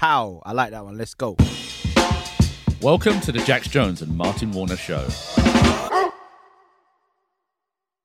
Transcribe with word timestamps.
Pow. 0.00 0.40
I 0.46 0.52
like 0.52 0.70
that 0.70 0.82
one. 0.82 0.96
Let's 0.96 1.12
go. 1.12 1.36
Welcome 2.80 3.20
to 3.20 3.32
the 3.32 3.42
Jax 3.44 3.68
Jones 3.68 4.00
and 4.00 4.16
Martin 4.16 4.50
Warner 4.50 4.78
Show. 4.78 5.06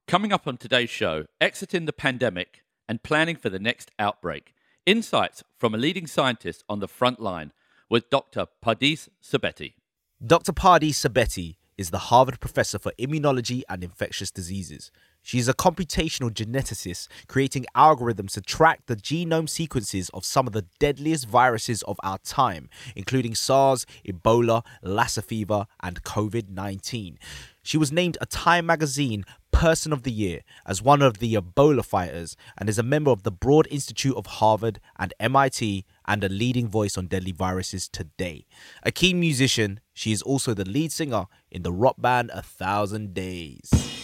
Coming 0.06 0.34
up 0.34 0.46
on 0.46 0.58
today's 0.58 0.90
show, 0.90 1.24
exiting 1.40 1.86
the 1.86 1.94
pandemic 1.94 2.66
and 2.90 3.02
planning 3.02 3.38
for 3.38 3.50
the 3.50 3.60
next 3.60 3.92
outbreak. 3.98 4.54
Insights 4.86 5.42
from 5.58 5.74
a 5.74 5.78
leading 5.78 6.06
scientist 6.06 6.66
on 6.68 6.82
the 6.82 6.90
front 6.90 7.22
line 7.22 7.54
with 7.90 8.10
Dr. 8.10 8.48
Pardis 8.62 9.08
Sabeti. 9.24 9.76
Dr. 10.22 10.52
Pardis 10.52 10.96
Sabeti 10.96 11.56
is 11.78 11.92
the 11.92 12.10
Harvard 12.10 12.42
Professor 12.42 12.78
for 12.78 12.92
Immunology 13.00 13.62
and 13.70 13.86
Infectious 13.86 14.32
Diseases. 14.32 14.92
She 15.26 15.40
is 15.40 15.48
a 15.48 15.56
computational 15.56 16.30
geneticist 16.30 17.08
creating 17.28 17.66
algorithms 17.76 18.34
to 18.34 18.42
track 18.42 18.82
the 18.86 18.96
genome 18.96 19.50
sequences 19.50 20.10
of 20.10 20.24
some 20.24 20.46
of 20.46 20.54
the 20.54 20.68
deadliest 20.78 21.28
viruses 21.28 21.82
of 21.82 22.00
our 22.04 22.20
time, 22.20 22.70
including 22.96 23.34
SARS, 23.34 23.88
Ebola, 24.08 24.64
Lassa 24.84 25.24
fever, 25.24 25.66
and 25.82 26.04
COVID 26.04 26.50
19. 26.50 27.18
She 27.64 27.76
was 27.76 27.92
named 27.92 28.20
a 28.22 28.28
Time 28.28 28.68
magazine 28.68 29.26
Person 29.52 29.92
of 29.92 30.04
the 30.04 30.12
Year 30.12 30.42
as 30.64 30.84
one 30.84 31.02
of 31.02 31.18
the 31.18 31.34
Ebola 31.34 31.84
fighters 31.84 32.38
and 32.56 32.70
is 32.70 32.78
a 32.78 32.84
member 32.84 33.10
of 33.10 33.24
the 33.24 33.32
Broad 33.32 33.68
Institute 33.72 34.16
of 34.16 34.28
Harvard 34.28 34.80
and 35.00 35.12
MIT 35.20 35.86
and 36.08 36.24
a 36.24 36.30
leading 36.30 36.68
voice 36.68 37.00
on 37.00 37.08
deadly 37.08 37.32
viruses 37.32 37.88
today. 37.88 38.46
A 38.84 38.92
keen 38.92 39.20
musician, 39.20 39.80
she 39.92 40.12
is 40.12 40.22
also 40.22 40.54
the 40.54 40.70
lead 40.70 40.92
singer 40.92 41.26
in 41.50 41.64
the 41.64 41.74
rock 41.74 41.96
band 41.98 42.30
A 42.32 42.44
Thousand 42.44 43.16
Days. 43.16 43.95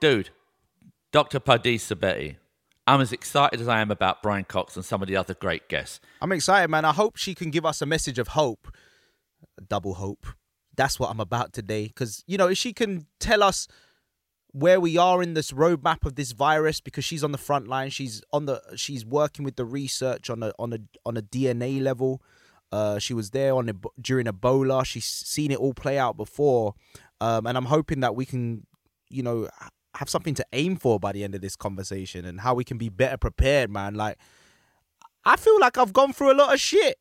Dude, 0.00 0.30
Dr. 1.12 1.40
Pardis 1.40 1.80
Sabeti. 1.80 2.36
I'm 2.86 3.00
as 3.00 3.12
excited 3.12 3.60
as 3.60 3.68
I 3.68 3.80
am 3.80 3.90
about 3.90 4.22
Brian 4.22 4.44
Cox 4.44 4.76
and 4.76 4.84
some 4.84 5.02
of 5.02 5.08
the 5.08 5.16
other 5.16 5.34
great 5.34 5.68
guests. 5.68 6.00
I'm 6.22 6.32
excited, 6.32 6.70
man. 6.70 6.84
I 6.84 6.92
hope 6.92 7.16
she 7.16 7.34
can 7.34 7.50
give 7.50 7.66
us 7.66 7.82
a 7.82 7.86
message 7.86 8.18
of 8.18 8.28
hope. 8.28 8.68
Double 9.68 9.94
hope. 9.94 10.26
That's 10.76 10.98
what 10.98 11.10
I'm 11.10 11.20
about 11.20 11.52
today. 11.52 11.88
Because, 11.88 12.24
you 12.26 12.38
know, 12.38 12.48
if 12.48 12.56
she 12.56 12.72
can 12.72 13.06
tell 13.18 13.42
us 13.42 13.66
where 14.52 14.80
we 14.80 14.96
are 14.96 15.22
in 15.22 15.34
this 15.34 15.52
roadmap 15.52 16.06
of 16.06 16.14
this 16.14 16.32
virus 16.32 16.80
because 16.80 17.04
she's 17.04 17.22
on 17.22 17.32
the 17.32 17.38
front 17.38 17.68
line 17.68 17.90
she's 17.90 18.22
on 18.32 18.46
the 18.46 18.62
she's 18.76 19.04
working 19.04 19.44
with 19.44 19.56
the 19.56 19.64
research 19.64 20.30
on 20.30 20.42
a 20.42 20.52
on 20.58 20.72
a 20.72 20.78
on 21.04 21.18
a 21.18 21.22
dna 21.22 21.82
level 21.82 22.22
uh 22.72 22.98
she 22.98 23.12
was 23.12 23.30
there 23.30 23.54
on 23.54 23.70
during 24.00 24.26
ebola 24.26 24.84
she's 24.86 25.04
seen 25.04 25.50
it 25.50 25.58
all 25.58 25.74
play 25.74 25.98
out 25.98 26.16
before 26.16 26.74
um 27.20 27.46
and 27.46 27.58
i'm 27.58 27.66
hoping 27.66 28.00
that 28.00 28.16
we 28.16 28.24
can 28.24 28.66
you 29.10 29.22
know 29.22 29.48
have 29.94 30.08
something 30.08 30.34
to 30.34 30.46
aim 30.52 30.76
for 30.76 31.00
by 31.00 31.12
the 31.12 31.24
end 31.24 31.34
of 31.34 31.40
this 31.40 31.56
conversation 31.56 32.24
and 32.24 32.40
how 32.40 32.54
we 32.54 32.64
can 32.64 32.78
be 32.78 32.88
better 32.88 33.16
prepared, 33.16 33.70
man. 33.70 33.94
Like, 33.94 34.18
I 35.24 35.36
feel 35.36 35.58
like 35.60 35.78
I've 35.78 35.92
gone 35.92 36.12
through 36.12 36.32
a 36.32 36.36
lot 36.36 36.54
of 36.54 36.60
shit, 36.60 36.98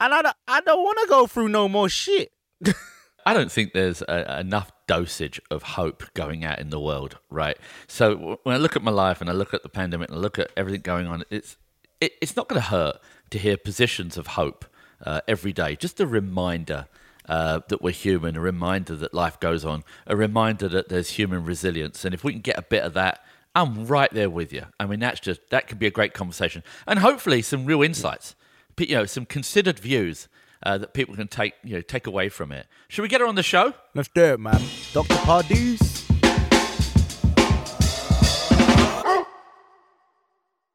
and 0.00 0.14
I 0.14 0.22
don't, 0.22 0.36
I 0.46 0.60
don't 0.60 0.82
want 0.82 0.98
to 1.02 1.06
go 1.08 1.26
through 1.26 1.48
no 1.48 1.68
more 1.68 1.88
shit. 1.88 2.32
I 3.26 3.34
don't 3.34 3.50
think 3.50 3.72
there's 3.72 4.02
a, 4.02 4.40
enough 4.40 4.70
dosage 4.86 5.40
of 5.50 5.62
hope 5.62 6.04
going 6.14 6.44
out 6.44 6.60
in 6.60 6.70
the 6.70 6.78
world, 6.78 7.18
right? 7.28 7.58
So 7.88 8.38
when 8.44 8.54
I 8.54 8.58
look 8.58 8.76
at 8.76 8.82
my 8.82 8.92
life 8.92 9.20
and 9.20 9.28
I 9.28 9.32
look 9.32 9.52
at 9.52 9.64
the 9.64 9.68
pandemic 9.68 10.10
and 10.10 10.18
I 10.18 10.20
look 10.20 10.38
at 10.38 10.50
everything 10.56 10.82
going 10.82 11.08
on, 11.08 11.24
it's 11.28 11.56
it, 12.00 12.12
it's 12.20 12.36
not 12.36 12.48
going 12.48 12.60
to 12.60 12.68
hurt 12.68 13.00
to 13.30 13.38
hear 13.38 13.56
positions 13.56 14.16
of 14.16 14.28
hope 14.28 14.64
uh, 15.04 15.22
every 15.26 15.52
day. 15.52 15.74
Just 15.74 15.98
a 15.98 16.06
reminder 16.06 16.86
uh, 17.28 17.60
that 17.68 17.82
we're 17.82 17.90
human, 17.90 18.36
a 18.36 18.40
reminder 18.40 18.96
that 18.96 19.14
life 19.14 19.40
goes 19.40 19.64
on, 19.64 19.84
a 20.06 20.16
reminder 20.16 20.68
that 20.68 20.88
there's 20.88 21.10
human 21.10 21.44
resilience. 21.44 22.04
And 22.04 22.14
if 22.14 22.24
we 22.24 22.32
can 22.32 22.40
get 22.40 22.58
a 22.58 22.62
bit 22.62 22.82
of 22.82 22.94
that, 22.94 23.24
I'm 23.54 23.86
right 23.86 24.12
there 24.12 24.30
with 24.30 24.52
you. 24.52 24.66
I 24.78 24.86
mean, 24.86 25.00
that's 25.00 25.20
just 25.20 25.40
that 25.50 25.66
could 25.66 25.78
be 25.78 25.86
a 25.86 25.90
great 25.90 26.12
conversation, 26.12 26.62
and 26.86 26.98
hopefully 26.98 27.40
some 27.40 27.64
real 27.64 27.82
insights, 27.82 28.34
you 28.78 28.94
know, 28.94 29.06
some 29.06 29.24
considered 29.24 29.78
views 29.78 30.28
uh, 30.62 30.76
that 30.78 30.92
people 30.92 31.14
can 31.14 31.28
take 31.28 31.54
you 31.64 31.76
know 31.76 31.80
take 31.80 32.06
away 32.06 32.28
from 32.28 32.52
it. 32.52 32.66
Should 32.88 33.02
we 33.02 33.08
get 33.08 33.20
her 33.22 33.26
on 33.26 33.34
the 33.34 33.42
show? 33.42 33.72
Let's 33.94 34.10
do 34.14 34.24
it, 34.24 34.40
man. 34.40 34.60
Dr. 34.92 35.14
Pardis. 35.14 36.02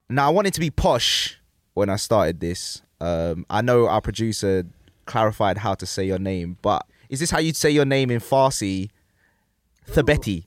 Now, 0.10 0.28
I 0.28 0.30
wanted 0.32 0.54
to 0.56 0.60
be 0.60 0.70
posh 0.70 1.40
when 1.74 1.90
I 1.90 1.96
started 1.96 2.42
this. 2.42 2.82
Um, 3.00 3.46
I 3.50 3.62
know 3.62 3.88
our 3.88 4.02
producer 4.02 4.66
clarified 5.06 5.60
how 5.60 5.74
to 5.76 5.86
say 5.86 6.06
your 6.06 6.20
name, 6.20 6.58
but 6.62 6.86
is 7.10 7.20
this 7.20 7.32
how 7.32 7.40
you'd 7.40 7.56
say 7.56 7.70
your 7.70 7.86
name 7.86 8.10
in 8.10 8.20
Farsi? 8.20 8.90
Thabeti. 9.90 10.46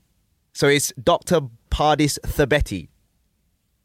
So 0.53 0.67
it's 0.67 0.91
Dr. 1.01 1.41
Pardis 1.69 2.17
Thabeti. 2.19 2.87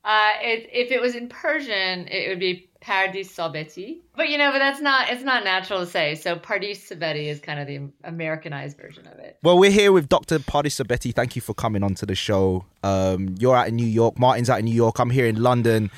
Uh, 0.02 0.30
it, 0.40 0.68
if 0.72 0.90
it 0.90 1.00
was 1.00 1.14
in 1.14 1.28
Persian, 1.28 2.08
it 2.08 2.28
would 2.28 2.40
be 2.40 2.70
Pardis 2.80 3.28
Sabeti. 3.28 3.98
But 4.16 4.30
you 4.30 4.38
know, 4.38 4.50
but 4.50 4.58
that's 4.58 4.80
not 4.80 5.10
it's 5.10 5.22
not 5.22 5.44
natural 5.44 5.80
to 5.80 5.86
say. 5.86 6.14
So 6.14 6.36
Pardis 6.36 6.88
Sabeti 6.88 7.26
is 7.26 7.38
kind 7.38 7.60
of 7.60 7.66
the 7.66 7.90
Americanized 8.04 8.78
version 8.78 9.06
of 9.06 9.18
it. 9.18 9.36
Well, 9.42 9.58
we're 9.58 9.70
here 9.70 9.92
with 9.92 10.08
Dr. 10.08 10.38
Pardis 10.38 10.82
Sabeti. 10.82 11.14
Thank 11.14 11.36
you 11.36 11.42
for 11.42 11.52
coming 11.52 11.82
onto 11.82 12.06
the 12.06 12.14
show. 12.14 12.64
Um, 12.82 13.34
you're 13.38 13.54
out 13.54 13.68
in 13.68 13.76
New 13.76 13.86
York. 13.86 14.18
Martin's 14.18 14.48
out 14.48 14.60
in 14.60 14.64
New 14.64 14.74
York. 14.74 14.98
I'm 14.98 15.10
here 15.10 15.26
in 15.26 15.42
London, 15.42 15.90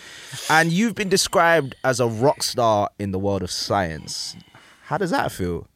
and 0.50 0.72
you've 0.72 0.96
been 0.96 1.08
described 1.08 1.76
as 1.84 2.00
a 2.00 2.08
rock 2.08 2.42
star 2.42 2.90
in 2.98 3.12
the 3.12 3.20
world 3.20 3.42
of 3.44 3.52
science. 3.52 4.34
How 4.92 4.98
does 4.98 5.08
that 5.12 5.32
feel? 5.32 5.66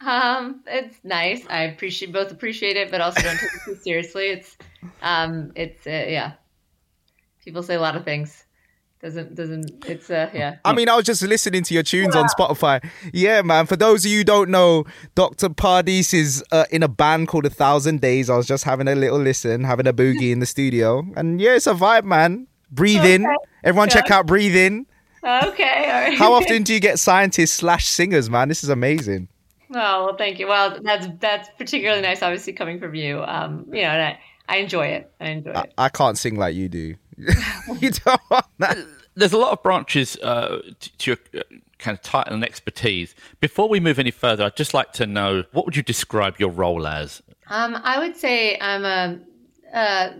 Um, 0.00 0.62
it's 0.64 0.98
nice. 1.02 1.44
I 1.50 1.62
appreciate 1.62 2.12
both 2.12 2.30
appreciate 2.30 2.76
it, 2.76 2.88
but 2.88 3.00
also 3.00 3.20
don't 3.22 3.36
take 3.36 3.50
it 3.52 3.60
too 3.64 3.74
seriously. 3.74 4.26
It's, 4.26 4.56
um, 5.02 5.50
it's 5.56 5.84
uh, 5.84 6.06
yeah. 6.06 6.34
People 7.44 7.64
say 7.64 7.74
a 7.74 7.80
lot 7.80 7.96
of 7.96 8.04
things. 8.04 8.44
Doesn't 9.02 9.34
doesn't 9.34 9.84
it's 9.88 10.10
uh 10.10 10.30
yeah. 10.32 10.58
I 10.64 10.74
mean, 10.74 10.88
I 10.88 10.94
was 10.94 11.06
just 11.06 11.22
listening 11.22 11.64
to 11.64 11.74
your 11.74 11.82
tunes 11.82 12.14
yeah. 12.14 12.20
on 12.20 12.28
Spotify. 12.28 12.88
Yeah, 13.12 13.42
man. 13.42 13.66
For 13.66 13.74
those 13.74 14.04
of 14.04 14.12
you 14.12 14.18
who 14.18 14.24
don't 14.24 14.50
know, 14.50 14.84
Dr. 15.16 15.48
Pardis 15.48 16.14
is 16.14 16.44
uh, 16.52 16.66
in 16.70 16.84
a 16.84 16.88
band 16.88 17.26
called 17.26 17.46
A 17.46 17.50
Thousand 17.50 18.00
Days. 18.00 18.30
I 18.30 18.36
was 18.36 18.46
just 18.46 18.62
having 18.62 18.86
a 18.86 18.94
little 18.94 19.18
listen, 19.18 19.64
having 19.64 19.88
a 19.88 19.92
boogie 19.92 20.30
in 20.30 20.38
the 20.38 20.46
studio, 20.46 21.04
and 21.16 21.40
yeah, 21.40 21.56
it's 21.56 21.66
a 21.66 21.74
vibe, 21.74 22.04
man. 22.04 22.46
Breathe 22.70 23.00
okay. 23.00 23.14
in. 23.16 23.26
Everyone, 23.64 23.88
yeah. 23.88 23.94
check 23.94 24.12
out 24.12 24.26
Breathe 24.26 24.54
In. 24.54 24.86
Okay. 25.22 26.14
How 26.16 26.32
often 26.34 26.62
do 26.62 26.74
you 26.74 26.80
get 26.80 26.98
scientists 26.98 27.52
slash 27.52 27.86
singers, 27.86 28.30
man? 28.30 28.48
This 28.48 28.64
is 28.64 28.70
amazing. 28.70 29.28
Oh 29.72 30.06
well, 30.06 30.16
thank 30.16 30.38
you. 30.38 30.48
Well, 30.48 30.80
that's 30.82 31.06
that's 31.20 31.48
particularly 31.56 32.02
nice, 32.02 32.22
obviously 32.22 32.52
coming 32.52 32.80
from 32.80 32.94
you. 32.94 33.22
Um, 33.22 33.66
you 33.68 33.82
know, 33.82 33.88
and 33.88 34.02
I, 34.02 34.20
I 34.48 34.56
enjoy 34.56 34.86
it. 34.86 35.12
I 35.20 35.28
enjoy 35.28 35.50
it. 35.50 35.56
I, 35.56 35.84
I 35.84 35.88
can't 35.88 36.18
sing 36.18 36.36
like 36.36 36.54
you 36.54 36.68
do. 36.68 36.96
you 37.80 37.90
don't 37.90 38.20
want 38.30 38.46
that. 38.58 38.78
There's 39.14 39.32
a 39.32 39.38
lot 39.38 39.52
of 39.52 39.62
branches 39.62 40.16
uh, 40.16 40.60
to 40.98 41.10
your 41.10 41.18
uh, 41.38 41.42
kind 41.78 41.96
of 41.96 42.02
title 42.02 42.34
and 42.34 42.44
expertise. 42.44 43.14
Before 43.40 43.68
we 43.68 43.78
move 43.78 43.98
any 43.98 44.10
further, 44.10 44.44
I'd 44.44 44.56
just 44.56 44.74
like 44.74 44.92
to 44.94 45.06
know 45.06 45.44
what 45.52 45.66
would 45.66 45.76
you 45.76 45.82
describe 45.82 46.40
your 46.40 46.50
role 46.50 46.86
as? 46.86 47.22
Um, 47.48 47.76
I 47.82 47.98
would 47.98 48.16
say 48.16 48.58
I'm 48.60 48.84
a 48.84 49.20
uh, 49.72 50.12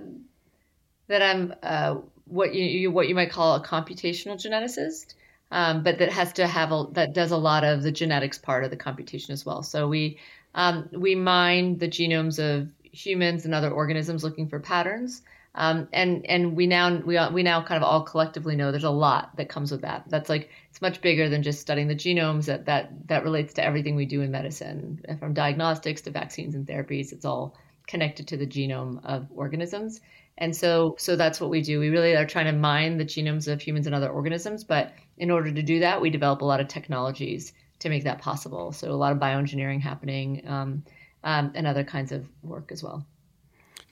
that 1.09 1.23
I'm 1.23 1.55
uh, 1.63 1.97
what 2.31 2.55
you 2.55 2.91
what 2.91 3.09
you 3.09 3.15
might 3.15 3.31
call 3.31 3.57
a 3.57 3.65
computational 3.65 4.37
geneticist, 4.37 5.15
um, 5.51 5.83
but 5.83 5.99
that 5.99 6.11
has 6.13 6.33
to 6.35 6.47
have 6.47 6.73
a 6.73 6.87
that 6.93 7.13
does 7.13 7.31
a 7.31 7.37
lot 7.37 7.65
of 7.65 7.83
the 7.83 7.93
genetics 7.93 8.39
part 8.39 8.65
of 8.65 8.71
the 8.71 8.77
computation 8.77 9.33
as 9.33 9.45
well. 9.45 9.63
So 9.63 9.89
we 9.89 10.19
um, 10.55 10.89
we 10.93 11.15
mine 11.15 11.79
the 11.79 11.89
genomes 11.89 12.39
of 12.39 12.69
humans 12.83 13.45
and 13.45 13.55
other 13.55 13.71
organisms 13.71 14.25
looking 14.25 14.49
for 14.49 14.61
patterns. 14.61 15.23
Um, 15.55 15.89
and 15.93 16.25
and 16.27 16.57
we 16.57 16.69
now 16.69 16.97
we 16.99 17.19
we 17.33 17.43
now 17.43 17.63
kind 17.63 17.83
of 17.83 17.83
all 17.83 18.03
collectively 18.03 18.55
know 18.55 18.71
there's 18.71 18.85
a 18.85 18.91
lot 18.91 19.37
that 19.37 19.49
comes 19.49 19.73
with 19.73 19.81
that. 19.81 20.05
That's 20.07 20.29
like 20.29 20.51
it's 20.71 20.81
much 20.81 21.01
bigger 21.01 21.29
than 21.29 21.43
just 21.43 21.61
studying 21.61 21.89
the 21.89 21.95
genomes. 21.97 22.45
That 22.47 22.67
that 22.67 23.09
that 23.09 23.25
relates 23.25 23.55
to 23.55 23.65
everything 23.65 23.97
we 23.97 24.07
do 24.07 24.21
in 24.21 24.31
medicine, 24.31 25.05
from 25.19 25.35
diagnostics 25.35 26.03
to 26.03 26.11
vaccines 26.13 26.55
and 26.55 26.67
therapies. 26.67 27.13
It's 27.13 27.25
all 27.25 27.57
connected 27.89 28.29
to 28.29 28.37
the 28.37 28.47
genome 28.47 29.05
of 29.05 29.27
organisms. 29.35 30.01
And 30.41 30.57
so, 30.57 30.97
so 30.99 31.17
that's 31.17 31.41
what 31.41 31.51
we 31.51 31.61
do. 31.61 31.79
We 31.79 31.91
really 31.91 32.17
are 32.17 32.27
trying 32.27 32.47
to 32.47 32.53
mine 32.53 32.97
the 32.97 33.05
genomes 33.05 33.47
of 33.47 33.61
humans 33.61 33.87
and 33.87 33.95
other 33.95 34.09
organisms. 34.09 34.65
But 34.65 34.93
in 35.19 35.31
order 35.31 35.53
to 35.53 35.63
do 35.63 35.79
that, 35.81 36.01
we 36.01 36.09
develop 36.09 36.41
a 36.41 36.47
lot 36.47 36.61
of 36.61 36.69
technologies 36.69 37.53
to 37.81 37.91
make 37.91 38.05
that 38.05 38.19
possible. 38.21 38.73
So 38.73 38.91
a 38.91 38.95
lot 38.97 39.13
of 39.13 39.19
bioengineering 39.19 39.81
happening 39.81 40.43
um, 40.47 40.83
um, 41.25 41.53
and 41.55 41.67
other 41.67 41.85
kinds 41.85 42.11
of 42.11 42.27
work 42.43 42.73
as 42.73 42.83
well. 42.83 43.05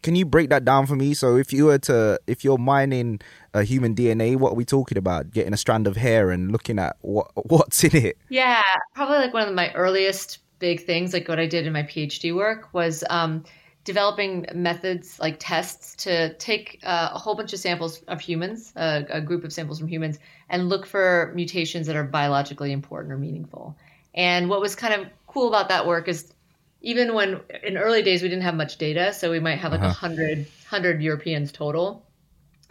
Can 0.03 0.15
you 0.15 0.25
break 0.25 0.49
that 0.51 0.65
down 0.65 0.87
for 0.87 0.95
me? 0.97 1.13
So 1.13 1.37
if 1.37 1.53
you 1.53 1.67
were 1.67 1.79
to, 1.81 2.21
if 2.27 2.45
you're 2.45 2.59
mining 2.59 3.21
a 3.53 3.65
human 3.65 3.95
DNA, 3.95 4.37
what 4.37 4.53
are 4.53 4.55
we 4.55 4.65
talking 4.65 4.97
about? 4.97 5.33
Getting 5.33 5.53
a 5.53 5.57
strand 5.57 5.87
of 5.87 5.97
hair 5.97 6.31
and 6.31 6.53
looking 6.53 6.79
at 6.79 6.97
what 7.01 7.31
what's 7.51 7.83
in 7.85 7.97
it? 7.97 8.19
Yeah, 8.29 8.63
probably 8.95 9.19
like 9.19 9.35
one 9.35 9.49
of 9.49 9.55
my 9.55 9.73
earliest 9.73 10.39
big 10.61 10.85
things, 10.85 11.13
like 11.13 11.29
what 11.29 11.39
I 11.39 11.47
did 11.47 11.67
in 11.67 11.73
my 11.73 11.83
PhD 11.83 12.35
work, 12.35 12.73
was 12.73 13.05
um, 13.11 13.45
developing 13.89 14.45
methods 14.55 15.19
like 15.19 15.37
tests 15.39 15.97
to 16.05 16.35
take 16.35 16.79
uh, 16.83 17.09
a 17.15 17.19
whole 17.19 17.35
bunch 17.35 17.55
of 17.55 17.59
samples 17.59 18.03
of 18.03 18.21
humans, 18.21 18.71
uh, 18.77 19.01
a 19.09 19.23
group 19.23 19.45
of 19.45 19.51
samples 19.51 19.79
from 19.79 19.89
humans, 19.89 20.19
and 20.51 20.69
look 20.69 20.85
for 20.85 21.33
mutations 21.35 21.87
that 21.87 21.97
are 21.97 22.05
biologically 22.05 22.71
important 22.71 23.15
or 23.15 23.17
meaningful. 23.17 23.79
And 24.15 24.51
what 24.51 24.61
was 24.61 24.75
kind 24.75 24.93
of 24.93 25.09
cool 25.27 25.49
about 25.49 25.71
that 25.71 25.87
work 25.87 26.07
is 26.07 26.31
even 26.83 27.15
when 27.15 27.41
in 27.63 27.79
early 27.79 28.03
days 28.03 28.21
we 28.21 28.29
didn't 28.29 28.45
have 28.45 28.55
much 28.55 28.77
data, 28.77 29.15
so 29.15 29.31
we 29.31 29.41
might 29.41 29.57
have 29.57 29.73
like 29.73 29.81
a 29.81 29.87
uh-huh. 29.87 30.09
100, 30.09 30.39
100 30.39 31.03
Europeans 31.03 31.51
total. 31.51 32.05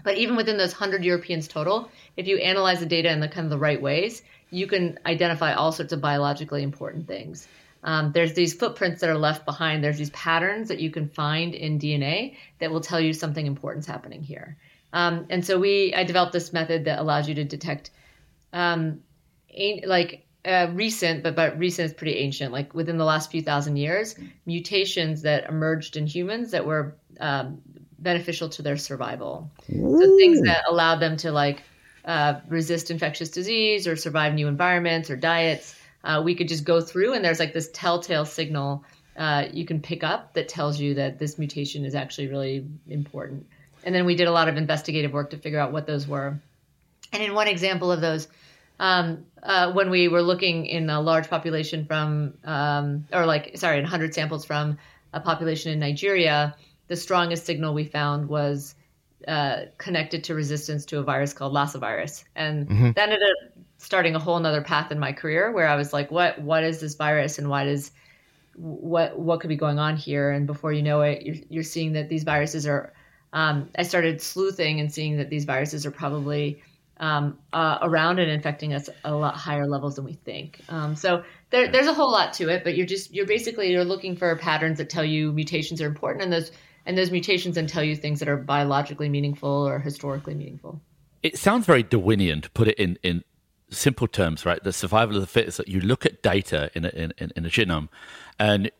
But 0.03 0.17
even 0.17 0.35
within 0.35 0.57
those 0.57 0.73
100 0.73 1.03
Europeans 1.03 1.47
total, 1.47 1.89
if 2.15 2.27
you 2.27 2.37
analyze 2.37 2.79
the 2.79 2.85
data 2.85 3.09
in 3.09 3.21
the 3.21 3.27
kind 3.27 3.45
of 3.45 3.49
the 3.49 3.57
right 3.57 3.81
ways, 3.81 4.21
you 4.51 4.67
can 4.67 4.99
identify 5.03 5.53
all 5.53 5.71
sorts 5.71 5.93
of 5.93 5.99
biologically 5.99 6.61
important 6.61 7.07
things. 7.07 7.47
Um, 7.83 8.11
there's 8.11 8.33
these 8.33 8.53
footprints 8.53 9.01
that 9.01 9.09
are 9.09 9.17
left 9.17 9.45
behind. 9.45 9.83
There's 9.83 9.97
these 9.97 10.09
patterns 10.09 10.69
that 10.69 10.79
you 10.79 10.91
can 10.91 11.09
find 11.09 11.53
in 11.53 11.79
DNA 11.79 12.35
that 12.59 12.71
will 12.71 12.81
tell 12.81 12.99
you 12.99 13.13
something 13.13 13.45
important 13.45 13.85
is 13.85 13.87
happening 13.87 14.23
here. 14.23 14.57
Um, 14.93 15.27
and 15.29 15.45
so 15.45 15.59
we, 15.59 15.93
I 15.93 16.03
developed 16.03 16.33
this 16.33 16.53
method 16.53 16.85
that 16.85 16.99
allows 16.99 17.27
you 17.27 17.35
to 17.35 17.43
detect, 17.43 17.91
um, 18.53 19.01
like 19.85 20.25
uh, 20.45 20.67
recent, 20.73 21.23
but 21.23 21.35
but 21.35 21.59
recent 21.59 21.87
is 21.87 21.93
pretty 21.93 22.17
ancient. 22.17 22.53
Like 22.53 22.73
within 22.73 22.97
the 22.97 23.05
last 23.05 23.31
few 23.31 23.41
thousand 23.41 23.77
years, 23.77 24.15
mutations 24.45 25.23
that 25.23 25.49
emerged 25.49 25.97
in 25.97 26.07
humans 26.07 26.51
that 26.51 26.65
were 26.65 26.95
um, 27.19 27.61
beneficial 27.99 28.49
to 28.49 28.61
their 28.61 28.77
survival. 28.77 29.51
Ooh. 29.71 29.99
So 29.99 30.17
things 30.17 30.41
that 30.43 30.63
allowed 30.67 30.99
them 30.99 31.17
to 31.17 31.31
like 31.31 31.63
uh, 32.05 32.39
resist 32.47 32.89
infectious 32.89 33.29
disease 33.29 33.87
or 33.87 33.95
survive 33.95 34.33
new 34.33 34.47
environments 34.47 35.09
or 35.09 35.17
diets. 35.17 35.75
Uh, 36.07 36.21
we 36.23 36.33
could 36.33 36.47
just 36.47 36.63
go 36.63 36.81
through, 36.81 37.13
and 37.13 37.23
there's 37.23 37.39
like 37.39 37.53
this 37.53 37.69
telltale 37.73 38.25
signal 38.25 38.83
uh, 39.17 39.45
you 39.51 39.65
can 39.65 39.81
pick 39.81 40.03
up 40.03 40.33
that 40.33 40.47
tells 40.47 40.79
you 40.79 40.93
that 40.93 41.17
this 41.17 41.37
mutation 41.37 41.83
is 41.83 41.95
actually 41.95 42.27
really 42.27 42.65
important. 42.87 43.47
And 43.83 43.93
then 43.93 44.05
we 44.05 44.15
did 44.15 44.27
a 44.27 44.31
lot 44.31 44.47
of 44.47 44.57
investigative 44.57 45.11
work 45.11 45.31
to 45.31 45.37
figure 45.37 45.59
out 45.59 45.71
what 45.71 45.87
those 45.87 46.07
were. 46.07 46.39
And 47.11 47.23
in 47.23 47.33
one 47.33 47.47
example 47.47 47.91
of 47.91 47.99
those, 47.99 48.27
um, 48.79 49.25
uh, 49.41 49.71
when 49.73 49.89
we 49.89 50.07
were 50.07 50.21
looking 50.21 50.67
in 50.67 50.89
a 50.89 51.01
large 51.01 51.29
population 51.29 51.85
from, 51.85 52.35
um, 52.43 53.07
or 53.11 53.25
like, 53.25 53.57
sorry, 53.57 53.77
in 53.77 53.83
100 53.83 54.13
samples 54.13 54.45
from 54.45 54.77
a 55.13 55.19
population 55.19 55.71
in 55.71 55.79
Nigeria, 55.79 56.55
the 56.87 56.95
strongest 56.95 57.45
signal 57.45 57.73
we 57.73 57.85
found 57.85 58.29
was 58.29 58.75
uh, 59.27 59.61
connected 59.77 60.25
to 60.25 60.35
resistance 60.35 60.85
to 60.85 60.99
a 60.99 61.03
virus 61.03 61.33
called 61.33 61.53
Lassa 61.53 61.79
virus. 61.79 62.23
And 62.35 62.67
mm-hmm. 62.67 62.91
that 62.91 63.09
ended 63.09 63.19
up 63.23 63.56
starting 63.77 64.15
a 64.15 64.19
whole 64.19 64.39
nother 64.39 64.61
path 64.61 64.91
in 64.91 64.99
my 64.99 65.11
career 65.11 65.51
where 65.51 65.67
I 65.67 65.75
was 65.75 65.93
like, 65.93 66.11
what, 66.11 66.39
what 66.41 66.63
is 66.63 66.79
this 66.79 66.95
virus 66.95 67.39
and 67.39 67.49
why 67.49 67.65
does, 67.65 67.91
what, 68.55 69.17
what 69.17 69.39
could 69.39 69.49
be 69.49 69.55
going 69.55 69.79
on 69.79 69.97
here? 69.97 70.31
And 70.31 70.47
before 70.47 70.73
you 70.73 70.81
know 70.81 71.01
it, 71.01 71.21
you're, 71.21 71.35
you're 71.49 71.63
seeing 71.63 71.93
that 71.93 72.09
these 72.09 72.23
viruses 72.23 72.65
are, 72.65 72.93
um, 73.33 73.69
I 73.77 73.83
started 73.83 74.21
sleuthing 74.21 74.79
and 74.79 74.91
seeing 74.91 75.17
that 75.17 75.29
these 75.29 75.45
viruses 75.45 75.85
are 75.85 75.91
probably 75.91 76.61
um, 76.99 77.37
uh, 77.53 77.77
around 77.81 78.19
and 78.19 78.29
infecting 78.29 78.73
us 78.73 78.89
a 79.03 79.13
lot 79.13 79.35
higher 79.35 79.67
levels 79.67 79.95
than 79.95 80.05
we 80.05 80.13
think. 80.13 80.59
Um, 80.69 80.95
so 80.95 81.23
there, 81.49 81.71
there's 81.71 81.87
a 81.87 81.93
whole 81.93 82.11
lot 82.11 82.33
to 82.33 82.49
it, 82.49 82.63
but 82.63 82.75
you're 82.75 82.87
just 82.87 83.13
you're 83.13 83.27
basically 83.27 83.71
you're 83.71 83.85
looking 83.85 84.15
for 84.15 84.35
patterns 84.35 84.77
that 84.79 84.89
tell 84.89 85.05
you 85.05 85.31
mutations 85.31 85.81
are 85.81 85.85
important, 85.85 86.23
and 86.23 86.33
those 86.33 86.51
and 86.85 86.97
those 86.97 87.11
mutations 87.11 87.55
then 87.55 87.67
tell 87.67 87.83
you 87.83 87.95
things 87.95 88.19
that 88.19 88.27
are 88.27 88.37
biologically 88.37 89.09
meaningful 89.09 89.67
or 89.67 89.79
historically 89.79 90.33
meaningful. 90.33 90.81
It 91.21 91.37
sounds 91.37 91.65
very 91.65 91.83
Darwinian 91.83 92.41
to 92.41 92.49
put 92.51 92.67
it 92.67 92.79
in 92.79 92.97
in 93.03 93.23
simple 93.69 94.07
terms, 94.07 94.45
right? 94.45 94.63
The 94.63 94.73
survival 94.73 95.15
of 95.15 95.21
the 95.21 95.27
fittest. 95.27 95.57
That 95.57 95.67
you 95.67 95.81
look 95.81 96.05
at 96.05 96.21
data 96.21 96.71
in 96.73 96.85
a, 96.85 96.89
in, 96.89 97.13
in 97.17 97.45
a 97.45 97.49
genome, 97.49 97.89
and 98.39 98.71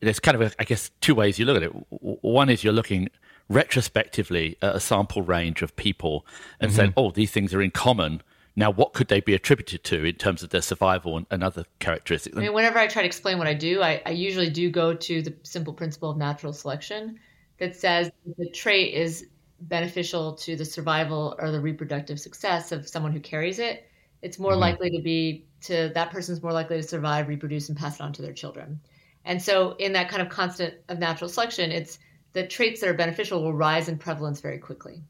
there's 0.00 0.20
kind 0.20 0.34
of 0.34 0.42
a, 0.42 0.52
I 0.58 0.64
guess 0.64 0.90
two 1.00 1.14
ways 1.14 1.38
you 1.38 1.44
look 1.44 1.56
at 1.56 1.62
it. 1.62 1.72
One 1.90 2.48
is 2.48 2.64
you're 2.64 2.72
looking 2.72 3.08
retrospectively 3.48 4.56
at 4.62 4.76
a 4.76 4.80
sample 4.80 5.22
range 5.22 5.62
of 5.62 5.74
people 5.76 6.26
and 6.60 6.70
mm-hmm. 6.70 6.76
saying, 6.76 6.92
oh, 6.96 7.10
these 7.10 7.30
things 7.30 7.54
are 7.54 7.62
in 7.62 7.70
common. 7.70 8.22
Now, 8.56 8.70
what 8.70 8.92
could 8.92 9.08
they 9.08 9.20
be 9.20 9.34
attributed 9.34 9.84
to 9.84 10.04
in 10.04 10.16
terms 10.16 10.42
of 10.42 10.50
their 10.50 10.62
survival 10.62 11.16
and, 11.16 11.26
and 11.30 11.44
other 11.44 11.64
characteristics? 11.78 12.36
I 12.36 12.40
mean, 12.40 12.52
whenever 12.52 12.78
I 12.78 12.88
try 12.88 13.02
to 13.02 13.06
explain 13.06 13.38
what 13.38 13.46
I 13.46 13.54
do, 13.54 13.82
I, 13.82 14.02
I 14.04 14.10
usually 14.10 14.50
do 14.50 14.68
go 14.70 14.94
to 14.94 15.22
the 15.22 15.34
simple 15.44 15.72
principle 15.72 16.10
of 16.10 16.16
natural 16.16 16.52
selection 16.52 17.20
that 17.58 17.76
says 17.76 18.10
the 18.36 18.50
trait 18.50 18.94
is 18.94 19.26
beneficial 19.60 20.34
to 20.34 20.56
the 20.56 20.64
survival 20.64 21.36
or 21.38 21.50
the 21.50 21.60
reproductive 21.60 22.20
success 22.20 22.72
of 22.72 22.88
someone 22.88 23.12
who 23.12 23.20
carries 23.20 23.58
it. 23.58 23.87
It's 24.22 24.38
more 24.38 24.52
mm-hmm. 24.52 24.60
likely 24.60 24.90
to 24.90 25.00
be 25.02 25.44
to 25.62 25.90
that 25.94 26.10
person's 26.10 26.42
more 26.42 26.52
likely 26.52 26.76
to 26.76 26.82
survive, 26.82 27.28
reproduce, 27.28 27.68
and 27.68 27.78
pass 27.78 27.96
it 27.96 28.02
on 28.02 28.12
to 28.14 28.22
their 28.22 28.32
children. 28.32 28.80
And 29.24 29.42
so, 29.42 29.72
in 29.78 29.92
that 29.92 30.08
kind 30.08 30.22
of 30.22 30.28
constant 30.28 30.74
of 30.88 30.98
natural 30.98 31.28
selection, 31.28 31.70
it's 31.70 31.98
the 32.32 32.46
traits 32.46 32.80
that 32.80 32.88
are 32.88 32.94
beneficial 32.94 33.42
will 33.42 33.52
rise 33.52 33.88
in 33.88 33.98
prevalence 33.98 34.40
very 34.40 34.58
quickly. 34.58 35.02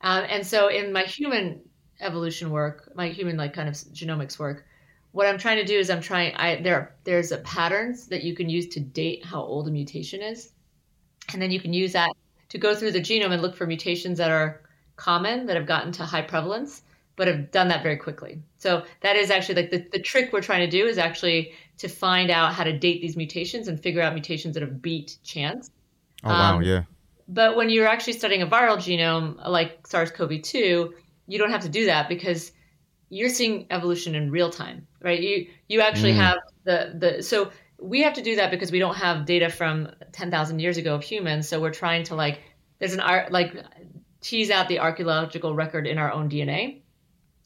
Um, 0.00 0.24
and 0.28 0.46
so 0.46 0.68
in 0.68 0.92
my 0.92 1.02
human 1.02 1.60
evolution 2.00 2.50
work, 2.50 2.90
my 2.94 3.08
human 3.08 3.36
like 3.36 3.52
kind 3.52 3.68
of 3.68 3.74
genomics 3.74 4.38
work, 4.38 4.64
what 5.12 5.26
I'm 5.26 5.38
trying 5.38 5.58
to 5.58 5.64
do 5.64 5.78
is 5.78 5.90
I'm 5.90 6.00
trying 6.00 6.34
I 6.36 6.60
there 6.62 6.94
there's 7.04 7.32
a 7.32 7.38
patterns 7.38 8.06
that 8.08 8.22
you 8.22 8.34
can 8.34 8.48
use 8.48 8.68
to 8.68 8.80
date 8.80 9.24
how 9.24 9.42
old 9.42 9.68
a 9.68 9.70
mutation 9.70 10.22
is. 10.22 10.52
And 11.32 11.40
then 11.40 11.50
you 11.50 11.60
can 11.60 11.72
use 11.72 11.92
that 11.92 12.10
to 12.48 12.58
go 12.58 12.74
through 12.74 12.92
the 12.92 13.00
genome 13.00 13.32
and 13.32 13.42
look 13.42 13.54
for 13.54 13.66
mutations 13.66 14.18
that 14.18 14.30
are 14.30 14.62
common 14.96 15.46
that 15.46 15.56
have 15.56 15.66
gotten 15.66 15.92
to 15.92 16.04
high 16.04 16.22
prevalence 16.22 16.82
but 17.16 17.28
have 17.28 17.50
done 17.50 17.68
that 17.68 17.82
very 17.82 17.96
quickly. 17.96 18.42
So 18.58 18.84
that 19.00 19.16
is 19.16 19.30
actually 19.30 19.56
like 19.56 19.70
the, 19.70 19.86
the 19.92 20.00
trick 20.00 20.32
we're 20.32 20.40
trying 20.40 20.68
to 20.68 20.70
do 20.70 20.86
is 20.86 20.98
actually 20.98 21.52
to 21.78 21.88
find 21.88 22.30
out 22.30 22.54
how 22.54 22.64
to 22.64 22.76
date 22.76 23.02
these 23.02 23.16
mutations 23.16 23.68
and 23.68 23.80
figure 23.80 24.00
out 24.00 24.14
mutations 24.14 24.54
that 24.54 24.62
have 24.62 24.80
beat 24.80 25.18
chance 25.22 25.70
Oh 26.24 26.30
wow, 26.30 26.56
um, 26.56 26.62
yeah. 26.62 26.84
But 27.28 27.56
when 27.56 27.70
you're 27.70 27.88
actually 27.88 28.14
studying 28.14 28.42
a 28.42 28.46
viral 28.46 28.76
genome 28.76 29.36
like 29.48 29.86
SARS-CoV-2, 29.86 30.90
you 31.26 31.38
don't 31.38 31.50
have 31.50 31.62
to 31.62 31.68
do 31.68 31.86
that 31.86 32.08
because 32.08 32.52
you're 33.08 33.28
seeing 33.28 33.66
evolution 33.70 34.14
in 34.14 34.30
real 34.30 34.50
time, 34.50 34.86
right? 35.00 35.20
You 35.20 35.46
you 35.68 35.80
actually 35.80 36.12
mm. 36.12 36.16
have 36.16 36.38
the 36.64 36.94
the 36.98 37.22
so 37.22 37.50
we 37.80 38.02
have 38.02 38.14
to 38.14 38.22
do 38.22 38.36
that 38.36 38.50
because 38.50 38.70
we 38.70 38.78
don't 38.78 38.94
have 38.94 39.26
data 39.26 39.50
from 39.50 39.90
10,000 40.12 40.60
years 40.60 40.76
ago 40.76 40.94
of 40.94 41.02
humans. 41.02 41.48
So 41.48 41.60
we're 41.60 41.72
trying 41.72 42.04
to 42.04 42.14
like 42.14 42.40
there's 42.78 42.94
an 42.94 43.00
art 43.00 43.32
like 43.32 43.56
tease 44.20 44.50
out 44.50 44.68
the 44.68 44.78
archaeological 44.78 45.54
record 45.54 45.86
in 45.86 45.98
our 45.98 46.12
own 46.12 46.28
DNA. 46.28 46.82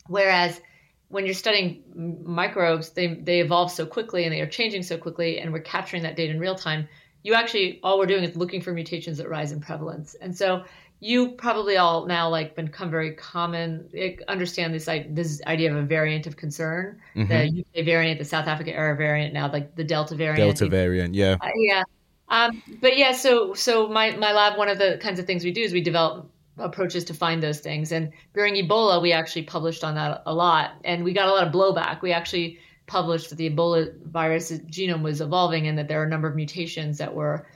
Whereas 0.09 0.61
when 1.09 1.25
you're 1.25 1.35
studying 1.35 1.83
microbes, 2.25 2.91
they 2.91 3.15
they 3.15 3.41
evolve 3.41 3.71
so 3.71 3.87
quickly 3.87 4.25
and 4.25 4.33
they 4.33 4.41
are 4.41 4.49
changing 4.49 4.83
so 4.83 4.99
quickly, 4.99 5.39
and 5.39 5.53
we're 5.53 5.61
capturing 5.61 6.03
that 6.03 6.17
data 6.17 6.33
in 6.33 6.41
real 6.41 6.57
time 6.57 6.89
you 7.27 7.35
actually 7.35 7.81
all 7.83 7.99
we're 7.99 8.07
doing 8.07 8.23
is 8.23 8.37
looking 8.37 8.61
for 8.61 8.73
mutations 8.73 9.19
that 9.19 9.29
rise 9.29 9.51
in 9.51 9.61
prevalence. 9.61 10.15
And 10.15 10.37
so 10.37 10.63
you 11.01 11.33
probably 11.33 11.77
all 11.77 12.07
now 12.07 12.29
like 12.29 12.55
become 12.55 12.89
very 12.89 13.15
common 13.15 13.91
understand 14.29 14.73
this 14.73 14.87
this 15.11 15.43
idea 15.47 15.71
of 15.71 15.77
a 15.77 15.83
variant 15.83 16.27
of 16.27 16.37
concern 16.37 17.01
mm-hmm. 17.15 17.29
the 17.29 17.65
UK 17.81 17.85
variant 17.85 18.19
the 18.19 18.25
South 18.25 18.47
Africa 18.47 18.73
era 18.73 18.97
variant 18.97 19.35
now 19.35 19.51
like 19.51 19.75
the 19.75 19.85
Delta 19.85 20.15
variant 20.15 20.39
Delta 20.39 20.69
variant 20.69 21.15
yeah 21.15 21.37
uh, 21.41 21.51
yeah 21.57 21.83
um, 22.29 22.63
but 22.81 22.97
yeah 22.97 23.13
so 23.13 23.53
so 23.53 23.89
my 23.89 24.13
my 24.17 24.33
lab 24.33 24.57
one 24.57 24.69
of 24.69 24.79
the 24.79 24.99
kinds 25.03 25.19
of 25.19 25.27
things 25.27 25.45
we 25.45 25.53
do 25.53 25.61
is 25.61 25.73
we 25.73 25.83
develop 25.83 26.31
approaches 26.59 27.05
to 27.05 27.15
find 27.15 27.43
those 27.43 27.61
things 27.61 27.93
and 27.93 28.13
during 28.35 28.55
Ebola 28.55 29.01
we 29.03 29.13
actually 29.13 29.43
published 29.43 29.85
on 29.85 29.95
that 29.95 30.23
a 30.27 30.35
lot 30.35 30.73
and 30.85 31.05
we 31.05 31.13
got 31.13 31.29
a 31.29 31.31
lot 31.31 31.47
of 31.47 31.53
blowback 31.53 32.03
we 32.03 32.13
actually 32.13 32.59
published 32.87 33.31
that 33.31 33.37
the 33.37 33.51
Ebola 33.51 33.93
virus 34.05 34.51
genome 34.53 35.03
was 35.03 35.21
evolving 35.21 35.67
and 35.67 35.77
that 35.79 35.89
there 35.89 36.01
are 36.01 36.05
a 36.05 36.09
number 36.09 36.29
of 36.29 36.37
mutations 36.37 36.99
that 36.99 37.15
were 37.15 37.47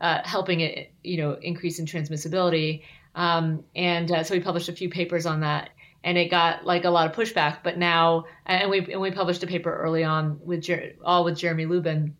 uh, 0.00 0.20
helping 0.24 0.60
it, 0.60 0.92
you 1.04 1.18
know, 1.18 1.34
increase 1.42 1.78
in 1.78 1.86
transmissibility. 1.86 2.82
Um, 3.14 3.64
and 3.76 4.10
uh, 4.10 4.24
so 4.24 4.34
we 4.34 4.40
published 4.40 4.68
a 4.68 4.72
few 4.72 4.88
papers 4.88 5.26
on 5.26 5.40
that, 5.40 5.70
and 6.04 6.16
it 6.16 6.30
got 6.30 6.64
like 6.64 6.84
a 6.84 6.90
lot 6.90 7.06
of 7.06 7.14
pushback. 7.14 7.58
But 7.62 7.78
now, 7.78 8.24
and 8.46 8.70
we 8.70 8.78
and 8.92 9.00
we 9.00 9.10
published 9.10 9.42
a 9.42 9.46
paper 9.46 9.72
early 9.72 10.04
on 10.04 10.40
with 10.44 10.62
Jer- 10.62 10.94
all 11.04 11.24
with 11.24 11.36
Jeremy 11.36 11.66
Lubin 11.66 12.16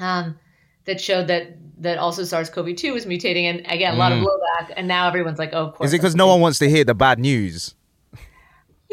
um, 0.00 0.36
that 0.84 1.00
showed 1.00 1.28
that 1.28 1.56
that 1.78 1.98
also 1.98 2.24
SARS-CoV-2 2.24 2.92
was 2.92 3.06
mutating, 3.06 3.44
and 3.44 3.60
again 3.70 3.94
a 3.94 3.96
lot 3.96 4.12
mm. 4.12 4.20
of 4.20 4.26
blowback. 4.26 4.74
And 4.76 4.88
now 4.88 5.08
everyone's 5.08 5.38
like, 5.38 5.50
"Oh, 5.52 5.66
of 5.66 5.74
course." 5.74 5.88
Is 5.88 5.94
it 5.94 5.98
because 5.98 6.14
no 6.14 6.26
one 6.26 6.40
wants 6.40 6.58
to 6.60 6.68
hear 6.68 6.84
the 6.84 6.94
bad 6.94 7.18
news? 7.18 7.74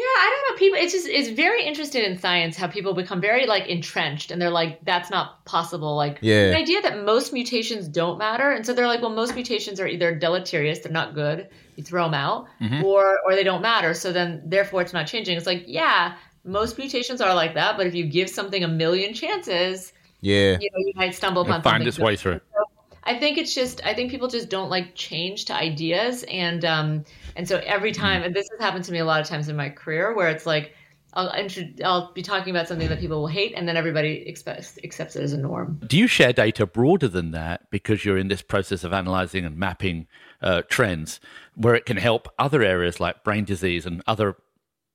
Yeah, 0.02 0.06
I 0.06 0.30
don't 0.30 0.54
know. 0.54 0.58
People, 0.58 0.78
it's 0.80 0.92
just 0.92 1.06
it's 1.06 1.28
very 1.28 1.64
interested 1.64 2.02
in 2.04 2.18
science 2.18 2.56
how 2.56 2.66
people 2.66 2.92
become 2.92 3.20
very 3.20 3.46
like 3.46 3.68
entrenched, 3.68 4.32
and 4.32 4.42
they're 4.42 4.50
like, 4.50 4.84
"That's 4.84 5.10
not 5.10 5.44
possible." 5.44 5.94
Like 5.94 6.18
yeah. 6.22 6.50
the 6.50 6.56
idea 6.56 6.82
that 6.82 7.04
most 7.04 7.32
mutations 7.32 7.86
don't 7.86 8.18
matter, 8.18 8.50
and 8.50 8.66
so 8.66 8.72
they're 8.72 8.88
like, 8.88 9.00
"Well, 9.00 9.12
most 9.12 9.34
mutations 9.36 9.78
are 9.78 9.86
either 9.86 10.12
deleterious, 10.14 10.80
they're 10.80 10.90
not 10.90 11.14
good, 11.14 11.48
you 11.76 11.84
throw 11.84 12.04
them 12.04 12.14
out, 12.14 12.46
mm-hmm. 12.60 12.82
or 12.84 13.20
or 13.24 13.36
they 13.36 13.44
don't 13.44 13.62
matter, 13.62 13.94
so 13.94 14.12
then 14.12 14.42
therefore 14.44 14.82
it's 14.82 14.92
not 14.92 15.06
changing." 15.06 15.36
It's 15.36 15.46
like, 15.46 15.64
yeah, 15.68 16.16
most 16.44 16.78
mutations 16.78 17.20
are 17.20 17.34
like 17.34 17.54
that, 17.54 17.76
but 17.76 17.86
if 17.86 17.94
you 17.94 18.04
give 18.04 18.28
something 18.28 18.64
a 18.64 18.68
million 18.68 19.14
chances, 19.14 19.92
yeah, 20.22 20.56
you 20.58 20.70
know, 20.72 20.78
you 20.78 20.92
might 20.96 21.14
stumble 21.14 21.42
upon 21.42 21.62
find 21.62 21.86
its 21.86 21.98
way 21.98 22.16
through. 22.16 22.40
I 23.04 23.18
think 23.18 23.36
it's 23.36 23.54
just 23.54 23.84
I 23.84 23.94
think 23.94 24.10
people 24.10 24.28
just 24.28 24.48
don't 24.48 24.70
like 24.70 24.94
change 24.94 25.46
to 25.46 25.54
ideas 25.54 26.24
and 26.24 26.64
um 26.64 27.04
and 27.36 27.46
so 27.46 27.60
every 27.64 27.92
time 27.92 28.18
mm-hmm. 28.18 28.26
and 28.26 28.34
this 28.34 28.48
has 28.52 28.60
happened 28.60 28.84
to 28.86 28.92
me 28.92 28.98
a 28.98 29.04
lot 29.04 29.20
of 29.20 29.26
times 29.26 29.48
in 29.48 29.56
my 29.56 29.68
career 29.68 30.14
where 30.14 30.28
it's 30.28 30.46
like 30.46 30.74
I'll 31.14 31.30
I'll 31.84 32.12
be 32.12 32.22
talking 32.22 32.50
about 32.50 32.68
something 32.68 32.88
that 32.88 33.00
people 33.00 33.20
will 33.20 33.26
hate 33.26 33.52
and 33.54 33.68
then 33.68 33.76
everybody 33.76 34.26
expects 34.26 34.78
accepts 34.82 35.16
it 35.16 35.22
as 35.22 35.32
a 35.32 35.38
norm. 35.38 35.80
Do 35.86 35.98
you 35.98 36.06
share 36.06 36.32
data 36.32 36.64
broader 36.64 37.08
than 37.08 37.32
that 37.32 37.68
because 37.70 38.04
you're 38.04 38.16
in 38.16 38.28
this 38.28 38.40
process 38.40 38.84
of 38.84 38.92
analyzing 38.92 39.44
and 39.44 39.56
mapping 39.58 40.06
uh, 40.40 40.62
trends 40.68 41.20
where 41.54 41.74
it 41.74 41.84
can 41.84 41.98
help 41.98 42.28
other 42.38 42.62
areas 42.62 42.98
like 43.00 43.24
brain 43.24 43.44
disease 43.44 43.84
and 43.84 44.02
other 44.06 44.36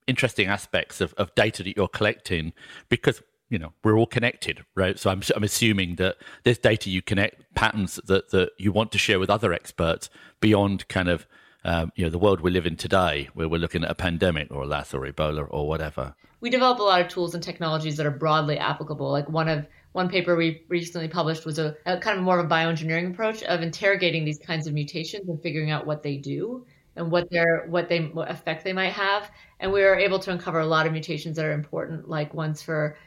interesting 0.08 0.48
aspects 0.48 1.02
of, 1.02 1.14
of 1.16 1.36
data 1.36 1.62
that 1.62 1.76
you're 1.76 1.88
collecting 1.88 2.54
because 2.90 3.22
you 3.50 3.58
know 3.58 3.74
we're 3.84 3.98
all 3.98 4.06
connected 4.06 4.64
right 4.76 5.00
so 5.00 5.10
i'm, 5.10 5.22
I'm 5.36 5.44
assuming 5.44 5.96
that 5.96 6.18
there's 6.44 6.58
data 6.58 6.90
you 6.90 7.02
connect 7.02 7.54
patterns 7.56 8.00
that, 8.06 8.32
that 8.32 8.52
you 8.58 8.72
want 8.72 8.92
to 8.92 8.98
share 8.98 9.20
with 9.20 9.30
other 9.30 9.54
experts 9.54 10.10
beyond 10.40 10.88
kind 10.90 11.10
of 11.10 11.26
um, 11.68 11.92
you 11.96 12.06
know 12.06 12.10
the 12.10 12.18
world 12.18 12.42
we 12.42 12.50
live 12.50 12.66
in 12.66 12.78
today, 12.78 13.30
where 13.34 13.50
we're 13.50 13.60
looking 13.60 13.84
at 13.84 13.92
a 13.92 13.96
pandemic 13.96 14.48
or 14.52 14.64
a 14.64 14.66
LAS 14.66 14.94
or 14.94 15.02
Ebola 15.02 15.46
or 15.50 15.68
whatever. 15.68 16.16
We 16.40 16.50
develop 16.50 16.80
a 16.80 16.84
lot 16.84 17.02
of 17.02 17.10
tools 17.10 17.34
and 17.34 17.44
technologies 17.44 17.98
that 17.98 18.06
are 18.06 18.12
broadly 18.12 18.58
applicable. 18.58 19.12
Like 19.12 19.30
one 19.30 19.50
of 19.50 19.68
one 19.92 20.08
paper 20.08 20.36
we 20.36 20.64
recently 20.70 21.10
published 21.10 21.46
was 21.46 21.60
a, 21.60 21.76
a 21.86 21.98
kind 21.98 22.18
of 22.18 22.24
more 22.24 22.40
of 22.40 22.46
a 22.46 22.50
bioengineering 22.50 23.12
approach 23.12 23.44
of 23.44 23.62
interrogating 23.62 24.24
these 24.24 24.40
kinds 24.40 24.66
of 24.66 24.74
mutations 24.74 25.28
and 25.28 25.42
figuring 25.42 25.70
out 25.70 25.86
what 25.86 26.04
they 26.04 26.16
do 26.16 26.66
and 26.96 27.12
what 27.12 27.30
their 27.30 27.66
what 27.68 27.90
they 27.90 28.00
what 28.00 28.32
effect 28.32 28.64
they 28.64 28.74
might 28.74 28.94
have. 28.94 29.30
And 29.60 29.74
we 29.74 29.82
were 29.82 29.96
able 29.96 30.20
to 30.20 30.32
uncover 30.32 30.62
a 30.62 30.66
lot 30.66 30.86
of 30.86 30.94
mutations 30.94 31.36
that 31.36 31.46
are 31.46 31.54
important, 31.54 32.08
like 32.08 32.34
ones 32.34 32.62
for 32.62 32.98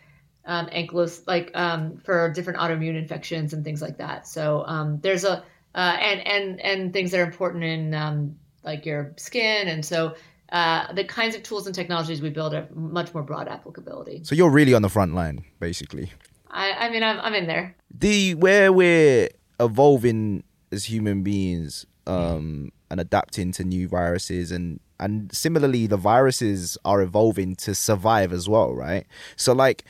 um, 0.45 0.67
ankylosing, 0.67 1.27
like 1.27 1.51
um, 1.55 1.97
for 1.99 2.31
different 2.33 2.59
autoimmune 2.59 2.97
infections 2.97 3.53
and 3.53 3.65
things 3.65 3.83
like 3.83 3.99
that. 3.99 4.27
So 4.27 4.65
um, 4.67 5.01
there's 5.01 5.25
a 5.25 5.45
uh, 5.75 5.97
and 6.01 6.27
and 6.27 6.61
and 6.61 6.93
things 6.93 7.11
that 7.13 7.21
are 7.21 7.25
important 7.25 7.65
in 7.65 7.95
um, 7.95 8.37
like 8.65 8.87
your 8.87 9.13
skin, 9.17 9.69
and 9.69 9.85
so 9.85 10.15
uh, 10.51 10.93
the 10.93 11.05
kinds 11.05 11.37
of 11.37 11.43
tools 11.43 11.67
and 11.67 11.75
technologies 11.75 12.21
we 12.21 12.31
build 12.31 12.53
have 12.53 12.75
much 12.75 13.15
more 13.15 13.23
broad 13.23 13.49
applicability. 13.49 14.23
So 14.25 14.35
you're 14.35 14.51
really 14.51 14.75
on 14.75 14.83
the 14.83 14.89
front 14.89 15.15
line, 15.15 15.45
basically. 15.61 16.11
I, 16.51 16.73
I 16.73 16.91
mean, 16.91 17.03
I'm 17.03 17.21
I'm 17.21 17.35
in 17.35 17.47
there. 17.47 17.77
The 17.97 18.35
where 18.35 18.73
we're 18.73 19.29
evolving 19.61 20.43
as 20.73 20.85
human 20.85 21.23
beings 21.23 21.87
um, 22.07 22.73
and 22.91 23.01
adapting 23.01 23.53
to 23.53 23.65
new 23.65 23.89
viruses 23.89 24.51
and 24.51 24.81
and 24.99 25.33
similarly 25.35 25.87
the 25.87 25.97
viruses 25.97 26.77
are 26.85 27.01
evolving 27.01 27.57
to 27.57 27.75
survive 27.75 28.33
as 28.33 28.49
well 28.49 28.75
right 28.75 29.07
so 29.37 29.53
like 29.53 29.85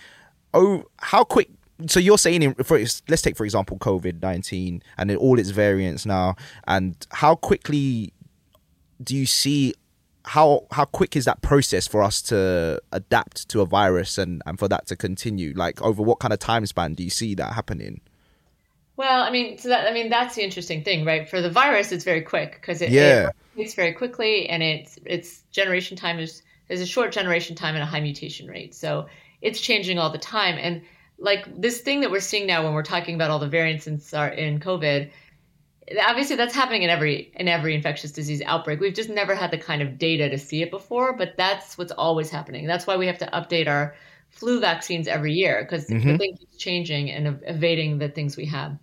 oh 0.54 0.85
how 0.99 1.25
quick 1.25 1.50
so 1.87 1.99
you're 1.99 2.19
saying 2.19 2.42
in, 2.42 2.54
for 2.54 2.78
let's 2.78 3.23
take 3.23 3.37
for 3.37 3.45
example 3.45 3.78
covid-19 3.78 4.83
and 4.99 5.16
all 5.16 5.38
its 5.38 5.50
variants 5.50 6.04
now 6.04 6.35
and 6.66 7.07
how 7.11 7.35
quickly 7.35 8.12
do 9.02 9.16
you 9.16 9.26
see 9.26 9.75
how 10.25 10.66
how 10.71 10.85
quick 10.85 11.16
is 11.16 11.25
that 11.25 11.40
process 11.42 11.87
for 11.88 12.02
us 12.02 12.21
to 12.23 12.80
adapt 12.92 13.49
to 13.49 13.61
a 13.61 13.66
virus 13.66 14.19
and 14.19 14.42
and 14.47 14.59
for 14.59 14.69
that 14.69 14.87
to 14.87 14.97
continue? 14.97 15.52
Like 15.57 15.80
over 15.83 16.02
what 16.02 16.19
kind 16.19 16.33
of 16.33 16.38
time 16.38 16.66
span 16.66 16.95
do 16.95 17.02
you 17.02 17.11
see 17.11 17.35
that 17.37 17.52
happening? 17.54 18.00
Well 18.97 19.23
i 19.23 19.30
mean 19.30 19.57
so 19.57 19.69
that 19.71 19.87
i 19.87 19.92
mean 19.92 20.11
that's 20.11 20.35
the 20.35 20.42
interesting 20.42 20.85
thing 20.85 21.04
right? 21.04 21.28
For 21.28 21.40
the 21.40 21.50
virus 21.50 21.90
it's 21.92 22.04
very 22.04 22.21
quick 22.21 22.59
because 22.61 22.83
it, 22.83 22.90
yeah. 22.90 23.30
it 23.57 23.75
very 23.75 23.92
quickly 23.92 24.49
and 24.49 24.62
it's 24.62 24.99
its 25.04 25.42
generation 25.50 25.97
time 25.97 26.19
is 26.19 26.42
there's 26.69 26.80
a 26.80 26.87
short 26.87 27.12
generation 27.12 27.57
time 27.57 27.75
and 27.75 27.83
a 27.83 27.87
high 27.87 28.00
mutation 28.00 28.47
rate. 28.47 28.75
So 28.75 29.07
it's 29.42 29.61
changing 29.61 29.99
all 29.99 30.11
the 30.11 30.18
time. 30.18 30.56
And 30.59 30.82
like 31.18 31.61
this 31.61 31.80
thing 31.80 32.00
that 32.00 32.11
we're 32.11 32.20
seeing 32.20 32.47
now 32.47 32.64
when 32.64 32.73
we're 32.73 32.82
talking 32.82 33.14
about 33.14 33.30
all 33.30 33.38
the 33.38 33.49
variants 33.49 33.87
in, 33.87 33.94
in 33.94 34.61
COVID, 34.61 35.11
obviously 36.02 36.37
that's 36.37 36.54
happening 36.54 36.82
in 36.82 36.90
every 36.90 37.32
in 37.35 37.49
every 37.49 37.75
infectious 37.75 38.12
disease 38.12 38.42
outbreak. 38.44 38.80
We've 38.80 38.94
just 38.94 39.11
never 39.11 39.35
had 39.35 39.50
the 39.50 39.59
kind 39.59 39.82
of 39.82 39.99
data 39.99 40.30
to 40.30 40.38
see 40.38 40.62
it 40.62 40.70
before, 40.70 41.16
but 41.16 41.37
that's 41.37 41.76
what's 41.76 41.92
always 41.92 42.30
happening. 42.30 42.66
That's 42.66 42.87
why 42.87 42.97
we 42.97 43.06
have 43.06 43.18
to 43.18 43.26
update 43.26 43.68
our 43.68 43.94
flu 44.30 44.61
vaccines 44.61 45.09
every 45.09 45.32
year 45.32 45.62
because 45.62 45.88
mm-hmm. 45.88 46.09
the 46.09 46.18
thing 46.18 46.37
keeps 46.37 46.56
changing 46.56 47.11
and 47.11 47.40
evading 47.47 47.99
the 47.99 48.09
things 48.09 48.37
we 48.37 48.47
have. 48.47 48.78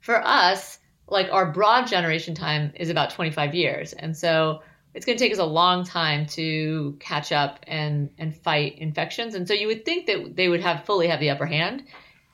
For 0.00 0.26
us, 0.26 0.78
like 1.08 1.28
our 1.32 1.52
broad 1.52 1.86
generation 1.86 2.34
time 2.34 2.72
is 2.74 2.90
about 2.90 3.10
25 3.10 3.54
years. 3.54 3.92
And 3.92 4.16
so 4.16 4.62
it's 4.94 5.06
going 5.06 5.16
to 5.16 5.22
take 5.22 5.32
us 5.32 5.38
a 5.38 5.44
long 5.44 5.84
time 5.84 6.26
to 6.26 6.96
catch 7.00 7.32
up 7.32 7.60
and 7.66 8.10
and 8.18 8.36
fight 8.36 8.78
infections. 8.78 9.34
And 9.34 9.46
so 9.46 9.54
you 9.54 9.66
would 9.66 9.84
think 9.84 10.06
that 10.06 10.34
they 10.36 10.48
would 10.48 10.60
have 10.60 10.84
fully 10.84 11.08
have 11.08 11.20
the 11.20 11.30
upper 11.30 11.46
hand. 11.46 11.84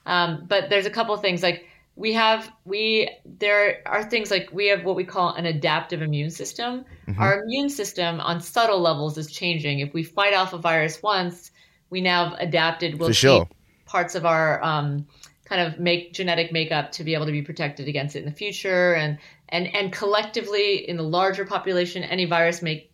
Um, 0.06 0.44
but 0.48 0.70
there's 0.70 0.86
a 0.86 0.90
couple 0.90 1.14
of 1.14 1.20
things 1.20 1.42
like 1.42 1.66
we 1.96 2.12
have 2.14 2.50
we 2.64 3.10
there 3.24 3.82
are 3.86 4.02
things 4.02 4.30
like 4.30 4.50
we 4.52 4.68
have 4.68 4.84
what 4.84 4.96
we 4.96 5.04
call 5.04 5.34
an 5.34 5.46
adaptive 5.46 6.02
immune 6.02 6.30
system. 6.30 6.84
Mm-hmm. 7.06 7.20
Our 7.20 7.42
immune 7.42 7.70
system 7.70 8.20
on 8.20 8.40
subtle 8.40 8.80
levels 8.80 9.18
is 9.18 9.30
changing. 9.30 9.80
If 9.80 9.92
we 9.92 10.02
fight 10.02 10.34
off 10.34 10.52
a 10.52 10.58
virus 10.58 11.02
once, 11.02 11.50
we 11.90 12.00
now 12.00 12.30
have 12.30 12.38
adapted. 12.38 12.98
We'll 12.98 13.10
For 13.10 13.14
sure. 13.14 13.48
parts 13.86 14.14
of 14.14 14.26
our 14.26 14.62
um, 14.62 15.06
kind 15.44 15.60
of 15.60 15.78
make 15.78 16.12
genetic 16.12 16.52
makeup 16.52 16.92
to 16.92 17.04
be 17.04 17.14
able 17.14 17.26
to 17.26 17.32
be 17.32 17.42
protected 17.42 17.88
against 17.88 18.16
it 18.16 18.20
in 18.20 18.24
the 18.24 18.32
future 18.32 18.94
and 18.94 19.18
and 19.54 19.74
and 19.74 19.92
collectively 19.92 20.88
in 20.88 20.96
the 20.96 21.02
larger 21.02 21.44
population, 21.44 22.02
any 22.02 22.24
virus 22.24 22.60
may 22.60 22.90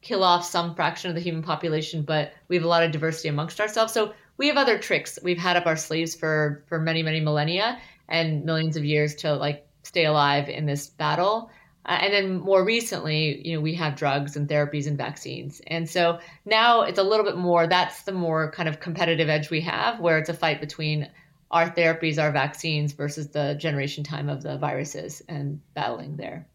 kill 0.00 0.22
off 0.22 0.44
some 0.44 0.74
fraction 0.76 1.10
of 1.10 1.16
the 1.16 1.20
human 1.20 1.42
population, 1.42 2.02
but 2.02 2.32
we 2.48 2.54
have 2.56 2.64
a 2.64 2.68
lot 2.68 2.84
of 2.84 2.92
diversity 2.92 3.28
amongst 3.28 3.60
ourselves. 3.60 3.92
So 3.92 4.14
we 4.36 4.46
have 4.48 4.56
other 4.56 4.78
tricks 4.78 5.18
we've 5.22 5.38
had 5.38 5.56
up 5.56 5.66
our 5.66 5.76
sleeves 5.76 6.14
for 6.14 6.64
for 6.68 6.78
many 6.78 7.02
many 7.02 7.20
millennia 7.20 7.80
and 8.08 8.44
millions 8.44 8.76
of 8.76 8.84
years 8.84 9.16
to 9.16 9.34
like 9.34 9.66
stay 9.82 10.04
alive 10.04 10.48
in 10.48 10.66
this 10.66 10.86
battle. 10.86 11.50
Uh, 11.86 11.98
and 12.00 12.14
then 12.14 12.40
more 12.40 12.64
recently, 12.64 13.46
you 13.46 13.56
know, 13.56 13.60
we 13.60 13.74
have 13.74 13.96
drugs 13.96 14.36
and 14.36 14.48
therapies 14.48 14.86
and 14.86 14.96
vaccines. 14.96 15.60
And 15.66 15.90
so 15.90 16.18
now 16.46 16.82
it's 16.82 16.98
a 16.98 17.02
little 17.02 17.26
bit 17.26 17.36
more, 17.36 17.66
that's 17.66 18.04
the 18.04 18.12
more 18.12 18.50
kind 18.52 18.70
of 18.70 18.80
competitive 18.80 19.28
edge 19.28 19.50
we 19.50 19.60
have, 19.60 20.00
where 20.00 20.16
it's 20.16 20.30
a 20.30 20.34
fight 20.34 20.60
between 20.60 21.10
our 21.54 21.70
therapies, 21.70 22.20
our 22.20 22.32
vaccines 22.32 22.92
versus 22.92 23.28
the 23.28 23.54
generation 23.54 24.02
time 24.02 24.28
of 24.28 24.42
the 24.42 24.58
viruses 24.58 25.22
and 25.28 25.60
battling 25.74 26.16
there. 26.16 26.46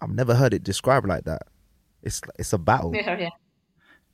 I've 0.00 0.10
never 0.10 0.36
heard 0.36 0.54
it 0.54 0.62
described 0.62 1.08
like 1.08 1.24
that. 1.24 1.42
It's 2.04 2.20
it's 2.38 2.52
a 2.52 2.58
battle. 2.58 2.94
Yeah, 2.94 3.18
yeah. 3.18 3.30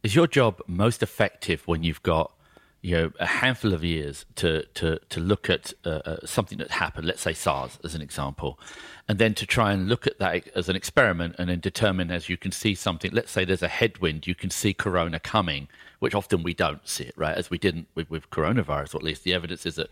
Is 0.03 0.15
your 0.15 0.27
job 0.27 0.61
most 0.67 1.03
effective 1.03 1.69
when 1.69 1.83
you've 1.83 2.03
got 2.03 2.33
you 2.81 2.97
know 2.97 3.13
a 3.21 3.27
handful 3.27 3.75
of 3.75 3.85
years 3.85 4.25
to 4.37 4.65
to 4.75 4.99
to 5.11 5.21
look 5.21 5.51
at 5.51 5.75
uh, 5.85 6.01
uh, 6.07 6.17
something 6.25 6.57
that 6.57 6.71
happened, 6.71 7.07
let's 7.07 7.21
say 7.21 7.35
SARS 7.35 7.79
as 7.85 7.95
an 7.95 8.01
example, 8.01 8.59
and 9.07 9.19
then 9.19 9.35
to 9.35 9.45
try 9.45 9.73
and 9.73 9.91
look 9.91 10.07
at 10.07 10.19
that 10.21 10.49
as 10.57 10.71
an 10.71 10.77
experiment 10.77 11.37
and 11.39 11.51
then 11.51 11.61
determine 11.61 12.11
as 12.11 12.31
you 12.31 12.39
can 12.39 12.51
see 12.51 12.75
something. 12.75 13.11
Let's 13.13 13.31
say 13.31 13.45
there's 13.45 13.63
a 13.63 13.69
headwind, 13.69 14.27
you 14.27 14.35
can 14.35 14.49
see 14.49 14.73
Corona 14.73 15.21
coming, 15.21 15.69
which 15.99 16.15
often 16.15 16.43
we 16.43 16.55
don't 16.55 16.87
see 16.89 17.05
it, 17.05 17.15
right? 17.15 17.37
As 17.37 17.51
we 17.51 17.59
didn't 17.59 17.89
with, 17.95 18.09
with 18.09 18.31
coronavirus, 18.31 18.95
or 18.95 18.99
at 18.99 19.03
least 19.03 19.25
the 19.25 19.35
evidence 19.35 19.67
is 19.67 19.75
that 19.75 19.91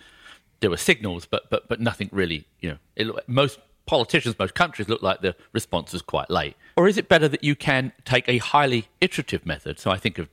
there 0.63 0.71
were 0.71 0.79
signals, 0.79 1.27
but 1.27 1.51
but 1.51 1.69
but 1.69 1.81
nothing 1.81 2.09
really. 2.11 2.47
You 2.61 2.71
know, 2.71 2.79
it, 2.97 3.29
most 3.29 3.59
politicians, 3.85 4.39
most 4.39 4.55
countries 4.55 4.89
look 4.89 5.03
like 5.03 5.21
the 5.21 5.37
response 5.53 5.93
is 5.93 6.01
quite 6.01 6.31
late. 6.31 6.57
Or 6.77 6.89
is 6.89 6.97
it 6.97 7.09
better 7.09 7.29
that 7.29 7.45
you 7.45 7.55
can 7.55 7.93
take 8.07 8.27
a 8.29 8.39
highly 8.39 8.89
iterative 9.01 9.45
method? 9.45 9.79
So 9.79 9.91
I 9.91 9.99
think 9.99 10.19
of 10.19 10.29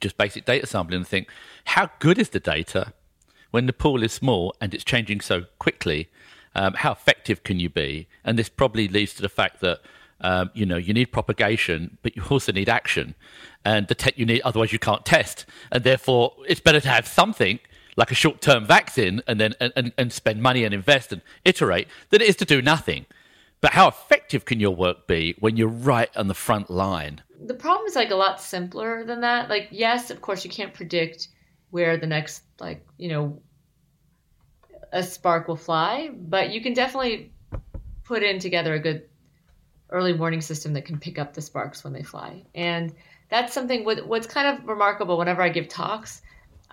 just 0.00 0.16
basic 0.16 0.44
data 0.44 0.66
sampling, 0.66 0.98
and 0.98 1.08
think 1.08 1.28
how 1.64 1.90
good 1.98 2.18
is 2.18 2.30
the 2.30 2.40
data 2.40 2.92
when 3.50 3.66
the 3.66 3.72
pool 3.72 4.02
is 4.02 4.12
small 4.12 4.54
and 4.60 4.74
it's 4.74 4.84
changing 4.84 5.20
so 5.20 5.44
quickly. 5.58 6.08
Um, 6.56 6.74
how 6.74 6.92
effective 6.92 7.42
can 7.42 7.58
you 7.58 7.68
be? 7.68 8.06
And 8.24 8.38
this 8.38 8.48
probably 8.48 8.86
leads 8.86 9.14
to 9.14 9.22
the 9.22 9.28
fact 9.28 9.60
that 9.60 9.80
um, 10.20 10.50
you 10.54 10.64
know 10.66 10.76
you 10.76 10.94
need 10.94 11.06
propagation, 11.06 11.98
but 12.02 12.14
you 12.16 12.22
also 12.30 12.52
need 12.52 12.68
action, 12.68 13.14
and 13.64 13.88
the 13.88 13.94
te- 13.94 14.14
you 14.16 14.26
need 14.26 14.42
otherwise 14.42 14.72
you 14.72 14.78
can't 14.78 15.04
test, 15.04 15.46
and 15.72 15.82
therefore 15.82 16.34
it's 16.46 16.60
better 16.60 16.80
to 16.80 16.88
have 16.88 17.08
something 17.08 17.58
like 17.96 18.10
a 18.10 18.14
short 18.14 18.40
term 18.40 18.66
vaccine 18.66 19.22
and 19.26 19.40
then 19.40 19.54
and, 19.60 19.92
and 19.96 20.12
spend 20.12 20.42
money 20.42 20.64
and 20.64 20.74
invest 20.74 21.12
and 21.12 21.22
iterate 21.44 21.88
than 22.10 22.20
it 22.20 22.28
is 22.28 22.36
to 22.36 22.44
do 22.44 22.60
nothing. 22.60 23.06
But 23.60 23.72
how 23.72 23.88
effective 23.88 24.44
can 24.44 24.60
your 24.60 24.74
work 24.74 25.06
be 25.06 25.36
when 25.38 25.56
you're 25.56 25.68
right 25.68 26.14
on 26.16 26.28
the 26.28 26.34
front 26.34 26.68
line? 26.68 27.22
The 27.46 27.54
problem 27.54 27.86
is 27.86 27.96
like 27.96 28.10
a 28.10 28.14
lot 28.14 28.40
simpler 28.40 29.04
than 29.04 29.22
that. 29.22 29.48
Like, 29.48 29.68
yes, 29.70 30.10
of 30.10 30.20
course, 30.20 30.44
you 30.44 30.50
can't 30.50 30.74
predict 30.74 31.28
where 31.70 31.96
the 31.96 32.06
next, 32.06 32.42
like, 32.60 32.86
you 32.98 33.08
know, 33.08 33.40
a 34.92 35.02
spark 35.02 35.48
will 35.48 35.56
fly, 35.56 36.10
but 36.14 36.50
you 36.50 36.60
can 36.60 36.74
definitely 36.74 37.32
put 38.04 38.22
in 38.22 38.38
together 38.38 38.74
a 38.74 38.78
good 38.78 39.08
early 39.88 40.12
warning 40.12 40.40
system 40.40 40.74
that 40.74 40.84
can 40.84 40.98
pick 40.98 41.18
up 41.18 41.32
the 41.32 41.40
sparks 41.40 41.84
when 41.84 41.92
they 41.92 42.02
fly. 42.02 42.42
And 42.54 42.94
that's 43.30 43.54
something 43.54 43.84
what, 43.84 44.06
what's 44.06 44.26
kind 44.26 44.58
of 44.58 44.68
remarkable 44.68 45.16
whenever 45.16 45.40
I 45.40 45.48
give 45.48 45.68
talks 45.68 46.20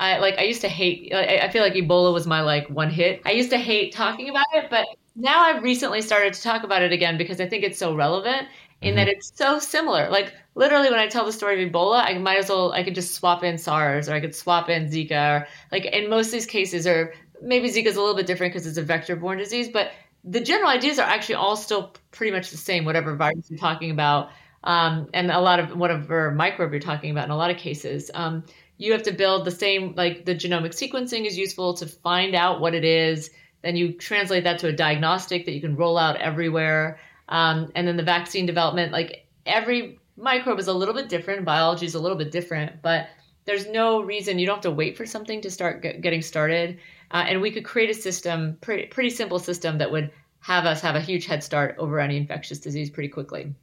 I 0.01 0.17
like 0.17 0.39
I 0.39 0.43
used 0.43 0.61
to 0.61 0.67
hate 0.67 1.13
I, 1.13 1.47
feel 1.49 1.61
like 1.61 1.73
Ebola 1.73 2.11
was 2.11 2.25
my 2.25 2.41
like 2.41 2.67
one 2.69 2.89
hit. 2.89 3.21
I 3.23 3.31
used 3.31 3.51
to 3.51 3.57
hate 3.57 3.93
talking 3.93 4.29
about 4.29 4.47
it, 4.53 4.67
but 4.71 4.87
now 5.15 5.41
I've 5.41 5.61
recently 5.61 6.01
started 6.01 6.33
to 6.33 6.41
talk 6.41 6.63
about 6.63 6.81
it 6.81 6.91
again 6.91 7.19
because 7.19 7.39
I 7.39 7.47
think 7.47 7.63
it's 7.63 7.77
so 7.77 7.93
relevant 7.93 8.47
in 8.81 8.89
mm-hmm. 8.89 8.95
that 8.95 9.07
it's 9.07 9.31
so 9.35 9.59
similar. 9.59 10.09
Like 10.09 10.33
literally 10.55 10.89
when 10.89 10.97
I 10.97 11.05
tell 11.07 11.23
the 11.23 11.31
story 11.31 11.63
of 11.63 11.71
Ebola, 11.71 12.03
I 12.03 12.17
might 12.17 12.39
as 12.39 12.49
well 12.49 12.71
I 12.71 12.81
could 12.81 12.95
just 12.95 13.13
swap 13.13 13.43
in 13.43 13.59
SARS 13.59 14.09
or 14.09 14.13
I 14.13 14.19
could 14.19 14.33
swap 14.33 14.69
in 14.69 14.87
Zika 14.87 15.41
or 15.41 15.47
like 15.71 15.85
in 15.85 16.09
most 16.09 16.27
of 16.27 16.31
these 16.33 16.47
cases 16.47 16.87
or 16.87 17.13
maybe 17.39 17.69
Zika 17.69 17.85
is 17.85 17.95
a 17.95 17.99
little 17.99 18.15
bit 18.15 18.25
different 18.25 18.53
because 18.53 18.65
it's 18.65 18.77
a 18.79 18.83
vector 18.83 19.15
borne 19.15 19.37
disease, 19.37 19.69
but 19.69 19.91
the 20.23 20.41
general 20.41 20.71
ideas 20.71 20.97
are 20.97 21.07
actually 21.07 21.35
all 21.35 21.55
still 21.55 21.93
pretty 22.09 22.31
much 22.31 22.49
the 22.49 22.57
same, 22.57 22.85
whatever 22.85 23.15
virus 23.15 23.51
you're 23.51 23.59
talking 23.59 23.91
about. 23.91 24.29
Um, 24.63 25.09
and 25.13 25.31
a 25.31 25.39
lot 25.39 25.59
of 25.59 25.75
whatever 25.75 26.31
microbe 26.31 26.71
you're 26.71 26.79
talking 26.79 27.11
about 27.11 27.25
in 27.25 27.31
a 27.31 27.37
lot 27.37 27.51
of 27.51 27.57
cases. 27.57 28.11
Um, 28.13 28.43
you 28.81 28.93
have 28.93 29.03
to 29.03 29.11
build 29.11 29.45
the 29.45 29.51
same 29.51 29.93
like 29.95 30.25
the 30.25 30.33
genomic 30.33 30.71
sequencing 30.71 31.27
is 31.27 31.37
useful 31.37 31.75
to 31.75 31.85
find 31.85 32.33
out 32.33 32.59
what 32.59 32.73
it 32.73 32.83
is. 32.83 33.29
Then 33.61 33.75
you 33.75 33.93
translate 33.93 34.43
that 34.45 34.57
to 34.59 34.69
a 34.69 34.71
diagnostic 34.71 35.45
that 35.45 35.51
you 35.51 35.61
can 35.61 35.75
roll 35.75 35.99
out 35.99 36.15
everywhere. 36.15 36.99
Um, 37.29 37.71
and 37.75 37.87
then 37.87 37.95
the 37.95 38.03
vaccine 38.03 38.47
development 38.47 38.91
like 38.91 39.27
every 39.45 39.99
microbe 40.17 40.57
is 40.57 40.67
a 40.67 40.73
little 40.73 40.95
bit 40.95 41.09
different. 41.09 41.45
Biology 41.45 41.85
is 41.85 41.93
a 41.93 41.99
little 41.99 42.17
bit 42.17 42.31
different 42.31 42.81
but 42.81 43.09
there's 43.45 43.67
no 43.67 44.01
reason 44.01 44.39
you 44.39 44.47
don't 44.47 44.55
have 44.55 44.63
to 44.63 44.71
wait 44.71 44.97
for 44.97 45.05
something 45.05 45.41
to 45.41 45.51
start 45.51 45.83
get, 45.83 46.01
getting 46.01 46.23
started. 46.23 46.79
Uh, 47.11 47.25
and 47.27 47.39
we 47.39 47.51
could 47.51 47.63
create 47.63 47.91
a 47.91 47.93
system 47.93 48.57
pretty, 48.61 48.87
pretty 48.87 49.11
simple 49.11 49.37
system 49.37 49.77
that 49.77 49.91
would 49.91 50.09
have 50.39 50.65
us 50.65 50.81
have 50.81 50.95
a 50.95 51.01
huge 51.01 51.27
head 51.27 51.43
start 51.43 51.75
over 51.77 51.99
any 51.99 52.17
infectious 52.17 52.57
disease 52.57 52.89
pretty 52.89 53.09
quickly. 53.09 53.53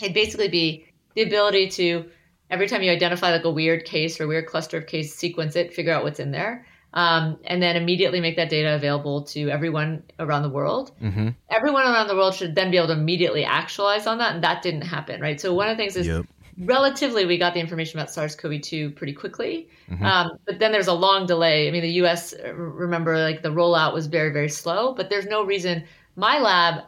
It'd 0.00 0.14
basically 0.14 0.48
be 0.48 0.86
the 1.16 1.22
ability 1.22 1.68
to 1.70 2.08
every 2.52 2.68
time 2.68 2.82
you 2.82 2.92
identify 2.92 3.32
like 3.32 3.44
a 3.44 3.50
weird 3.50 3.84
case 3.84 4.20
or 4.20 4.28
weird 4.28 4.46
cluster 4.46 4.76
of 4.76 4.86
cases, 4.86 5.14
sequence 5.14 5.56
it, 5.56 5.72
figure 5.72 5.92
out 5.92 6.04
what's 6.04 6.20
in 6.20 6.30
there, 6.30 6.64
um, 6.92 7.38
and 7.44 7.62
then 7.62 7.74
immediately 7.76 8.20
make 8.20 8.36
that 8.36 8.50
data 8.50 8.74
available 8.74 9.22
to 9.22 9.48
everyone 9.48 10.02
around 10.20 10.42
the 10.42 10.50
world. 10.50 10.92
Mm-hmm. 11.02 11.30
Everyone 11.50 11.84
around 11.84 12.08
the 12.08 12.14
world 12.14 12.34
should 12.34 12.54
then 12.54 12.70
be 12.70 12.76
able 12.76 12.88
to 12.88 12.92
immediately 12.92 13.42
actualize 13.42 14.06
on 14.06 14.18
that, 14.18 14.34
and 14.34 14.44
that 14.44 14.62
didn't 14.62 14.82
happen, 14.82 15.20
right? 15.20 15.40
So 15.40 15.54
one 15.54 15.68
of 15.68 15.76
the 15.76 15.82
things 15.82 15.96
is 15.96 16.06
Yep. 16.06 16.26
relatively 16.58 17.24
we 17.24 17.38
got 17.38 17.54
the 17.54 17.60
information 17.60 17.98
about 17.98 18.10
SARS-CoV-2 18.10 18.94
pretty 18.94 19.14
quickly, 19.14 19.70
Mhm. 19.90 20.02
um, 20.02 20.32
but 20.44 20.58
then 20.58 20.70
there's 20.72 20.88
a 20.88 20.92
long 20.92 21.24
delay. 21.24 21.66
I 21.66 21.70
mean, 21.70 21.82
the 21.82 21.92
U.S. 22.02 22.34
uh, 22.34 22.52
remember 22.54 23.18
like 23.18 23.42
the 23.42 23.48
rollout 23.48 23.94
was 23.94 24.06
very 24.06 24.30
very 24.30 24.50
slow, 24.50 24.92
but 24.92 25.08
there's 25.08 25.26
no 25.26 25.42
reason 25.42 25.84
my 26.16 26.38
lab. 26.38 26.84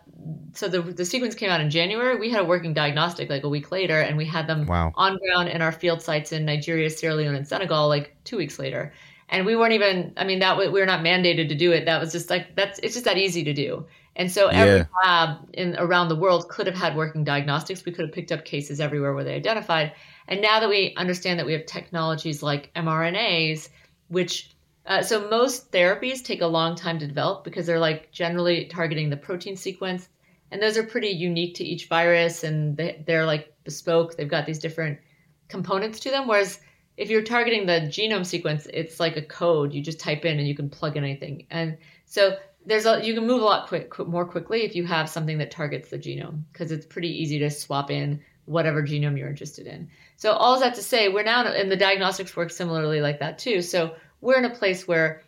So 0.53 0.69
the 0.69 0.81
the 0.83 1.05
sequence 1.05 1.35
came 1.35 1.51
out 1.51 1.61
in 1.61 1.71
January. 1.71 2.17
We 2.17 2.31
had 2.31 2.41
a 2.41 2.45
working 2.45 2.75
diagnostic 2.75 3.29
like 3.29 3.43
a 3.43 3.49
week 3.49 3.73
later, 3.73 4.01
and 4.01 4.17
we 4.17 4.25
had 4.25 4.47
them 4.47 4.67
Wow. 4.67 4.93
on 4.95 5.19
ground 5.19 5.49
in 5.49 5.61
our 5.63 5.73
field 5.73 6.01
sites 6.03 6.33
in 6.33 6.45
Nigeria, 6.45 6.89
Sierra 6.91 7.17
Leone, 7.17 7.35
and 7.35 7.47
Senegal 7.47 7.89
like 7.89 8.17
two 8.25 8.37
weeks 8.37 8.59
later. 8.59 8.93
And 9.29 9.47
we 9.47 9.57
weren't 9.57 9.73
even. 9.73 10.13
I 10.17 10.25
mean, 10.25 10.39
that 10.41 10.57
we 10.59 10.69
we 10.69 10.79
were 10.81 10.87
not 10.87 11.01
mandated 11.01 11.49
to 11.49 11.55
do 11.55 11.73
it. 11.73 11.87
That 11.87 12.01
was 12.01 12.13
just 12.13 12.31
like 12.31 12.55
that's. 12.55 12.79
It's 12.81 12.95
just 12.95 13.05
that 13.07 13.19
easy 13.19 13.43
to 13.45 13.53
do. 13.53 13.87
And 14.17 14.31
so 14.31 14.47
every 14.47 14.77
Yeah. 14.79 14.85
lab 15.05 15.39
in 15.55 15.75
around 15.77 16.09
the 16.09 16.15
world 16.17 16.49
could 16.49 16.67
have 16.69 16.77
had 16.77 16.95
working 16.95 17.25
diagnostics. 17.25 17.85
We 17.85 17.91
could 17.91 18.05
have 18.05 18.15
picked 18.15 18.31
up 18.31 18.45
cases 18.45 18.79
everywhere 18.81 19.13
where 19.13 19.25
they 19.25 19.35
identified. 19.35 19.93
And 20.29 20.41
now 20.41 20.61
that 20.61 20.69
we 20.69 20.95
understand 20.97 21.41
that 21.41 21.47
we 21.47 21.53
have 21.55 21.67
technologies 21.67 22.41
like 22.43 22.71
mRNAs, 22.77 23.69
which 24.09 24.54
uh, 24.87 25.03
so 25.03 25.29
most 25.29 25.73
therapies 25.73 26.23
take 26.23 26.43
a 26.43 26.47
long 26.47 26.75
time 26.75 26.99
to 26.99 27.07
develop 27.07 27.45
because 27.45 27.67
they're 27.67 27.79
like 27.79 28.13
generally 28.13 28.67
targeting 28.67 29.11
the 29.11 29.17
protein 29.17 29.57
sequence, 29.57 30.09
and 30.51 30.61
those 30.63 30.77
are 30.77 30.83
pretty 30.83 31.09
unique 31.09 31.55
to 31.55 31.65
each 31.65 31.89
virus, 31.89 32.45
and 32.45 32.77
they, 32.77 33.03
they're 33.07 33.27
like 33.27 33.55
bespoke. 33.65 34.17
They've 34.17 34.29
got 34.29 34.47
these 34.47 34.59
different 34.59 34.99
components 35.49 36.01
to 36.01 36.11
them. 36.11 36.29
Whereas 36.29 36.61
if 36.97 37.11
you're 37.11 37.23
targeting 37.23 37.67
the 37.67 37.81
genome 37.89 38.25
sequence, 38.25 38.67
it's 38.73 39.01
like 39.01 39.17
a 39.17 39.23
code. 39.23 39.73
You 39.73 39.83
just 39.83 39.99
type 39.99 40.25
in 40.25 40.39
and 40.39 40.47
you 40.47 40.55
can 40.55 40.71
plug 40.71 40.97
in 40.97 41.05
anything. 41.05 41.47
And 41.51 41.77
so 42.05 42.37
there's 42.67 42.87
a 42.87 43.05
you 43.05 43.15
can 43.15 43.27
move 43.27 43.41
a 43.41 43.45
lot 43.45 43.69
quick, 43.69 43.91
quick 43.91 44.09
more 44.09 44.25
quickly 44.25 44.63
if 44.63 44.75
you 44.75 44.85
have 44.87 45.09
something 45.09 45.39
that 45.39 45.51
targets 45.51 45.91
the 45.91 45.99
genome 45.99 46.43
because 46.53 46.71
it's 46.73 46.87
pretty 46.87 47.09
easy 47.09 47.39
to 47.41 47.51
swap 47.51 47.91
in 47.91 48.21
whatever 48.47 48.83
genome 48.83 49.19
you're 49.19 49.29
interested 49.29 49.67
in. 49.67 49.89
So 50.17 50.33
all 50.33 50.61
that 50.61 50.75
to 50.75 50.83
say, 50.83 51.09
we're 51.09 51.25
now 51.25 51.45
and 51.47 51.71
the 51.71 51.77
diagnostics 51.77 52.37
work 52.37 52.51
similarly 52.51 53.01
like 53.01 53.21
that 53.21 53.39
too. 53.39 53.63
So 53.63 53.97
we're 54.25 54.39
in 54.39 54.47
a 54.47 54.51
place 54.55 54.89
where 54.89 55.23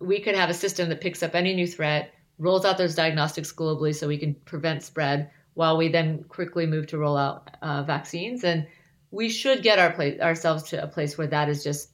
we 0.00 0.18
could 0.18 0.34
have 0.34 0.48
a 0.48 0.54
system 0.54 0.88
that 0.88 1.00
picks 1.02 1.22
up 1.22 1.34
any 1.34 1.54
new 1.54 1.66
threat, 1.66 2.12
rolls 2.38 2.64
out 2.64 2.78
those 2.78 2.94
diagnostics 2.94 3.52
globally 3.52 3.94
so 3.94 4.08
we 4.08 4.18
can 4.18 4.34
prevent 4.46 4.82
spread 4.82 5.30
while 5.52 5.76
we 5.76 5.88
then 5.88 6.24
quickly 6.24 6.66
move 6.66 6.86
to 6.86 6.98
roll 6.98 7.16
out 7.16 7.50
uh, 7.60 7.82
vaccines. 7.82 8.42
And 8.42 8.66
we 9.10 9.28
should 9.28 9.62
get 9.62 9.78
our 9.78 9.92
place, 9.92 10.18
ourselves 10.20 10.62
to 10.70 10.82
a 10.82 10.86
place 10.86 11.18
where 11.18 11.26
that 11.28 11.50
is 11.50 11.62
just 11.62 11.90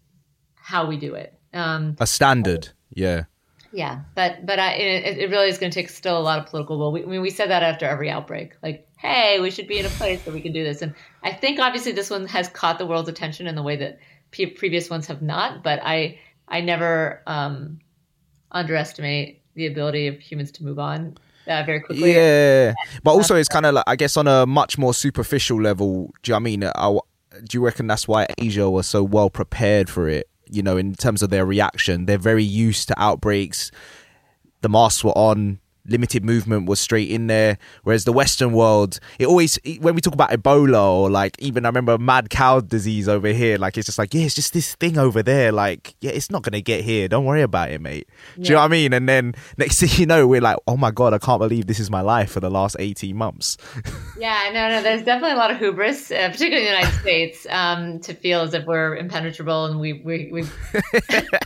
how 0.54 0.86
we 0.86 0.96
do 0.96 1.14
it. 1.14 1.34
Um, 1.52 1.96
A 1.98 2.06
standard. 2.06 2.68
Yeah. 2.90 3.24
yeah, 3.72 4.02
but 4.14 4.46
but 4.46 4.58
I, 4.58 4.72
it, 4.74 5.18
it 5.18 5.30
really 5.30 5.48
is 5.48 5.58
going 5.58 5.72
to 5.72 5.74
take 5.74 5.90
still 5.90 6.16
a 6.16 6.22
lot 6.22 6.38
of 6.38 6.46
political 6.46 6.78
will. 6.78 6.92
We, 6.92 7.02
I 7.02 7.06
mean, 7.06 7.22
we 7.22 7.30
said 7.30 7.50
that 7.50 7.64
after 7.64 7.86
every 7.86 8.08
outbreak, 8.08 8.56
like, 8.62 8.86
hey, 8.98 9.40
we 9.40 9.50
should 9.50 9.66
be 9.66 9.78
in 9.78 9.86
a 9.86 9.90
place 9.90 10.24
where 10.24 10.34
we 10.34 10.40
can 10.40 10.52
do 10.52 10.62
this. 10.62 10.80
And 10.80 10.94
I 11.24 11.32
think 11.32 11.58
obviously 11.58 11.92
this 11.92 12.08
one 12.08 12.26
has 12.26 12.48
caught 12.48 12.78
the 12.78 12.86
world's 12.86 13.08
attention 13.08 13.48
in 13.48 13.56
the 13.56 13.62
way 13.62 13.76
that 13.76 13.98
pre- 14.30 14.46
previous 14.46 14.90
ones 14.90 15.06
have 15.06 15.22
not. 15.22 15.62
But 15.62 15.80
I 15.82 16.18
I 16.48 16.60
never 16.60 17.22
um, 17.26 17.78
underestimate 18.50 19.42
the 19.54 19.66
ability 19.66 20.06
of 20.06 20.18
humans 20.18 20.50
to 20.52 20.64
move 20.64 20.78
on 20.78 21.16
uh, 21.46 21.62
very 21.64 21.80
quickly. 21.80 22.14
Yeah, 22.14 22.74
but 23.02 23.12
also 23.12 23.36
it's 23.36 23.48
kind 23.48 23.66
of 23.66 23.74
like 23.74 23.84
I 23.86 23.96
guess 23.96 24.16
on 24.16 24.26
a 24.26 24.46
much 24.46 24.78
more 24.78 24.94
superficial 24.94 25.60
level. 25.60 26.12
Do 26.22 26.30
you 26.30 26.32
know 26.32 26.36
I 26.36 26.40
mean? 26.40 26.64
I, 26.64 26.98
do 27.44 27.58
you 27.58 27.64
reckon 27.64 27.86
that's 27.86 28.08
why 28.08 28.26
Asia 28.38 28.68
was 28.68 28.86
so 28.86 29.02
well 29.02 29.30
prepared 29.30 29.88
for 29.88 30.08
it? 30.08 30.28
You 30.50 30.62
know, 30.62 30.76
in 30.76 30.94
terms 30.94 31.22
of 31.22 31.30
their 31.30 31.46
reaction, 31.46 32.06
they're 32.06 32.18
very 32.18 32.44
used 32.44 32.88
to 32.88 33.00
outbreaks. 33.00 33.70
The 34.62 34.68
masks 34.68 35.04
were 35.04 35.16
on. 35.16 35.60
Limited 35.90 36.24
movement 36.24 36.66
was 36.66 36.80
straight 36.80 37.10
in 37.10 37.26
there, 37.26 37.58
whereas 37.82 38.04
the 38.04 38.12
Western 38.12 38.52
world, 38.52 39.00
it 39.18 39.26
always 39.26 39.58
when 39.80 39.94
we 39.94 40.00
talk 40.00 40.14
about 40.14 40.30
Ebola 40.30 40.82
or 40.82 41.10
like 41.10 41.36
even 41.40 41.64
I 41.64 41.68
remember 41.68 41.98
mad 41.98 42.30
cow 42.30 42.60
disease 42.60 43.08
over 43.08 43.28
here, 43.28 43.58
like 43.58 43.76
it's 43.76 43.86
just 43.86 43.98
like 43.98 44.14
yeah, 44.14 44.22
it's 44.22 44.34
just 44.34 44.52
this 44.52 44.74
thing 44.76 44.98
over 44.98 45.22
there, 45.22 45.52
like 45.52 45.94
yeah, 46.00 46.12
it's 46.12 46.30
not 46.30 46.42
gonna 46.42 46.60
get 46.60 46.84
here. 46.84 47.08
Don't 47.08 47.24
worry 47.24 47.42
about 47.42 47.70
it, 47.70 47.80
mate. 47.80 48.08
Do 48.36 48.42
you 48.42 48.50
know 48.50 48.56
what 48.56 48.66
I 48.66 48.68
mean? 48.68 48.92
And 48.92 49.08
then 49.08 49.34
next 49.56 49.80
thing 49.80 49.90
you 49.96 50.06
know, 50.06 50.26
we're 50.26 50.40
like, 50.40 50.58
oh 50.66 50.76
my 50.76 50.90
god, 50.90 51.12
I 51.12 51.18
can't 51.18 51.40
believe 51.40 51.66
this 51.66 51.80
is 51.80 51.90
my 51.90 52.00
life 52.00 52.30
for 52.30 52.40
the 52.40 52.50
last 52.50 52.76
eighteen 52.78 53.16
months. 53.16 53.56
Yeah, 54.18 54.50
no, 54.52 54.68
no. 54.68 54.82
There's 54.82 55.02
definitely 55.02 55.32
a 55.32 55.36
lot 55.36 55.50
of 55.50 55.56
hubris, 55.56 56.10
uh, 56.10 56.28
particularly 56.30 56.66
in 56.66 56.72
the 56.74 56.78
United 56.78 57.00
States, 57.00 57.46
um, 57.48 58.00
to 58.00 58.12
feel 58.12 58.42
as 58.42 58.52
if 58.52 58.66
we're 58.66 58.96
impenetrable, 58.96 59.64
and 59.64 59.80
we 59.80 59.94
we, 59.94 60.28
we 60.30 60.42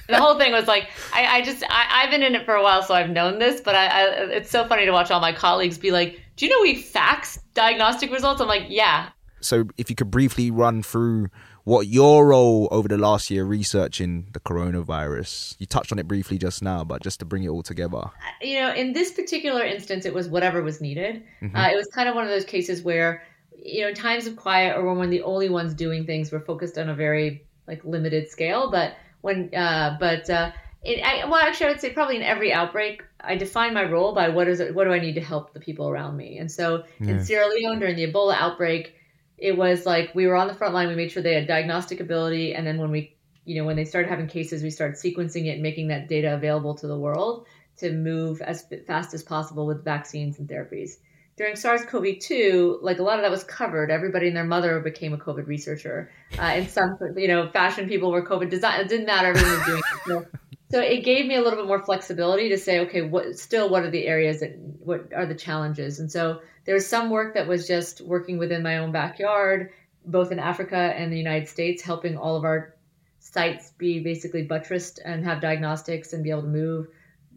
the 0.09 0.17
whole 0.17 0.39
thing 0.39 0.53
was 0.53 0.67
like, 0.67 0.89
I, 1.13 1.39
I 1.39 1.43
just 1.43 1.63
I, 1.69 2.03
I've 2.03 2.11
been 2.11 2.23
in 2.23 2.35
it 2.35 2.45
for 2.45 2.55
a 2.55 2.63
while, 2.63 2.83
so 2.83 2.95
I've 2.95 3.11
known 3.11 3.39
this, 3.39 3.61
but 3.61 3.77
I, 3.77 3.87
I 4.34 4.34
it's 4.35 4.51
so 4.51 4.67
funny 4.67 4.87
to 4.87 4.93
watch 4.93 5.11
all 5.11 5.21
my 5.21 5.33
colleagues 5.33 5.79
be 5.79 5.91
like, 5.91 6.21
"Do 6.37 6.47
you 6.47 6.51
know 6.51 6.63
we 6.63 6.75
fax 6.75 7.39
diagnostic 7.55 8.11
results?" 8.11 8.41
I'm 8.41 8.49
like, 8.49 8.67
"Yeah." 8.69 9.11
So 9.41 9.65
if 9.77 9.91
you 9.91 9.97
could 9.97 10.11
briefly 10.11 10.51
run 10.51 10.83
through 10.83 11.29
what 11.65 11.87
your 11.87 12.29
role 12.29 12.69
over 12.71 12.89
the 12.89 12.99
last 12.99 13.31
year 13.31 13.45
researching 13.45 14.29
the 14.33 14.41
coronavirus. 14.41 15.57
You 15.59 15.67
touched 15.67 15.93
on 15.93 15.99
it 15.99 16.07
briefly 16.07 16.37
just 16.39 16.63
now, 16.63 16.85
but 16.85 17.03
just 17.03 17.21
to 17.21 17.25
bring 17.25 17.43
it 17.43 17.49
all 17.49 17.63
together. 17.63 18.03
You 18.43 18.61
know, 18.61 18.75
in 18.75 18.93
this 18.93 19.13
particular 19.13 19.65
instance, 19.65 20.05
it 20.05 20.13
was 20.13 20.29
whatever 20.29 20.63
was 20.63 20.83
needed. 20.83 21.23
Mhm. 21.43 21.57
Uh, 21.57 21.73
it 21.73 21.77
was 21.77 21.87
kind 21.89 22.09
of 22.09 22.15
one 22.15 22.25
of 22.25 22.31
those 22.31 22.45
cases 22.45 22.83
where, 22.83 23.23
you 23.57 23.81
know, 23.81 23.89
in 23.89 23.95
times 23.95 24.27
of 24.27 24.37
quiet 24.37 24.77
or 24.77 24.85
when 24.85 24.99
we're 24.99 25.07
the 25.07 25.23
only 25.23 25.49
ones 25.49 25.73
doing 25.73 26.05
things, 26.05 26.31
we're 26.31 26.45
focused 26.45 26.77
on 26.77 26.91
a 26.91 26.95
very 26.95 27.47
like 27.67 27.83
limited 27.83 28.29
scale. 28.29 28.71
But 28.71 28.97
when, 29.23 29.55
uh, 29.55 29.97
but 29.99 30.29
uh, 30.29 30.53
it, 30.83 31.03
I, 31.03 31.25
well, 31.25 31.41
actually, 31.41 31.67
I 31.67 31.71
would 31.71 31.81
say 31.81 31.91
probably 31.95 32.17
in 32.17 32.23
every 32.23 32.53
outbreak, 32.53 33.03
I 33.27 33.37
define 33.37 33.75
my 33.75 33.85
role 33.85 34.15
by 34.15 34.29
what 34.29 34.49
is 34.49 34.61
it, 34.61 34.75
what 34.75 34.85
do 34.85 34.93
I 34.93 34.99
need 34.99 35.15
to 35.15 35.21
help 35.21 35.53
the 35.53 35.61
people 35.61 35.89
around 35.89 36.17
me. 36.17 36.39
And 36.39 36.51
so 36.51 36.85
Yeah. 37.01 37.11
in 37.13 37.25
Sierra 37.25 37.49
Leone 37.49 37.79
during 37.81 37.97
the 37.97 38.11
Ebola 38.11 38.35
outbreak, 38.35 38.95
it 39.39 39.57
was 39.57 39.85
like 39.85 40.15
we 40.15 40.27
were 40.27 40.37
on 40.37 40.47
the 40.49 40.55
front 40.55 40.75
line. 40.75 40.89
We 40.89 40.95
made 40.95 41.11
sure 41.11 41.23
they 41.23 41.35
had 41.35 41.47
diagnostic 41.47 42.01
ability, 42.01 42.55
and 42.55 42.67
then 42.67 42.79
when 42.79 42.91
we, 42.91 43.17
you 43.45 43.57
know, 43.57 43.67
when 43.67 43.77
they 43.77 43.85
started 43.85 44.09
having 44.09 44.29
cases, 44.29 44.63
we 44.63 44.71
started 44.71 44.97
sequencing 44.97 45.47
it 45.47 45.55
and 45.55 45.63
making 45.63 45.89
that 45.89 46.09
data 46.09 46.35
available 46.35 46.75
to 46.77 46.87
the 46.87 46.99
world 46.99 47.47
to 47.79 47.93
move 47.93 48.41
as 48.41 48.65
fast 48.87 49.13
as 49.15 49.23
possible 49.23 49.67
with 49.67 49.85
vaccines 49.85 50.39
and 50.39 50.49
therapies. 50.49 50.99
During 51.37 51.57
SARS-CoV-2, 51.57 52.79
like 52.83 53.01
a 53.01 53.03
lot 53.03 53.19
of 53.19 53.23
that 53.23 53.31
was 53.33 53.43
covered. 53.43 53.91
Everybody 53.91 54.29
and 54.29 54.37
their 54.37 54.45
mother 54.45 54.79
became 54.79 55.13
a 55.13 55.19
COVID 55.19 55.49
researcher. 55.49 56.13
Uh, 56.39 56.53
in 56.59 56.69
some, 56.69 56.97
you 57.17 57.27
know, 57.27 57.49
fashion 57.51 57.89
people 57.89 58.13
were 58.13 58.25
COVID 58.25 58.51
design. 58.51 58.81
It 58.81 58.89
didn't 58.89 59.07
matter. 59.07 59.29
Everyone 59.31 59.59
was 59.59 59.67
doing 59.67 59.79
it. 59.79 59.85
So, 60.07 60.27
so 60.75 60.81
it 60.81 61.05
gave 61.05 61.27
me 61.27 61.37
a 61.37 61.41
little 61.41 61.57
bit 61.57 61.69
more 61.69 61.85
flexibility 61.85 62.49
to 62.49 62.59
say, 62.59 62.81
okay, 62.81 63.03
what 63.03 63.39
still 63.39 63.69
what 63.69 63.85
are 63.85 63.91
the 63.91 64.09
areas 64.09 64.41
that 64.41 64.59
what 64.59 65.13
are 65.15 65.25
the 65.25 65.35
challenges? 65.37 66.01
And 66.01 66.11
so 66.11 66.41
there 66.65 66.75
was 66.75 66.85
some 66.85 67.11
work 67.11 67.35
that 67.35 67.47
was 67.47 67.69
just 67.69 68.01
working 68.01 68.39
within 68.39 68.65
my 68.65 68.79
own 68.79 68.91
backyard, 68.91 69.71
both 70.05 70.33
in 70.33 70.41
Africa 70.41 70.77
and 70.77 71.13
the 71.13 71.17
United 71.17 71.47
States, 71.47 71.81
helping 71.81 72.19
all 72.19 72.35
of 72.35 72.43
our 72.43 72.75
sites 73.21 73.71
be 73.79 74.01
basically 74.01 74.43
buttressed 74.43 74.99
and 75.05 75.25
have 75.25 75.41
diagnostics 75.41 76.13
and 76.13 76.25
be 76.25 76.31
able 76.31 76.43
to 76.43 76.49
move. 76.49 76.89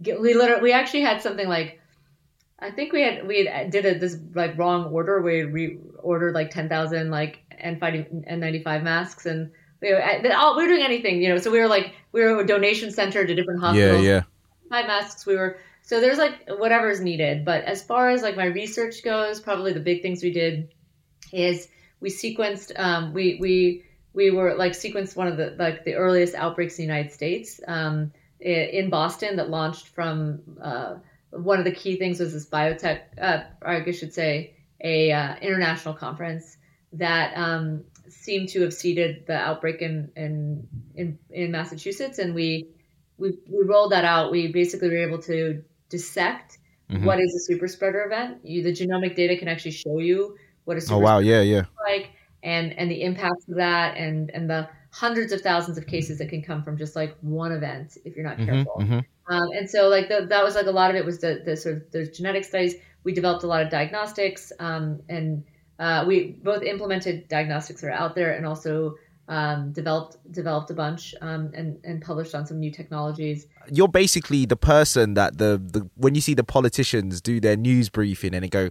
We 0.03 0.33
literally, 0.33 0.63
we 0.63 0.73
actually 0.73 1.01
had 1.01 1.21
something 1.21 1.47
like, 1.47 1.79
I 2.57 2.71
think 2.71 2.91
we 2.91 3.03
had 3.03 3.27
we 3.27 3.45
had 3.45 3.67
uh, 3.67 3.69
did 3.69 3.85
a, 3.85 3.99
this 3.99 4.17
like 4.33 4.57
wrong 4.57 4.85
order. 4.85 5.21
We 5.21 5.43
re 5.43 5.77
ordered 5.99 6.33
like 6.33 6.49
ten 6.49 6.69
thousand 6.69 7.11
like 7.11 7.43
N 7.51 7.79
fighting 7.79 8.23
N 8.25 8.39
ninety 8.39 8.63
five 8.63 8.81
masks 8.81 9.27
and. 9.27 9.51
We 9.81 9.93
were, 9.93 10.01
all, 10.35 10.57
we 10.57 10.63
were 10.63 10.69
doing 10.69 10.83
anything, 10.83 11.21
you 11.21 11.29
know. 11.29 11.37
So 11.37 11.51
we 11.51 11.59
were 11.59 11.67
like, 11.67 11.93
we 12.17 12.23
were 12.23 12.39
a 12.39 12.47
donation 12.47 12.91
center 12.91 13.25
to 13.25 13.35
different 13.35 13.59
hospitals 13.59 14.03
yeah. 14.03 14.23
five 14.69 14.87
masks 14.87 15.25
we 15.25 15.35
were 15.35 15.59
so 15.83 16.01
there's 16.01 16.17
like 16.17 16.49
whatever 16.57 16.89
is 16.89 16.99
needed 16.99 17.45
but 17.45 17.63
as 17.65 17.83
far 17.83 18.09
as 18.09 18.23
like 18.23 18.35
my 18.35 18.45
research 18.45 19.03
goes 19.03 19.39
probably 19.39 19.71
the 19.71 19.79
big 19.79 20.01
things 20.01 20.23
we 20.23 20.31
did 20.31 20.73
is 21.31 21.67
we 21.99 22.09
sequenced 22.09 22.77
um, 22.79 23.13
we 23.13 23.37
we 23.39 23.83
we 24.13 24.31
were 24.31 24.55
like 24.55 24.71
sequenced 24.71 25.15
one 25.15 25.27
of 25.27 25.37
the 25.37 25.55
like 25.59 25.85
the 25.85 25.93
earliest 25.93 26.33
outbreaks 26.33 26.79
in 26.79 26.87
the 26.87 26.93
united 26.93 27.11
states 27.11 27.59
um, 27.67 28.11
in 28.39 28.89
boston 28.89 29.35
that 29.35 29.49
launched 29.49 29.87
from 29.87 30.39
uh, 30.61 30.95
one 31.31 31.59
of 31.59 31.65
the 31.65 31.71
key 31.71 31.97
things 31.97 32.19
was 32.19 32.33
this 32.33 32.47
biotech 32.47 33.01
uh, 33.21 33.43
i 33.61 33.91
should 33.91 34.13
say 34.13 34.53
a 34.81 35.11
uh, 35.11 35.35
international 35.37 35.93
conference 35.93 36.57
that 36.93 37.35
um, 37.37 37.83
seemed 38.11 38.49
to 38.49 38.61
have 38.61 38.73
seeded 38.73 39.25
the 39.27 39.35
outbreak 39.35 39.81
in 39.81 40.11
in 40.15 40.67
in, 40.95 41.19
in 41.29 41.51
massachusetts 41.51 42.19
and 42.19 42.33
we 42.35 42.67
we, 43.17 43.31
we 43.49 43.63
rolled 43.65 43.91
that 43.93 44.05
out. 44.05 44.31
We 44.31 44.51
basically 44.51 44.89
were 44.89 44.97
able 45.07 45.19
to 45.23 45.63
dissect 45.89 46.59
Mhm. 46.91 47.03
what 47.03 47.19
is 47.19 47.33
a 47.35 47.39
super 47.39 47.67
spreader 47.67 48.03
event. 48.05 48.45
You, 48.45 48.63
the 48.63 48.71
genomic 48.71 49.15
data 49.15 49.35
can 49.37 49.47
actually 49.49 49.71
show 49.71 49.97
you 49.99 50.37
what 50.65 50.77
a 50.77 50.81
super 50.81 50.95
Oh 50.95 50.99
wow, 50.99 51.19
yeah, 51.19 51.41
yeah. 51.41 51.65
like 51.85 52.11
and 52.43 52.71
and 52.77 52.89
the 52.89 53.01
impacts 53.01 53.47
of 53.49 53.55
that 53.55 53.97
and 53.97 54.29
and 54.31 54.49
the 54.49 54.69
hundreds 54.91 55.31
of 55.33 55.41
thousands 55.41 55.77
of 55.77 55.85
cases 55.87 56.17
that 56.19 56.29
can 56.29 56.41
come 56.41 56.63
from 56.63 56.77
just 56.77 56.95
like 56.95 57.17
one 57.21 57.51
event 57.51 57.97
if 58.05 58.15
you're 58.15 58.23
not 58.25 58.37
Mhm, 58.37 58.45
careful. 58.45 58.75
mhm. 58.79 59.03
Um, 59.29 59.49
and 59.57 59.69
so 59.69 59.89
like 59.89 60.07
the, 60.07 60.25
that 60.29 60.43
was 60.43 60.55
like 60.55 60.67
a 60.67 60.71
lot 60.71 60.89
of 60.89 60.95
it 60.95 61.03
was 61.03 61.19
the, 61.19 61.41
the 61.43 61.57
sort 61.57 61.75
of 61.77 61.91
there's 61.91 62.09
genetic 62.11 62.45
studies. 62.45 62.75
We 63.03 63.13
developed 63.13 63.43
a 63.43 63.47
lot 63.47 63.61
of 63.63 63.69
diagnostics, 63.69 64.51
um, 64.59 65.01
and 65.09 65.43
uh, 65.79 66.03
we 66.07 66.31
both 66.43 66.63
implemented 66.63 67.27
diagnostics 67.27 67.81
that 67.81 67.87
are 67.87 67.91
out 67.91 68.15
there, 68.15 68.33
and 68.33 68.45
also 68.45 68.95
um, 69.27 69.71
developed 69.73 70.17
developed 70.31 70.71
a 70.71 70.73
bunch 70.73 71.13
um, 71.21 71.51
and 71.53 71.79
and 71.83 72.01
published 72.01 72.33
on 72.35 72.45
some 72.45 72.59
new 72.59 72.71
technologies. 72.71 73.47
You're 73.71 73.87
basically 73.87 74.45
the 74.45 74.55
person 74.55 75.13
that 75.15 75.37
the, 75.37 75.61
the 75.63 75.89
when 75.95 76.15
you 76.15 76.21
see 76.21 76.33
the 76.33 76.43
politicians 76.43 77.21
do 77.21 77.39
their 77.39 77.55
news 77.57 77.89
briefing 77.89 78.33
and 78.33 78.43
they 78.43 78.49
go, 78.49 78.69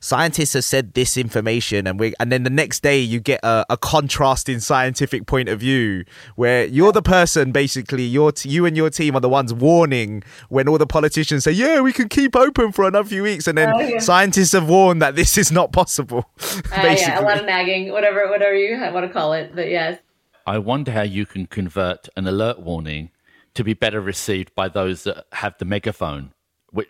scientists 0.00 0.52
have 0.54 0.64
said 0.64 0.94
this 0.94 1.16
information, 1.16 1.86
and 1.86 1.98
we 1.98 2.14
and 2.20 2.30
then 2.30 2.42
the 2.42 2.50
next 2.50 2.82
day 2.82 2.98
you 3.00 3.20
get 3.20 3.40
a, 3.42 3.64
a 3.70 3.76
contrasting 3.76 4.60
scientific 4.60 5.26
point 5.26 5.48
of 5.48 5.60
view 5.60 6.04
where 6.36 6.64
you're 6.64 6.92
the 6.92 7.02
person 7.02 7.52
basically 7.52 8.02
your 8.04 8.32
t- 8.32 8.48
you 8.48 8.66
and 8.66 8.76
your 8.76 8.90
team 8.90 9.16
are 9.16 9.20
the 9.20 9.28
ones 9.28 9.52
warning 9.52 10.22
when 10.48 10.68
all 10.68 10.78
the 10.78 10.86
politicians 10.86 11.44
say 11.44 11.52
yeah 11.52 11.80
we 11.80 11.92
can 11.92 12.08
keep 12.08 12.34
open 12.36 12.72
for 12.72 12.86
another 12.86 13.08
few 13.08 13.22
weeks 13.22 13.46
and 13.46 13.56
then 13.58 13.72
Oh, 13.74 13.80
yeah. 13.80 13.98
scientists 13.98 14.52
have 14.52 14.68
warned 14.68 15.02
that 15.02 15.16
this 15.16 15.36
is 15.36 15.50
not 15.52 15.72
possible. 15.72 16.24
Uh, 16.72 16.82
basically. 16.82 17.12
yeah, 17.12 17.20
a 17.20 17.22
lot 17.22 17.38
of 17.38 17.44
nagging, 17.46 17.92
whatever 17.92 18.28
whatever 18.28 18.54
you 18.54 18.78
want 18.92 19.06
to 19.06 19.12
call 19.12 19.32
it. 19.32 19.54
But 19.54 19.68
yes, 19.68 19.98
I 20.46 20.58
wonder 20.58 20.90
how 20.92 21.02
you 21.02 21.24
can 21.26 21.46
convert 21.46 22.08
an 22.16 22.26
alert 22.26 22.60
warning 22.60 23.10
to 23.56 23.64
be 23.64 23.74
better 23.74 24.00
received 24.00 24.54
by 24.54 24.68
those 24.68 25.04
that 25.04 25.26
have 25.32 25.56
the 25.58 25.64
megaphone, 25.64 26.32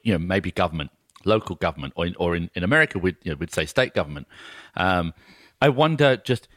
you 0.03 0.13
know, 0.13 0.19
maybe 0.19 0.51
government, 0.51 0.91
local 1.25 1.57
government, 1.57 1.93
or 1.97 2.07
in, 2.07 2.17
or 2.17 2.37
in, 2.37 2.51
in 2.55 2.63
America, 2.63 2.99
we'd, 2.99 3.17
you 3.23 3.33
know, 3.33 3.37
we'd 3.37 3.53
say 3.53 3.67
state 3.67 3.95
government. 3.95 4.27
Um, 4.77 5.15
I 5.61 5.69
wonder 5.69 6.17
just 6.17 6.49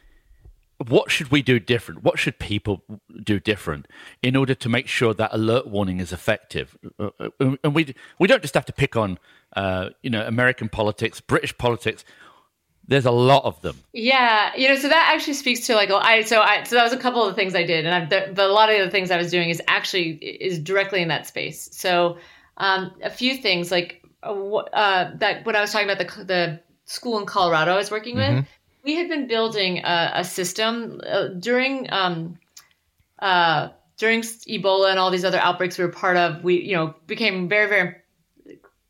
what 0.88 1.10
should 1.10 1.30
we 1.30 1.42
do 1.42 1.58
different? 1.60 2.02
What 2.02 2.18
should 2.18 2.38
people 2.38 2.82
do 3.22 3.38
different 3.38 3.86
in 4.22 4.34
order 4.34 4.54
to 4.54 4.68
make 4.68 4.88
sure 4.88 5.12
that 5.12 5.30
alert 5.32 5.66
warning 5.66 6.00
is 6.00 6.12
effective? 6.12 6.76
Uh, 6.98 7.10
uh, 7.18 7.56
And 7.62 7.74
we 7.74 7.94
we 8.18 8.26
don't 8.26 8.42
just 8.42 8.54
have 8.54 8.64
to 8.66 8.72
pick 8.72 8.96
on 8.96 9.18
uh, 9.54 9.90
you 10.02 10.10
know 10.10 10.26
American 10.26 10.68
politics, 10.68 11.20
British 11.20 11.56
politics. 11.56 12.04
There's 12.90 13.06
a 13.06 13.12
lot 13.12 13.44
of 13.44 13.62
them. 13.62 13.76
Yeah, 13.92 14.50
you 14.56 14.68
know, 14.68 14.74
so 14.74 14.88
that 14.88 15.12
actually 15.14 15.34
speaks 15.34 15.60
to 15.68 15.76
like 15.76 15.92
I 15.92 16.22
so 16.22 16.40
I 16.40 16.64
so 16.64 16.74
that 16.74 16.82
was 16.82 16.92
a 16.92 16.98
couple 16.98 17.22
of 17.22 17.28
the 17.28 17.36
things 17.36 17.54
I 17.54 17.62
did, 17.62 17.86
and 17.86 17.94
I've 17.94 18.34
but 18.34 18.50
a 18.50 18.52
lot 18.52 18.68
of 18.68 18.84
the 18.84 18.90
things 18.90 19.12
I 19.12 19.16
was 19.16 19.30
doing 19.30 19.48
is 19.48 19.62
actually 19.68 20.14
is 20.14 20.58
directly 20.58 21.00
in 21.00 21.06
that 21.06 21.24
space. 21.24 21.68
So 21.70 22.18
um, 22.56 22.90
a 23.00 23.08
few 23.08 23.36
things 23.36 23.70
like 23.70 24.04
uh, 24.24 24.32
uh, 24.32 25.16
that 25.18 25.46
when 25.46 25.54
I 25.54 25.60
was 25.60 25.70
talking 25.70 25.88
about 25.88 26.04
the 26.04 26.24
the 26.24 26.60
school 26.84 27.20
in 27.20 27.26
Colorado 27.26 27.74
I 27.74 27.76
was 27.76 27.92
working 27.92 28.16
with, 28.16 28.44
we 28.82 28.96
had 28.96 29.08
been 29.08 29.28
building 29.28 29.78
a, 29.84 30.10
a 30.16 30.24
system 30.24 31.00
uh, 31.06 31.28
during 31.28 31.92
um, 31.92 32.40
uh, 33.20 33.68
during 33.98 34.22
Ebola 34.22 34.90
and 34.90 34.98
all 34.98 35.12
these 35.12 35.24
other 35.24 35.38
outbreaks 35.38 35.78
we 35.78 35.84
were 35.84 35.92
part 35.92 36.16
of. 36.16 36.42
We 36.42 36.60
you 36.60 36.74
know 36.74 36.96
became 37.06 37.48
very 37.48 37.68
very 37.68 37.96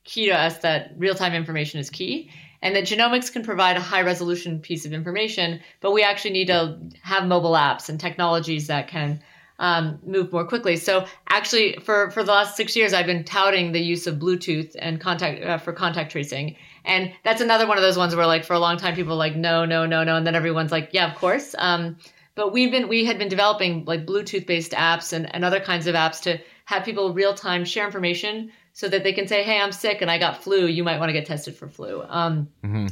key 0.04 0.24
to 0.24 0.32
us 0.32 0.56
that 0.60 0.94
real 0.96 1.14
time 1.14 1.34
information 1.34 1.80
is 1.80 1.90
key 1.90 2.30
and 2.62 2.76
that 2.76 2.84
genomics 2.84 3.32
can 3.32 3.42
provide 3.42 3.76
a 3.76 3.80
high 3.80 4.02
resolution 4.02 4.60
piece 4.60 4.84
of 4.84 4.92
information, 4.92 5.60
but 5.80 5.92
we 5.92 6.02
actually 6.02 6.32
need 6.32 6.46
to 6.48 6.78
have 7.02 7.26
mobile 7.26 7.52
apps 7.52 7.88
and 7.88 7.98
technologies 7.98 8.66
that 8.66 8.88
can 8.88 9.22
um, 9.58 9.98
move 10.04 10.32
more 10.32 10.44
quickly. 10.44 10.76
So 10.76 11.06
actually, 11.28 11.76
for, 11.82 12.10
for 12.10 12.24
the 12.24 12.32
last 12.32 12.56
six 12.56 12.74
years, 12.74 12.92
I've 12.92 13.06
been 13.06 13.24
touting 13.24 13.72
the 13.72 13.80
use 13.80 14.06
of 14.06 14.16
Bluetooth 14.16 14.74
and 14.78 15.00
contact 15.00 15.42
uh, 15.42 15.58
for 15.58 15.72
contact 15.72 16.12
tracing, 16.12 16.56
and 16.84 17.12
that's 17.24 17.42
another 17.42 17.66
one 17.66 17.76
of 17.76 17.82
those 17.82 17.98
ones 17.98 18.16
where 18.16 18.26
like 18.26 18.44
for 18.44 18.54
a 18.54 18.58
long 18.58 18.78
time 18.78 18.94
people 18.94 19.12
were 19.12 19.18
like 19.18 19.36
no 19.36 19.66
no 19.66 19.84
no 19.84 20.02
no, 20.02 20.16
and 20.16 20.26
then 20.26 20.34
everyone's 20.34 20.72
like 20.72 20.90
yeah 20.92 21.10
of 21.10 21.16
course. 21.16 21.54
Um, 21.58 21.98
but 22.34 22.54
we've 22.54 22.70
been 22.70 22.88
we 22.88 23.04
had 23.04 23.18
been 23.18 23.28
developing 23.28 23.84
like 23.84 24.06
Bluetooth 24.06 24.46
based 24.46 24.72
apps 24.72 25.12
and, 25.12 25.32
and 25.34 25.44
other 25.44 25.60
kinds 25.60 25.86
of 25.86 25.94
apps 25.94 26.22
to 26.22 26.38
have 26.64 26.84
people 26.84 27.12
real 27.12 27.34
time 27.34 27.66
share 27.66 27.84
information 27.84 28.50
so 28.80 28.88
that 28.88 29.02
they 29.02 29.12
can 29.12 29.28
say, 29.28 29.42
"Hey, 29.42 29.60
I'm 29.60 29.72
sick 29.72 30.00
and 30.00 30.10
I 30.10 30.16
got 30.16 30.42
flu. 30.42 30.64
You 30.66 30.82
might 30.84 30.98
want 30.98 31.10
to 31.10 31.12
get 31.12 31.26
tested 31.26 31.54
for 31.54 31.68
flu." 31.68 32.02
Um, 32.08 32.48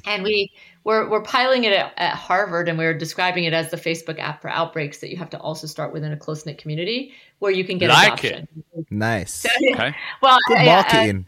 And 0.07 0.23
we 0.23 0.53
we're 0.85 1.09
we're 1.09 1.23
piloting 1.23 1.65
it 1.65 1.73
at, 1.73 1.95
at 1.97 2.15
Harvard, 2.15 2.69
and 2.69 2.77
we're 2.77 2.93
describing 2.93 3.45
it 3.45 3.55
as 3.55 3.71
the 3.71 3.79
Facebook 3.79 4.19
app 4.19 4.43
for 4.43 4.51
outbreaks 4.51 4.99
that 4.99 5.09
you 5.11 5.17
have 5.17 5.31
to 5.31 5.39
also 5.41 5.67
start 5.67 5.95
within 5.95 6.13
a 6.13 6.17
close 6.17 6.45
knit 6.45 6.59
community 6.59 7.13
where 7.39 7.51
you 7.53 7.65
can 7.65 7.79
get 7.79 7.89
Like 7.89 8.23
adoption. 8.23 8.49
nice. 8.91 9.47
Okay. 9.73 9.95
Well, 10.23 10.37
Good 10.49 10.59
yeah, 10.63 10.79
uh, 10.81 10.83
marketing. 10.83 11.27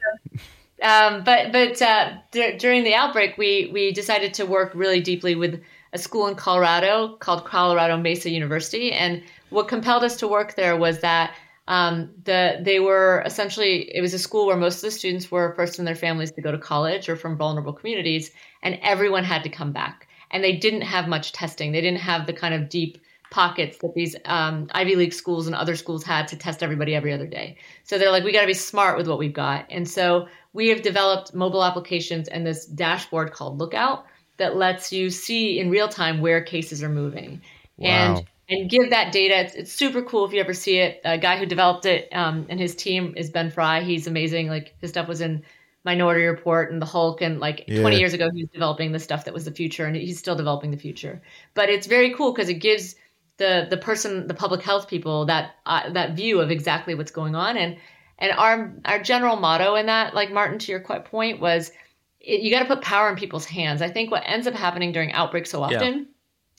um, 0.83 1.25
but 1.25 1.53
but 1.53 1.81
uh, 1.81 2.13
d- 2.31 2.57
during 2.59 2.85
the 2.85 2.95
outbreak, 2.95 3.39
we 3.39 3.71
we 3.73 3.93
decided 3.93 4.35
to 4.35 4.45
work 4.45 4.73
really 4.75 5.01
deeply 5.01 5.35
with 5.37 5.63
a 5.95 5.99
school 5.99 6.27
in 6.29 6.35
Colorado 6.35 7.17
called 7.17 7.45
Colorado 7.47 7.97
Mesa 7.97 8.29
University, 8.31 8.93
and 8.93 9.23
what 9.49 9.69
compelled 9.69 10.05
us 10.05 10.17
to 10.19 10.29
work 10.29 10.55
there 10.55 10.77
was 10.77 11.01
that 11.01 11.35
um, 11.71 12.11
the 12.25 12.59
they 12.61 12.81
were 12.81 13.23
essentially 13.25 13.89
it 13.95 14.01
was 14.01 14.13
a 14.13 14.19
school 14.19 14.49
where 14.49 14.57
most 14.57 14.79
of 14.79 14.83
the 14.83 14.91
students 14.91 15.31
were 15.31 15.55
first 15.55 15.79
in 15.79 15.85
their 15.85 15.95
families 15.95 16.33
to 16.33 16.43
go 16.43 16.51
to 16.51 16.59
college 16.59 17.09
or 17.09 17.15
from 17.15 17.37
vulnerable 17.37 17.73
communities, 17.73 18.33
and 18.61 18.77
everyone 18.83 19.23
had 19.23 19.45
to 19.45 19.49
come 19.49 19.71
back, 19.71 20.09
and 20.33 20.43
they 20.43 20.57
didn't 20.57 20.81
have 20.81 21.07
much 21.07 21.31
testing. 21.31 21.71
They 21.71 21.81
didn't 21.81 22.01
have 22.01 22.27
the 22.27 22.33
kind 22.33 22.55
of 22.55 22.69
deep 22.69 22.99
pockets 23.31 23.79
that 23.83 23.95
these 23.95 24.17
um, 24.25 24.67
Ivy 24.73 24.97
League 24.97 25.13
schools 25.13 25.47
and 25.47 25.55
other 25.55 25.77
schools 25.77 26.03
had 26.03 26.27
to 26.29 26.37
test 26.37 26.65
everybody 26.65 26.93
every 26.93 27.13
other 27.13 27.29
day. 27.29 27.57
So 27.85 27.99
they're 27.99 28.11
like, 28.11 28.25
we 28.25 28.33
got 28.33 28.41
to 28.41 28.49
be 28.49 28.55
smart 28.55 28.99
with 28.99 29.07
what 29.07 29.21
we've 29.21 29.33
got. 29.33 29.67
And 29.71 29.89
so 29.89 30.27
we 30.53 30.71
have 30.71 30.83
developed 30.83 31.33
mobile 31.35 31.63
applications 31.63 32.27
and 32.27 32.45
this 32.45 32.67
dashboard 32.67 33.31
called 33.31 33.59
Lookout 33.59 34.07
that 34.39 34.57
lets 34.57 34.93
you 34.93 35.09
see 35.09 35.61
in 35.61 35.71
real 35.71 35.89
time 35.89 36.21
where 36.21 36.43
cases 36.43 36.83
are 36.83 36.89
moving. 36.89 37.41
Wow. 37.77 37.89
And 37.89 38.27
and 38.51 38.69
give 38.69 38.91
that 38.91 39.13
data. 39.13 39.41
It's, 39.41 39.55
it's 39.55 39.73
super 39.73 40.03
cool 40.03 40.25
if 40.27 40.33
you 40.33 40.41
ever 40.41 40.53
see 40.53 40.79
it. 40.79 41.01
A 41.05 41.17
guy 41.17 41.39
who 41.39 41.47
developed 41.47 41.87
it 41.87 42.09
um, 42.13 42.47
and 42.49 42.59
his 42.59 42.75
team 42.75 43.15
is 43.17 43.31
Ben 43.31 43.51
Fry. 43.51 43.83
He's 43.83 44.07
amazing. 44.07 44.49
Like 44.49 44.75
his 44.81 44.91
stuff 44.91 45.09
was 45.09 45.21
in 45.21 45.45
Minority 45.85 46.25
Report 46.25 46.71
and 46.71 46.83
The 46.83 46.87
Hulk, 46.87 47.23
and 47.23 47.41
like 47.41 47.65
Yeah. 47.67 47.81
20 47.81 47.99
years 47.99 48.13
ago, 48.13 48.29
he 48.35 48.43
was 48.43 48.51
developing 48.51 48.93
the 48.93 48.99
stuff 48.99 49.25
that 49.25 49.33
was 49.33 49.47
the 49.47 49.51
future, 49.51 49.87
and 49.87 49.97
he's 49.97 50.19
still 50.19 50.37
developing 50.37 50.71
the 50.71 50.77
future. 50.77 51.23
But 51.55 51.71
it's 51.71 51.87
very 51.87 52.13
cool 52.15 52.33
because 52.33 52.51
it 52.51 52.55
gives 52.55 52.97
the 53.39 53.67
the 53.71 53.79
person, 53.79 54.27
the 54.27 54.35
public 54.35 54.63
health 54.63 54.89
people, 54.89 55.25
that 55.27 55.53
uh, 55.65 55.91
that 55.93 56.17
view 56.17 56.41
of 56.41 56.51
exactly 56.51 56.95
what's 56.95 57.13
going 57.13 57.35
on. 57.35 57.57
And 57.57 57.79
and 58.19 58.33
our 58.33 58.75
our 58.85 59.03
general 59.03 59.37
motto 59.37 59.77
in 59.77 59.87
that, 59.87 60.13
like 60.15 60.31
Martin, 60.31 60.59
to 60.59 60.73
your 60.73 60.81
point, 60.81 61.41
was 61.41 61.73
it, 62.21 62.43
you 62.43 62.51
got 62.51 62.61
to 62.61 62.67
put 62.67 62.83
power 62.83 63.09
in 63.09 63.17
people's 63.17 63.47
hands. 63.47 63.81
I 63.81 63.89
think 63.89 64.11
what 64.11 64.25
ends 64.27 64.47
up 64.47 64.55
happening 64.55 64.93
during 64.93 65.13
outbreaks 65.13 65.51
so 65.51 65.63
often 65.63 66.09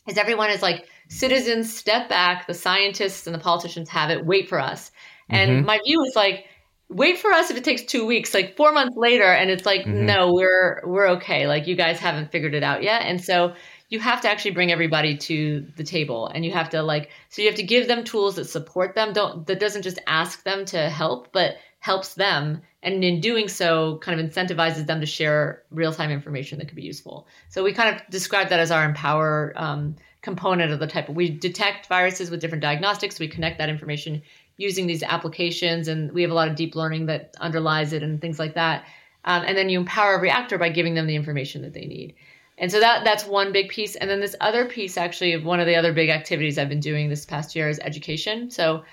is 0.07 0.17
everyone 0.17 0.49
is 0.49 0.63
like 0.63 0.87
citizens 1.11 1.75
step 1.75 2.07
back, 2.07 2.47
the 2.47 2.53
scientists 2.53 3.27
and 3.27 3.35
the 3.35 3.39
politicians 3.39 3.89
have 3.89 4.09
it, 4.09 4.25
wait 4.25 4.47
for 4.47 4.59
us. 4.59 4.91
And 5.29 5.65
my 5.65 5.79
view 5.85 6.03
is 6.03 6.15
like 6.15 6.45
wait 6.89 7.17
for 7.17 7.31
us 7.31 7.49
if 7.49 7.55
it 7.55 7.63
takes 7.63 7.83
2 7.83 8.05
weeks, 8.05 8.33
like 8.33 8.57
4 8.57 8.73
months 8.73 8.97
later 8.97 9.23
and 9.23 9.49
it's 9.49 9.65
like 9.65 9.85
no, 9.87 10.31
we're 10.33 10.81
we're 10.85 11.07
okay. 11.11 11.47
Like 11.47 11.67
you 11.67 11.75
guys 11.75 11.99
haven't 11.99 12.31
figured 12.31 12.53
it 12.53 12.63
out 12.63 12.83
yet. 12.83 13.03
And 13.03 13.23
so 13.23 13.53
you 13.91 13.99
have 13.99 14.21
to 14.21 14.29
actually 14.29 14.51
bring 14.51 14.71
everybody 14.71 15.17
to 15.17 15.67
the 15.75 15.83
table 15.83 16.27
and 16.27 16.45
you 16.45 16.51
have 16.51 16.69
to 16.69 16.81
like 16.81 17.11
so 17.29 17.41
you 17.41 17.47
have 17.49 17.57
to 17.57 17.63
give 17.63 17.87
them 17.87 18.03
tools 18.03 18.35
that 18.35 18.45
support 18.45 18.95
them 18.95 19.13
don't 19.13 19.45
that 19.47 19.59
doesn't 19.59 19.83
just 19.83 19.99
ask 20.07 20.43
them 20.43 20.65
to 20.65 20.89
help 20.89 21.31
but 21.33 21.55
helps 21.79 22.13
them 22.13 22.61
and 22.83 23.03
in 23.03 23.19
doing 23.19 23.47
so 23.47 23.97
kind 23.99 24.19
of 24.19 24.25
incentivizes 24.25 24.87
them 24.87 25.01
to 25.01 25.05
share 25.05 25.63
real-time 25.71 26.09
information 26.09 26.57
that 26.57 26.67
could 26.67 26.75
be 26.75 26.81
useful 26.83 27.27
so 27.49 27.63
we 27.63 27.73
kind 27.73 27.93
of 27.93 28.01
describe 28.09 28.49
that 28.49 28.59
as 28.59 28.71
our 28.71 28.85
empower 28.85 29.53
um, 29.57 29.95
component 30.21 30.71
of 30.71 30.79
the 30.79 30.87
type 30.87 31.09
we 31.09 31.29
detect 31.29 31.87
viruses 31.87 32.29
with 32.29 32.39
different 32.39 32.61
diagnostics 32.61 33.19
we 33.19 33.27
connect 33.27 33.57
that 33.57 33.69
information 33.69 34.21
using 34.57 34.87
these 34.87 35.03
applications 35.03 35.87
and 35.87 36.11
we 36.11 36.21
have 36.21 36.31
a 36.31 36.35
lot 36.35 36.47
of 36.47 36.55
deep 36.55 36.75
learning 36.75 37.07
that 37.07 37.35
underlies 37.39 37.93
it 37.93 38.03
and 38.03 38.21
things 38.21 38.39
like 38.39 38.55
that 38.55 38.85
um, 39.25 39.43
and 39.45 39.57
then 39.57 39.69
you 39.69 39.79
empower 39.79 40.15
every 40.15 40.29
actor 40.29 40.57
by 40.57 40.69
giving 40.69 40.93
them 40.93 41.07
the 41.07 41.15
information 41.15 41.61
that 41.61 41.73
they 41.73 41.85
need 41.85 42.15
and 42.61 42.71
so 42.71 42.79
that 42.79 43.03
that's 43.03 43.25
one 43.25 43.51
big 43.51 43.69
piece. 43.69 43.95
And 43.95 44.07
then 44.07 44.19
this 44.19 44.35
other 44.39 44.65
piece, 44.65 44.95
actually, 44.95 45.35
one 45.35 45.59
of 45.59 45.65
the 45.65 45.75
other 45.75 45.93
big 45.93 46.09
activities 46.09 46.59
I've 46.59 46.69
been 46.69 46.79
doing 46.79 47.09
this 47.09 47.25
past 47.25 47.55
year 47.55 47.67
is 47.67 47.79
education. 47.79 48.51
So 48.51 48.83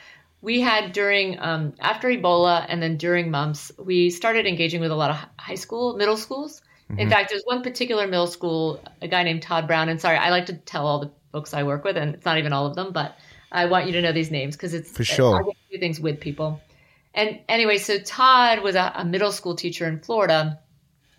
we 0.41 0.61
had 0.63 0.93
during 0.93 1.39
um, 1.39 1.75
after 1.79 2.09
Ebola 2.09 2.65
and 2.67 2.83
then 2.83 2.97
during 2.97 3.31
mumps, 3.31 3.71
we 3.79 4.09
started 4.09 4.47
engaging 4.47 4.81
with 4.81 4.91
a 4.91 4.95
lot 4.95 5.11
of 5.11 5.17
high 5.39 5.57
school, 5.57 5.97
middle 5.97 6.17
schools. 6.17 6.63
In 6.97 7.11
fact, 7.11 7.29
there's 7.29 7.43
one 7.45 7.63
particular 7.63 8.07
middle 8.07 8.27
school, 8.27 8.81
a 9.03 9.09
guy 9.09 9.23
named 9.23 9.43
Todd 9.43 9.67
Brown. 9.67 9.91
And 9.91 10.01
sorry, 10.01 10.17
I 10.17 10.31
like 10.31 10.47
to 10.47 10.55
tell 10.55 10.87
all 10.87 11.01
the 11.01 11.11
folks 11.33 11.55
I 11.55 11.63
work 11.63 11.85
with, 11.85 11.97
and 11.97 12.15
it's 12.15 12.25
not 12.25 12.39
even 12.39 12.53
all 12.53 12.67
of 12.67 12.75
them, 12.75 12.93
but 12.93 13.17
I 13.53 13.67
want 13.67 13.87
you 13.87 13.93
to 13.93 14.03
know 14.03 14.13
these 14.13 14.31
names 14.31 14.57
because 14.57 14.75
it's 14.75 14.91
For 14.91 15.05
sure. 15.05 15.37
I 15.37 15.43
get 15.45 15.57
to 15.71 15.77
do 15.77 15.79
things 15.79 16.01
with 16.01 16.21
people. 16.21 16.61
And 17.15 17.41
anyway, 17.49 17.79
so 17.79 17.99
Todd 17.99 18.63
was 18.63 18.75
a, 18.75 18.93
a 18.95 19.05
middle 19.05 19.33
school 19.33 19.57
teacher 19.57 19.87
in 19.87 20.01
Florida 20.01 20.59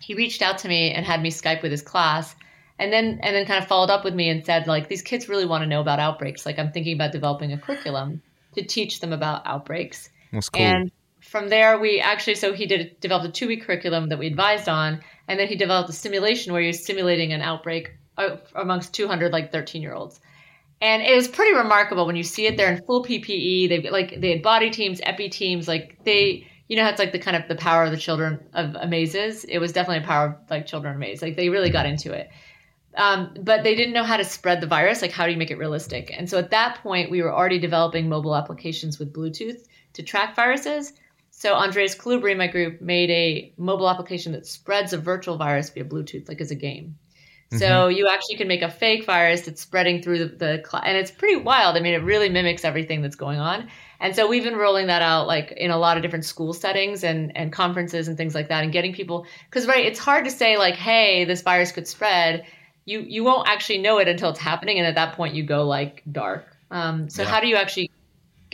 he 0.00 0.14
reached 0.14 0.42
out 0.42 0.58
to 0.58 0.68
me 0.68 0.90
and 0.92 1.06
had 1.06 1.22
me 1.22 1.30
Skype 1.30 1.62
with 1.62 1.70
his 1.70 1.82
class 1.82 2.34
and 2.78 2.92
then 2.92 3.20
and 3.22 3.36
then 3.36 3.46
kind 3.46 3.62
of 3.62 3.68
followed 3.68 3.90
up 3.90 4.04
with 4.04 4.14
me 4.14 4.28
and 4.28 4.44
said 4.44 4.66
like 4.66 4.88
these 4.88 5.02
kids 5.02 5.28
really 5.28 5.46
want 5.46 5.62
to 5.62 5.68
know 5.68 5.80
about 5.80 6.00
outbreaks 6.00 6.44
like 6.46 6.58
i'm 6.58 6.72
thinking 6.72 6.94
about 6.94 7.12
developing 7.12 7.52
a 7.52 7.58
curriculum 7.58 8.20
to 8.54 8.64
teach 8.64 9.00
them 9.00 9.12
about 9.12 9.46
outbreaks 9.46 10.08
That's 10.32 10.48
cool. 10.48 10.62
and 10.62 10.90
from 11.20 11.48
there 11.48 11.78
we 11.78 12.00
actually 12.00 12.34
so 12.34 12.52
he 12.52 12.66
did 12.66 12.98
developed 13.00 13.28
a 13.28 13.32
two 13.32 13.46
week 13.46 13.64
curriculum 13.64 14.08
that 14.08 14.18
we 14.18 14.26
advised 14.26 14.68
on 14.68 15.00
and 15.28 15.38
then 15.38 15.46
he 15.46 15.54
developed 15.54 15.90
a 15.90 15.92
simulation 15.92 16.52
where 16.52 16.62
he 16.62 16.68
was 16.68 16.84
simulating 16.84 17.32
an 17.32 17.42
outbreak 17.42 17.92
amongst 18.54 18.94
200 18.94 19.32
like 19.32 19.52
13 19.52 19.82
year 19.82 19.94
olds 19.94 20.20
and 20.80 21.02
it 21.02 21.14
was 21.14 21.28
pretty 21.28 21.54
remarkable 21.54 22.06
when 22.06 22.16
you 22.16 22.22
see 22.22 22.46
it 22.46 22.56
they're 22.56 22.72
in 22.72 22.82
full 22.84 23.04
ppe 23.04 23.68
they've 23.68 23.90
like 23.90 24.20
they 24.20 24.30
had 24.30 24.42
body 24.42 24.70
teams 24.70 25.00
epi 25.04 25.28
teams 25.28 25.68
like 25.68 25.98
they 26.04 26.46
you 26.70 26.76
know 26.76 26.88
it's 26.88 27.00
like 27.00 27.10
the 27.10 27.18
kind 27.18 27.36
of 27.36 27.48
the 27.48 27.56
power 27.56 27.82
of 27.82 27.90
the 27.90 27.96
children 27.96 28.38
of 28.54 28.76
amazes. 28.76 29.42
It 29.42 29.58
was 29.58 29.72
definitely 29.72 30.04
a 30.04 30.06
power 30.06 30.26
of 30.28 30.50
like 30.50 30.66
children 30.66 30.94
amaze. 30.94 31.20
Like 31.20 31.34
they 31.34 31.48
really 31.48 31.68
got 31.68 31.84
into 31.84 32.12
it. 32.12 32.30
Um, 32.94 33.34
but 33.42 33.64
they 33.64 33.74
didn't 33.74 33.92
know 33.92 34.04
how 34.04 34.16
to 34.16 34.24
spread 34.24 34.60
the 34.60 34.68
virus. 34.68 35.02
Like, 35.02 35.10
how 35.10 35.26
do 35.26 35.32
you 35.32 35.36
make 35.36 35.50
it 35.50 35.58
realistic? 35.58 36.14
And 36.16 36.30
so 36.30 36.38
at 36.38 36.50
that 36.50 36.78
point, 36.80 37.10
we 37.10 37.22
were 37.22 37.32
already 37.32 37.58
developing 37.58 38.08
mobile 38.08 38.36
applications 38.36 39.00
with 39.00 39.12
Bluetooth 39.12 39.64
to 39.94 40.02
track 40.04 40.36
viruses. 40.36 40.92
So 41.32 41.54
Andreas 41.54 41.96
in 42.06 42.38
my 42.38 42.46
group 42.46 42.80
made 42.80 43.10
a 43.10 43.52
mobile 43.56 43.90
application 43.90 44.30
that 44.32 44.46
spreads 44.46 44.92
a 44.92 44.98
virtual 44.98 45.36
virus 45.36 45.70
via 45.70 45.84
Bluetooth, 45.84 46.28
like 46.28 46.40
as 46.40 46.52
a 46.52 46.56
game. 46.56 46.96
So 47.52 47.66
mm-hmm. 47.66 47.96
you 47.96 48.06
actually 48.06 48.36
can 48.36 48.46
make 48.46 48.62
a 48.62 48.70
fake 48.70 49.04
virus 49.04 49.42
that's 49.42 49.60
spreading 49.60 50.02
through 50.02 50.18
the, 50.18 50.36
the 50.36 50.64
cl- 50.68 50.84
and 50.84 50.96
it's 50.96 51.10
pretty 51.10 51.36
wild. 51.36 51.76
I 51.76 51.80
mean, 51.80 51.94
it 51.94 52.02
really 52.04 52.28
mimics 52.28 52.64
everything 52.64 53.02
that's 53.02 53.16
going 53.16 53.40
on. 53.40 53.68
And 53.98 54.14
so 54.14 54.28
we've 54.28 54.44
been 54.44 54.56
rolling 54.56 54.86
that 54.86 55.02
out 55.02 55.26
like 55.26 55.52
in 55.52 55.72
a 55.72 55.76
lot 55.76 55.96
of 55.96 56.02
different 56.02 56.24
school 56.24 56.52
settings 56.52 57.02
and 57.02 57.36
and 57.36 57.52
conferences 57.52 58.06
and 58.06 58.16
things 58.16 58.36
like 58.36 58.48
that, 58.48 58.62
and 58.62 58.72
getting 58.72 58.92
people 58.92 59.26
because 59.48 59.66
right, 59.66 59.84
it's 59.84 59.98
hard 59.98 60.24
to 60.26 60.30
say 60.30 60.58
like, 60.58 60.76
hey, 60.76 61.24
this 61.24 61.42
virus 61.42 61.72
could 61.72 61.88
spread. 61.88 62.46
You 62.84 63.00
you 63.00 63.24
won't 63.24 63.48
actually 63.48 63.78
know 63.78 63.98
it 63.98 64.06
until 64.06 64.30
it's 64.30 64.38
happening, 64.38 64.78
and 64.78 64.86
at 64.86 64.94
that 64.94 65.16
point 65.16 65.34
you 65.34 65.42
go 65.42 65.66
like 65.66 66.02
dark. 66.10 66.46
Um, 66.70 67.10
so 67.10 67.22
yeah. 67.22 67.28
how 67.28 67.40
do 67.40 67.48
you 67.48 67.56
actually 67.56 67.90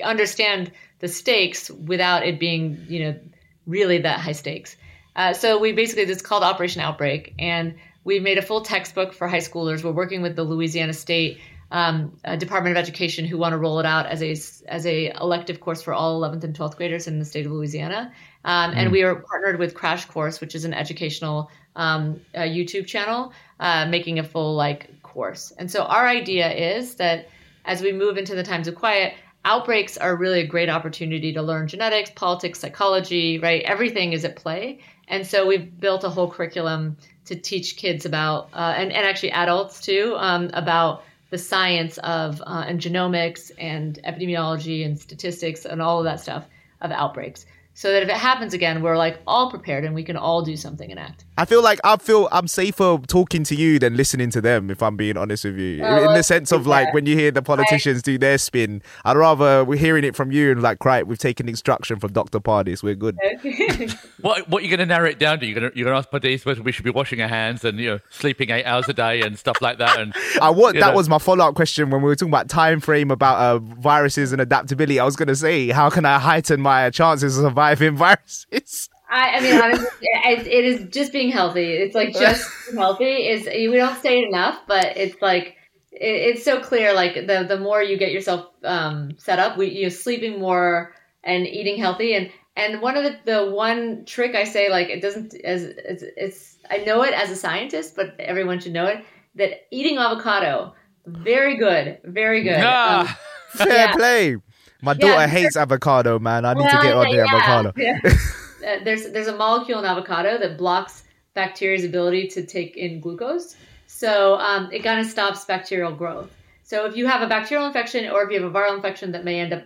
understand 0.03 0.73
the 1.01 1.09
stakes 1.09 1.71
without 1.71 2.27
it 2.27 2.41
being 2.41 2.87
you 2.89 3.05
know 3.05 3.21
really 3.67 3.99
that 3.99 4.21
high 4.21 4.33
stakes? 4.33 4.77
Uh, 5.15 5.33
so 5.33 5.59
we 5.59 5.73
basically 5.73 6.05
it's 6.05 6.23
called 6.23 6.43
Operation 6.43 6.81
Outbreak, 6.81 7.35
and 7.39 7.77
we 8.07 8.21
made 8.21 8.39
a 8.39 8.43
full 8.43 8.63
textbook 8.63 9.13
for 9.13 9.27
high 9.27 9.39
schoolers. 9.39 9.83
We're 9.83 9.91
working 9.91 10.23
with 10.23 10.37
the 10.37 10.45
Louisiana 10.45 10.93
State 10.93 11.41
um, 11.73 12.17
Department 12.39 12.77
of 12.77 12.81
Education 12.81 13.25
who 13.25 13.37
want 13.37 13.53
to 13.53 13.59
roll 13.59 13.81
it 13.81 13.85
out 13.85 14.07
as 14.07 14.23
a 14.23 14.31
as 14.71 14.87
a 14.87 15.11
elective 15.21 15.61
course 15.61 15.83
for 15.83 15.93
all 15.93 16.21
11th 16.21 16.45
and 16.45 16.57
12th 16.57 16.77
graders 16.77 17.09
in 17.09 17.19
the 17.19 17.25
state 17.25 17.45
of 17.45 17.53
Louisiana. 17.53 18.13
Um, 18.45 18.71
mm. 18.71 18.77
And 18.77 18.93
we 18.93 19.03
are 19.03 19.17
partnered 19.17 19.59
with 19.59 19.75
Crash 19.75 20.05
Course, 20.05 20.41
which 20.41 20.55
is 20.55 20.65
an 20.65 20.73
educational 20.73 21.51
um, 21.75 22.21
YouTube 22.35 22.87
channel, 22.87 23.33
uh, 23.59 23.87
making 23.87 24.21
a 24.21 24.25
full 24.25 24.55
like 24.55 25.03
course. 25.03 25.53
And 25.59 25.69
so 25.69 25.83
our 25.83 26.07
idea 26.07 26.49
is 26.53 26.95
that 26.95 27.29
as 27.65 27.83
we 27.83 27.91
move 27.91 28.17
into 28.17 28.37
the 28.37 28.45
times 28.45 28.69
of 28.69 28.77
quiet, 28.77 29.15
outbreaks 29.45 29.97
are 29.97 30.15
really 30.15 30.43
a 30.43 30.47
great 30.47 30.69
opportunity 30.69 31.33
to 31.33 31.43
learn 31.43 31.67
genetics, 31.67 32.11
politics, 32.11 32.61
psychology, 32.61 33.41
right? 33.41 33.63
Everything 33.63 34.13
is 34.13 34.25
at 34.25 34.37
play. 34.37 34.79
And 35.09 35.27
so 35.27 35.47
we've 35.47 35.81
built 35.81 36.05
a 36.05 36.09
whole 36.09 36.31
curriculum 36.31 36.97
to 37.27 37.37
teach 37.37 37.77
kids 37.77 38.07
about, 38.07 38.49
uh, 38.53 38.75
and, 38.77 38.93
and 38.93 39.07
actually 39.07 39.33
adults 39.33 39.81
too, 39.81 40.15
um, 40.17 40.51
about 40.55 41.03
the 41.31 41.39
science 41.39 41.99
of 41.99 42.41
uh, 42.41 42.65
and 42.67 42.81
genomics 42.81 43.51
and 43.59 44.01
epidemiology 44.05 44.85
and 44.85 44.99
statistics 44.99 45.65
and 45.65 45.83
all 45.83 45.99
of 45.99 46.05
that 46.05 46.21
stuff 46.21 46.45
of 46.81 46.91
outbreaks 46.91 47.47
so 47.77 47.93
that 47.93 48.03
if 48.03 48.09
it 48.09 48.17
happens 48.17 48.55
again, 48.55 48.83
we're 48.83 48.97
like 48.97 49.19
all 49.27 49.51
prepared 49.51 49.85
and 49.85 49.95
we 49.95 50.03
can 50.03 50.17
all 50.17 50.41
do 50.41 50.57
something 50.57 50.91
and 50.91 50.99
act. 50.99 51.26
I 51.39 51.45
feel 51.45 51.63
like 51.63 51.79
I 51.85 51.97
feel 51.99 52.29
I'm 52.33 52.49
safer 52.49 52.99
talking 53.07 53.45
to 53.45 53.55
you 53.55 53.79
than 53.79 53.95
listening 53.95 54.31
to 54.31 54.41
them. 54.41 54.71
If 54.71 54.83
I'm 54.83 54.97
being 54.97 55.19
honest 55.19 55.45
with 55.45 55.59
you, 55.59 55.83
oh, 55.85 56.09
in 56.09 56.15
the 56.15 56.23
sense 56.23 56.51
of 56.51 56.67
like 56.67 56.95
when 56.95 57.05
you 57.05 57.15
hear 57.15 57.31
the 57.31 57.43
politicians 57.43 57.99
I, 57.99 58.03
do 58.03 58.19
their 58.19 58.39
spin, 58.39 58.83
I'd 59.05 59.19
rather 59.19 59.63
we're 59.63 59.79
hearing 59.79 60.05
it 60.05 60.17
from 60.17 60.33
you 60.33 60.51
and 60.51 60.63
like, 60.63 60.83
right, 60.85 61.07
we've 61.07 61.19
taken 61.19 61.47
instruction 61.47 62.01
from 62.01 62.13
Dr. 62.13 62.41
Pardis. 62.41 62.83
We're 62.83 62.95
good. 62.95 63.19
what 64.23 64.49
what 64.49 64.63
are 64.63 64.65
you 64.65 64.71
going 64.71 64.81
to 64.81 64.87
narrow 64.87 65.09
it 65.09 65.19
down 65.19 65.41
to? 65.41 65.47
You're 65.47 65.61
going 65.61 65.71
to 65.71 65.79
you're 65.79 65.85
going 65.85 65.95
to 65.95 65.99
ask 65.99 66.11
Pardis 66.11 66.47
whether 66.47 66.63
we 66.63 66.73
should 66.73 66.85
be 66.85 66.91
washing 66.91 67.21
our 67.21 67.29
hands 67.29 67.65
and 67.65 67.79
you 67.79 67.91
know 67.91 68.01
sleeping 68.09 68.51
eight 68.51 68.65
hours 68.65 68.89
a 68.89 68.95
day 68.95 69.21
and 69.21 69.39
stuff 69.39 69.61
like 69.61 69.77
that. 69.77 69.99
And 69.99 70.15
I 70.41 70.49
what 70.49 70.75
that 70.77 70.81
know. 70.81 70.95
was 70.95 71.09
my 71.09 71.19
follow 71.19 71.45
up 71.47 71.55
question 71.55 71.91
when 71.91 72.01
we 72.01 72.07
were 72.07 72.17
talking 72.17 72.33
about 72.33 72.49
time 72.49 72.81
frame 72.81 73.11
about 73.11 73.39
uh, 73.39 73.59
viruses 73.59 74.33
and 74.33 74.41
adaptability. 74.41 74.99
I 74.99 75.05
was 75.05 75.17
going 75.17 75.29
to 75.29 75.37
say, 75.37 75.69
how 75.69 75.91
can 75.91 76.07
I 76.07 76.19
heighten 76.19 76.63
my 76.63 76.89
chances 76.89 77.37
of 77.37 77.45
surviving 77.45 77.95
viruses? 77.97 78.89
I, 79.09 79.37
I 79.37 79.41
mean, 79.41 79.61
honestly, 79.61 79.87
it, 80.01 80.47
it 80.47 80.65
is 80.65 80.89
just 80.91 81.13
being 81.13 81.31
healthy. 81.31 81.73
It's 81.73 81.95
like 81.95 82.13
just 82.19 82.49
healthy 82.75 83.29
is 83.29 83.47
we 83.47 83.77
don't 83.77 84.01
say 84.03 84.21
it 84.21 84.29
enough, 84.29 84.61
but 84.67 84.97
it's 84.97 85.21
like 85.23 85.57
it, 85.93 86.37
it's 86.37 86.45
so 86.45 86.61
clear. 86.61 86.93
Like 86.93 87.15
the 87.15 87.45
the 87.49 87.59
more 87.59 87.83
you 87.83 87.99
get 87.99 88.13
yourself 88.13 88.47
um, 88.65 89.17
set 89.19 89.39
up, 89.39 89.57
we 89.57 89.71
you 89.71 89.87
are 89.87 89.91
sleeping 89.91 90.41
more 90.41 90.95
and 91.23 91.47
eating 91.47 91.79
healthy, 91.79 92.15
and 92.15 92.31
and 92.57 92.81
one 92.81 92.97
of 92.97 93.05
the 93.05 93.19
the 93.25 93.51
one 93.51 94.05
trick 94.05 94.35
I 94.35 94.45
say 94.45 94.71
like 94.71 94.89
it 94.89 95.01
doesn't 95.01 95.35
as 95.45 95.65
it's, 95.65 96.03
it's 96.17 96.57
I 96.71 96.79
know 96.79 97.03
it 97.03 97.15
as 97.15 97.31
a 97.31 97.37
scientist, 97.37 97.95
but 97.97 98.19
everyone 98.19 98.61
should 98.61 98.73
know 98.73 98.87
it 98.87 99.05
that 99.37 99.67
eating 99.71 99.99
avocado 99.99 100.75
very 101.07 101.57
good, 101.57 101.99
very 102.05 102.43
good. 102.43 102.61
Um, 102.61 103.09
Fair 103.51 103.69
yeah. 103.69 103.93
play. 103.93 104.37
My 104.83 104.95
daughter 104.95 105.21
yeah, 105.21 105.27
hates 105.27 105.57
avocado, 105.57 106.19
man. 106.19 106.45
I 106.45 106.55
need 106.55 106.61
well, 106.61 106.71
to 106.71 106.87
get 106.87 106.97
on 106.97 107.11
the 107.11 107.17
yeah, 107.17 107.27
avocado. 107.29 107.73
Uh, 108.67 108.83
there's 108.85 109.11
there's 109.11 109.29
a 109.29 109.37
molecule 109.37 109.79
in 109.79 109.85
avocado 109.85 110.39
that 110.39 110.59
blocks 110.59 111.05
bacteria's 111.35 111.85
ability 111.85 112.27
to 112.29 112.45
take 112.45 112.77
in 112.77 113.01
glucose. 113.01 113.55
So 113.87 114.35
um, 114.37 114.71
it 114.73 114.83
kind 114.83 115.01
of 115.01 115.07
stops 115.07 115.45
bacterial 115.45 115.95
growth. 115.95 116.31
So 116.65 116.85
if 116.87 116.97
you 116.97 117.07
have 117.07 117.23
a 117.23 117.29
bacterial 117.29 117.67
infection 117.67 118.11
or 118.11 118.25
if 118.25 118.31
you 118.33 118.43
have 118.43 118.51
a 118.51 118.59
viral 118.59 118.75
infection 118.75 119.13
that 119.13 119.25
may 119.25 119.39
end 119.39 119.53
up, 119.53 119.65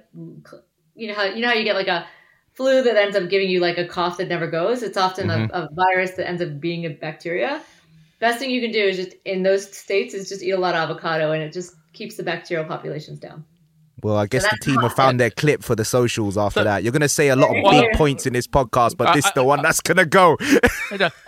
you 0.95 1.09
know 1.09 1.15
how 1.15 1.25
you 1.25 1.41
know 1.41 1.49
how 1.49 1.55
you 1.55 1.65
get 1.65 1.75
like 1.75 1.89
a 1.89 2.07
flu 2.53 2.83
that 2.83 2.97
ends 2.97 3.17
up 3.17 3.31
giving 3.31 3.49
you 3.49 3.61
like 3.61 3.79
a 3.79 3.87
cough 3.87 4.19
that 4.19 4.29
never 4.29 4.47
goes. 4.47 4.83
It's 4.83 4.99
often 4.99 5.29
mm-hmm. 5.29 5.55
a, 5.55 5.65
a, 5.65 5.69
virus 5.73 6.11
that 6.13 6.29
ends 6.29 6.43
up 6.43 6.61
being 6.61 6.85
a 6.85 6.91
bacteria. 6.91 7.63
Best 8.19 8.39
thing 8.39 8.51
you 8.51 8.61
can 8.61 8.73
do 8.73 8.85
is 8.85 8.97
just 8.97 9.15
in 9.25 9.43
those 9.43 9.75
states 9.75 10.13
is 10.13 10.29
just 10.29 10.43
eat 10.43 10.51
a 10.51 10.59
lot 10.59 10.75
of 10.75 10.91
avocado 10.91 11.33
and 11.33 11.43
it 11.43 11.55
just 11.55 11.75
keeps 11.95 12.17
the 12.17 12.23
bacterial 12.23 12.67
populations 12.67 13.19
down. 13.19 13.47
Well, 14.03 14.17
I 14.17 14.27
guess 14.27 14.43
so 14.43 14.49
the 14.53 14.65
team 14.65 14.81
have 14.81 14.95
found 14.95 15.21
their 15.21 15.31
clip 15.31 15.63
for 15.63 15.75
the 15.75 15.85
socials 15.85 16.39
after 16.39 16.61
so, 16.61 16.65
that. 16.65 16.83
You're 16.83 16.93
going 16.93 17.01
to 17.01 17.09
say 17.09 17.29
a 17.29 17.37
lot 17.37 17.57
of 17.57 17.71
big 17.71 17.93
points 17.95 18.27
in 18.27 18.33
this 18.33 18.47
podcast, 18.47 18.97
but 18.97 19.15
this 19.15 19.27
is 19.27 19.33
the 19.33 19.45
one 19.45 19.63
that's 19.63 19.81
going 19.81 19.99
to 19.99 20.07
go. 20.07 20.37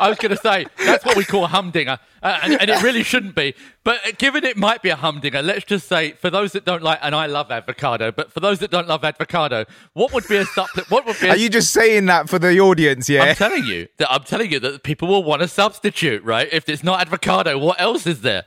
I 0.00 0.08
was 0.08 0.18
going 0.18 0.34
to 0.34 0.36
say, 0.36 0.66
that's 0.78 1.04
what 1.04 1.16
we 1.16 1.24
call 1.24 1.44
a 1.44 1.48
humdinger, 1.48 1.98
uh, 2.22 2.38
and, 2.42 2.60
and, 2.60 2.70
it 2.70 2.82
really 2.82 3.02
shouldn't 3.02 3.34
be. 3.34 3.54
But 3.84 4.18
given 4.18 4.44
it 4.44 4.56
might 4.56 4.82
be 4.82 4.90
a 4.90 4.96
humdinger, 4.96 5.42
let's 5.42 5.64
just 5.64 5.88
say, 5.88 6.12
for 6.12 6.30
those 6.30 6.52
that 6.52 6.64
don't 6.64 6.82
like, 6.82 6.98
and 7.02 7.14
I 7.14 7.26
love 7.26 7.50
avocado, 7.50 8.12
but 8.12 8.32
for 8.32 8.40
those 8.40 8.58
that 8.60 8.70
don't 8.70 8.88
love 8.88 9.04
avocado, 9.04 9.64
what 9.92 10.12
would 10.12 10.26
be 10.28 10.36
a 10.36 10.44
supplement? 10.44 10.90
What 10.90 11.06
would 11.06 11.18
be 11.20 11.28
a, 11.28 11.30
Are 11.30 11.36
you 11.36 11.48
just 11.48 11.72
saying 11.72 12.06
that 12.06 12.28
for 12.28 12.38
the 12.38 12.58
audience, 12.60 13.08
yeah? 13.08 13.22
I'm 13.22 13.34
telling 13.34 13.64
you, 13.64 13.88
that 13.98 14.10
I'm 14.10 14.24
telling 14.24 14.50
you 14.50 14.60
that 14.60 14.82
people 14.82 15.08
will 15.08 15.24
want 15.24 15.42
a 15.42 15.48
substitute, 15.48 16.22
right? 16.24 16.48
If 16.50 16.68
it's 16.68 16.82
not 16.82 17.00
avocado, 17.00 17.58
what 17.58 17.80
else 17.80 18.06
is 18.06 18.22
there? 18.22 18.44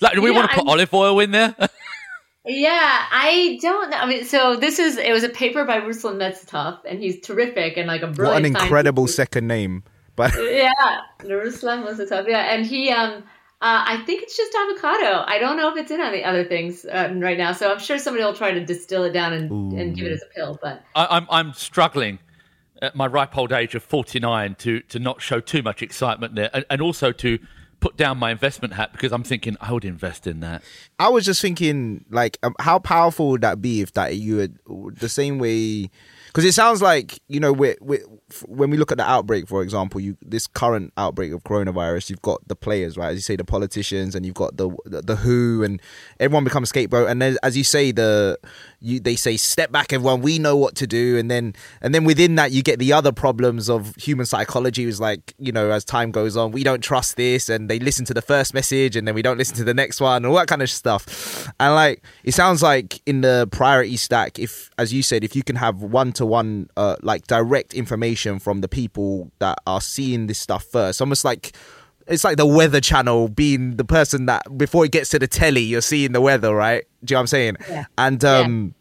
Like, 0.00 0.14
do 0.14 0.22
we 0.22 0.30
yeah, 0.30 0.36
want 0.36 0.50
to 0.50 0.56
put 0.56 0.62
I'm... 0.64 0.70
olive 0.70 0.92
oil 0.94 1.20
in 1.20 1.30
there? 1.30 1.54
Yeah, 2.48 3.04
I 3.10 3.58
don't 3.60 3.90
know. 3.90 3.98
I 3.98 4.06
mean, 4.06 4.24
so 4.24 4.56
this 4.56 4.78
is 4.78 4.96
it 4.96 5.12
was 5.12 5.22
a 5.22 5.28
paper 5.28 5.64
by 5.66 5.80
Ruslan 5.80 6.16
Metsitov, 6.16 6.80
and 6.86 6.98
he's 6.98 7.20
terrific 7.20 7.76
and 7.76 7.86
like 7.86 8.00
a 8.02 8.06
brilliant. 8.06 8.42
What 8.42 8.60
an 8.60 8.64
incredible 8.64 9.06
scientist. 9.06 9.16
second 9.16 9.48
name! 9.48 9.82
But 10.16 10.32
yeah, 10.38 10.72
Ruslan 11.20 11.84
Metsitov. 11.86 12.26
Yeah, 12.26 12.54
and 12.54 12.64
he 12.64 12.90
um. 12.90 13.24
Uh, 13.60 13.82
I 13.86 14.04
think 14.06 14.22
it's 14.22 14.36
just 14.36 14.54
avocado. 14.54 15.24
I 15.26 15.40
don't 15.40 15.56
know 15.56 15.68
if 15.68 15.76
it's 15.76 15.90
in 15.90 16.00
any 16.00 16.22
other 16.22 16.44
things 16.44 16.84
uh, 16.84 17.12
right 17.16 17.36
now, 17.36 17.50
so 17.50 17.72
I'm 17.72 17.80
sure 17.80 17.98
somebody 17.98 18.22
will 18.22 18.32
try 18.32 18.52
to 18.52 18.64
distill 18.64 19.02
it 19.02 19.10
down 19.10 19.32
and, 19.32 19.72
and 19.72 19.96
give 19.96 20.06
it 20.06 20.12
as 20.12 20.22
a 20.22 20.32
pill. 20.32 20.60
But 20.62 20.84
I, 20.94 21.06
I'm 21.10 21.26
I'm 21.28 21.52
struggling 21.54 22.20
at 22.80 22.94
my 22.94 23.08
ripe 23.08 23.36
old 23.36 23.52
age 23.52 23.74
of 23.74 23.82
49 23.82 24.54
to 24.60 24.80
to 24.80 24.98
not 25.00 25.20
show 25.20 25.40
too 25.40 25.62
much 25.62 25.82
excitement 25.82 26.36
there, 26.36 26.50
and, 26.54 26.64
and 26.70 26.80
also 26.80 27.10
to 27.10 27.40
put 27.80 27.96
down 27.96 28.18
my 28.18 28.30
investment 28.30 28.74
hat 28.74 28.92
because 28.92 29.12
I'm 29.12 29.22
thinking 29.22 29.56
I 29.60 29.72
would 29.72 29.84
invest 29.84 30.26
in 30.26 30.40
that. 30.40 30.62
I 30.98 31.08
was 31.08 31.24
just 31.24 31.40
thinking, 31.40 32.04
like, 32.10 32.38
um, 32.42 32.54
how 32.60 32.78
powerful 32.78 33.30
would 33.30 33.42
that 33.42 33.62
be 33.62 33.80
if 33.80 33.92
that 33.92 34.16
you 34.16 34.38
had 34.38 34.58
the 34.66 35.08
same 35.08 35.38
way? 35.38 35.90
Because 36.26 36.44
it 36.44 36.52
sounds 36.52 36.82
like 36.82 37.20
you 37.28 37.40
know, 37.40 37.52
we're, 37.52 37.76
we're, 37.80 38.02
when 38.46 38.70
we 38.70 38.76
look 38.76 38.92
at 38.92 38.98
the 38.98 39.08
outbreak, 39.08 39.48
for 39.48 39.62
example, 39.62 40.00
you 40.00 40.16
this 40.22 40.46
current 40.46 40.92
outbreak 40.96 41.32
of 41.32 41.44
coronavirus, 41.44 42.10
you've 42.10 42.22
got 42.22 42.46
the 42.48 42.56
players, 42.56 42.96
right? 42.96 43.10
As 43.10 43.16
you 43.16 43.22
say, 43.22 43.36
the 43.36 43.44
politicians, 43.44 44.14
and 44.14 44.26
you've 44.26 44.34
got 44.34 44.56
the 44.56 44.70
the, 44.84 45.02
the 45.02 45.16
WHO, 45.16 45.62
and 45.62 45.80
everyone 46.20 46.44
becomes 46.44 46.68
scapegoat. 46.70 47.08
And 47.08 47.22
then, 47.22 47.38
as 47.42 47.56
you 47.56 47.64
say, 47.64 47.92
the 47.92 48.38
you 48.80 49.00
they 49.00 49.16
say 49.16 49.36
step 49.36 49.72
back, 49.72 49.92
everyone. 49.92 50.22
We 50.22 50.38
know 50.38 50.56
what 50.56 50.74
to 50.76 50.86
do, 50.86 51.18
and 51.18 51.30
then 51.30 51.54
and 51.80 51.94
then 51.94 52.04
within 52.04 52.36
that, 52.36 52.52
you 52.52 52.62
get 52.62 52.78
the 52.78 52.92
other 52.92 53.12
problems 53.12 53.68
of 53.68 53.94
human 53.96 54.26
psychology. 54.26 54.84
Is 54.84 55.00
like 55.00 55.34
you 55.38 55.52
know, 55.52 55.70
as 55.70 55.84
time 55.84 56.10
goes 56.10 56.36
on, 56.36 56.52
we 56.52 56.64
don't 56.64 56.82
trust 56.82 57.16
this, 57.16 57.48
and 57.48 57.68
they 57.68 57.78
listen 57.78 58.04
to 58.06 58.14
the 58.14 58.22
first 58.22 58.54
message, 58.54 58.96
and 58.96 59.06
then 59.06 59.14
we 59.14 59.22
don't 59.22 59.38
listen 59.38 59.56
to 59.56 59.64
the 59.64 59.74
next 59.74 60.00
one, 60.00 60.16
and 60.16 60.26
all 60.26 60.36
that 60.36 60.48
kind 60.48 60.62
of 60.62 60.70
stuff. 60.70 61.48
And 61.60 61.74
like 61.74 62.02
it 62.24 62.32
sounds 62.32 62.62
like 62.62 63.00
in 63.06 63.20
the 63.20 63.48
priority 63.52 63.96
stack, 63.96 64.38
if 64.38 64.70
as 64.78 64.92
you 64.92 65.02
said, 65.02 65.24
if 65.24 65.34
you 65.34 65.42
can 65.42 65.56
have 65.56 65.82
one 65.82 66.12
to 66.12 66.26
one, 66.26 66.68
like 67.02 67.26
direct 67.26 67.74
information 67.74 68.08
information 68.08 68.38
from 68.38 68.60
the 68.60 68.68
people 68.68 69.30
that 69.38 69.58
are 69.66 69.80
seeing 69.80 70.26
this 70.26 70.38
stuff 70.38 70.64
first. 70.64 71.00
Almost 71.00 71.24
like 71.24 71.52
it's 72.08 72.24
like 72.24 72.36
the 72.36 72.46
weather 72.46 72.80
channel 72.80 73.28
being 73.28 73.76
the 73.76 73.84
person 73.84 74.26
that 74.26 74.56
before 74.56 74.84
it 74.84 74.92
gets 74.92 75.10
to 75.10 75.18
the 75.18 75.26
telly, 75.26 75.62
you're 75.62 75.80
seeing 75.80 76.12
the 76.12 76.20
weather, 76.20 76.54
right? 76.54 76.84
Do 77.04 77.12
you 77.12 77.14
know 77.14 77.18
what 77.18 77.22
I'm 77.22 77.26
saying? 77.28 77.56
Yeah. 77.68 77.84
And 77.96 78.24
um, 78.24 78.74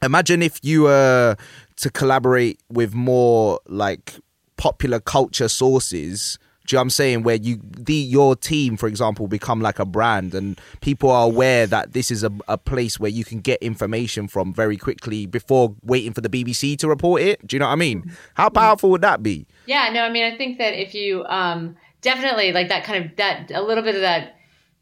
yeah. 0.00 0.06
imagine 0.06 0.42
if 0.42 0.58
you 0.62 0.82
were 0.82 1.36
to 1.76 1.90
collaborate 1.90 2.60
with 2.68 2.94
more 2.94 3.60
like 3.66 4.14
popular 4.56 5.00
culture 5.00 5.48
sources 5.48 6.38
Do 6.66 6.74
you 6.74 6.76
know 6.76 6.80
what 6.80 6.82
I'm 6.84 6.90
saying? 6.90 7.22
Where 7.24 7.34
you 7.34 7.60
the 7.62 7.94
your 7.94 8.36
team, 8.36 8.76
for 8.76 8.86
example, 8.86 9.26
become 9.26 9.60
like 9.60 9.80
a 9.80 9.84
brand, 9.84 10.32
and 10.32 10.60
people 10.80 11.10
are 11.10 11.26
aware 11.26 11.66
that 11.66 11.92
this 11.92 12.10
is 12.10 12.22
a, 12.22 12.30
a 12.46 12.56
place 12.56 13.00
where 13.00 13.10
you 13.10 13.24
can 13.24 13.40
get 13.40 13.60
information 13.62 14.28
from 14.28 14.54
very 14.54 14.76
quickly 14.76 15.26
before 15.26 15.74
waiting 15.82 16.12
for 16.12 16.20
the 16.20 16.28
BBC 16.28 16.78
to 16.78 16.88
report 16.88 17.20
it. 17.22 17.44
Do 17.46 17.56
you 17.56 17.58
know 17.58 17.66
what 17.66 17.72
I 17.72 17.76
mean? 17.76 18.12
How 18.34 18.48
powerful 18.48 18.90
would 18.90 19.02
that 19.02 19.22
be? 19.22 19.46
Yeah, 19.66 19.90
no, 19.92 20.02
I 20.02 20.10
mean, 20.10 20.24
I 20.24 20.36
think 20.36 20.58
that 20.58 20.80
if 20.80 20.94
you 20.94 21.24
um, 21.24 21.76
definitely 22.02 22.52
like 22.52 22.68
that 22.68 22.84
kind 22.84 23.04
of 23.04 23.16
that 23.16 23.50
a 23.52 23.62
little 23.62 23.82
bit 23.82 23.94
of 23.94 24.02
that 24.02 24.36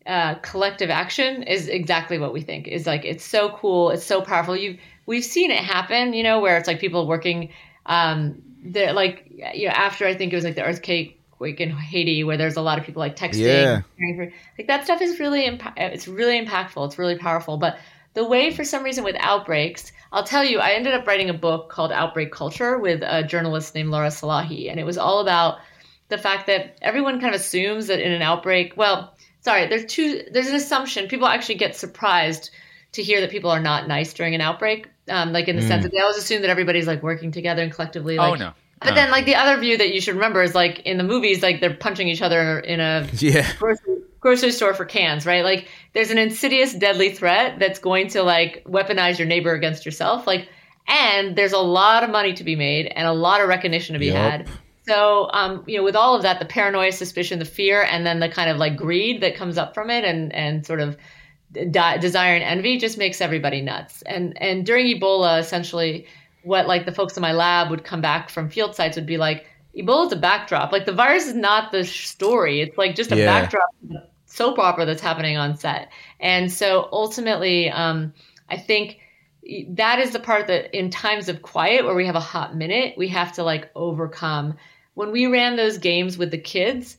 uh, 0.07 0.35
collective 0.37 0.91
action 0.91 1.43
is 1.45 1.69
exactly 1.69 2.19
what 2.19 2.33
we 2.33 2.41
think 2.41 2.67
is 2.67 2.87
like 2.87 3.05
it's 3.05 3.25
so 3.25 3.51
cool, 3.51 3.91
it's 3.91 4.05
so 4.05 4.21
powerful. 4.21 4.57
You 4.57 4.79
we've 5.07 5.25
seen 5.25 5.51
it 5.51 5.59
happen, 5.59 6.15
you 6.15 6.23
know, 6.23 6.41
where 6.41 6.57
it's 6.57 6.67
like 6.67 6.81
people 6.81 7.07
working. 7.07 7.51
Um, 7.87 8.43
they're 8.63 8.93
like 8.93 9.25
you 9.55 9.69
know 9.69 9.75
after 9.75 10.07
I 10.07 10.15
think 10.15 10.33
it 10.33 10.37
was 10.37 10.45
like 10.45 10.57
the 10.57 10.65
earthquake 10.65 11.21
quake 11.31 11.61
in 11.61 11.71
Haiti 11.71 12.25
where 12.25 12.37
there's 12.37 12.57
a 12.57 12.63
lot 12.63 12.79
of 12.79 12.85
people 12.85 13.01
like 13.01 13.17
texting. 13.17 13.83
Yeah. 13.99 14.27
like 14.59 14.67
that 14.67 14.85
stuff 14.85 15.01
is 15.01 15.19
really 15.21 15.45
imp- 15.45 15.77
it's 15.77 16.09
really 16.09 16.45
impactful. 16.45 16.87
It's 16.87 16.99
really 16.99 17.17
powerful. 17.17 17.57
But 17.57 17.79
the 18.15 18.25
way 18.25 18.51
for 18.51 18.65
some 18.65 18.83
reason 18.83 19.05
with 19.05 19.17
outbreaks, 19.21 19.93
I'll 20.13 20.25
tell 20.25 20.45
you, 20.45 20.59
I 20.59 20.73
ended 20.73 20.95
up 20.95 21.07
writing 21.07 21.31
a 21.31 21.35
book 21.35 21.71
called 21.71 21.93
Outbreak 21.93 22.33
Culture 22.33 22.79
with 22.79 23.03
a 23.03 23.23
journalist 23.23 23.75
named 23.75 23.91
Laura 23.91 24.09
Salahi, 24.09 24.71
and 24.71 24.81
it 24.81 24.85
was 24.85 24.99
all 24.99 25.21
about 25.21 25.59
the 26.11 26.19
fact 26.19 26.47
that 26.49 26.77
everyone 26.83 27.21
kind 27.21 27.35
of 27.35 27.41
assumes 27.41 27.87
that 27.87 28.01
in 28.01 28.13
an 28.13 28.23
outbreak, 28.23 28.77
well, 28.77 29.15
sorry, 29.41 29.69
there's 29.69 29.87
two 29.87 30.25
there's 30.33 30.49
an 30.49 30.55
assumption. 30.55 31.09
People 31.09 31.27
actually 31.27 31.55
get 31.57 31.77
surprised 31.77 32.51
to 32.93 33.03
hear 33.03 33.21
that 33.21 33.31
people 33.31 33.51
are 33.51 33.61
not 33.61 33.89
nice 33.89 34.13
during 34.13 34.35
an 34.35 34.41
outbreak. 34.41 34.89
Um, 35.09 35.33
like 35.33 35.49
in 35.49 35.57
the 35.57 35.63
mm. 35.63 35.69
sense 35.69 35.83
that 35.83 35.93
they 35.93 35.99
always 35.99 36.19
assume 36.19 36.43
that 36.43 36.51
everybody's 36.51 36.87
like 36.87 37.03
working 37.03 37.33
together 37.33 37.63
and 37.63 37.73
collectively 37.73 38.17
like 38.17 38.33
oh, 38.33 38.35
no. 38.37 38.53
But 38.83 38.95
then, 38.95 39.11
like 39.11 39.27
the 39.27 39.35
other 39.35 39.61
view 39.61 39.77
that 39.77 39.93
you 39.93 40.01
should 40.01 40.15
remember 40.15 40.43
is 40.43 40.55
like 40.55 40.81
in 40.81 40.97
the 40.97 41.05
movies, 41.05 41.43
like 41.43 41.61
they're 41.61 41.75
punching 41.75 42.09
each 42.09 42.23
other 42.23 42.59
in 42.59 42.81
a 42.81 43.07
yeah. 43.19 43.47
grocery, 43.59 43.99
grocery 44.21 44.53
store 44.53 44.73
for 44.73 44.87
cans, 44.87 45.27
right? 45.27 45.45
Like 45.45 45.69
there's 45.93 46.11
an 46.11 46.17
insidious, 46.17 46.73
deadly 46.73 47.13
threat 47.13 47.59
that's 47.59 47.79
going 47.79 48.09
to 48.09 48.23
like 48.23 48.65
weaponize 48.65 49.19
your 49.19 49.29
neighbor 49.29 49.53
against 49.53 49.85
yourself. 49.85 50.27
Like, 50.27 50.49
and 50.89 51.37
there's 51.37 51.53
a 51.53 51.59
lot 51.59 52.05
of 52.05 52.11
money 52.11 52.33
to 52.35 52.45
be 52.45 52.57
made 52.57 52.87
and 52.87 53.07
a 53.07 53.13
lot 53.13 53.43
of 53.43 53.49
recognition 53.49 53.93
to 53.93 53.99
be 53.99 54.07
yep. 54.07 54.47
had. 54.47 54.49
So, 54.91 55.31
um, 55.33 55.63
you 55.69 55.77
know, 55.77 55.85
with 55.85 55.95
all 55.95 56.17
of 56.17 56.23
that, 56.23 56.41
the 56.41 56.45
paranoia, 56.45 56.91
suspicion, 56.91 57.39
the 57.39 57.45
fear, 57.45 57.83
and 57.83 58.05
then 58.05 58.19
the 58.19 58.29
kind 58.29 58.51
of 58.51 58.57
like 58.57 58.77
greed 58.77 59.21
that 59.21 59.37
comes 59.37 59.57
up 59.57 59.73
from 59.73 59.89
it, 59.89 60.05
and 60.05 60.35
and 60.35 60.67
sort 60.67 60.81
of 60.81 60.97
desire 61.53 62.35
and 62.35 62.43
envy 62.43 62.77
just 62.77 62.99
makes 62.99 63.21
everybody 63.21 63.61
nuts. 63.61 64.03
And 64.03 64.37
and 64.43 64.67
during 64.67 64.87
Ebola, 64.87 65.39
essentially 65.39 66.09
what 66.43 66.67
like 66.67 66.87
the 66.87 66.93
folks 66.93 67.17
in 67.17 67.21
my 67.21 67.33
lab 67.33 67.71
would 67.71 67.85
come 67.85 68.01
back 68.01 68.31
from 68.31 68.51
field 68.51 68.75
sites 68.75 68.97
would 68.97 69.07
be 69.07 69.17
like 69.17 69.47
Ebola 69.77 70.07
is 70.07 70.13
a 70.13 70.17
backdrop. 70.17 70.73
Like 70.73 70.87
the 70.87 70.93
virus 70.93 71.29
is 71.29 71.37
not 71.37 71.71
the 71.71 71.85
story. 71.85 72.61
It's 72.61 72.77
like 72.77 72.97
just 72.97 73.13
a 73.13 73.17
yeah. 73.17 73.27
backdrop 73.27 73.71
soap 74.27 74.59
opera 74.59 74.87
that's 74.87 75.03
happening 75.03 75.37
on 75.37 75.57
set. 75.57 75.93
And 76.19 76.51
so 76.51 76.89
ultimately, 76.91 77.71
um, 77.71 78.13
I 78.49 78.57
think 78.57 78.99
that 79.69 80.01
is 80.01 80.11
the 80.11 80.21
part 80.21 80.49
that 80.49 80.77
in 80.77 80.91
times 80.91 81.29
of 81.29 81.43
quiet 81.43 81.85
where 81.85 81.95
we 81.95 82.07
have 82.07 82.17
a 82.17 82.21
hot 82.21 82.57
minute, 82.57 82.95
we 82.99 83.07
have 83.07 83.33
to 83.35 83.45
like 83.45 83.71
overcome. 83.77 84.57
When 84.95 85.13
we 85.13 85.27
ran 85.27 85.57
those 85.57 85.79
games 85.79 86.19
with 86.19 86.31
the 86.31 86.39
kids, 86.39 86.97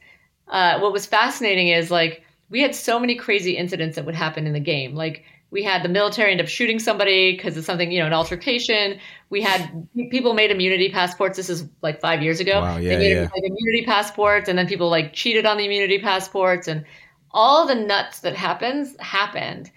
uh, 0.48 0.80
what 0.80 0.92
was 0.94 1.06
fascinating 1.06 1.70
is 1.70 1.92
like 1.92 2.24
we 2.50 2.62
had 2.62 2.76
so 2.76 3.00
many 3.00 3.16
crazy 3.16 3.58
incidents 3.58 3.96
that 3.96 4.06
would 4.06 4.16
happen 4.16 4.46
in 4.46 4.54
the 4.54 4.60
game. 4.60 4.96
Like 4.96 5.24
we 5.52 5.64
had 5.64 5.84
the 5.84 5.90
military 5.90 6.32
end 6.32 6.42
up 6.42 6.48
shooting 6.48 6.80
somebody 6.80 7.36
because 7.36 7.58
of 7.58 7.66
something, 7.66 7.92
you 7.92 8.00
know, 8.00 8.08
an 8.08 8.14
altercation. 8.14 9.00
We 9.30 9.42
had 9.42 9.88
people 10.10 10.34
made 10.34 10.50
immunity 10.50 10.90
passports. 10.90 11.38
This 11.38 11.50
is 11.50 11.68
like 11.82 12.00
five 12.00 12.22
years 12.22 12.40
ago. 12.40 12.62
Wow, 12.62 12.78
yeah, 12.78 12.90
they 12.90 12.98
made 12.98 13.14
yeah. 13.14 13.22
like 13.22 13.44
immunity 13.44 13.84
passports, 13.86 14.50
and 14.50 14.58
then 14.58 14.68
people 14.68 14.90
like 14.90 15.14
cheated 15.14 15.46
on 15.46 15.58
the 15.58 15.66
immunity 15.66 16.00
passports, 16.00 16.68
and 16.68 16.86
all 17.32 17.68
the 17.68 17.76
nuts 17.76 18.20
that 18.22 18.36
happens 18.36 18.96
happened. 19.00 19.68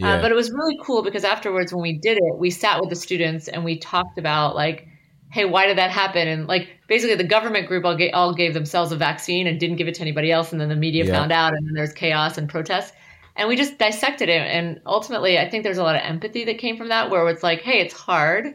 Uh, 0.00 0.06
yeah. 0.06 0.14
Uh, 0.14 0.22
but 0.22 0.32
it 0.32 0.34
was 0.34 0.50
really 0.50 0.78
cool 0.82 1.02
because 1.02 1.24
afterwards, 1.24 1.72
when 1.72 1.82
we 1.82 1.98
did 1.98 2.18
it, 2.18 2.38
we 2.38 2.50
sat 2.50 2.80
with 2.80 2.90
the 2.90 2.96
students 2.96 3.48
and 3.48 3.64
we 3.64 3.78
talked 3.78 4.18
about 4.18 4.54
like, 4.54 4.88
hey, 5.32 5.44
why 5.44 5.66
did 5.66 5.78
that 5.78 5.90
happen? 5.90 6.28
And 6.28 6.46
like 6.46 6.68
basically, 6.88 7.16
the 7.16 7.24
government 7.24 7.66
group 7.66 7.84
all, 7.84 7.96
gave, 7.96 8.10
all 8.14 8.34
gave 8.34 8.54
themselves 8.54 8.92
a 8.92 8.96
vaccine 8.96 9.46
and 9.46 9.58
didn't 9.58 9.76
give 9.76 9.88
it 9.88 9.94
to 9.94 10.02
anybody 10.02 10.30
else, 10.30 10.52
and 10.52 10.60
then 10.60 10.68
the 10.68 10.76
media 10.76 11.04
yeah. 11.04 11.12
found 11.12 11.32
out, 11.32 11.54
and 11.54 11.66
then 11.66 11.74
there's 11.74 11.92
chaos 11.92 12.38
and 12.38 12.48
protests 12.48 12.92
and 13.36 13.48
we 13.48 13.56
just 13.56 13.78
dissected 13.78 14.28
it 14.28 14.40
and 14.40 14.80
ultimately 14.86 15.38
i 15.38 15.48
think 15.48 15.64
there's 15.64 15.78
a 15.78 15.82
lot 15.82 15.96
of 15.96 16.02
empathy 16.02 16.44
that 16.44 16.58
came 16.58 16.76
from 16.76 16.88
that 16.88 17.10
where 17.10 17.28
it's 17.28 17.42
like 17.42 17.62
hey 17.62 17.80
it's 17.80 17.94
hard 17.94 18.54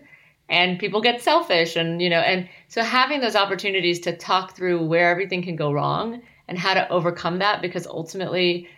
and 0.50 0.80
people 0.80 1.02
get 1.02 1.22
selfish 1.22 1.76
and 1.76 2.02
you 2.02 2.10
know 2.10 2.20
and 2.20 2.48
so 2.68 2.84
having 2.84 3.20
those 3.20 3.36
opportunities 3.36 4.00
to 4.02 4.16
talk 4.16 4.56
through 4.56 4.86
where 4.86 5.10
everything 5.10 5.42
can 5.42 5.56
go 5.56 5.72
wrong 5.72 6.22
and 6.48 6.58
how 6.58 6.74
to 6.74 6.88
overcome 6.90 7.40
that 7.40 7.62
because 7.62 7.88
ultimately 7.88 8.70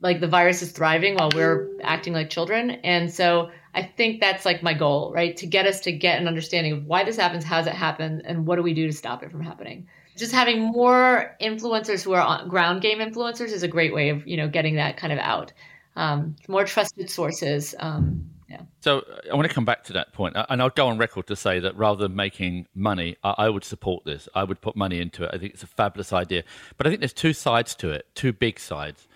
like 0.00 0.20
the 0.20 0.28
virus 0.28 0.62
is 0.62 0.72
thriving 0.72 1.14
while 1.14 1.30
we're 1.34 1.68
acting 1.82 2.12
like 2.12 2.30
children 2.30 2.70
and 2.70 3.12
so 3.12 3.50
i 3.76 3.82
think 3.82 4.20
that's 4.20 4.44
like 4.44 4.62
my 4.62 4.74
goal 4.74 5.12
right 5.14 5.36
to 5.36 5.46
get 5.46 5.66
us 5.66 5.80
to 5.80 5.92
get 5.92 6.20
an 6.20 6.26
understanding 6.26 6.72
of 6.72 6.84
why 6.84 7.04
this 7.04 7.16
happens 7.16 7.44
how 7.44 7.58
does 7.58 7.68
it 7.68 7.74
happen 7.74 8.22
and 8.24 8.46
what 8.46 8.56
do 8.56 8.62
we 8.62 8.74
do 8.74 8.86
to 8.86 8.92
stop 8.92 9.22
it 9.22 9.30
from 9.30 9.40
happening 9.40 9.86
just 10.16 10.32
having 10.32 10.60
more 10.60 11.36
influencers 11.40 12.02
who 12.02 12.14
are 12.14 12.46
ground 12.46 12.80
game 12.80 12.98
influencers 12.98 13.52
is 13.52 13.62
a 13.62 13.68
great 13.68 13.94
way 13.94 14.08
of 14.08 14.26
you 14.26 14.36
know 14.36 14.48
getting 14.48 14.76
that 14.76 14.96
kind 14.96 15.12
of 15.12 15.18
out. 15.18 15.52
Um, 15.94 16.36
more 16.48 16.64
trusted 16.64 17.08
sources. 17.10 17.74
Um, 17.78 18.30
yeah. 18.48 18.62
So 18.80 19.04
I 19.30 19.34
want 19.34 19.48
to 19.48 19.54
come 19.54 19.64
back 19.64 19.84
to 19.84 19.92
that 19.94 20.12
point, 20.12 20.36
and 20.48 20.62
I'll 20.62 20.70
go 20.70 20.88
on 20.88 20.98
record 20.98 21.26
to 21.28 21.36
say 21.36 21.58
that 21.60 21.76
rather 21.76 22.06
than 22.06 22.16
making 22.16 22.66
money, 22.74 23.16
I, 23.22 23.34
I 23.38 23.48
would 23.48 23.64
support 23.64 24.04
this. 24.04 24.28
I 24.34 24.44
would 24.44 24.60
put 24.60 24.76
money 24.76 25.00
into 25.00 25.24
it. 25.24 25.30
I 25.32 25.38
think 25.38 25.54
it's 25.54 25.62
a 25.62 25.68
fabulous 25.68 26.12
idea, 26.12 26.44
but 26.76 26.86
I 26.86 26.90
think 26.90 27.00
there's 27.00 27.12
two 27.12 27.32
sides 27.32 27.74
to 27.76 27.90
it, 27.90 28.06
two 28.14 28.32
big 28.32 28.58
sides. 28.58 29.08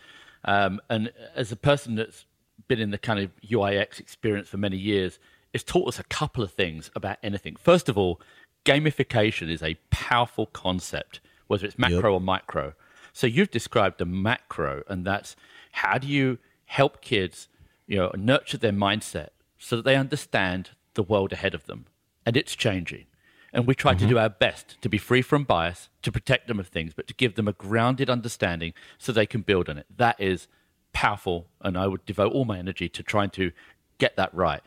Um, 0.44 0.80
and 0.88 1.12
as 1.34 1.52
a 1.52 1.56
person 1.56 1.96
that's 1.96 2.24
been 2.70 2.80
in 2.80 2.92
the 2.92 2.98
kind 2.98 3.18
of 3.18 3.32
UIX 3.42 3.98
experience 3.98 4.48
for 4.48 4.56
many 4.56 4.76
years, 4.76 5.18
it's 5.52 5.64
taught 5.64 5.88
us 5.88 5.98
a 5.98 6.04
couple 6.04 6.44
of 6.44 6.52
things 6.52 6.88
about 6.94 7.18
anything. 7.20 7.56
First 7.56 7.88
of 7.88 7.98
all, 7.98 8.20
gamification 8.64 9.50
is 9.50 9.60
a 9.60 9.74
powerful 9.90 10.46
concept, 10.46 11.18
whether 11.48 11.66
it's 11.66 11.80
macro 11.80 11.96
yep. 11.96 12.04
or 12.04 12.20
micro. 12.20 12.74
So 13.12 13.26
you've 13.26 13.50
described 13.50 13.98
the 13.98 14.04
macro, 14.04 14.84
and 14.86 15.04
that's 15.04 15.34
how 15.72 15.98
do 15.98 16.06
you 16.06 16.38
help 16.66 17.00
kids, 17.00 17.48
you 17.88 17.96
know, 17.96 18.12
nurture 18.16 18.56
their 18.56 18.70
mindset 18.70 19.30
so 19.58 19.74
that 19.74 19.84
they 19.84 19.96
understand 19.96 20.70
the 20.94 21.02
world 21.02 21.32
ahead 21.32 21.54
of 21.54 21.66
them, 21.66 21.86
and 22.24 22.36
it's 22.36 22.54
changing. 22.54 23.06
And 23.52 23.66
we 23.66 23.74
try 23.74 23.94
mm-hmm. 23.94 24.04
to 24.04 24.10
do 24.10 24.18
our 24.18 24.28
best 24.28 24.80
to 24.80 24.88
be 24.88 24.96
free 24.96 25.22
from 25.22 25.42
bias, 25.42 25.88
to 26.02 26.12
protect 26.12 26.46
them 26.46 26.60
of 26.60 26.68
things, 26.68 26.92
but 26.94 27.08
to 27.08 27.14
give 27.14 27.34
them 27.34 27.48
a 27.48 27.52
grounded 27.52 28.08
understanding 28.08 28.74
so 28.96 29.10
they 29.10 29.26
can 29.26 29.40
build 29.40 29.68
on 29.68 29.76
it. 29.76 29.86
That 29.96 30.20
is 30.20 30.46
powerful, 30.92 31.46
and 31.60 31.76
I 31.76 31.86
would 31.86 32.04
devote 32.06 32.32
all 32.32 32.44
my 32.44 32.58
energy 32.58 32.88
to 32.88 33.02
trying 33.02 33.30
to 33.30 33.52
get 33.98 34.16
that 34.16 34.34
right. 34.34 34.60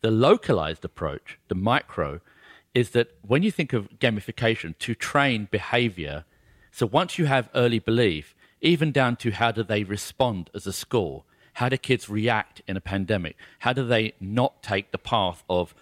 The 0.00 0.10
localized 0.10 0.84
approach, 0.84 1.38
the 1.48 1.54
micro, 1.54 2.20
is 2.74 2.90
that 2.90 3.08
when 3.22 3.42
you 3.42 3.50
think 3.50 3.72
of 3.72 3.88
gamification 3.98 4.76
to 4.78 4.94
train 4.94 5.48
behavior, 5.50 6.24
so 6.70 6.86
once 6.86 7.18
you 7.18 7.26
have 7.26 7.48
early 7.54 7.78
belief, 7.78 8.34
even 8.60 8.92
down 8.92 9.16
to 9.16 9.30
how 9.30 9.50
do 9.50 9.62
they 9.62 9.84
respond 9.84 10.50
as 10.54 10.66
a 10.66 10.72
school, 10.72 11.24
how 11.54 11.68
do 11.68 11.76
kids 11.76 12.08
react 12.08 12.60
in 12.66 12.76
a 12.76 12.80
pandemic, 12.80 13.36
how 13.60 13.72
do 13.72 13.86
they 13.86 14.12
not 14.20 14.62
take 14.62 14.92
the 14.92 14.98
path 14.98 15.42
of 15.48 15.74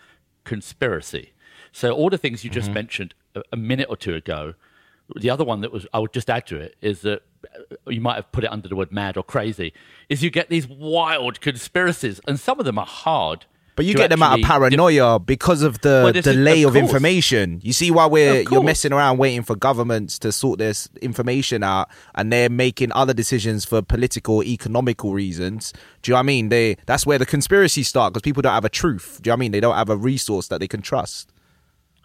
conspiracy. 0.45 1.33
So 1.73 1.91
all 1.91 2.11
the 2.11 2.19
things 2.19 2.45
you 2.45 2.51
just 2.51 2.67
mm-hmm. 2.67 2.75
mentioned 2.75 3.15
a, 3.35 3.43
a 3.53 3.57
minute 3.57 3.89
or 3.91 3.97
two 3.97 4.15
ago, 4.15 4.55
the 5.17 5.31
other 5.31 5.45
one 5.45 5.61
that 5.63 5.73
was 5.73 5.87
I 5.93 5.99
would 5.99 6.13
just 6.13 6.31
add 6.31 6.47
to 6.47 6.57
it 6.57 6.77
is 6.81 7.01
that 7.01 7.23
you 7.87 8.01
might 8.01 8.17
have 8.17 8.31
put 8.33 8.45
it 8.45 8.53
under 8.53 8.69
the 8.69 8.77
word 8.77 8.93
mad 8.93 9.17
or 9.17 9.23
crazy, 9.23 9.73
is 10.09 10.23
you 10.23 10.31
get 10.31 10.49
these 10.49 10.67
wild 10.67 11.41
conspiracies, 11.41 12.21
and 12.27 12.39
some 12.39 12.59
of 12.59 12.65
them 12.65 12.79
are 12.79 12.87
hard 12.87 13.47
but 13.77 13.85
you 13.85 13.95
get 13.95 14.11
them 14.11 14.23
out 14.23 14.39
of 14.39 14.45
paranoia 14.45 15.19
because 15.19 15.63
of 15.63 15.81
the 15.81 16.03
well, 16.05 16.13
delay 16.13 16.61
is, 16.61 16.65
of, 16.65 16.71
of 16.71 16.77
information. 16.77 17.61
You 17.63 17.73
see 17.73 17.91
why 17.91 18.07
we're 18.07 18.43
you're 18.43 18.63
messing 18.63 18.93
around 18.93 19.19
waiting 19.19 19.43
for 19.43 19.57
governments 19.57 20.19
to 20.21 20.31
sort 20.31 20.59
this 20.59 20.89
information 21.03 21.63
out 21.63 21.89
and 22.15 22.33
they're 22.33 22.51
making 22.51 22.93
other 22.93 23.13
decisions 23.13 23.65
for 23.65 23.83
political, 23.83 24.45
economical 24.45 25.13
reasons. 25.13 25.73
Do 26.03 26.11
you 26.11 26.13
know 26.13 26.17
what 26.17 26.21
I 26.21 26.23
mean? 26.23 26.49
They 26.51 26.77
that's 26.87 27.05
where 27.05 27.19
the 27.19 27.27
conspiracies 27.27 27.89
start 27.89 28.13
because 28.13 28.23
people 28.23 28.43
don't 28.43 28.55
have 28.55 28.65
a 28.65 28.69
truth. 28.71 29.19
Do 29.23 29.29
you 29.29 29.33
know 29.33 29.35
what 29.35 29.39
I 29.39 29.41
mean? 29.41 29.53
They 29.53 29.61
don't 29.61 29.77
have 29.77 29.91
a 29.91 29.97
resource 29.97 30.49
that 30.49 30.61
they 30.61 30.69
can 30.69 30.83
trust. 30.83 31.33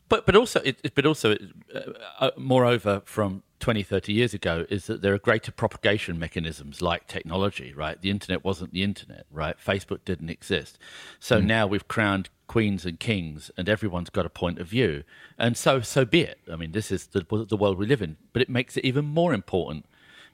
But 0.08 0.26
but 0.26 0.36
also 0.36 0.62
it, 0.62 0.96
but 0.96 1.06
also 1.06 1.36
uh, 1.76 1.80
uh, 2.20 2.32
moreover 2.36 3.04
from 3.06 3.44
20, 3.60 3.84
30 3.84 4.14
years 4.14 4.34
ago 4.34 4.66
is 4.70 4.88
that 4.88 5.02
there 5.02 5.14
are 5.14 5.20
greater 5.20 5.52
propagation 5.52 6.18
mechanisms 6.18 6.82
like 6.82 7.08
technology, 7.08 7.74
right? 7.74 8.02
The 8.02 8.10
internet 8.10 8.44
wasn't 8.44 8.74
the 8.74 8.84
internet, 8.84 9.26
right? 9.32 9.56
Facebook 9.58 10.00
didn't 10.06 10.30
exist. 10.30 10.78
So 11.20 11.42
mm. 11.42 11.46
now 11.46 11.68
we've 11.68 11.88
crowned 11.88 12.30
queens 12.48 12.86
and 12.86 13.00
kings 13.00 13.52
and 13.58 13.68
everyone's 13.68 14.10
got 14.10 14.26
a 14.26 14.30
point 14.30 14.60
of 14.60 14.68
view. 14.68 15.04
And 15.38 15.58
so, 15.58 15.82
so 15.82 16.06
be 16.06 16.22
it. 16.22 16.40
I 16.52 16.56
mean, 16.56 16.72
this 16.72 16.92
is 16.92 17.08
the, 17.08 17.26
the 17.48 17.58
world 17.58 17.78
we 17.78 17.86
live 17.86 18.02
in, 18.02 18.18
but 18.34 18.42
it 18.42 18.50
makes 18.50 18.78
it 18.78 18.86
even 18.86 19.06
more 19.06 19.34
important 19.34 19.86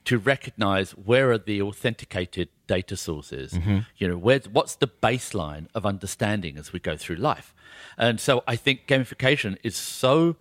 to 0.05 0.19
recognize 0.19 0.91
where 0.91 1.31
are 1.31 1.37
the 1.37 1.61
authenticated 1.61 2.47
data 2.67 2.95
sources 2.95 3.53
mm-hmm. 3.53 3.79
you 3.97 4.07
know 4.07 4.17
where's 4.17 4.47
what's 4.47 4.75
the 4.75 4.87
baseline 4.87 5.67
of 5.73 5.85
understanding 5.85 6.57
as 6.57 6.71
we 6.71 6.79
go 6.79 6.95
through 6.95 7.15
life 7.15 7.53
and 7.97 8.19
so 8.19 8.43
i 8.47 8.55
think 8.55 8.87
gamification 8.87 9.57
is 9.63 9.75
so 9.75 10.35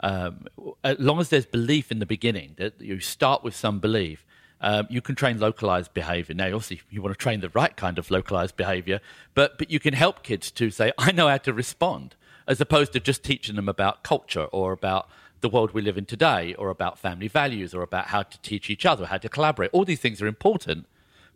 um, 0.00 0.46
as 0.84 0.98
long 0.98 1.20
as 1.20 1.28
there's 1.28 1.46
belief 1.46 1.90
in 1.90 1.98
the 1.98 2.06
beginning, 2.06 2.54
that 2.56 2.80
you 2.80 3.00
start 3.00 3.42
with 3.42 3.54
some 3.54 3.78
belief, 3.80 4.24
um, 4.60 4.86
you 4.90 5.00
can 5.00 5.14
train 5.14 5.38
localized 5.38 5.94
behavior. 5.94 6.34
Now, 6.34 6.46
obviously, 6.46 6.80
you 6.90 7.02
want 7.02 7.16
to 7.16 7.22
train 7.22 7.40
the 7.40 7.48
right 7.50 7.76
kind 7.76 7.98
of 7.98 8.10
localized 8.10 8.56
behavior, 8.56 9.00
but, 9.34 9.58
but 9.58 9.70
you 9.70 9.78
can 9.78 9.94
help 9.94 10.22
kids 10.22 10.50
to 10.52 10.70
say, 10.70 10.92
I 10.98 11.12
know 11.12 11.28
how 11.28 11.38
to 11.38 11.52
respond, 11.52 12.16
as 12.46 12.60
opposed 12.60 12.92
to 12.94 13.00
just 13.00 13.22
teaching 13.22 13.56
them 13.56 13.68
about 13.68 14.02
culture 14.02 14.44
or 14.44 14.72
about 14.72 15.08
the 15.40 15.48
world 15.48 15.72
we 15.72 15.82
live 15.82 15.96
in 15.96 16.04
today 16.04 16.54
or 16.54 16.70
about 16.70 16.98
family 16.98 17.28
values 17.28 17.72
or 17.74 17.82
about 17.82 18.06
how 18.06 18.22
to 18.22 18.40
teach 18.40 18.70
each 18.70 18.84
other, 18.84 19.06
how 19.06 19.18
to 19.18 19.28
collaborate. 19.28 19.70
All 19.72 19.84
these 19.84 20.00
things 20.00 20.20
are 20.20 20.26
important, 20.26 20.86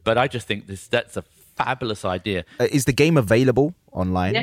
but 0.03 0.19
I 0.19 0.27
just 0.27 0.47
think 0.47 0.67
this 0.67 0.89
that's 0.89 1.17
a 1.17 1.23
fabulous 1.57 2.05
idea. 2.05 2.45
Uh, 2.59 2.67
is 2.73 2.85
the 2.87 2.93
game 2.93 3.17
available 3.17 3.75
online? 3.93 4.35
Yeah. 4.35 4.43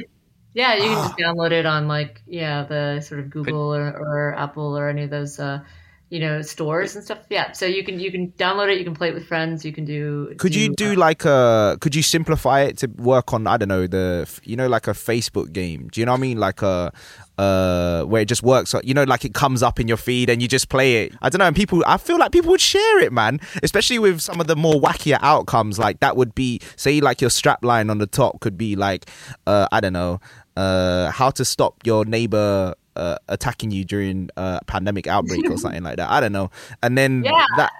Yeah, 0.59 0.75
you 0.75 0.89
can 0.89 0.95
just 0.95 1.17
download 1.17 1.51
it 1.51 1.65
on 1.65 1.87
like 1.87 2.21
yeah 2.27 2.63
the 2.63 2.99
sort 2.99 3.21
of 3.21 3.29
Google 3.29 3.73
or, 3.73 3.95
or 3.97 4.35
Apple 4.37 4.77
or 4.77 4.89
any 4.89 5.03
of 5.03 5.09
those 5.09 5.39
uh, 5.39 5.61
you 6.09 6.19
know 6.19 6.41
stores 6.41 6.97
and 6.97 7.05
stuff. 7.05 7.19
Yeah, 7.29 7.53
so 7.53 7.65
you 7.65 7.81
can 7.85 7.97
you 7.97 8.11
can 8.11 8.33
download 8.33 8.69
it. 8.69 8.77
You 8.77 8.83
can 8.83 8.93
play 8.93 9.07
it 9.07 9.13
with 9.13 9.25
friends. 9.25 9.63
You 9.63 9.71
can 9.71 9.85
do. 9.85 10.35
Could 10.37 10.53
you 10.53 10.75
do 10.75 10.91
uh, 10.91 10.97
like 10.97 11.23
a? 11.23 11.77
Could 11.79 11.95
you 11.95 12.03
simplify 12.03 12.63
it 12.63 12.77
to 12.79 12.87
work 12.87 13.31
on? 13.31 13.47
I 13.47 13.55
don't 13.55 13.69
know 13.69 13.87
the 13.87 14.27
you 14.43 14.57
know 14.57 14.67
like 14.67 14.89
a 14.89 14.91
Facebook 14.91 15.53
game. 15.53 15.87
Do 15.93 16.01
you 16.01 16.05
know 16.05 16.11
what 16.11 16.17
I 16.17 16.21
mean? 16.21 16.39
Like 16.39 16.61
a 16.61 16.91
uh 17.39 18.03
where 18.03 18.21
it 18.21 18.27
just 18.27 18.43
works 18.43 18.75
you 18.83 18.93
know 18.93 19.05
like 19.05 19.23
it 19.23 19.33
comes 19.33 19.63
up 19.63 19.79
in 19.79 19.87
your 19.87 19.95
feed 19.95 20.29
and 20.29 20.41
you 20.41 20.47
just 20.47 20.67
play 20.67 21.05
it 21.05 21.13
i 21.21 21.29
don't 21.29 21.39
know 21.39 21.45
and 21.45 21.55
people 21.55 21.81
i 21.87 21.95
feel 21.95 22.19
like 22.19 22.33
people 22.33 22.51
would 22.51 22.59
share 22.59 22.99
it 22.99 23.13
man 23.13 23.39
especially 23.63 23.97
with 23.97 24.19
some 24.19 24.41
of 24.41 24.47
the 24.47 24.57
more 24.57 24.73
wackier 24.73 25.17
outcomes 25.21 25.79
like 25.79 26.01
that 26.01 26.17
would 26.17 26.35
be 26.35 26.59
say 26.75 26.99
like 26.99 27.21
your 27.21 27.29
strap 27.29 27.63
line 27.63 27.89
on 27.89 27.97
the 27.97 28.05
top 28.05 28.41
could 28.41 28.57
be 28.57 28.75
like 28.75 29.09
uh 29.47 29.69
i 29.71 29.79
don't 29.79 29.93
know 29.93 30.19
uh 30.59 31.09
how 31.19 31.29
to 31.39 31.43
stop 31.45 31.73
your 31.85 32.01
neighbor 32.05 32.73
uh, 32.95 33.17
attacking 33.35 33.71
you 33.71 33.83
during 33.93 34.29
a 34.35 34.59
pandemic 34.67 35.05
outbreak 35.07 35.49
or 35.49 35.57
something 35.63 35.83
like 35.83 35.97
that 35.97 36.09
i 36.11 36.19
don't 36.19 36.33
know 36.33 36.49
and 36.83 36.97
then 36.97 37.23
Yeah. 37.23 37.45
that 37.57 37.71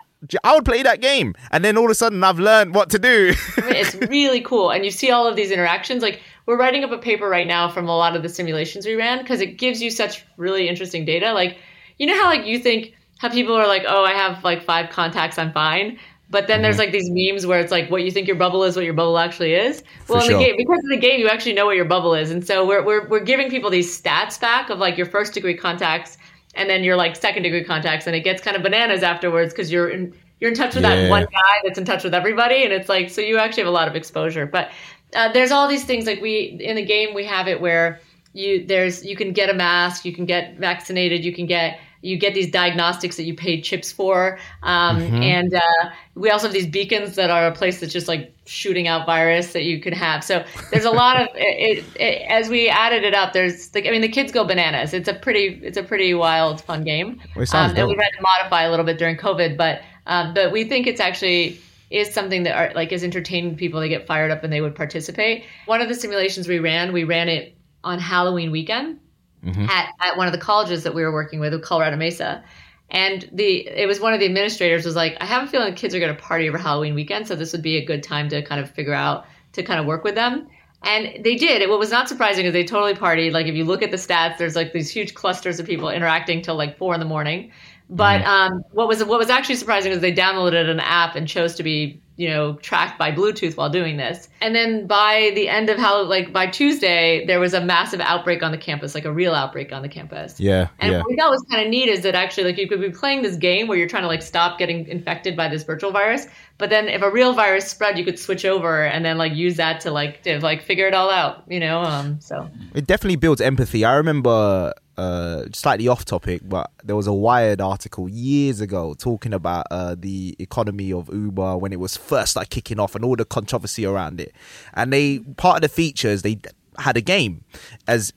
I 0.44 0.54
would 0.54 0.66
play 0.66 0.84
that 0.84 1.00
game, 1.00 1.34
and 1.50 1.64
then 1.64 1.78
all 1.78 1.86
of 1.86 1.92
a 1.92 1.96
sudden 1.96 2.22
I've 2.26 2.40
learned 2.40 2.76
what 2.76 2.90
to 2.90 3.00
do. 3.00 3.34
It's 3.80 3.96
really 4.10 4.42
cool. 4.42 4.70
And 4.70 4.84
you 4.84 4.92
see 4.92 5.12
all 5.12 5.26
of 5.26 5.38
these 5.38 5.50
interactions. 5.50 6.04
Like 6.04 6.20
we're 6.46 6.58
writing 6.58 6.84
up 6.84 6.92
a 6.92 6.98
paper 6.98 7.30
right 7.30 7.48
now 7.48 7.70
from 7.70 7.88
a 7.88 7.96
lot 7.96 8.18
of 8.18 8.22
the 8.22 8.28
simulations 8.28 8.86
we 8.86 8.96
ran 8.96 9.20
because 9.20 9.40
it 9.40 9.52
gives 9.58 9.82
you 9.82 9.90
such 9.90 10.26
really 10.36 10.68
interesting 10.68 11.06
data. 11.06 11.32
Like, 11.32 11.58
you 12.00 12.06
know 12.06 12.18
how 12.22 12.26
like 12.34 12.46
you 12.46 12.60
think 12.60 12.94
how 13.20 13.30
people 13.30 13.56
are 13.56 13.66
like, 13.76 13.86
oh, 13.88 14.04
I 14.04 14.12
have 14.12 14.44
like 14.44 14.62
five 14.62 14.90
contacts, 14.90 15.38
I'm 15.38 15.54
fine. 15.54 15.98
But 16.32 16.48
then 16.48 16.62
there's 16.62 16.78
like 16.78 16.92
these 16.92 17.10
memes 17.10 17.48
where 17.48 17.60
it's 17.60 17.72
like 17.72 17.90
what 17.90 18.04
you 18.04 18.12
think 18.12 18.28
your 18.28 18.36
bubble 18.36 18.64
is, 18.64 18.76
what 18.76 18.86
your 18.86 18.94
bubble 18.94 19.18
actually 19.18 19.54
is. 19.56 19.84
Well, 20.08 20.20
in 20.22 20.30
sure. 20.30 20.38
the 20.38 20.46
game, 20.46 20.56
because 20.58 20.80
of 20.84 20.90
the 20.90 20.98
game, 20.98 21.20
you 21.20 21.28
actually 21.28 21.54
know 21.54 21.66
what 21.66 21.76
your 21.76 21.86
bubble 21.86 22.14
is, 22.14 22.30
and 22.30 22.46
so 22.46 22.66
we're 22.68 22.84
we're 22.86 23.08
we're 23.08 23.24
giving 23.24 23.50
people 23.50 23.70
these 23.70 24.00
stats 24.00 24.40
back 24.40 24.70
of 24.70 24.78
like 24.78 24.96
your 24.96 25.08
first 25.08 25.34
degree 25.34 25.56
contacts 25.58 26.18
and 26.56 26.70
then 26.70 26.84
your 26.84 26.96
like 26.96 27.16
second 27.16 27.44
degree 27.44 27.64
contacts, 27.64 28.06
and 28.06 28.16
it 28.16 28.22
gets 28.22 28.42
kind 28.42 28.56
of 28.56 28.62
bananas 28.64 29.02
afterwards 29.02 29.54
because 29.54 29.72
you're 29.72 29.90
in 29.90 30.14
you're 30.40 30.52
in 30.52 30.56
touch 30.56 30.76
with 30.76 30.84
Yeah. 30.84 30.96
that 30.96 31.10
one 31.10 31.24
guy 31.24 31.62
that's 31.64 31.80
in 31.80 31.86
touch 31.86 32.04
with 32.04 32.14
everybody, 32.14 32.64
and 32.64 32.72
it's 32.72 32.90
like 32.90 33.10
so 33.10 33.22
you 33.22 33.38
actually 33.40 33.62
have 33.64 33.70
a 33.70 33.72
lot 33.72 33.88
of 33.88 33.96
exposure. 33.96 34.46
But 34.46 34.70
uh, 35.16 35.32
there's 35.32 35.52
all 35.52 35.68
these 35.68 35.86
things 35.86 36.06
like 36.06 36.22
we 36.22 36.60
in 36.62 36.76
the 36.76 36.86
game 36.86 37.16
we 37.16 37.26
have 37.26 37.48
it 37.48 37.60
where 37.60 38.00
you 38.34 38.66
there's 38.68 39.04
you 39.04 39.16
can 39.16 39.34
get 39.34 39.50
a 39.50 39.54
mask, 39.54 40.06
you 40.06 40.14
can 40.14 40.26
get 40.26 40.58
vaccinated, 40.58 41.26
you 41.26 41.34
can 41.34 41.48
get 41.48 41.80
you 42.02 42.18
get 42.18 42.34
these 42.34 42.50
diagnostics 42.50 43.18
that 43.18 43.24
you 43.24 43.36
paid 43.36 43.62
chips 43.62 43.92
for, 43.92 44.40
um, 44.64 45.02
and 45.02 45.54
uh, 45.54 45.90
we 46.16 46.30
also 46.30 46.48
have 46.48 46.54
these 46.54 46.68
beacons 46.68 47.16
that 47.16 47.30
are 47.30 47.48
a 47.48 47.52
place 47.52 47.80
that's 47.80 47.92
just 47.92 48.08
like 48.08 48.34
shooting 48.46 48.88
out 48.88 49.06
virus 49.06 49.54
that 49.54 49.64
you 49.64 49.82
can 49.82 49.94
have. 49.94 50.24
So 50.24 50.46
there's 50.72 50.86
a 50.86 50.92
lot 50.92 51.22
of 51.22 51.28
it, 51.36 51.78
it, 51.78 51.86
it, 52.00 52.26
as 52.30 52.50
we 52.50 52.70
added 52.70 53.04
it 53.04 53.14
up. 53.14 53.34
There's 53.34 53.74
like 53.76 53.86
I 53.86 53.92
mean 53.92 54.02
the 54.02 54.10
kids 54.10 54.32
go 54.32 54.46
bananas. 54.46 54.94
It's 54.94 55.10
a 55.10 55.14
pretty 55.14 55.60
it's 55.64 55.78
a 55.78 55.84
pretty 55.84 56.14
wild 56.14 56.62
fun 56.62 56.84
game. 56.84 57.22
Well, 57.36 57.46
um, 57.54 57.76
and 57.76 57.88
we 57.88 57.96
dope. 57.96 58.04
had 58.04 58.12
to 58.16 58.22
modify 58.22 58.64
a 58.64 58.70
little 58.70 58.86
bit 58.86 58.98
during 58.98 59.18
COVID, 59.18 59.58
but 59.58 59.82
um, 60.06 60.34
but 60.34 60.52
we 60.52 60.64
think 60.64 60.88
it's 60.88 61.02
actually 61.02 61.60
is 61.90 62.14
something 62.14 62.44
that 62.44 62.56
are, 62.56 62.74
like 62.76 62.92
is 62.92 63.04
entertaining 63.04 63.56
people. 63.56 63.80
They 63.80 63.90
get 63.90 64.06
fired 64.06 64.32
up 64.32 64.44
and 64.44 64.54
they 64.54 64.62
would 64.62 64.76
participate. 64.76 65.46
One 65.66 65.82
of 65.82 65.88
the 65.90 65.96
simulations 65.96 66.48
we 66.48 66.60
ran, 66.60 66.94
we 66.94 67.04
ran 67.04 67.30
it 67.30 67.56
on 67.84 68.00
Halloween 68.00 68.52
weekend 68.52 69.00
Mm-hmm. 69.46 69.70
at, 69.70 69.94
at 70.02 70.18
one 70.18 70.28
of 70.28 70.34
the 70.34 70.40
colleges 70.40 70.84
that 70.84 70.94
we 70.94 71.02
were 71.02 71.14
working 71.14 71.40
with, 71.40 71.62
Colorado 71.62 71.96
Mesa. 71.96 72.44
And 72.92 73.30
the 73.32 73.68
it 73.68 73.88
was 73.88 74.00
one 74.00 74.14
of 74.14 74.20
the 74.20 74.26
administrators 74.26 74.86
was 74.86 74.96
like, 74.96 75.16
I 75.22 75.26
have 75.26 75.44
a 75.44 75.48
feeling 75.48 75.70
the 75.70 75.80
kids 75.80 75.94
are 75.94 76.00
going 76.00 76.16
to 76.16 76.22
party 76.22 76.50
over 76.50 76.58
Halloween 76.58 76.96
weekend, 76.96 77.28
so 77.28 77.36
this 77.36 77.52
would 77.52 77.62
be 77.62 77.78
a 77.78 77.86
good 77.86 78.04
time 78.04 78.30
to 78.30 78.42
kind 78.42 78.60
of 78.60 78.70
figure 78.72 78.94
out 78.94 79.26
to 79.54 79.64
kind 79.64 79.80
of 79.80 79.86
work 79.86 80.04
with 80.04 80.16
them. 80.16 80.48
And 80.84 81.24
they 81.24 81.36
did. 81.36 81.68
What 81.70 81.80
was 81.80 81.92
not 81.92 82.08
surprising 82.08 82.46
is 82.46 82.54
they 82.54 82.64
totally 82.64 82.94
partied. 82.94 83.34
Like 83.34 83.48
if 83.48 83.56
you 83.56 83.66
look 83.66 83.84
at 83.84 83.92
the 83.92 83.98
stats, 83.98 84.38
there's 84.38 84.56
like 84.56 84.72
these 84.72 84.90
huge 84.90 85.14
clusters 85.14 85.60
of 85.60 85.66
people 85.66 85.90
interacting 85.90 86.42
till 86.42 86.56
like 86.56 86.78
four 86.78 86.94
in 86.94 87.00
the 87.00 87.06
morning. 87.06 87.52
But 87.90 88.24
um, 88.24 88.64
what 88.72 88.88
was 88.88 89.04
what 89.04 89.18
was 89.18 89.30
actually 89.30 89.56
surprising 89.56 89.92
is 89.92 90.00
they 90.00 90.14
downloaded 90.14 90.70
an 90.70 90.80
app 90.80 91.16
and 91.16 91.28
chose 91.28 91.56
to 91.56 91.64
be 91.64 92.00
you 92.18 92.28
know 92.28 92.54
tracked 92.56 93.00
by 93.00 93.12
Bluetooth 93.12 93.56
while 93.58 93.70
doing 93.70 93.98
this. 93.98 94.28
And 94.42 94.54
then 94.54 94.86
by 94.86 95.32
the 95.34 95.48
end 95.48 95.70
of 95.70 95.80
how 95.80 96.04
like 96.04 96.32
by 96.32 96.48
Tuesday 96.48 97.26
there 97.26 97.40
was 97.40 97.54
a 97.54 97.62
massive 97.62 98.02
outbreak 98.02 98.44
on 98.44 98.52
the 98.52 98.58
campus, 98.58 98.94
like 98.94 99.06
a 99.06 99.12
real 99.12 99.34
outbreak 99.34 99.72
on 99.72 99.82
the 99.82 99.90
campus. 99.90 100.38
yeah, 100.40 100.68
And 100.80 100.92
yeah. 100.92 100.98
what 101.00 101.08
we 101.08 101.16
thought 101.16 101.32
was 101.32 101.44
kind 101.50 101.64
of 101.64 101.70
neat 101.70 101.88
is 101.88 102.02
that 102.02 102.16
actually, 102.16 102.44
like, 102.44 102.58
you 102.58 102.68
could 102.68 102.82
be 102.82 102.92
playing 102.92 103.22
this 103.22 103.38
game 103.38 103.68
where 103.68 103.78
you're 103.78 103.88
trying 103.88 104.04
to 104.04 104.08
like 104.08 104.22
stop 104.22 104.60
getting 104.60 104.86
infected 104.88 105.36
by 105.38 105.48
this 105.48 105.64
virtual 105.64 105.92
virus, 105.92 106.28
but 106.60 106.70
then 106.70 106.90
if 106.90 107.02
a 107.02 107.10
real 107.10 107.34
virus 107.34 107.68
spread, 107.72 107.98
you 107.98 108.04
could 108.04 108.20
switch 108.20 108.44
over 108.44 108.84
and 108.84 109.04
then 109.04 109.18
like 109.18 109.34
use 109.34 109.56
that 109.56 109.80
to 109.82 109.92
like 109.92 110.22
to 110.24 110.40
like 110.42 110.62
figure 110.62 110.88
it 110.88 110.94
all 110.94 111.10
out, 111.10 111.44
you 111.48 111.60
know. 111.60 111.80
Um, 111.80 112.20
so 112.20 112.50
It 112.76 112.86
definitely 112.86 113.16
builds 113.16 113.40
empathy. 113.40 113.86
I 113.86 113.96
remember, 113.96 114.74
uh, 115.00 115.46
slightly 115.54 115.88
off 115.88 116.04
topic, 116.04 116.42
but 116.44 116.70
there 116.84 116.96
was 116.96 117.08
a 117.08 117.14
Wired 117.14 117.62
article 117.62 118.10
years 118.10 118.60
ago 118.60 118.94
talking 119.00 119.34
about 119.34 119.66
uh, 119.72 119.96
the 119.98 120.36
economy 120.40 120.92
of 120.92 121.10
Uber 121.14 121.58
when 121.58 121.72
it 121.72 121.80
was 121.80 121.96
first 121.96 122.36
like 122.36 122.50
kicking 122.50 122.82
off 122.82 122.96
and 122.96 123.06
all 123.06 123.16
the 123.16 123.24
controversy 123.24 123.86
around 123.86 124.20
it. 124.20 124.34
And 124.74 124.92
they 124.92 125.20
part 125.38 125.56
of 125.56 125.62
the 125.62 125.70
features 125.70 126.22
they 126.22 126.40
had 126.78 126.98
a 126.98 127.02
game 127.02 127.46
as 127.88 128.12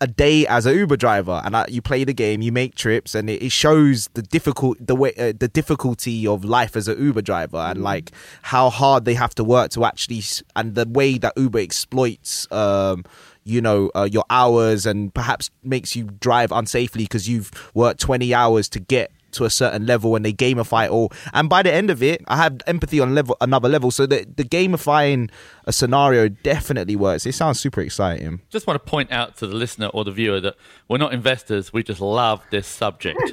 a 0.00 0.06
day 0.06 0.46
as 0.46 0.66
a 0.66 0.74
Uber 0.74 0.96
driver, 0.96 1.40
and 1.44 1.54
uh, 1.54 1.64
you 1.68 1.80
play 1.80 2.04
the 2.04 2.12
game, 2.12 2.42
you 2.42 2.52
make 2.52 2.74
trips, 2.74 3.14
and 3.14 3.30
it, 3.30 3.42
it 3.42 3.52
shows 3.52 4.08
the 4.14 4.22
difficult 4.22 4.84
the 4.84 4.96
way 4.96 5.12
uh, 5.16 5.32
the 5.38 5.48
difficulty 5.48 6.26
of 6.26 6.44
life 6.44 6.76
as 6.76 6.88
a 6.88 6.94
Uber 6.96 7.22
driver, 7.22 7.58
and 7.58 7.82
like 7.82 8.10
how 8.42 8.68
hard 8.68 9.04
they 9.04 9.14
have 9.14 9.34
to 9.36 9.44
work 9.44 9.70
to 9.70 9.84
actually, 9.84 10.22
and 10.56 10.74
the 10.74 10.86
way 10.86 11.18
that 11.18 11.32
Uber 11.36 11.60
exploits, 11.60 12.50
um, 12.52 13.04
you 13.46 13.60
know, 13.60 13.90
uh, 13.94 14.08
your 14.10 14.24
hours, 14.28 14.86
and 14.86 15.14
perhaps 15.14 15.50
makes 15.62 15.94
you 15.94 16.04
drive 16.04 16.50
unsafely 16.50 16.98
because 16.98 17.28
you've 17.28 17.50
worked 17.74 18.00
twenty 18.00 18.34
hours 18.34 18.68
to 18.70 18.80
get 18.80 19.10
to 19.32 19.44
a 19.44 19.50
certain 19.50 19.86
level 19.86 20.16
and 20.16 20.24
they 20.24 20.32
gamify 20.32 20.86
it 20.86 20.90
all 20.90 21.12
and 21.34 21.50
by 21.50 21.62
the 21.62 21.70
end 21.70 21.90
of 21.90 22.02
it 22.02 22.22
i 22.26 22.36
have 22.36 22.58
empathy 22.66 23.00
on 23.00 23.14
level 23.14 23.36
another 23.42 23.68
level 23.68 23.90
so 23.90 24.06
the, 24.06 24.26
the 24.36 24.44
gamifying 24.44 25.30
a 25.66 25.72
scenario 25.72 26.28
definitely 26.28 26.96
works 26.96 27.26
it 27.26 27.32
sounds 27.32 27.60
super 27.60 27.82
exciting 27.82 28.40
Just 28.48 28.66
want 28.66 28.82
to 28.82 28.90
point 28.90 29.12
out 29.12 29.36
to 29.36 29.46
the 29.46 29.54
listener 29.54 29.88
or 29.88 30.04
the 30.04 30.10
viewer 30.10 30.40
that 30.40 30.56
we're 30.88 30.98
not 30.98 31.12
investors. 31.12 31.72
We 31.72 31.82
just 31.82 32.00
love 32.00 32.42
this 32.50 32.66
subject. 32.66 33.20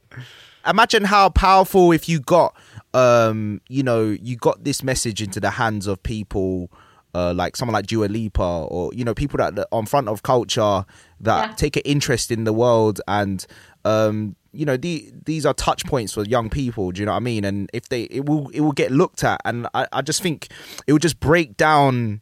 imagine 0.66 1.04
how 1.04 1.28
powerful 1.30 1.92
if 1.92 2.08
you 2.08 2.20
got 2.20 2.54
um 2.94 3.60
you 3.68 3.82
know 3.82 4.04
you 4.04 4.36
got 4.36 4.64
this 4.64 4.82
message 4.82 5.20
into 5.20 5.40
the 5.40 5.50
hands 5.50 5.86
of 5.86 6.02
people 6.02 6.70
uh, 7.16 7.32
like 7.42 7.56
someone 7.56 7.72
like 7.78 7.86
Dua 7.86 8.06
Lipa 8.16 8.50
or 8.74 8.84
you 8.98 9.04
know 9.06 9.14
people 9.14 9.38
that 9.38 9.54
that 9.56 9.66
are 9.72 9.78
on 9.78 9.86
front 9.86 10.08
of 10.08 10.22
culture 10.22 10.84
that 11.20 11.40
Yeah. 11.48 11.54
take 11.56 11.74
an 11.80 11.82
interest 11.94 12.30
in 12.30 12.44
the 12.44 12.52
world 12.52 13.00
and 13.18 13.38
um 13.84 14.36
you 14.52 14.64
know 14.68 14.76
the, 14.86 14.94
these 15.30 15.44
are 15.48 15.54
touch 15.54 15.82
points 15.92 16.12
for 16.14 16.22
young 16.24 16.48
people 16.50 16.84
do 16.92 17.00
you 17.00 17.06
know 17.06 17.12
what 17.12 17.24
I 17.28 17.30
mean 17.32 17.44
and 17.44 17.58
if 17.72 17.84
they 17.88 18.02
it 18.18 18.24
will 18.28 18.48
it 18.58 18.60
will 18.64 18.76
get 18.82 18.90
looked 18.90 19.22
at 19.24 19.40
and 19.44 19.66
I, 19.74 19.82
I 19.98 20.02
just 20.10 20.20
think 20.22 20.48
it 20.86 20.92
will 20.92 21.04
just 21.08 21.18
break 21.20 21.56
down 21.56 22.20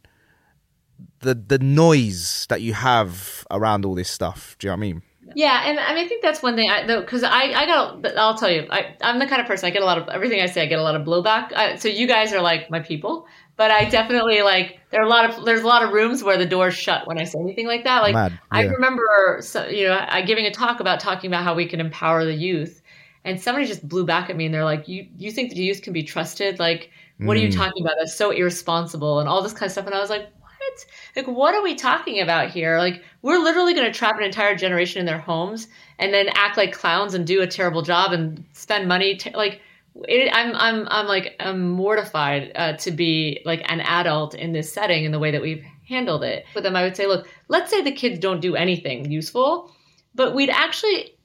the 1.20 1.34
the 1.34 1.58
noise 1.58 2.46
that 2.48 2.60
you 2.60 2.72
have 2.74 3.46
around 3.50 3.84
all 3.84 3.94
this 3.94 4.10
stuff 4.10 4.56
do 4.58 4.66
you 4.66 4.70
know 4.70 4.74
what 4.76 4.84
I 4.84 4.88
mean 4.88 5.02
Yeah, 5.34 5.68
and 5.68 5.80
I 5.80 5.94
mean, 5.94 6.04
I 6.04 6.08
think 6.08 6.22
that's 6.22 6.42
one 6.48 6.54
thing. 6.54 6.68
I 6.70 6.78
because 7.00 7.24
I 7.24 7.42
I 7.62 7.64
got 7.66 7.84
I'll 8.22 8.36
tell 8.42 8.52
you, 8.56 8.62
I 8.70 8.80
I'm 9.00 9.18
the 9.18 9.26
kind 9.26 9.40
of 9.42 9.46
person 9.50 9.64
I 9.66 9.70
get 9.76 9.82
a 9.82 9.88
lot 9.90 9.98
of 9.98 10.06
everything 10.16 10.40
I 10.46 10.46
say. 10.52 10.60
I 10.62 10.68
get 10.74 10.78
a 10.78 10.86
lot 10.88 10.94
of 10.98 11.02
blowback. 11.08 11.46
I, 11.62 11.76
so 11.82 11.88
you 12.00 12.06
guys 12.06 12.32
are 12.36 12.42
like 12.50 12.62
my 12.76 12.80
people, 12.90 13.26
but 13.56 13.70
I 13.70 13.84
definitely 13.88 14.42
like 14.42 14.80
there 14.90 15.00
are 15.00 15.04
a 15.04 15.08
lot 15.08 15.28
of 15.28 15.44
there's 15.44 15.62
a 15.62 15.66
lot 15.66 15.82
of 15.82 15.90
rooms 15.92 16.22
where 16.22 16.36
the 16.36 16.46
door's 16.46 16.74
shut 16.74 17.06
when 17.06 17.18
I 17.18 17.24
say 17.24 17.38
anything 17.38 17.66
like 17.66 17.84
that. 17.84 18.02
Like 18.02 18.14
Mad, 18.14 18.38
I 18.50 18.64
remember, 18.64 19.38
so, 19.40 19.66
you 19.66 19.86
know, 19.86 20.04
I 20.08 20.22
giving 20.22 20.46
a 20.46 20.50
talk 20.50 20.80
about 20.80 21.00
talking 21.00 21.30
about 21.30 21.44
how 21.44 21.54
we 21.54 21.66
can 21.66 21.80
empower 21.80 22.24
the 22.24 22.34
youth, 22.34 22.82
and 23.24 23.40
somebody 23.40 23.66
just 23.66 23.86
blew 23.88 24.04
back 24.04 24.30
at 24.30 24.36
me 24.36 24.46
and 24.46 24.54
they're 24.54 24.64
like, 24.64 24.88
"You 24.88 25.06
you 25.18 25.30
think 25.30 25.52
the 25.52 25.62
youth 25.62 25.82
can 25.82 25.92
be 25.92 26.02
trusted? 26.02 26.58
Like, 26.58 26.90
what 27.18 27.36
are 27.36 27.40
you 27.40 27.48
Mm. 27.48 27.56
talking 27.56 27.82
about? 27.84 27.94
That's 27.98 28.16
so 28.16 28.30
irresponsible 28.30 29.20
and 29.20 29.28
all 29.28 29.42
this 29.42 29.52
kind 29.52 29.64
of 29.64 29.72
stuff." 29.72 29.86
And 29.86 29.94
I 29.94 30.00
was 30.00 30.10
like, 30.10 30.28
"What? 30.40 30.86
Like, 31.16 31.26
what 31.28 31.54
are 31.54 31.62
we 31.62 31.74
talking 31.74 32.20
about 32.20 32.50
here? 32.50 32.78
Like, 32.78 33.02
we're 33.22 33.38
literally 33.38 33.74
going 33.74 33.86
to 33.90 33.96
trap 33.96 34.16
an 34.18 34.24
entire 34.24 34.56
generation 34.56 34.98
in 35.00 35.06
their 35.06 35.18
homes 35.18 35.68
and 35.98 36.12
then 36.12 36.28
act 36.34 36.56
like 36.56 36.72
clowns 36.72 37.14
and 37.14 37.26
do 37.26 37.40
a 37.42 37.46
terrible 37.46 37.82
job 37.82 38.12
and 38.12 38.44
spend 38.52 38.88
money. 38.88 39.18
Like, 39.34 39.60
it, 40.08 40.30
I'm 40.32 40.54
I'm 40.56 40.88
I'm 40.90 41.06
like 41.06 41.36
I'm 41.40 41.70
mortified 41.70 42.52
uh, 42.56 42.72
to 42.78 42.90
be 42.90 43.40
like 43.44 43.62
an 43.70 43.80
adult 43.80 44.34
in 44.34 44.52
this 44.52 44.72
setting 44.72 45.04
in 45.04 45.12
the 45.12 45.18
way 45.18 45.30
that 45.30 45.42
we've 45.42 45.64
handled 45.88 46.24
it. 46.24 46.44
With 46.54 46.64
them, 46.64 46.76
I 46.76 46.82
would 46.82 46.96
say, 46.96 47.06
look, 47.06 47.28
let's 47.48 47.70
say 47.70 47.82
the 47.82 47.92
kids 47.92 48.18
don't 48.18 48.40
do 48.40 48.56
anything 48.56 49.10
useful. 49.10 49.70
but 50.14 50.34
we'd 50.34 50.50
actually 50.50 51.16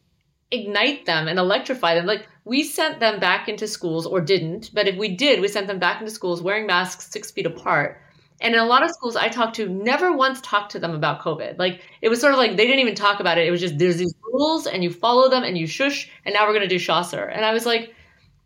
ignite 0.51 1.05
them 1.05 1.27
and 1.27 1.37
electrify 1.39 1.95
them. 1.95 2.05
Like 2.05 2.27
we 2.45 2.63
sent 2.63 2.99
them 2.99 3.19
back 3.19 3.47
into 3.47 3.67
schools 3.67 4.05
or 4.05 4.19
didn't, 4.21 4.71
but 4.73 4.87
if 4.87 4.97
we 4.97 5.15
did, 5.15 5.41
we 5.41 5.47
sent 5.47 5.67
them 5.67 5.79
back 5.79 6.01
into 6.01 6.11
schools 6.11 6.41
wearing 6.41 6.65
masks 6.65 7.09
six 7.11 7.31
feet 7.31 7.45
apart. 7.45 8.01
And 8.41 8.53
in 8.53 8.59
a 8.59 8.65
lot 8.65 8.83
of 8.83 8.91
schools 8.91 9.15
I 9.15 9.27
talked 9.27 9.55
to, 9.57 9.67
never 9.67 10.13
once 10.15 10.39
talked 10.41 10.71
to 10.71 10.79
them 10.79 10.93
about 10.95 11.21
COVID. 11.21 11.57
Like 11.59 11.81
it 12.01 12.09
was 12.09 12.19
sort 12.21 12.33
of 12.33 12.39
like 12.39 12.51
they 12.57 12.65
didn't 12.65 12.79
even 12.79 12.95
talk 12.95 13.19
about 13.19 13.37
it. 13.37 13.47
It 13.47 13.51
was 13.51 13.61
just 13.61 13.77
there's 13.77 13.97
these 13.97 14.15
rules 14.23 14.65
and 14.65 14.83
you 14.83 14.91
follow 14.91 15.29
them 15.29 15.43
and 15.43 15.57
you 15.57 15.67
shush, 15.67 16.09
and 16.25 16.33
now 16.33 16.47
we're 16.47 16.53
gonna 16.53 16.67
do 16.67 16.79
Chaucer. 16.79 17.23
And 17.25 17.45
I 17.45 17.53
was 17.53 17.65
like, 17.65 17.93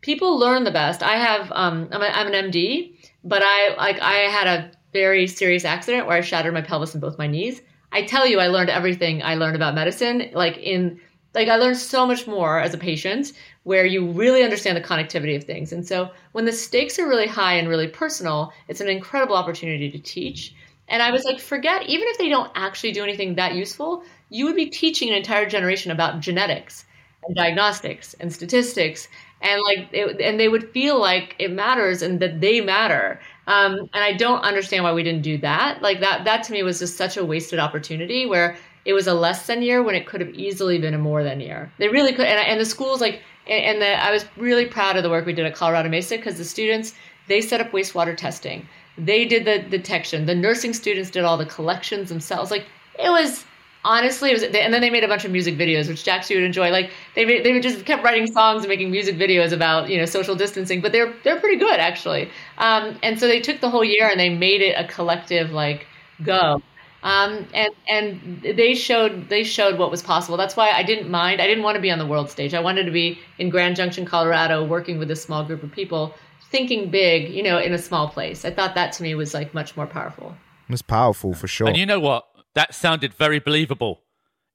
people 0.04 0.38
learn 0.38 0.64
the 0.64 0.70
best. 0.70 1.02
I 1.02 1.16
have 1.16 1.50
um, 1.52 1.88
I'm, 1.90 2.02
a, 2.02 2.06
I'm 2.06 2.26
an 2.32 2.50
MD, 2.50 2.94
but 3.24 3.42
I 3.42 3.74
like 3.76 3.98
I 4.00 4.28
had 4.28 4.46
a 4.46 4.70
very 4.92 5.26
serious 5.26 5.64
accident 5.64 6.06
where 6.06 6.16
I 6.16 6.20
shattered 6.20 6.52
my 6.52 6.60
pelvis 6.60 6.92
and 6.94 7.00
both 7.00 7.18
my 7.18 7.26
knees. 7.26 7.62
I 7.90 8.02
tell 8.02 8.26
you, 8.26 8.38
I 8.38 8.48
learned 8.48 8.68
everything 8.68 9.22
I 9.22 9.34
learned 9.36 9.56
about 9.56 9.74
medicine, 9.74 10.30
like 10.34 10.58
in 10.58 11.00
like 11.34 11.48
I 11.48 11.56
learned 11.56 11.78
so 11.78 12.06
much 12.06 12.26
more 12.26 12.60
as 12.60 12.74
a 12.74 12.78
patient 12.78 13.32
where 13.62 13.86
you 13.86 14.06
really 14.10 14.44
understand 14.44 14.76
the 14.76 14.82
connectivity 14.82 15.36
of 15.36 15.44
things. 15.44 15.72
And 15.72 15.86
so 15.88 16.10
when 16.32 16.44
the 16.44 16.52
stakes 16.52 16.98
are 16.98 17.08
really 17.08 17.26
high 17.26 17.54
and 17.54 17.66
really 17.66 17.88
personal, 17.88 18.52
it's 18.68 18.82
an 18.82 18.88
incredible 18.88 19.36
opportunity 19.36 19.90
to 19.90 19.98
teach. 19.98 20.54
And 20.88 21.02
I 21.02 21.10
was 21.10 21.24
like, 21.24 21.40
forget, 21.40 21.82
even 21.84 22.06
if 22.08 22.18
they 22.18 22.28
don't 22.28 22.52
actually 22.54 22.92
do 22.92 23.02
anything 23.02 23.36
that 23.36 23.54
useful, 23.54 24.04
you 24.28 24.44
would 24.44 24.54
be 24.54 24.66
teaching 24.66 25.08
an 25.08 25.16
entire 25.16 25.48
generation 25.48 25.90
about 25.90 26.20
genetics 26.20 26.84
and 27.26 27.34
diagnostics 27.34 28.14
and 28.20 28.32
statistics. 28.32 29.08
And 29.44 29.60
like, 29.62 29.88
it, 29.92 30.20
and 30.20 30.40
they 30.40 30.48
would 30.48 30.70
feel 30.70 30.98
like 30.98 31.36
it 31.38 31.52
matters 31.52 32.02
and 32.02 32.18
that 32.20 32.40
they 32.40 32.60
matter. 32.60 33.20
Um, 33.46 33.90
and 33.92 34.02
I 34.02 34.14
don't 34.14 34.40
understand 34.40 34.84
why 34.84 34.92
we 34.92 35.02
didn't 35.02 35.22
do 35.22 35.38
that. 35.38 35.82
Like 35.82 36.00
that, 36.00 36.24
that 36.24 36.42
to 36.44 36.52
me 36.52 36.62
was 36.62 36.78
just 36.78 36.96
such 36.96 37.16
a 37.16 37.24
wasted 37.24 37.58
opportunity 37.58 38.24
where 38.24 38.56
it 38.86 38.94
was 38.94 39.06
a 39.06 39.14
less 39.14 39.46
than 39.46 39.62
year 39.62 39.82
when 39.82 39.94
it 39.94 40.06
could 40.06 40.20
have 40.22 40.34
easily 40.34 40.78
been 40.78 40.94
a 40.94 40.98
more 40.98 41.22
than 41.22 41.40
year. 41.40 41.70
They 41.78 41.88
really 41.88 42.12
could, 42.12 42.26
and, 42.26 42.40
and 42.40 42.58
the 42.60 42.64
schools 42.64 43.00
like, 43.02 43.20
and, 43.46 43.64
and 43.64 43.82
the, 43.82 44.02
I 44.02 44.10
was 44.10 44.24
really 44.36 44.66
proud 44.66 44.96
of 44.96 45.02
the 45.02 45.10
work 45.10 45.26
we 45.26 45.34
did 45.34 45.46
at 45.46 45.54
Colorado 45.54 45.90
Mesa 45.90 46.16
because 46.16 46.38
the 46.38 46.44
students 46.44 46.94
they 47.26 47.40
set 47.40 47.60
up 47.60 47.70
wastewater 47.70 48.16
testing, 48.16 48.68
they 48.98 49.24
did 49.24 49.44
the 49.44 49.58
detection, 49.58 50.26
the 50.26 50.34
nursing 50.34 50.72
students 50.72 51.10
did 51.10 51.24
all 51.24 51.36
the 51.36 51.46
collections 51.46 52.08
themselves. 52.08 52.50
Like 52.50 52.66
it 52.98 53.10
was 53.10 53.44
honestly, 53.84 54.30
it 54.30 54.34
was, 54.34 54.42
and 54.42 54.72
then 54.72 54.80
they 54.80 54.90
made 54.90 55.04
a 55.04 55.08
bunch 55.08 55.24
of 55.24 55.30
music 55.30 55.56
videos, 55.56 55.88
which 55.88 56.04
Jax 56.04 56.28
would 56.30 56.42
enjoy. 56.42 56.70
Like 56.70 56.90
they 57.14 57.24
they 57.24 57.60
just 57.60 57.84
kept 57.84 58.02
writing 58.02 58.26
songs 58.26 58.62
and 58.62 58.68
making 58.68 58.90
music 58.90 59.16
videos 59.16 59.52
about 59.52 59.88
you 59.88 59.98
know 59.98 60.06
social 60.06 60.34
distancing, 60.34 60.80
but 60.80 60.92
they're 60.92 61.14
they're 61.22 61.40
pretty 61.40 61.58
good 61.58 61.78
actually. 61.78 62.30
Um, 62.58 62.98
and 63.02 63.18
so 63.18 63.28
they 63.28 63.40
took 63.40 63.60
the 63.60 63.70
whole 63.70 63.84
year 63.84 64.08
and 64.08 64.18
they 64.18 64.30
made 64.30 64.62
it 64.62 64.74
a 64.78 64.86
collective 64.86 65.50
like 65.50 65.86
go. 66.22 66.62
Um, 67.02 67.46
and 67.52 67.70
and 67.86 68.42
they 68.42 68.74
showed 68.74 69.28
they 69.28 69.44
showed 69.44 69.78
what 69.78 69.90
was 69.90 70.02
possible. 70.02 70.38
That's 70.38 70.56
why 70.56 70.70
I 70.70 70.82
didn't 70.82 71.10
mind. 71.10 71.42
I 71.42 71.46
didn't 71.46 71.62
want 71.62 71.76
to 71.76 71.82
be 71.82 71.90
on 71.90 71.98
the 71.98 72.06
world 72.06 72.30
stage. 72.30 72.54
I 72.54 72.60
wanted 72.60 72.84
to 72.84 72.90
be 72.90 73.18
in 73.38 73.50
Grand 73.50 73.76
Junction, 73.76 74.06
Colorado, 74.06 74.64
working 74.64 74.98
with 74.98 75.10
a 75.10 75.16
small 75.16 75.44
group 75.44 75.62
of 75.62 75.70
people, 75.70 76.14
thinking 76.50 76.90
big, 76.90 77.28
you 77.28 77.42
know, 77.42 77.58
in 77.58 77.74
a 77.74 77.78
small 77.78 78.08
place. 78.08 78.46
I 78.46 78.50
thought 78.50 78.74
that 78.76 78.92
to 78.94 79.02
me 79.02 79.14
was 79.14 79.34
like 79.34 79.52
much 79.52 79.76
more 79.76 79.86
powerful. 79.86 80.34
It 80.66 80.72
was 80.72 80.80
powerful 80.80 81.34
for 81.34 81.46
sure. 81.46 81.68
And 81.68 81.76
you 81.76 81.84
know 81.84 82.00
what? 82.00 82.26
That 82.54 82.74
sounded 82.74 83.12
very 83.14 83.38
believable. 83.38 84.02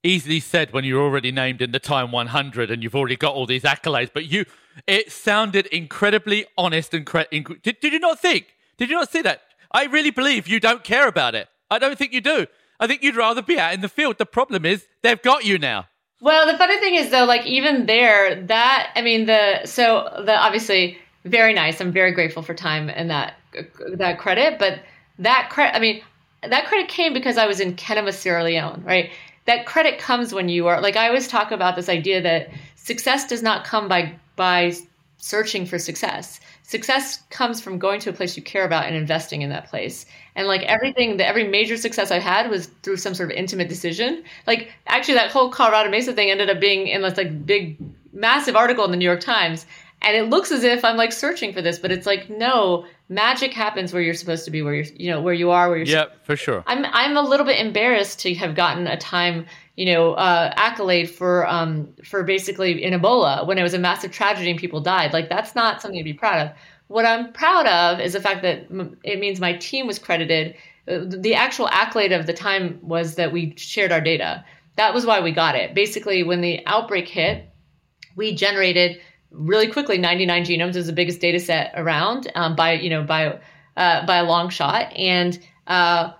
Easily 0.03 0.39
said 0.39 0.71
when 0.71 0.85
you're 0.85 1.01
already 1.01 1.31
named 1.31 1.61
in 1.61 1.71
the 1.71 1.79
Time 1.79 2.11
100 2.11 2.71
and 2.71 2.81
you've 2.81 2.95
already 2.95 3.17
got 3.17 3.33
all 3.35 3.45
these 3.45 3.63
accolades, 3.63 4.09
but 4.13 4.25
you, 4.25 4.45
it 4.87 5.11
sounded 5.11 5.65
incredibly 5.67 6.45
honest 6.57 6.93
and 6.93 7.05
cre- 7.05 7.29
inc- 7.33 7.61
did, 7.61 7.79
did 7.81 7.91
you 7.91 7.99
not 7.99 8.19
think? 8.19 8.47
Did 8.77 8.89
you 8.89 8.95
not 8.95 9.11
see 9.11 9.21
that? 9.23 9.41
I 9.71 9.85
really 9.85 10.11
believe 10.11 10.47
you 10.47 10.59
don't 10.59 10.83
care 10.83 11.07
about 11.07 11.35
it. 11.35 11.49
I 11.69 11.79
don't 11.79 11.97
think 11.97 12.13
you 12.13 12.21
do. 12.21 12.47
I 12.79 12.87
think 12.87 13.03
you'd 13.03 13.17
rather 13.17 13.41
be 13.41 13.59
out 13.59 13.73
in 13.73 13.81
the 13.81 13.89
field. 13.89 14.17
The 14.17 14.25
problem 14.25 14.65
is 14.65 14.87
they've 15.01 15.21
got 15.21 15.43
you 15.43 15.57
now. 15.57 15.87
Well, 16.21 16.49
the 16.51 16.57
funny 16.57 16.79
thing 16.79 16.95
is 16.95 17.11
though, 17.11 17.25
like 17.25 17.45
even 17.45 17.85
there, 17.85 18.41
that 18.43 18.91
I 18.95 19.01
mean 19.01 19.25
the 19.25 19.65
so 19.65 20.09
the 20.25 20.35
obviously 20.35 20.97
very 21.25 21.53
nice. 21.53 21.79
I'm 21.79 21.91
very 21.91 22.13
grateful 22.13 22.43
for 22.43 22.53
time 22.53 22.89
and 22.89 23.09
that 23.09 23.35
that 23.95 24.17
credit, 24.17 24.59
but 24.59 24.79
that 25.19 25.49
credit. 25.49 25.75
I 25.75 25.79
mean, 25.79 26.01
that 26.43 26.65
credit 26.67 26.89
came 26.89 27.13
because 27.13 27.37
I 27.37 27.47
was 27.47 27.59
in 27.59 27.75
Kenema, 27.75 28.13
Sierra 28.13 28.43
Leone, 28.43 28.83
right? 28.85 29.11
That 29.45 29.65
credit 29.65 29.99
comes 29.99 30.33
when 30.33 30.49
you 30.49 30.67
are 30.67 30.81
like 30.81 30.95
I 30.95 31.07
always 31.07 31.27
talk 31.27 31.51
about 31.51 31.75
this 31.75 31.89
idea 31.89 32.21
that 32.21 32.49
success 32.75 33.27
does 33.27 33.41
not 33.41 33.65
come 33.65 33.87
by 33.87 34.15
by 34.35 34.73
searching 35.17 35.65
for 35.65 35.77
success 35.77 36.39
success 36.69 37.23
comes 37.31 37.59
from 37.59 37.79
going 37.79 37.99
to 37.99 38.11
a 38.11 38.13
place 38.13 38.37
you 38.37 38.43
care 38.43 38.63
about 38.63 38.85
and 38.85 38.95
investing 38.95 39.41
in 39.41 39.49
that 39.49 39.67
place. 39.67 40.05
And 40.35 40.47
like 40.47 40.61
everything, 40.61 41.17
the, 41.17 41.27
every 41.27 41.47
major 41.47 41.75
success 41.77 42.11
I 42.11 42.19
had 42.19 42.47
was 42.47 42.67
through 42.83 42.97
some 42.97 43.15
sort 43.15 43.31
of 43.31 43.37
intimate 43.37 43.69
decision. 43.69 44.23
Like 44.45 44.71
actually, 44.85 45.15
that 45.15 45.31
whole 45.31 45.49
Colorado 45.49 45.89
Mesa 45.89 46.13
thing 46.13 46.29
ended 46.29 46.47
up 46.47 46.59
being 46.59 46.87
in 46.87 47.01
this 47.01 47.17
like 47.17 47.43
big, 47.43 47.75
massive 48.13 48.55
article 48.55 48.85
in 48.85 48.91
the 48.91 48.97
New 48.97 49.05
York 49.05 49.21
Times. 49.21 49.65
And 50.03 50.15
it 50.15 50.29
looks 50.29 50.51
as 50.51 50.63
if 50.63 50.85
I'm 50.85 50.95
like 50.95 51.11
searching 51.11 51.53
for 51.53 51.61
this, 51.63 51.79
but 51.79 51.91
it's 51.91 52.05
like 52.05 52.29
no, 52.29 52.85
magic 53.09 53.53
happens 53.53 53.91
where 53.91 54.01
you're 54.01 54.13
supposed 54.13 54.45
to 54.45 54.51
be, 54.51 54.61
where 54.61 54.75
you're, 54.75 54.85
you 54.95 55.09
know, 55.09 55.21
where 55.21 55.33
you 55.33 55.51
are, 55.51 55.67
where 55.67 55.77
you're. 55.77 55.87
Yeah, 55.87 56.05
for 56.23 56.35
sure. 56.35 56.63
I'm 56.67 56.85
I'm 56.85 57.17
a 57.17 57.21
little 57.21 57.45
bit 57.45 57.59
embarrassed 57.59 58.19
to 58.21 58.33
have 58.35 58.55
gotten 58.55 58.87
a 58.87 58.97
time 58.97 59.45
you 59.79 59.85
know, 59.85 60.11
uh, 60.15 60.51
accolade 60.57 61.09
for 61.09 61.47
um, 61.47 61.87
for 62.03 62.23
basically 62.23 62.83
in 62.83 62.93
Ebola 62.99 63.47
when 63.47 63.57
it 63.57 63.63
was 63.63 63.73
a 63.73 63.79
massive 63.79 64.11
tragedy 64.11 64.51
and 64.51 64.59
people 64.59 64.81
died. 64.81 65.13
Like 65.13 65.29
that's 65.29 65.55
not 65.55 65.81
something 65.81 65.97
to 65.97 66.03
be 66.03 66.11
proud 66.11 66.47
of. 66.47 66.57
What 66.87 67.05
I'm 67.05 67.31
proud 67.31 67.65
of 67.65 68.01
is 68.01 68.11
the 68.11 68.19
fact 68.19 68.41
that 68.41 68.67
it 69.05 69.19
means 69.21 69.39
my 69.39 69.53
team 69.53 69.87
was 69.87 69.97
credited. 69.97 70.55
Uh, 70.85 71.05
the 71.07 71.33
actual 71.33 71.69
accolade 71.69 72.11
of 72.11 72.25
the 72.25 72.33
time 72.33 72.77
was 72.81 73.15
that 73.15 73.31
we 73.31 73.53
shared 73.55 73.93
our 73.93 74.01
data. 74.01 74.43
That 74.75 74.93
was 74.93 75.05
why 75.05 75.21
we 75.21 75.31
got 75.31 75.55
it. 75.55 75.73
Basically, 75.73 76.23
when 76.23 76.41
the 76.41 76.61
outbreak 76.65 77.07
hit, 77.07 77.47
we 78.17 78.35
generated 78.35 78.99
really 79.31 79.67
quickly 79.67 79.97
99 79.97 80.45
genomes. 80.45 80.75
is 80.75 80.87
the 80.87 80.93
biggest 80.93 81.21
data 81.21 81.39
set 81.39 81.71
around 81.75 82.31
um, 82.35 82.55
by 82.55 82.73
you 82.73 82.89
know 82.89 83.03
by 83.03 83.39
uh, 83.77 84.05
by 84.05 84.17
a 84.17 84.23
long 84.23 84.49
shot, 84.49 84.91
and 84.95 85.39
uh, 85.67 86.11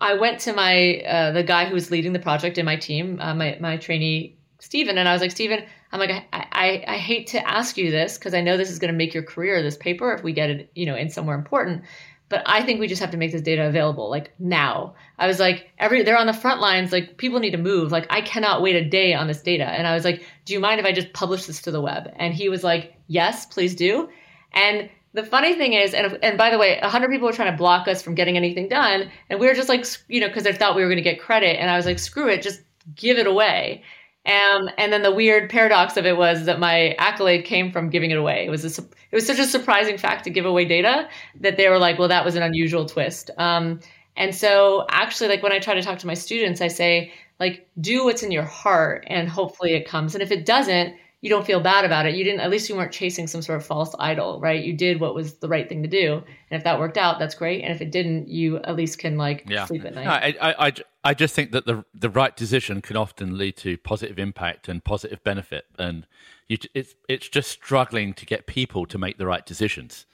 I 0.00 0.14
went 0.14 0.40
to 0.40 0.52
my 0.52 1.00
uh, 1.06 1.32
the 1.32 1.42
guy 1.42 1.66
who 1.66 1.74
was 1.74 1.90
leading 1.90 2.12
the 2.12 2.18
project 2.18 2.58
in 2.58 2.66
my 2.66 2.76
team, 2.76 3.18
uh, 3.20 3.34
my 3.34 3.56
my 3.60 3.76
trainee 3.76 4.36
Stephen, 4.64 4.96
and 4.96 5.06
I 5.06 5.12
was 5.12 5.20
like, 5.20 5.30
Stephen, 5.30 5.62
I'm 5.92 6.00
like, 6.00 6.10
I, 6.10 6.24
I, 6.32 6.84
I 6.88 6.96
hate 6.96 7.26
to 7.28 7.48
ask 7.48 7.76
you 7.76 7.90
this 7.90 8.16
because 8.16 8.32
I 8.32 8.40
know 8.40 8.56
this 8.56 8.70
is 8.70 8.78
going 8.78 8.92
to 8.92 8.96
make 8.96 9.12
your 9.12 9.22
career, 9.22 9.62
this 9.62 9.76
paper, 9.76 10.12
if 10.14 10.22
we 10.22 10.32
get 10.32 10.48
it, 10.48 10.70
you 10.74 10.86
know, 10.86 10.96
in 10.96 11.10
somewhere 11.10 11.36
important. 11.36 11.82
But 12.28 12.42
I 12.46 12.62
think 12.62 12.80
we 12.80 12.88
just 12.88 13.00
have 13.02 13.10
to 13.10 13.16
make 13.16 13.32
this 13.32 13.42
data 13.42 13.66
available, 13.66 14.08
like 14.10 14.32
now. 14.38 14.94
I 15.18 15.26
was 15.26 15.38
like, 15.38 15.70
every 15.78 16.02
they're 16.02 16.18
on 16.18 16.26
the 16.26 16.32
front 16.32 16.60
lines, 16.60 16.90
like 16.90 17.16
people 17.18 17.38
need 17.38 17.50
to 17.50 17.58
move. 17.58 17.92
Like 17.92 18.06
I 18.10 18.22
cannot 18.22 18.62
wait 18.62 18.76
a 18.76 18.88
day 18.88 19.14
on 19.14 19.26
this 19.26 19.42
data. 19.42 19.64
And 19.64 19.86
I 19.86 19.94
was 19.94 20.04
like, 20.04 20.24
do 20.44 20.52
you 20.52 20.60
mind 20.60 20.80
if 20.80 20.86
I 20.86 20.92
just 20.92 21.12
publish 21.12 21.46
this 21.46 21.62
to 21.62 21.70
the 21.70 21.80
web? 21.80 22.12
And 22.16 22.34
he 22.34 22.48
was 22.48 22.64
like, 22.64 22.94
yes, 23.08 23.46
please 23.46 23.74
do. 23.74 24.08
And 24.52 24.88
the 25.14 25.22
funny 25.22 25.54
thing 25.54 25.74
is, 25.74 25.94
and 25.94 26.18
and 26.22 26.36
by 26.36 26.50
the 26.50 26.58
way, 26.58 26.78
hundred 26.82 27.10
people 27.10 27.26
were 27.26 27.32
trying 27.32 27.52
to 27.52 27.56
block 27.56 27.86
us 27.86 28.02
from 28.02 28.14
getting 28.14 28.36
anything 28.36 28.68
done, 28.68 29.10
and 29.30 29.38
we 29.38 29.46
were 29.46 29.54
just 29.54 29.68
like, 29.68 29.86
you 30.08 30.20
know, 30.20 30.26
because 30.28 30.42
they 30.42 30.52
thought 30.52 30.74
we 30.74 30.82
were 30.82 30.88
going 30.88 30.96
to 30.96 31.02
get 31.02 31.20
credit, 31.20 31.60
and 31.60 31.70
I 31.70 31.76
was 31.76 31.86
like, 31.86 32.00
screw 32.00 32.28
it, 32.28 32.42
just 32.42 32.60
give 32.96 33.16
it 33.16 33.26
away. 33.26 33.84
Um, 34.26 34.70
and 34.78 34.92
then 34.92 35.02
the 35.02 35.12
weird 35.12 35.50
paradox 35.50 35.96
of 35.96 36.06
it 36.06 36.16
was 36.16 36.46
that 36.46 36.58
my 36.58 36.92
accolade 36.98 37.44
came 37.44 37.70
from 37.70 37.90
giving 37.90 38.10
it 38.10 38.16
away. 38.16 38.46
It 38.46 38.50
was 38.50 38.64
a, 38.78 38.82
it 38.82 39.14
was 39.14 39.26
such 39.26 39.38
a 39.38 39.44
surprising 39.44 39.98
fact 39.98 40.24
to 40.24 40.30
give 40.30 40.46
away 40.46 40.64
data 40.64 41.08
that 41.40 41.56
they 41.58 41.68
were 41.68 41.78
like, 41.78 41.98
well, 41.98 42.08
that 42.08 42.24
was 42.24 42.34
an 42.34 42.42
unusual 42.42 42.86
twist. 42.86 43.30
Um, 43.36 43.80
and 44.16 44.34
so 44.34 44.86
actually, 44.88 45.28
like 45.28 45.42
when 45.42 45.52
I 45.52 45.58
try 45.58 45.74
to 45.74 45.82
talk 45.82 45.98
to 45.98 46.06
my 46.06 46.14
students, 46.14 46.60
I 46.60 46.68
say 46.68 47.12
like, 47.38 47.68
do 47.80 48.04
what's 48.04 48.22
in 48.22 48.30
your 48.30 48.44
heart, 48.44 49.04
and 49.08 49.28
hopefully 49.28 49.74
it 49.74 49.86
comes. 49.86 50.14
And 50.14 50.22
if 50.22 50.30
it 50.30 50.46
doesn't, 50.46 50.94
you 51.24 51.30
don't 51.30 51.46
feel 51.46 51.58
bad 51.58 51.86
about 51.86 52.04
it. 52.04 52.14
You 52.14 52.22
didn't, 52.22 52.40
at 52.40 52.50
least 52.50 52.68
you 52.68 52.76
weren't 52.76 52.92
chasing 52.92 53.26
some 53.26 53.40
sort 53.40 53.56
of 53.56 53.64
false 53.64 53.94
idol, 53.98 54.38
right? 54.40 54.62
You 54.62 54.74
did 54.74 55.00
what 55.00 55.14
was 55.14 55.36
the 55.36 55.48
right 55.48 55.66
thing 55.66 55.82
to 55.82 55.88
do. 55.88 56.16
And 56.16 56.58
if 56.58 56.64
that 56.64 56.78
worked 56.78 56.98
out, 56.98 57.18
that's 57.18 57.34
great. 57.34 57.64
And 57.64 57.74
if 57.74 57.80
it 57.80 57.90
didn't, 57.90 58.28
you 58.28 58.58
at 58.58 58.76
least 58.76 58.98
can 58.98 59.16
like 59.16 59.42
yeah. 59.48 59.64
sleep 59.64 59.86
at 59.86 59.94
night. 59.94 60.36
I, 60.38 60.50
I, 60.50 60.66
I, 60.66 60.72
I 61.02 61.14
just 61.14 61.34
think 61.34 61.52
that 61.52 61.64
the, 61.64 61.82
the 61.94 62.10
right 62.10 62.36
decision 62.36 62.82
can 62.82 62.98
often 62.98 63.38
lead 63.38 63.56
to 63.56 63.78
positive 63.78 64.18
impact 64.18 64.68
and 64.68 64.84
positive 64.84 65.24
benefit. 65.24 65.64
And 65.78 66.06
you, 66.46 66.58
it's, 66.74 66.94
it's 67.08 67.26
just 67.30 67.50
struggling 67.50 68.12
to 68.12 68.26
get 68.26 68.46
people 68.46 68.84
to 68.84 68.98
make 68.98 69.16
the 69.16 69.26
right 69.26 69.46
decisions. 69.46 70.04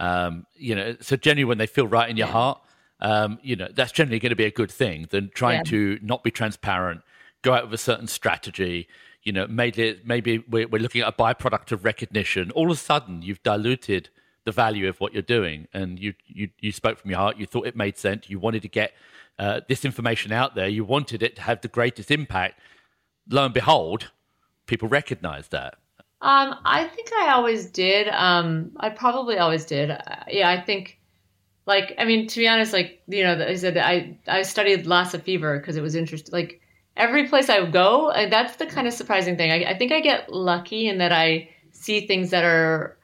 Um, 0.00 0.46
you 0.54 0.74
know, 0.74 0.96
so 0.98 1.16
generally 1.16 1.44
when 1.44 1.58
they 1.58 1.66
feel 1.66 1.86
right 1.86 2.08
in 2.08 2.16
your 2.16 2.28
yeah. 2.28 2.32
heart, 2.32 2.62
um, 3.00 3.38
you 3.42 3.54
know, 3.54 3.68
that's 3.70 3.92
generally 3.92 4.18
going 4.18 4.30
to 4.30 4.36
be 4.36 4.46
a 4.46 4.50
good 4.50 4.70
thing 4.70 5.08
than 5.10 5.30
trying 5.34 5.58
yeah. 5.58 5.72
to 5.72 5.98
not 6.00 6.24
be 6.24 6.30
transparent, 6.30 7.02
go 7.42 7.52
out 7.52 7.64
with 7.64 7.74
a 7.74 7.76
certain 7.76 8.06
strategy, 8.06 8.88
you 9.24 9.32
know, 9.32 9.46
maybe 9.46 10.00
maybe 10.04 10.38
we're, 10.38 10.68
we're 10.68 10.82
looking 10.82 11.00
at 11.00 11.08
a 11.08 11.12
byproduct 11.12 11.72
of 11.72 11.84
recognition. 11.84 12.50
All 12.50 12.70
of 12.70 12.76
a 12.76 12.80
sudden, 12.80 13.22
you've 13.22 13.42
diluted 13.42 14.10
the 14.44 14.52
value 14.52 14.88
of 14.88 15.00
what 15.00 15.12
you're 15.14 15.22
doing, 15.22 15.66
and 15.72 15.98
you 15.98 16.14
you 16.26 16.50
you 16.60 16.72
spoke 16.72 16.98
from 16.98 17.10
your 17.10 17.18
heart. 17.18 17.38
You 17.38 17.46
thought 17.46 17.66
it 17.66 17.74
made 17.74 17.96
sense. 17.96 18.28
You 18.28 18.38
wanted 18.38 18.62
to 18.62 18.68
get 18.68 18.92
uh, 19.38 19.62
this 19.68 19.84
information 19.84 20.30
out 20.32 20.54
there. 20.54 20.68
You 20.68 20.84
wanted 20.84 21.22
it 21.22 21.36
to 21.36 21.42
have 21.42 21.62
the 21.62 21.68
greatest 21.68 22.10
impact. 22.10 22.60
Lo 23.30 23.44
and 23.44 23.54
behold, 23.54 24.10
people 24.66 24.88
recognize 24.88 25.48
that. 25.48 25.76
Um, 26.20 26.56
I 26.64 26.84
think 26.84 27.10
I 27.12 27.32
always 27.32 27.66
did. 27.66 28.08
Um, 28.08 28.72
I 28.78 28.90
probably 28.90 29.38
always 29.38 29.64
did. 29.64 29.90
Uh, 29.90 30.00
yeah, 30.28 30.50
I 30.50 30.60
think, 30.60 30.98
like, 31.66 31.94
I 31.98 32.04
mean, 32.04 32.26
to 32.28 32.38
be 32.38 32.48
honest, 32.48 32.72
like, 32.72 33.02
you 33.06 33.22
know, 33.22 33.42
I 33.46 33.56
said 33.56 33.76
I 33.78 34.18
I 34.26 34.42
studied 34.42 34.86
Lassa 34.86 35.18
fever 35.18 35.58
because 35.58 35.76
it 35.76 35.82
was 35.82 35.94
interesting. 35.94 36.32
Like, 36.32 36.60
every 36.96 37.28
place 37.28 37.48
I 37.48 37.64
go, 37.66 38.10
uh, 38.10 38.28
that's 38.28 38.56
the 38.56 38.66
kind 38.66 38.86
of 38.86 38.94
surprising 38.94 39.36
thing. 39.36 39.50
I, 39.50 39.70
I 39.70 39.78
think 39.78 39.92
I 39.92 40.00
get 40.00 40.32
lucky 40.32 40.88
in 40.88 40.98
that 40.98 41.12
I 41.12 41.50
see 41.72 42.06
things 42.06 42.30
that 42.30 42.44
are 42.44 42.96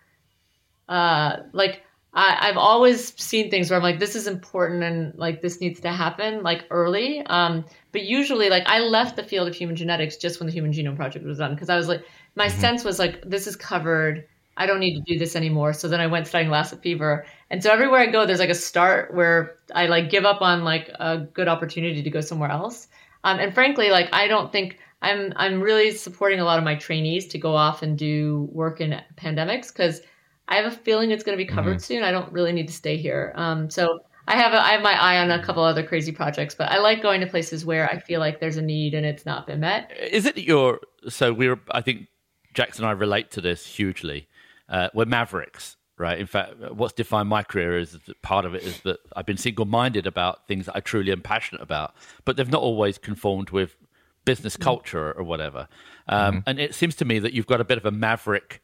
uh, 0.88 1.38
like 1.52 1.82
I, 2.12 2.46
have 2.46 2.56
always 2.56 3.14
seen 3.22 3.50
things 3.50 3.70
where 3.70 3.76
I'm 3.76 3.82
like, 3.82 4.00
this 4.00 4.16
is 4.16 4.26
important 4.26 4.82
and 4.82 5.16
like 5.16 5.40
this 5.40 5.60
needs 5.60 5.80
to 5.80 5.90
happen 5.90 6.42
like 6.42 6.64
early. 6.70 7.24
Um, 7.26 7.64
but 7.92 8.02
usually, 8.02 8.50
like 8.50 8.64
I 8.66 8.80
left 8.80 9.16
the 9.16 9.22
field 9.22 9.46
of 9.46 9.54
human 9.54 9.76
genetics 9.76 10.16
just 10.16 10.40
when 10.40 10.48
the 10.48 10.52
Human 10.52 10.72
Genome 10.72 10.96
Project 10.96 11.24
was 11.24 11.38
done 11.38 11.54
because 11.54 11.68
I 11.68 11.76
was 11.76 11.88
like, 11.88 12.04
my 12.34 12.48
mm-hmm. 12.48 12.60
sense 12.60 12.84
was 12.84 12.98
like, 12.98 13.22
this 13.24 13.46
is 13.46 13.54
covered. 13.54 14.26
I 14.56 14.66
don't 14.66 14.80
need 14.80 14.96
to 14.96 15.12
do 15.12 15.18
this 15.18 15.36
anymore. 15.36 15.72
So 15.72 15.88
then 15.88 16.00
I 16.00 16.08
went 16.08 16.26
studying 16.26 16.50
Lassa 16.50 16.76
fever, 16.76 17.24
and 17.48 17.62
so 17.62 17.70
everywhere 17.70 18.00
I 18.00 18.06
go, 18.06 18.26
there's 18.26 18.40
like 18.40 18.50
a 18.50 18.54
start 18.54 19.14
where 19.14 19.56
I 19.74 19.86
like 19.86 20.10
give 20.10 20.24
up 20.24 20.42
on 20.42 20.64
like 20.64 20.90
a 20.98 21.18
good 21.18 21.48
opportunity 21.48 22.02
to 22.02 22.10
go 22.10 22.20
somewhere 22.20 22.50
else. 22.50 22.88
Um, 23.24 23.38
and 23.38 23.54
frankly, 23.54 23.90
like 23.90 24.08
I 24.12 24.26
don't 24.28 24.52
think 24.52 24.78
I'm 25.02 25.32
I'm 25.36 25.60
really 25.60 25.92
supporting 25.92 26.40
a 26.40 26.44
lot 26.44 26.58
of 26.58 26.64
my 26.64 26.74
trainees 26.74 27.26
to 27.28 27.38
go 27.38 27.54
off 27.54 27.82
and 27.82 27.96
do 27.96 28.48
work 28.52 28.80
in 28.80 29.00
pandemics 29.16 29.68
because 29.68 30.00
I 30.48 30.56
have 30.56 30.66
a 30.66 30.76
feeling 30.76 31.10
it's 31.10 31.22
going 31.22 31.38
to 31.38 31.42
be 31.44 31.48
covered 31.48 31.76
mm-hmm. 31.76 31.94
soon. 31.94 32.02
I 32.02 32.10
don't 32.10 32.32
really 32.32 32.52
need 32.52 32.66
to 32.66 32.74
stay 32.74 32.96
here. 32.96 33.32
Um, 33.36 33.70
so 33.70 34.00
I 34.26 34.36
have 34.36 34.52
a, 34.52 34.62
I 34.62 34.72
have 34.72 34.82
my 34.82 35.00
eye 35.00 35.18
on 35.18 35.30
a 35.30 35.42
couple 35.42 35.62
other 35.62 35.82
crazy 35.82 36.12
projects, 36.12 36.54
but 36.54 36.70
I 36.70 36.78
like 36.78 37.02
going 37.02 37.20
to 37.20 37.26
places 37.26 37.64
where 37.64 37.88
I 37.88 37.98
feel 37.98 38.20
like 38.20 38.40
there's 38.40 38.56
a 38.56 38.62
need 38.62 38.94
and 38.94 39.06
it's 39.06 39.24
not 39.24 39.46
been 39.46 39.60
met. 39.60 39.92
Is 39.98 40.26
it 40.26 40.38
your 40.38 40.80
so 41.08 41.32
we're 41.32 41.60
I 41.70 41.80
think 41.80 42.08
Jackson 42.54 42.84
and 42.84 42.90
I 42.90 42.92
relate 42.92 43.30
to 43.32 43.40
this 43.40 43.66
hugely. 43.66 44.28
Uh, 44.68 44.88
we're 44.94 45.04
mavericks, 45.04 45.76
right? 46.00 46.18
In 46.18 46.26
fact, 46.26 46.54
what's 46.72 46.94
defined 46.94 47.28
my 47.28 47.42
career 47.42 47.78
is 47.78 47.98
part 48.22 48.44
of 48.46 48.54
it 48.54 48.62
is 48.62 48.80
that 48.80 48.98
I've 49.14 49.26
been 49.26 49.36
single-minded 49.36 50.06
about 50.06 50.48
things 50.48 50.66
that 50.66 50.74
I 50.74 50.80
truly 50.80 51.12
am 51.12 51.20
passionate 51.20 51.60
about, 51.62 51.94
but 52.24 52.36
they've 52.36 52.50
not 52.50 52.62
always 52.62 52.96
conformed 52.96 53.50
with 53.50 53.76
business 54.24 54.56
mm. 54.56 54.62
culture 54.62 55.12
or 55.12 55.22
whatever. 55.22 55.68
Um, 56.08 56.36
mm-hmm. 56.36 56.38
And 56.46 56.58
it 56.58 56.74
seems 56.74 56.96
to 56.96 57.04
me 57.04 57.18
that 57.18 57.34
you've 57.34 57.46
got 57.46 57.60
a 57.60 57.64
bit 57.64 57.76
of 57.76 57.84
a 57.84 57.90
maverick 57.90 58.62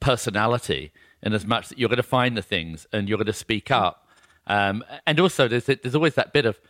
personality 0.00 0.92
in 1.22 1.32
as 1.32 1.46
much 1.46 1.68
that 1.68 1.78
you're 1.78 1.88
going 1.88 1.96
to 1.98 2.02
find 2.02 2.36
the 2.36 2.42
things 2.42 2.86
and 2.92 3.08
you're 3.08 3.18
going 3.18 3.26
to 3.26 3.32
speak 3.32 3.66
mm. 3.66 3.76
up. 3.76 4.08
Um, 4.48 4.84
and 5.06 5.20
also, 5.20 5.46
there's 5.46 5.66
there's 5.66 5.94
always 5.94 6.16
that 6.16 6.32
bit 6.32 6.46
of, 6.46 6.60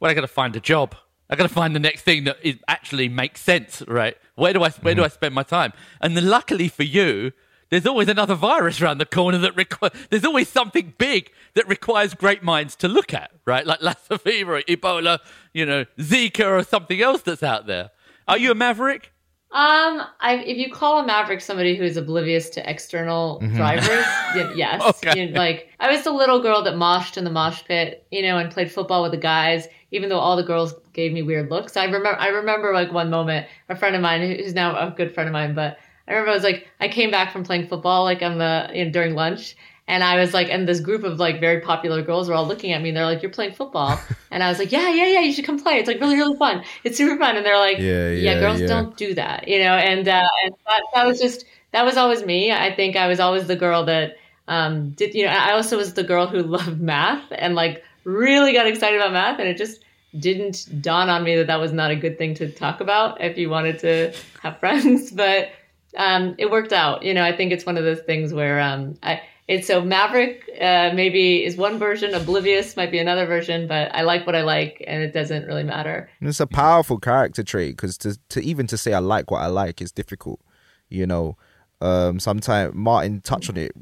well, 0.00 0.10
I 0.10 0.14
got 0.14 0.22
to 0.22 0.26
find 0.26 0.56
a 0.56 0.60
job. 0.60 0.96
I 1.30 1.36
got 1.36 1.44
to 1.44 1.54
find 1.54 1.74
the 1.74 1.80
next 1.80 2.02
thing 2.02 2.24
that 2.24 2.36
is, 2.42 2.56
actually 2.66 3.08
makes 3.08 3.40
sense, 3.40 3.80
right? 3.86 4.16
Where 4.34 4.52
do 4.52 4.58
I 4.58 4.70
where 4.70 4.92
mm-hmm. 4.92 5.02
do 5.02 5.04
I 5.04 5.08
spend 5.08 5.34
my 5.34 5.44
time? 5.44 5.72
And 6.00 6.16
then, 6.16 6.28
luckily 6.28 6.66
for 6.68 6.82
you, 6.82 7.32
there's 7.72 7.86
always 7.86 8.08
another 8.08 8.34
virus 8.34 8.82
around 8.82 8.98
the 8.98 9.06
corner 9.06 9.38
that 9.38 9.56
requires. 9.56 9.94
There's 10.10 10.26
always 10.26 10.50
something 10.50 10.92
big 10.98 11.30
that 11.54 11.66
requires 11.66 12.12
great 12.12 12.42
minds 12.42 12.76
to 12.76 12.86
look 12.86 13.14
at, 13.14 13.30
right? 13.46 13.66
Like 13.66 13.80
Lassa 13.80 14.18
fever, 14.18 14.60
Ebola, 14.68 15.20
you 15.54 15.64
know, 15.64 15.86
Zika, 15.98 16.50
or 16.50 16.62
something 16.64 17.00
else 17.00 17.22
that's 17.22 17.42
out 17.42 17.66
there. 17.66 17.90
Are 18.28 18.36
you 18.36 18.50
a 18.50 18.54
maverick? 18.54 19.10
Um, 19.52 20.02
I, 20.20 20.42
if 20.44 20.58
you 20.58 20.70
call 20.70 21.00
a 21.00 21.06
maverick 21.06 21.40
somebody 21.40 21.74
who 21.74 21.82
is 21.82 21.96
oblivious 21.96 22.50
to 22.50 22.70
external 22.70 23.40
mm-hmm. 23.40 23.56
drivers, 23.56 24.04
yes. 24.54 24.82
Okay. 24.82 25.18
You 25.18 25.30
know, 25.30 25.38
like 25.38 25.70
I 25.80 25.90
was 25.90 26.04
the 26.04 26.12
little 26.12 26.42
girl 26.42 26.62
that 26.64 26.74
moshed 26.74 27.16
in 27.16 27.24
the 27.24 27.30
mosh 27.30 27.64
pit, 27.64 28.06
you 28.10 28.20
know, 28.20 28.36
and 28.36 28.50
played 28.50 28.70
football 28.70 29.02
with 29.02 29.12
the 29.12 29.18
guys, 29.18 29.66
even 29.92 30.10
though 30.10 30.18
all 30.18 30.36
the 30.36 30.42
girls 30.42 30.74
gave 30.92 31.14
me 31.14 31.22
weird 31.22 31.48
looks. 31.50 31.78
I 31.78 31.86
remember, 31.86 32.18
I 32.20 32.28
remember 32.28 32.74
like 32.74 32.92
one 32.92 33.08
moment, 33.08 33.46
a 33.70 33.76
friend 33.76 33.96
of 33.96 34.02
mine 34.02 34.20
who's 34.20 34.52
now 34.52 34.76
a 34.76 34.90
good 34.90 35.14
friend 35.14 35.26
of 35.26 35.32
mine, 35.32 35.54
but 35.54 35.78
I 36.12 36.16
remember 36.16 36.32
I 36.32 36.34
was 36.34 36.44
like, 36.44 36.68
I 36.80 36.88
came 36.88 37.10
back 37.10 37.32
from 37.32 37.44
playing 37.44 37.68
football 37.68 38.04
like 38.04 38.22
on 38.22 38.38
the 38.38 38.70
you 38.74 38.84
know, 38.84 38.90
during 38.90 39.14
lunch, 39.14 39.56
and 39.88 40.04
I 40.04 40.16
was 40.16 40.32
like, 40.32 40.48
and 40.48 40.68
this 40.68 40.80
group 40.80 41.02
of 41.02 41.18
like 41.18 41.40
very 41.40 41.60
popular 41.60 42.02
girls 42.02 42.28
were 42.28 42.34
all 42.34 42.46
looking 42.46 42.72
at 42.72 42.80
me 42.80 42.90
and 42.90 42.96
they're 42.96 43.04
like, 43.04 43.22
You're 43.22 43.32
playing 43.32 43.54
football. 43.54 44.00
And 44.30 44.42
I 44.42 44.48
was 44.48 44.58
like, 44.58 44.72
Yeah, 44.72 44.88
yeah, 44.88 45.06
yeah, 45.06 45.20
you 45.20 45.32
should 45.32 45.44
come 45.44 45.62
play. 45.62 45.74
It's 45.74 45.86
like 45.86 46.00
really, 46.00 46.16
really 46.16 46.36
fun. 46.38 46.64
It's 46.84 46.96
super 46.96 47.18
fun. 47.18 47.36
And 47.36 47.44
they're 47.44 47.58
like, 47.58 47.78
Yeah, 47.78 48.08
yeah, 48.08 48.32
yeah 48.32 48.40
girls 48.40 48.62
yeah. 48.62 48.66
don't 48.68 48.96
do 48.96 49.12
that, 49.14 49.46
you 49.46 49.58
know, 49.58 49.74
and 49.74 50.08
uh, 50.08 50.28
and 50.44 50.54
that, 50.66 50.82
that 50.94 51.06
was 51.06 51.20
just 51.20 51.44
that 51.72 51.84
was 51.84 51.98
always 51.98 52.24
me. 52.24 52.52
I 52.52 52.74
think 52.74 52.96
I 52.96 53.08
was 53.08 53.20
always 53.20 53.46
the 53.46 53.56
girl 53.56 53.84
that 53.84 54.16
um 54.48 54.90
did 54.90 55.14
you 55.14 55.26
know, 55.26 55.32
I 55.32 55.52
also 55.52 55.76
was 55.76 55.92
the 55.94 56.04
girl 56.04 56.26
who 56.26 56.42
loved 56.58 56.80
math 56.80 57.24
and 57.32 57.54
like 57.54 57.84
really 58.04 58.52
got 58.52 58.66
excited 58.66 58.98
about 58.98 59.12
math 59.12 59.38
and 59.38 59.48
it 59.48 59.58
just 59.58 59.84
didn't 60.18 60.82
dawn 60.82 61.08
on 61.08 61.24
me 61.24 61.36
that 61.36 61.46
that 61.46 61.60
was 61.60 61.72
not 61.72 61.90
a 61.90 61.96
good 61.96 62.18
thing 62.18 62.34
to 62.34 62.50
talk 62.50 62.80
about 62.80 63.20
if 63.20 63.36
you 63.36 63.50
wanted 63.50 63.78
to 63.80 64.14
have 64.42 64.58
friends. 64.60 65.10
But 65.22 65.50
um, 65.96 66.34
it 66.38 66.50
worked 66.50 66.72
out. 66.72 67.02
You 67.02 67.14
know, 67.14 67.22
I 67.24 67.36
think 67.36 67.52
it's 67.52 67.66
one 67.66 67.76
of 67.76 67.84
those 67.84 68.00
things 68.00 68.32
where 68.32 68.60
um, 68.60 68.94
I, 69.02 69.20
it's 69.48 69.66
so 69.66 69.82
Maverick 69.82 70.48
uh, 70.60 70.92
maybe 70.94 71.44
is 71.44 71.56
one 71.56 71.78
version, 71.78 72.14
Oblivious 72.14 72.76
might 72.76 72.90
be 72.90 72.98
another 72.98 73.26
version, 73.26 73.66
but 73.66 73.94
I 73.94 74.02
like 74.02 74.24
what 74.24 74.36
I 74.36 74.42
like, 74.42 74.82
and 74.86 75.02
it 75.02 75.12
doesn't 75.12 75.46
really 75.46 75.64
matter. 75.64 76.08
it's 76.20 76.40
a 76.40 76.46
powerful 76.46 76.98
character 76.98 77.42
trait 77.42 77.76
because 77.76 77.98
to, 77.98 78.18
to 78.30 78.42
even 78.42 78.66
to 78.68 78.78
say 78.78 78.92
I 78.92 79.00
like 79.00 79.30
what 79.30 79.42
I 79.42 79.46
like 79.46 79.82
is 79.82 79.92
difficult. 79.92 80.40
You 80.88 81.06
know, 81.06 81.36
um, 81.80 82.20
sometimes 82.20 82.74
Martin 82.74 83.20
touched 83.20 83.50
on 83.50 83.56
it 83.56 83.72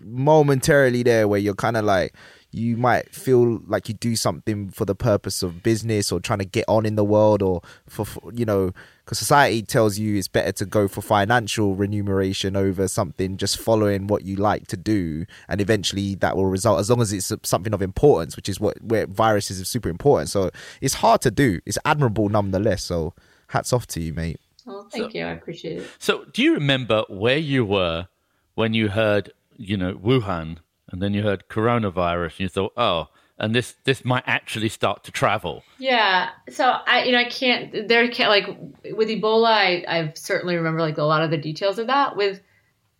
momentarily 0.00 1.02
there, 1.02 1.26
where 1.26 1.40
you're 1.40 1.54
kind 1.54 1.76
of 1.76 1.84
like 1.84 2.14
you 2.52 2.76
might 2.76 3.14
feel 3.14 3.60
like 3.66 3.88
you 3.88 3.94
do 3.94 4.16
something 4.16 4.70
for 4.70 4.84
the 4.84 4.94
purpose 4.94 5.42
of 5.42 5.62
business 5.62 6.10
or 6.10 6.18
trying 6.20 6.40
to 6.40 6.44
get 6.44 6.64
on 6.68 6.84
in 6.84 6.96
the 6.96 7.04
world 7.04 7.42
or 7.42 7.62
for, 7.88 8.04
for 8.04 8.32
you 8.32 8.44
know 8.44 8.72
because 9.04 9.18
society 9.18 9.62
tells 9.62 9.98
you 9.98 10.16
it's 10.16 10.28
better 10.28 10.52
to 10.52 10.64
go 10.64 10.86
for 10.88 11.00
financial 11.00 11.74
remuneration 11.74 12.56
over 12.56 12.86
something 12.88 13.36
just 13.36 13.58
following 13.58 14.06
what 14.06 14.24
you 14.24 14.36
like 14.36 14.66
to 14.66 14.76
do 14.76 15.24
and 15.48 15.60
eventually 15.60 16.14
that 16.16 16.36
will 16.36 16.46
result 16.46 16.80
as 16.80 16.90
long 16.90 17.00
as 17.00 17.12
it's 17.12 17.32
something 17.42 17.72
of 17.72 17.82
importance 17.82 18.36
which 18.36 18.48
is 18.48 18.60
what 18.60 18.80
where 18.82 19.06
viruses 19.06 19.60
are 19.60 19.64
super 19.64 19.88
important. 19.88 20.28
So 20.28 20.50
it's 20.80 20.94
hard 20.94 21.20
to 21.22 21.30
do. 21.30 21.60
It's 21.66 21.78
admirable 21.84 22.28
nonetheless. 22.28 22.82
So 22.82 23.14
hats 23.48 23.72
off 23.72 23.86
to 23.88 24.00
you 24.00 24.12
mate. 24.12 24.40
Oh 24.66 24.86
thank 24.90 25.12
so, 25.12 25.18
you. 25.18 25.24
I 25.24 25.30
appreciate 25.30 25.78
it. 25.78 25.90
So 25.98 26.24
do 26.24 26.42
you 26.42 26.54
remember 26.54 27.04
where 27.08 27.38
you 27.38 27.64
were 27.64 28.08
when 28.54 28.74
you 28.74 28.88
heard 28.88 29.32
you 29.56 29.76
know 29.76 29.94
wuhan 29.94 30.58
and 30.92 31.00
then 31.00 31.14
you 31.14 31.22
heard 31.22 31.48
coronavirus 31.48 32.32
and 32.32 32.40
you 32.40 32.48
thought 32.48 32.72
oh 32.76 33.08
and 33.40 33.54
this 33.54 33.74
this 33.84 34.04
might 34.04 34.22
actually 34.26 34.68
start 34.68 35.02
to 35.04 35.10
travel. 35.10 35.64
Yeah. 35.78 36.28
So 36.50 36.64
I 36.64 37.04
you 37.04 37.12
know 37.12 37.18
I 37.18 37.28
can't 37.28 37.88
there 37.88 38.06
can't 38.10 38.30
like 38.30 38.46
with 38.94 39.08
Ebola 39.08 39.48
I 39.48 39.84
I 39.88 40.12
certainly 40.14 40.56
remember 40.56 40.80
like 40.80 40.98
a 40.98 41.04
lot 41.04 41.22
of 41.22 41.30
the 41.30 41.38
details 41.38 41.78
of 41.78 41.86
that. 41.88 42.16
With 42.16 42.40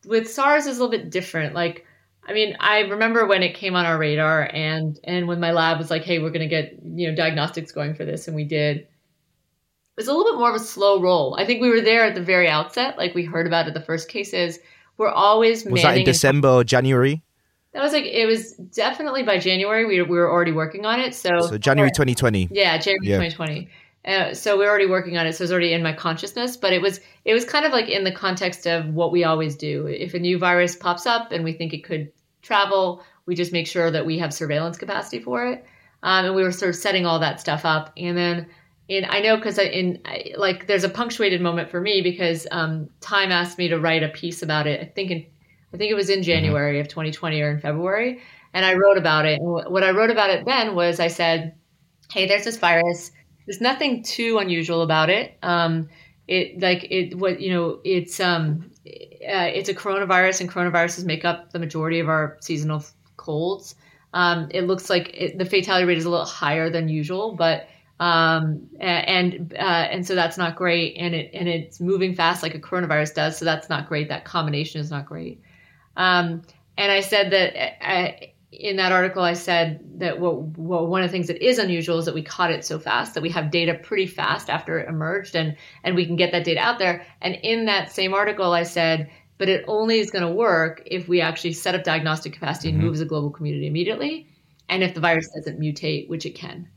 with 0.07 0.29
SARS 0.29 0.67
is 0.67 0.79
a 0.79 0.83
little 0.83 0.99
bit 0.99 1.11
different. 1.11 1.55
Like 1.55 1.87
I 2.27 2.33
mean 2.33 2.57
I 2.59 2.81
remember 2.81 3.27
when 3.27 3.43
it 3.43 3.55
came 3.55 3.77
on 3.77 3.85
our 3.85 3.99
radar 3.99 4.49
and 4.53 4.99
and 5.05 5.29
when 5.29 5.41
my 5.41 5.53
lab 5.53 5.79
was 5.79 5.91
like 5.91 6.05
hey 6.05 6.19
we're 6.19 6.31
gonna 6.31 6.49
get 6.49 6.73
you 6.83 7.09
know 7.09 7.15
diagnostics 7.15 7.71
going 7.71 7.95
for 7.95 8.07
this 8.07 8.27
and 8.27 8.35
we 8.35 8.45
did. 8.45 8.79
It 8.79 8.87
was 9.99 10.09
a 10.09 10.15
little 10.15 10.33
bit 10.33 10.39
more 10.39 10.49
of 10.49 10.57
a 10.57 10.65
slow 10.65 11.03
roll. 11.03 11.37
I 11.39 11.45
think 11.45 11.61
we 11.61 11.69
were 11.69 11.83
there 11.83 12.05
at 12.05 12.15
the 12.15 12.23
very 12.23 12.49
outset. 12.49 12.97
Like 12.97 13.15
we 13.15 13.27
heard 13.27 13.47
about 13.47 13.69
it 13.69 13.75
the 13.75 13.83
first 13.83 14.09
cases. 14.09 14.59
We're 14.97 15.09
always 15.09 15.67
was 15.67 15.83
that 15.83 15.99
in 15.99 16.05
December 16.05 16.49
or 16.49 16.65
January? 16.65 17.23
That 17.73 17.83
was 17.83 17.93
like 17.93 18.05
it 18.05 18.27
was 18.27 18.53
definitely 18.53 19.23
by 19.23 19.39
January 19.39 19.87
we, 19.87 20.03
we 20.03 20.17
were 20.17 20.31
already 20.31 20.53
working 20.53 20.87
on 20.87 20.99
it. 21.01 21.15
So 21.15 21.41
so 21.41 21.59
January 21.59 21.91
2020. 21.91 22.49
Yeah, 22.51 22.77
January 22.79 23.07
yeah. 23.07 23.17
2020. 23.17 23.69
Uh, 24.03 24.35
so 24.35 24.59
we 24.59 24.65
are 24.65 24.69
already 24.69 24.87
working 24.87 25.19
on 25.19 25.27
it. 25.27 25.35
So 25.35 25.45
it's 25.45 25.53
already 25.53 25.73
in 25.73 25.83
my 25.83 25.93
consciousness. 25.93 26.57
But 26.57 26.73
it 26.73 26.83
was 26.83 27.01
it 27.25 27.33
was 27.33 27.45
kind 27.45 27.65
of 27.65 27.73
like 27.73 27.89
in 27.89 28.05
the 28.05 28.13
context 28.13 28.67
of 28.67 28.87
what 28.89 29.13
we 29.13 29.25
always 29.25 29.57
do. 29.57 29.87
If 29.87 30.15
a 30.15 30.19
new 30.19 30.39
virus 30.39 30.75
pops 30.75 31.07
up 31.07 31.33
and 31.33 31.45
we 31.45 31.53
think 31.53 31.73
it 31.73 31.85
could 31.85 32.11
travel, 32.43 33.05
we 33.27 33.35
just 33.35 33.53
make 33.53 33.67
sure 33.67 33.91
that 33.91 34.05
we 34.05 34.19
have 34.19 34.35
surveillance 34.35 34.77
capacity 34.77 35.21
for 35.21 35.47
it. 35.47 35.65
Um, 36.03 36.25
and 36.25 36.35
we 36.35 36.43
were 36.43 36.53
sort 36.53 36.71
of 36.71 36.77
setting 36.77 37.07
all 37.07 37.21
that 37.21 37.41
stuff 37.41 37.65
up. 37.65 37.93
And 37.97 38.17
then 38.17 38.47
in 38.89 39.05
I 39.09 39.21
know 39.21 39.37
because 39.37 39.59
in 39.59 40.03
like 40.37 40.67
there's 40.67 40.85
a 40.85 40.89
punctuated 40.89 41.41
moment 41.41 41.71
for 41.71 41.81
me 41.81 42.03
because 42.03 42.47
um, 42.51 42.91
Time 43.01 43.31
asked 43.31 43.59
me 43.59 43.69
to 43.69 43.79
write 43.79 44.03
a 44.03 44.09
piece 44.09 44.43
about 44.43 44.67
it. 44.67 44.81
I 44.81 44.85
think 44.87 45.11
in 45.13 45.27
I 45.73 45.77
think 45.77 45.91
it 45.91 45.95
was 45.95 46.11
in 46.11 46.21
mm-hmm. 46.21 46.25
January 46.25 46.75
mm-hmm. 46.75 46.81
of 46.83 46.89
2020 46.89 47.41
or 47.41 47.51
in 47.51 47.61
February. 47.61 48.21
And 48.53 48.65
I 48.65 48.75
wrote 48.75 48.99
about 48.99 49.27
it. 49.27 49.41
And 49.41 49.49
what 49.49 49.85
I 49.85 49.91
wrote 49.91 50.11
about 50.11 50.31
it 50.31 50.45
then 50.45 50.75
was 50.75 50.99
I 50.99 51.09
said, 51.09 51.55
hey, 52.13 52.27
there's 52.27 52.45
this 52.45 52.59
virus. 52.59 53.13
There's 53.47 53.61
nothing 53.61 54.03
too 54.03 54.39
unusual 54.39 54.83
about 54.83 55.11
it. 55.11 55.39
Um, 55.43 55.89
it 56.31 56.61
like 56.61 56.87
it 56.91 57.19
what 57.19 57.41
you 57.41 57.53
know 57.53 57.81
it's 57.85 58.21
um 58.21 58.71
uh, 58.87 59.51
it's 59.53 59.69
a 59.69 59.75
coronavirus 59.75 60.41
and 60.41 60.51
coronaviruses 60.51 61.05
make 61.05 61.25
up 61.25 61.53
the 61.53 61.59
majority 61.59 61.99
of 61.99 62.09
our 62.09 62.39
seasonal 62.41 62.85
colds. 63.17 63.75
Um, 64.15 64.49
it 64.51 64.63
looks 64.63 64.89
like 64.89 65.11
it, 65.13 65.39
the 65.39 65.45
fatality 65.45 65.87
rate 65.87 65.99
is 65.99 66.05
a 66.05 66.11
little 66.11 66.27
higher 66.27 66.71
than 66.71 66.89
usual, 66.89 67.35
but 67.35 67.69
um, 67.99 68.69
and 68.81 69.55
uh, 69.59 69.89
and 69.91 70.07
so 70.07 70.15
that's 70.15 70.39
not 70.39 70.57
great. 70.57 70.97
And 70.97 71.15
it 71.15 71.31
and 71.35 71.49
it's 71.49 71.81
moving 71.81 72.15
fast 72.15 72.43
like 72.43 72.55
a 72.55 72.61
coronavirus 72.61 73.15
does, 73.15 73.37
so 73.37 73.45
that's 73.45 73.69
not 73.69 73.89
great. 73.89 74.09
That 74.09 74.25
combination 74.25 74.81
is 74.81 74.91
not 74.91 75.07
great. 75.07 75.43
Um, 75.97 76.43
and 76.77 76.91
I 76.91 77.01
said 77.01 77.31
that 77.33 77.87
I, 77.87 78.09
uh, 78.09 78.27
in 78.53 78.77
that 78.77 78.91
article, 78.91 79.23
I 79.23 79.35
said 79.35 79.81
that 80.01 80.19
what, 80.19 80.43
what, 80.59 80.89
one 80.89 81.03
of 81.03 81.09
the 81.09 81.13
things 81.13 81.29
that 81.29 81.45
is 81.45 81.59
unusual 81.59 81.99
is 81.99 82.05
that 82.07 82.15
we 82.15 82.23
caught 82.23 82.51
it 82.51 82.65
so 82.65 82.79
fast 82.79 83.15
that 83.15 83.23
we 83.23 83.31
have 83.31 83.51
data 83.51 83.75
pretty 83.75 84.07
fast 84.07 84.51
after 84.51 84.79
it 84.79 84.89
emerged, 84.89 85.37
and 85.37 85.57
and 85.85 85.95
we 85.95 86.05
can 86.05 86.17
get 86.17 86.33
that 86.33 86.45
data 86.45 86.61
out 86.61 86.79
there. 86.79 87.07
And 87.21 87.37
in 87.43 87.67
that 87.67 87.93
same 87.93 88.13
article, 88.13 88.53
I 88.53 88.65
said, 88.65 89.09
but 89.39 89.49
it 89.49 89.65
only 89.69 90.01
is 90.01 90.11
going 90.11 90.27
to 90.27 90.33
work 90.33 90.83
if 90.85 91.09
we 91.09 91.21
actually 91.21 91.53
set 91.53 91.75
up 91.75 91.85
diagnostic 91.85 92.33
capacity 92.33 92.69
mm-hmm. 92.69 92.79
and 92.79 92.85
move 92.85 92.95
as 92.95 93.01
a 93.01 93.07
global 93.07 93.31
community 93.31 93.67
immediately, 93.67 94.27
and 94.69 94.83
if 94.83 94.95
the 94.95 95.01
virus 95.01 95.29
doesn't 95.35 95.61
mutate, 95.61 96.09
which 96.09 96.27
it 96.27 96.35
can. 96.35 96.69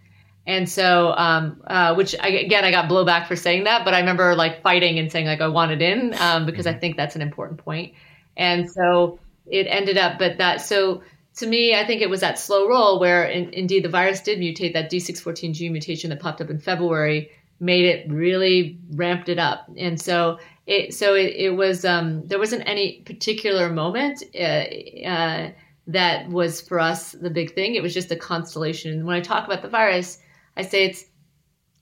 And 0.46 0.70
so, 0.70 1.14
um, 1.18 1.62
uh, 1.68 1.96
which 1.96 2.16
I, 2.20 2.28
again, 2.28 2.66
I 2.66 2.72
got 2.72 2.90
blowback 2.90 3.28
for 3.28 3.36
saying 3.36 3.64
that, 3.64 3.86
but 3.86 3.94
I 3.94 4.00
remember 4.00 4.36
like 4.36 4.62
fighting 4.62 5.00
and 5.00 5.12
saying 5.12 5.26
like 5.26 5.42
I 5.42 5.48
wanted 5.48 5.82
in 5.82 6.14
um, 6.20 6.46
because 6.46 6.68
I 6.68 6.72
mm-hmm. 6.72 6.80
think 6.82 6.98
that's 6.98 7.16
an 7.16 7.22
important 7.22 7.60
point. 7.60 7.94
And 8.36 8.70
so 8.70 9.20
it 9.46 9.68
ended 9.70 9.98
up, 9.98 10.18
but 10.20 10.38
that 10.38 10.62
so 10.62 11.04
to 11.38 11.48
me, 11.48 11.76
I 11.76 11.86
think 11.86 12.02
it 12.02 12.10
was 12.10 12.22
that 12.22 12.38
slow 12.38 12.68
roll 12.68 13.00
where 13.00 13.26
in, 13.26 13.50
indeed 13.54 13.84
the 13.84 13.90
virus 13.90 14.22
did 14.22 14.40
mutate. 14.40 14.74
That 14.74 14.92
D614G 14.92 15.72
mutation 15.72 16.10
that 16.10 16.20
popped 16.20 16.42
up 16.42 16.50
in 16.50 16.60
February 16.60 17.32
made 17.60 17.86
it 17.86 18.12
really 18.12 18.80
ramped 18.92 19.30
it 19.30 19.40
up, 19.40 19.68
and 19.78 20.00
so 20.00 20.40
it 20.68 20.94
so 20.94 21.16
it, 21.16 21.34
it 21.36 21.50
was 21.52 21.86
um, 21.86 22.26
there 22.28 22.40
wasn't 22.40 22.68
any 22.68 23.02
particular 23.06 23.70
moment. 23.70 24.24
Uh, 24.36 24.64
uh, 25.06 25.52
that 25.88 26.30
was 26.30 26.62
for 26.62 26.80
us 26.80 27.12
the 27.12 27.30
big 27.30 27.54
thing. 27.56 27.76
It 27.76 27.84
was 27.84 27.94
just 27.94 28.12
a 28.12 28.16
constellation. 28.16 28.94
And 28.94 29.06
when 29.06 29.18
I 29.18 29.22
talk 29.22 29.46
about 29.46 29.62
the 29.62 29.70
virus, 29.70 30.20
I 30.56 30.62
say 30.62 30.86
it's 30.86 31.06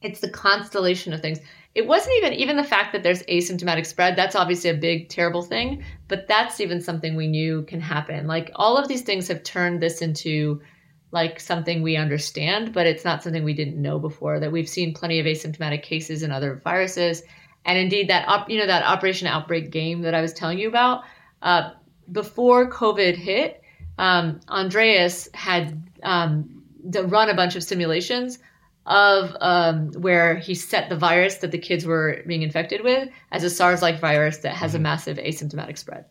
it's 0.02 0.22
the 0.22 0.30
constellation 0.30 1.14
of 1.14 1.22
things. 1.22 1.40
It 1.74 1.88
wasn't 1.88 2.18
even 2.18 2.34
even 2.34 2.58
the 2.58 2.64
fact 2.64 2.92
that 2.92 3.04
there's 3.04 3.24
asymptomatic 3.24 3.86
spread. 3.86 4.16
That's 4.16 4.36
obviously 4.36 4.70
a 4.70 4.76
big 4.76 5.08
terrible 5.08 5.42
thing, 5.42 5.84
but 6.08 6.28
that's 6.28 6.60
even 6.60 6.82
something 6.82 7.16
we 7.16 7.28
knew 7.28 7.64
can 7.64 7.80
happen. 7.80 8.28
Like 8.28 8.52
all 8.56 8.78
of 8.78 8.88
these 8.88 9.04
things 9.04 9.30
have 9.30 9.44
turned 9.44 9.82
this 9.82 10.02
into 10.02 10.62
like 11.12 11.40
something 11.40 11.82
we 11.82 11.96
understand, 11.96 12.74
but 12.74 12.88
it's 12.88 13.06
not 13.06 13.24
something 13.24 13.44
we 13.44 13.54
didn't 13.54 13.82
know 13.82 14.00
before. 14.00 14.40
That 14.40 14.52
we've 14.52 14.68
seen 14.68 14.94
plenty 14.94 15.20
of 15.20 15.26
asymptomatic 15.26 15.84
cases 15.84 16.24
in 16.24 16.32
other 16.32 16.56
viruses, 16.64 17.24
and 17.64 17.78
indeed 17.78 18.10
that 18.10 18.28
op, 18.28 18.50
you 18.50 18.58
know 18.58 18.68
that 18.68 18.84
Operation 18.84 19.28
Outbreak 19.28 19.72
game 19.72 20.02
that 20.02 20.14
I 20.14 20.22
was 20.22 20.34
telling 20.34 20.60
you 20.60 20.68
about 20.68 21.04
uh, 21.42 21.72
before 22.12 22.70
COVID 22.70 23.16
hit. 23.16 23.62
Um, 23.98 24.42
Andreas 24.50 25.30
had 25.34 25.82
um, 26.04 26.64
run 26.84 27.30
a 27.30 27.36
bunch 27.36 27.56
of 27.56 27.64
simulations 27.64 28.40
of 28.86 29.36
um, 29.42 29.92
where 29.94 30.36
he 30.36 30.56
set 30.56 30.90
the 30.90 30.98
virus 30.98 31.36
that 31.38 31.52
the 31.52 31.58
kids 31.58 31.86
were 31.86 32.24
being 32.26 32.42
infected 32.42 32.84
with 32.84 33.10
as 33.32 33.44
a 33.44 33.50
SARS-like 33.50 34.00
virus 34.00 34.38
that 34.40 34.56
has 34.56 34.72
mm-hmm. 34.72 34.78
a 34.78 34.84
massive 34.84 35.18
asymptomatic 35.18 35.78
spread. 35.78 36.06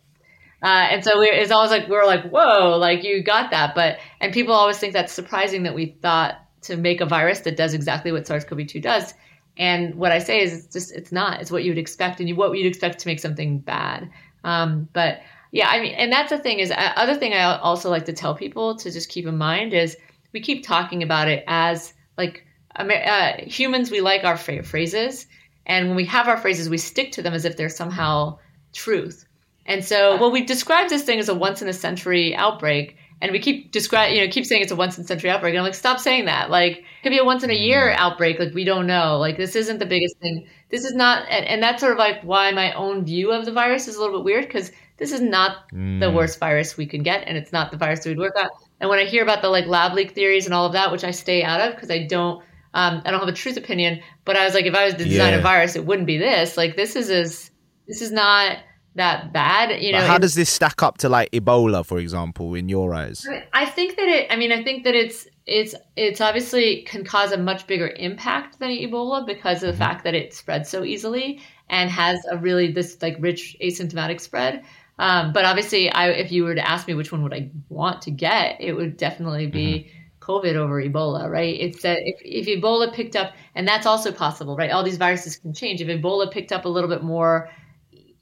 Uh, 0.62 0.88
and 0.90 1.02
so 1.02 1.18
we, 1.18 1.26
it's 1.26 1.50
always 1.50 1.70
like 1.70 1.88
we're 1.88 2.06
like, 2.06 2.30
whoa, 2.30 2.76
like 2.78 3.02
you 3.02 3.22
got 3.22 3.50
that, 3.50 3.74
but 3.74 3.98
and 4.20 4.32
people 4.32 4.54
always 4.54 4.78
think 4.78 4.92
that's 4.92 5.12
surprising 5.12 5.62
that 5.62 5.74
we 5.74 5.96
thought 6.02 6.36
to 6.62 6.76
make 6.76 7.00
a 7.00 7.06
virus 7.06 7.40
that 7.40 7.56
does 7.56 7.72
exactly 7.72 8.12
what 8.12 8.26
SARS-CoV-2 8.26 8.82
does. 8.82 9.14
And 9.56 9.94
what 9.94 10.12
I 10.12 10.18
say 10.18 10.42
is, 10.42 10.64
it's 10.64 10.72
just 10.72 10.92
it's 10.92 11.12
not. 11.12 11.40
It's 11.40 11.50
what 11.50 11.64
you'd 11.64 11.78
expect, 11.78 12.20
and 12.20 12.28
you, 12.28 12.36
what 12.36 12.56
you'd 12.56 12.66
expect 12.66 12.98
to 13.00 13.08
make 13.08 13.20
something 13.20 13.58
bad. 13.58 14.10
Um, 14.44 14.88
but 14.92 15.20
yeah, 15.50 15.68
I 15.68 15.80
mean, 15.80 15.94
and 15.94 16.12
that's 16.12 16.30
the 16.30 16.38
thing 16.38 16.60
is, 16.60 16.70
uh, 16.70 16.92
other 16.96 17.14
thing 17.14 17.32
I 17.32 17.58
also 17.58 17.90
like 17.90 18.04
to 18.04 18.12
tell 18.12 18.34
people 18.34 18.76
to 18.76 18.90
just 18.90 19.08
keep 19.08 19.26
in 19.26 19.36
mind 19.36 19.74
is 19.74 19.96
we 20.32 20.40
keep 20.40 20.64
talking 20.64 21.02
about 21.02 21.28
it 21.28 21.42
as 21.46 21.92
like 22.16 22.46
uh, 22.76 23.32
humans, 23.38 23.90
we 23.90 24.00
like 24.00 24.24
our 24.24 24.36
phrases. 24.36 25.26
And 25.66 25.88
when 25.88 25.96
we 25.96 26.04
have 26.06 26.28
our 26.28 26.36
phrases, 26.36 26.68
we 26.68 26.78
stick 26.78 27.12
to 27.12 27.22
them 27.22 27.34
as 27.34 27.44
if 27.44 27.56
they're 27.56 27.68
somehow 27.68 28.38
truth. 28.72 29.26
And 29.66 29.84
so, 29.84 30.16
well, 30.16 30.32
we 30.32 30.44
describe 30.44 30.88
this 30.88 31.04
thing 31.04 31.18
as 31.18 31.28
a 31.28 31.34
once 31.34 31.62
in 31.62 31.68
a 31.68 31.72
century 31.72 32.34
outbreak, 32.34 32.96
and 33.20 33.30
we 33.30 33.38
keep 33.38 33.70
describe, 33.70 34.12
you 34.12 34.24
know, 34.24 34.30
keep 34.30 34.46
saying 34.46 34.62
it's 34.62 34.72
a 34.72 34.76
once 34.76 34.96
in 34.96 35.04
a 35.04 35.06
century 35.06 35.30
outbreak. 35.30 35.52
And 35.52 35.58
I'm 35.58 35.64
like, 35.64 35.74
stop 35.74 36.00
saying 36.00 36.24
that. 36.24 36.50
Like, 36.50 36.78
it 36.78 37.02
could 37.02 37.10
be 37.10 37.18
a 37.18 37.24
once 37.24 37.44
in 37.44 37.50
a 37.50 37.54
year 37.54 37.92
mm. 37.92 37.96
outbreak. 37.96 38.38
Like, 38.38 38.54
we 38.54 38.64
don't 38.64 38.86
know. 38.86 39.18
Like, 39.18 39.36
this 39.36 39.54
isn't 39.54 39.78
the 39.78 39.86
biggest 39.86 40.16
thing. 40.18 40.48
This 40.70 40.84
is 40.84 40.94
not, 40.94 41.26
and, 41.28 41.44
and 41.44 41.62
that's 41.62 41.80
sort 41.80 41.92
of 41.92 41.98
like 41.98 42.22
why 42.22 42.50
my 42.52 42.72
own 42.72 43.04
view 43.04 43.30
of 43.32 43.44
the 43.44 43.52
virus 43.52 43.86
is 43.86 43.96
a 43.96 44.00
little 44.00 44.18
bit 44.18 44.24
weird 44.24 44.46
because 44.46 44.72
this 44.96 45.12
is 45.12 45.20
not 45.20 45.68
mm. 45.70 46.00
the 46.00 46.10
worst 46.10 46.40
virus 46.40 46.76
we 46.76 46.86
can 46.86 47.02
get, 47.02 47.28
and 47.28 47.36
it's 47.36 47.52
not 47.52 47.70
the 47.70 47.76
virus 47.76 48.04
we'd 48.06 48.18
work 48.18 48.36
on. 48.36 48.48
And 48.80 48.88
when 48.88 48.98
I 48.98 49.04
hear 49.04 49.22
about 49.22 49.42
the 49.42 49.50
like 49.50 49.66
lab 49.66 49.92
leak 49.92 50.12
theories 50.12 50.46
and 50.46 50.54
all 50.54 50.66
of 50.66 50.72
that, 50.72 50.90
which 50.90 51.04
I 51.04 51.10
stay 51.10 51.42
out 51.42 51.60
of 51.60 51.74
because 51.74 51.90
I 51.90 52.06
don't 52.06 52.42
um, 52.74 53.02
I 53.04 53.10
don't 53.10 53.20
have 53.20 53.28
a 53.28 53.32
truth 53.32 53.56
opinion, 53.56 54.00
but 54.24 54.36
I 54.36 54.44
was 54.44 54.54
like, 54.54 54.66
if 54.66 54.74
I 54.74 54.84
was 54.84 54.94
to 54.94 55.04
design 55.04 55.32
yeah. 55.32 55.38
a 55.38 55.42
virus, 55.42 55.74
it 55.76 55.86
wouldn't 55.86 56.06
be 56.06 56.18
this. 56.18 56.56
Like, 56.56 56.76
this 56.76 56.94
is 56.94 57.10
as 57.10 57.50
this 57.88 58.00
is 58.00 58.12
not 58.12 58.58
that 58.94 59.32
bad. 59.32 59.82
You 59.82 59.92
know, 59.92 59.98
but 59.98 60.06
how 60.06 60.18
does 60.18 60.34
this 60.34 60.50
stack 60.50 60.82
up 60.82 60.98
to 60.98 61.08
like 61.08 61.30
Ebola, 61.32 61.84
for 61.84 61.98
example, 61.98 62.54
in 62.54 62.68
your 62.68 62.94
eyes? 62.94 63.26
I 63.52 63.66
think 63.66 63.96
that 63.96 64.08
it. 64.08 64.32
I 64.32 64.36
mean, 64.36 64.52
I 64.52 64.62
think 64.62 64.84
that 64.84 64.94
it's 64.94 65.26
it's 65.46 65.74
it's 65.96 66.20
obviously 66.20 66.82
can 66.82 67.04
cause 67.04 67.32
a 67.32 67.38
much 67.38 67.66
bigger 67.66 67.88
impact 67.88 68.60
than 68.60 68.70
Ebola 68.70 69.26
because 69.26 69.62
of 69.62 69.66
the 69.66 69.72
mm-hmm. 69.72 69.78
fact 69.78 70.04
that 70.04 70.14
it 70.14 70.32
spreads 70.32 70.68
so 70.68 70.84
easily 70.84 71.40
and 71.68 71.90
has 71.90 72.24
a 72.30 72.36
really 72.36 72.70
this 72.70 72.98
like 73.02 73.16
rich 73.18 73.56
asymptomatic 73.60 74.20
spread. 74.20 74.64
Um, 75.00 75.32
but 75.32 75.44
obviously, 75.44 75.90
I 75.90 76.10
if 76.10 76.30
you 76.30 76.44
were 76.44 76.54
to 76.54 76.68
ask 76.68 76.86
me 76.86 76.94
which 76.94 77.10
one 77.10 77.24
would 77.24 77.34
I 77.34 77.50
want 77.68 78.02
to 78.02 78.12
get, 78.12 78.60
it 78.60 78.74
would 78.74 78.96
definitely 78.96 79.48
be. 79.48 79.74
Mm-hmm 79.74 79.96
COVID 80.30 80.54
over 80.54 80.82
Ebola, 80.82 81.28
right? 81.28 81.56
It's 81.58 81.82
that 81.82 81.98
if, 82.02 82.20
if 82.22 82.62
Ebola 82.62 82.92
picked 82.92 83.16
up, 83.16 83.34
and 83.54 83.66
that's 83.66 83.86
also 83.86 84.12
possible, 84.12 84.56
right? 84.56 84.70
All 84.70 84.84
these 84.84 84.96
viruses 84.96 85.36
can 85.36 85.52
change. 85.52 85.80
If 85.80 85.88
Ebola 85.88 86.30
picked 86.30 86.52
up 86.52 86.64
a 86.64 86.68
little 86.68 86.88
bit 86.88 87.02
more 87.02 87.50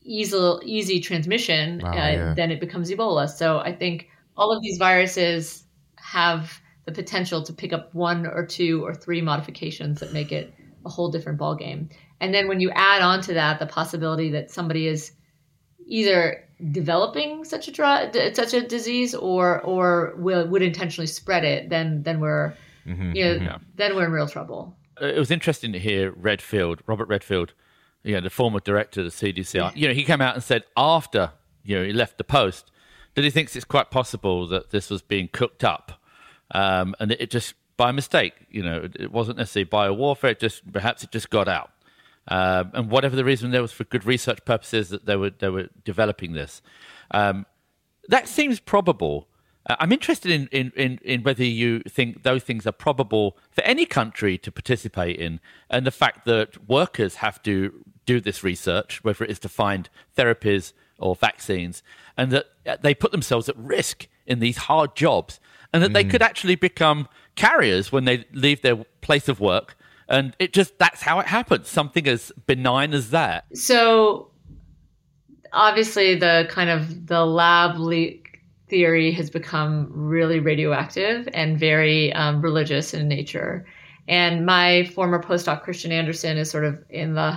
easy, 0.03 0.55
easy 0.65 1.01
transmission, 1.01 1.85
uh, 1.85 1.93
yeah. 1.93 2.35
then 2.35 2.51
it 2.51 2.61
becomes 2.61 2.91
Ebola. 2.91 3.29
So 3.29 3.59
I 3.59 3.75
think 3.75 4.09
all 4.37 4.53
of 4.57 4.63
these 4.63 4.79
viruses 4.79 5.65
have 5.97 6.61
the 6.87 6.93
potential 6.93 7.43
to 7.43 7.53
pick 7.53 7.73
up 7.73 7.95
one 7.95 8.27
or 8.27 8.47
two 8.47 8.85
or 8.85 8.95
three 8.95 9.21
modifications 9.21 10.01
that 10.01 10.13
make 10.13 10.33
it 10.33 10.55
a 10.87 10.89
whole 10.89 11.11
different 11.11 11.39
ballgame. 11.39 11.91
And 12.21 12.33
then 12.33 12.49
when 12.49 12.61
you 12.61 12.71
add 12.71 13.03
on 13.03 13.21
to 13.23 13.35
that 13.35 13.59
the 13.59 13.67
possibility 13.67 14.31
that 14.31 14.51
somebody 14.51 14.87
is 14.87 15.13
either 15.87 16.48
developing 16.73 17.45
such 17.45 17.69
a 17.69 17.71
drug, 17.71 18.17
such 18.35 18.53
a 18.55 18.61
disease, 18.61 19.15
or 19.15 19.61
or 19.63 20.15
will, 20.17 20.47
would 20.49 20.63
intentionally 20.63 21.07
spread 21.07 21.45
it, 21.45 21.69
then 21.69 22.03
then 22.03 22.21
we're 22.21 22.55
mm-hmm, 22.87 23.13
you 23.15 23.25
know 23.25 23.33
yeah. 23.33 23.49
Mm-hmm. 23.49 23.65
then 23.77 23.97
we're 23.97 24.07
in 24.07 24.13
real 24.13 24.29
trouble. 24.29 24.77
Uh, 25.01 25.07
it 25.07 25.19
was 25.19 25.31
interesting 25.31 25.73
to 25.73 25.79
hear 25.79 26.13
Redfield, 26.13 26.83
Robert 26.87 27.09
Redfield, 27.09 27.53
you 28.03 28.15
know, 28.15 28.21
the 28.21 28.31
former 28.31 28.61
director 28.61 29.03
of 29.03 29.07
the 29.07 29.33
CDC. 29.33 29.55
Yeah. 29.55 29.71
You 29.75 29.89
know, 29.89 29.95
he 29.95 30.05
came 30.05 30.21
out 30.21 30.35
and 30.35 30.43
said 30.43 30.65
after 30.77 31.33
you 31.65 31.77
know 31.77 31.85
he 31.85 31.93
left 31.93 32.19
the 32.19 32.25
post 32.25 32.71
that 33.15 33.25
he 33.25 33.31
thinks 33.31 33.57
it's 33.57 33.65
quite 33.65 33.91
possible 33.91 34.47
that 34.49 34.71
this 34.71 34.91
was 34.91 35.03
being 35.03 35.29
cooked 35.33 35.65
up, 35.65 36.01
um, 36.53 36.95
and 37.01 37.13
it, 37.13 37.21
it 37.21 37.31
just 37.31 37.55
by 37.77 37.93
mistake. 37.93 38.35
You 38.51 38.63
know, 38.63 38.89
it 38.99 39.13
wasn't 39.13 39.39
necessarily 39.39 39.65
bio 39.65 39.93
warfare. 39.93 40.31
It 40.31 40.41
just 40.41 40.71
perhaps 40.73 41.05
it 41.05 41.13
just 41.13 41.31
got 41.31 41.49
out. 41.49 41.71
Um, 42.29 42.71
and 42.75 42.91
whatever 42.91 43.17
the 43.17 43.25
reason 43.25 43.51
there 43.51 43.63
was 43.63 43.73
for 43.73 43.85
good 43.85 44.05
research 44.05 44.45
purposes 44.45 44.91
that 44.91 45.07
they 45.07 45.17
were 45.17 45.31
they 45.31 45.49
were 45.49 45.69
developing 45.85 46.33
this. 46.33 46.61
Um, 47.11 47.47
that 48.09 48.29
seems 48.29 48.61
probable. 48.61 49.29
Uh, 49.69 49.77
I'm 49.81 49.93
interested 49.93 50.31
in, 50.31 50.49
in, 50.51 50.73
in, 50.77 50.99
in, 51.03 51.23
whether 51.23 51.45
you 51.45 51.81
think 51.81 52.23
those 52.23 52.43
things 52.43 52.67
are 52.67 52.73
probable 52.73 53.37
for 53.51 53.63
any 53.63 53.85
country 53.87 54.39
to 54.39 54.53
participate 54.53 55.17
in, 55.17 55.41
and 55.71 55.87
the 55.87 55.91
fact 55.91 56.25
that 56.27 56.69
workers 56.69 57.17
have 57.17 57.43
to 57.43 57.85
do 58.07 58.21
this 58.21 58.43
research, 58.43 59.03
whether 59.05 59.25
it 59.25 59.31
is 59.31 59.39
to 59.41 59.49
find 59.49 59.89
therapies 60.17 60.73
or 60.99 61.15
vaccines, 61.15 61.83
and 62.17 62.31
that 62.31 62.47
uh, 62.67 62.77
they 62.81 62.95
put 62.95 63.13
themselves 63.13 63.49
at 63.49 63.57
risk 63.57 64.07
in 64.27 64.39
these 64.39 64.57
hard 64.57 64.97
jobs, 64.97 65.41
and 65.73 65.83
that 65.83 65.91
mm. 65.91 65.95
they 65.95 66.05
could 66.05 66.23
actually 66.23 66.57
become 66.57 67.09
carriers 67.37 67.93
when 67.93 68.05
they 68.05 68.25
leave 68.33 68.63
their 68.63 68.77
place 69.01 69.29
of 69.29 69.41
work 69.41 69.77
and 70.09 70.35
it 70.39 70.53
just 70.53 70.79
that's 70.79 71.03
how 71.03 71.21
it 71.21 71.27
happens. 71.27 71.69
Something 71.69 72.07
as 72.09 72.33
benign 72.47 72.95
as 72.95 73.11
that. 73.11 73.45
So 73.55 74.31
obviously 75.53 76.15
the 76.15 76.47
kind 76.51 76.71
of 76.71 77.07
the 77.07 77.25
lab 77.25 77.79
leak 77.79 78.41
theory 78.69 79.11
has 79.13 79.31
become 79.31 79.89
really 79.91 80.41
radioactive 80.41 81.29
and 81.33 81.59
very 81.59 82.13
um, 82.13 82.43
religious 82.43 82.95
in 82.95 83.09
nature. 83.09 83.67
And 84.07 84.47
my 84.47 84.85
former 84.95 85.23
postdoc 85.23 85.65
Kristian 85.65 85.91
Andersen 85.91 86.39
is 86.39 86.51
sort 86.51 86.65
of 86.65 86.83
in 86.89 87.15
the 87.15 87.37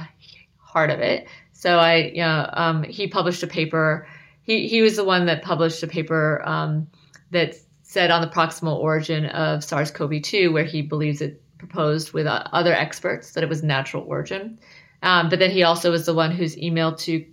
heart 0.57 0.89
of 0.89 0.99
it. 0.99 1.27
So 1.51 1.77
i 1.77 1.95
you 1.95 2.21
know, 2.21 2.49
um, 2.53 2.83
he 2.83 3.07
published 3.07 3.43
a 3.43 3.47
paper. 3.47 4.07
He, 4.43 4.67
he 4.67 4.81
was 4.81 4.95
the 4.95 5.03
one 5.03 5.25
that 5.25 5.43
published 5.43 5.83
a 5.83 5.87
paper 5.87 6.41
um, 6.45 6.87
that 7.31 7.55
said 7.83 8.09
on 8.09 8.21
the 8.21 8.27
proximal 8.27 8.77
origin 8.77 9.25
of 9.27 9.63
SARS-CoV-2, 9.63 10.51
where 10.51 10.63
he 10.63 10.81
believes 10.81 11.21
it 11.21 11.41
proposed 11.61 12.11
with 12.11 12.25
uh, 12.25 12.43
other 12.51 12.73
experts 12.73 13.33
that 13.33 13.43
it 13.43 13.49
was 13.49 13.61
natural 13.61 14.03
origin. 14.07 14.59
Um, 15.03 15.29
but 15.29 15.37
then 15.39 15.51
he 15.51 15.61
also 15.63 15.91
was 15.91 16.05
the 16.05 16.13
one 16.13 16.31
whose 16.31 16.57
email 16.57 16.95
to 16.95 17.25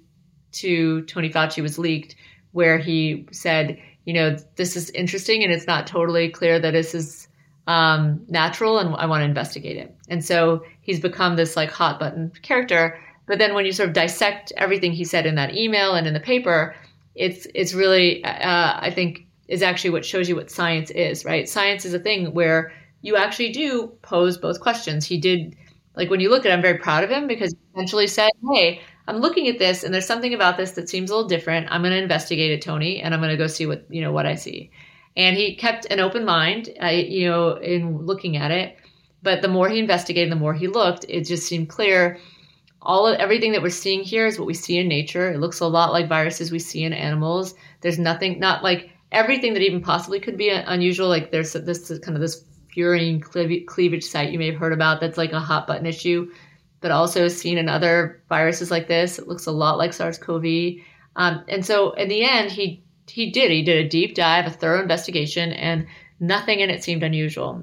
to 0.51 1.03
Tony 1.03 1.31
Fauci 1.31 1.63
was 1.63 1.79
leaked, 1.79 2.15
where 2.53 2.79
he 2.79 3.27
said, 3.33 3.79
you 4.05 4.15
know, 4.15 4.37
this 4.57 4.77
is 4.77 4.91
interesting 4.91 5.43
and 5.45 5.53
it's 5.53 5.67
not 5.67 5.87
totally 5.87 6.29
clear 6.31 6.59
that 6.59 6.71
this 6.73 6.95
is 6.95 7.29
um, 7.67 8.25
natural, 8.29 8.79
and 8.79 8.95
I 8.95 9.07
want 9.07 9.21
to 9.21 9.27
investigate 9.27 9.77
it. 9.77 9.95
And 10.09 10.25
so 10.25 10.63
he's 10.81 11.01
become 11.01 11.37
this 11.37 11.57
like 11.57 11.71
hot 11.71 11.99
button 11.99 12.33
character. 12.43 12.99
But 13.27 13.39
then 13.39 13.55
when 13.55 13.67
you 13.67 13.73
sort 13.73 13.91
of 13.91 13.95
dissect 13.95 14.53
everything 14.57 14.93
he 14.93 15.05
said 15.05 15.27
in 15.27 15.35
that 15.35 15.55
email 15.55 15.95
and 15.95 16.07
in 16.07 16.15
the 16.15 16.21
paper, 16.21 16.75
it's 17.15 17.47
it's 17.55 17.75
really 17.75 18.25
uh, 18.25 18.79
I 18.81 18.91
think 18.95 19.27
is 19.49 19.63
actually 19.63 19.91
what 19.91 20.05
shows 20.05 20.29
you 20.29 20.37
what 20.37 20.51
science 20.51 20.91
is, 20.91 21.25
right? 21.25 21.49
Science 21.49 21.85
is 21.85 21.95
a 21.95 21.99
thing 21.99 22.33
where 22.35 22.73
you 23.09 23.17
actually 23.17 23.53
do 23.53 23.89
pose 24.03 24.37
both 24.37 24.61
questions. 24.61 25.07
He 25.07 25.17
did, 25.17 25.57
like 25.97 26.11
when 26.11 26.21
you 26.21 26.29
look 26.29 26.45
at 26.45 26.51
it, 26.51 26.53
I'm 26.53 26.61
very 26.61 26.77
proud 26.77 27.03
of 27.03 27.11
him 27.11 27.27
because 27.27 27.53
he 27.53 27.59
essentially 27.73 28.07
said, 28.07 28.31
Hey, 28.53 28.83
I'm 29.07 29.17
looking 29.17 29.49
at 29.49 29.59
this 29.59 29.83
and 29.83 29.95
there's 29.95 30.07
something 30.07 30.35
about 30.35 30.59
this 30.59 30.73
that 30.73 30.91
seems 30.91 31.11
a 31.11 31.15
little 31.15 31.29
different. 31.29 31.69
I'm 31.71 31.81
going 31.81 31.95
to 31.95 32.03
investigate 32.03 32.53
it, 32.53 32.61
Tony, 32.61 33.01
and 33.01 33.15
I'm 33.15 33.21
going 33.21 33.31
to 33.31 33.39
go 33.39 33.47
see 33.47 33.65
what, 33.65 33.87
you 33.89 34.03
know, 34.03 34.13
what 34.13 34.27
I 34.27 34.35
see. 34.35 34.71
And 35.17 35.39
he 35.39 35.57
kept 35.57 35.87
an 35.87 36.01
open 36.01 36.27
mind, 36.27 36.69
uh, 36.83 36.89
you 36.89 37.31
know, 37.31 37.55
in 37.57 38.05
looking 38.05 38.37
at 38.37 38.51
it. 38.51 38.77
But 39.23 39.41
the 39.41 39.49
more 39.49 39.71
he 39.71 39.79
investigated, 39.79 40.31
the 40.31 40.37
more 40.37 40.53
he 40.53 40.69
looked, 40.69 41.07
it 41.09 41.23
just 41.23 41.49
seemed 41.49 41.71
clear. 41.71 42.19
All 42.83 43.07
of 43.07 43.19
everything 43.19 43.53
that 43.53 43.63
we're 43.63 43.71
seeing 43.71 44.05
here 44.05 44.27
is 44.27 44.39
what 44.39 44.47
we 44.47 44.55
see 44.55 44.77
in 44.77 44.87
nature. 44.87 45.33
It 45.33 45.41
looks 45.41 45.61
a 45.61 45.67
lot 45.67 45.93
like 45.93 46.09
viruses 46.09 46.53
we 46.53 46.59
see 46.59 46.85
in 46.85 46.93
animals. 46.93 47.55
There's 47.81 47.99
nothing, 47.99 48.39
not 48.39 48.63
like 48.63 48.91
everything 49.11 49.55
that 49.55 49.63
even 49.63 49.81
possibly 49.81 50.21
could 50.21 50.37
be 50.37 50.51
unusual. 50.51 51.09
Like 51.09 51.33
there's 51.33 51.55
this 51.55 51.89
kind 52.01 52.15
of 52.15 52.21
this 52.21 52.45
furin 52.75 53.23
cleavage 53.23 54.05
site 54.05 54.31
you 54.31 54.39
may 54.39 54.51
have 54.51 54.61
heard 54.61 54.73
about 54.73 55.01
that's 55.01 55.19
like 55.19 55.33
a 55.33 55.41
hot 55.41 55.67
button 55.67 55.87
issue, 55.87 56.31
but 56.81 56.91
also 56.91 57.29
seen 57.29 57.59
in 57.59 57.69
other 57.69 58.23
viruses 58.29 58.71
like 58.71 58.89
this. 58.89 59.19
It 59.19 59.29
looks 59.29 59.47
a 59.47 59.53
lot 59.53 59.79
like 59.79 59.93
SARS-CoV. 59.93 60.81
Um, 61.17 61.45
and 61.49 61.65
so 61.65 61.93
in 61.93 62.09
the 62.09 62.25
end, 62.25 62.51
he 62.51 62.83
he 63.09 63.31
did. 63.31 63.51
He 63.51 63.63
did 63.63 63.85
a 63.85 63.89
deep 63.89 64.15
dive, 64.15 64.47
a 64.47 64.51
thorough 64.51 64.83
investigation, 64.83 65.53
and 65.53 65.87
nothing 66.21 66.61
in 66.61 66.71
it 66.71 66.85
seemed 66.85 67.03
unusual. 67.03 67.63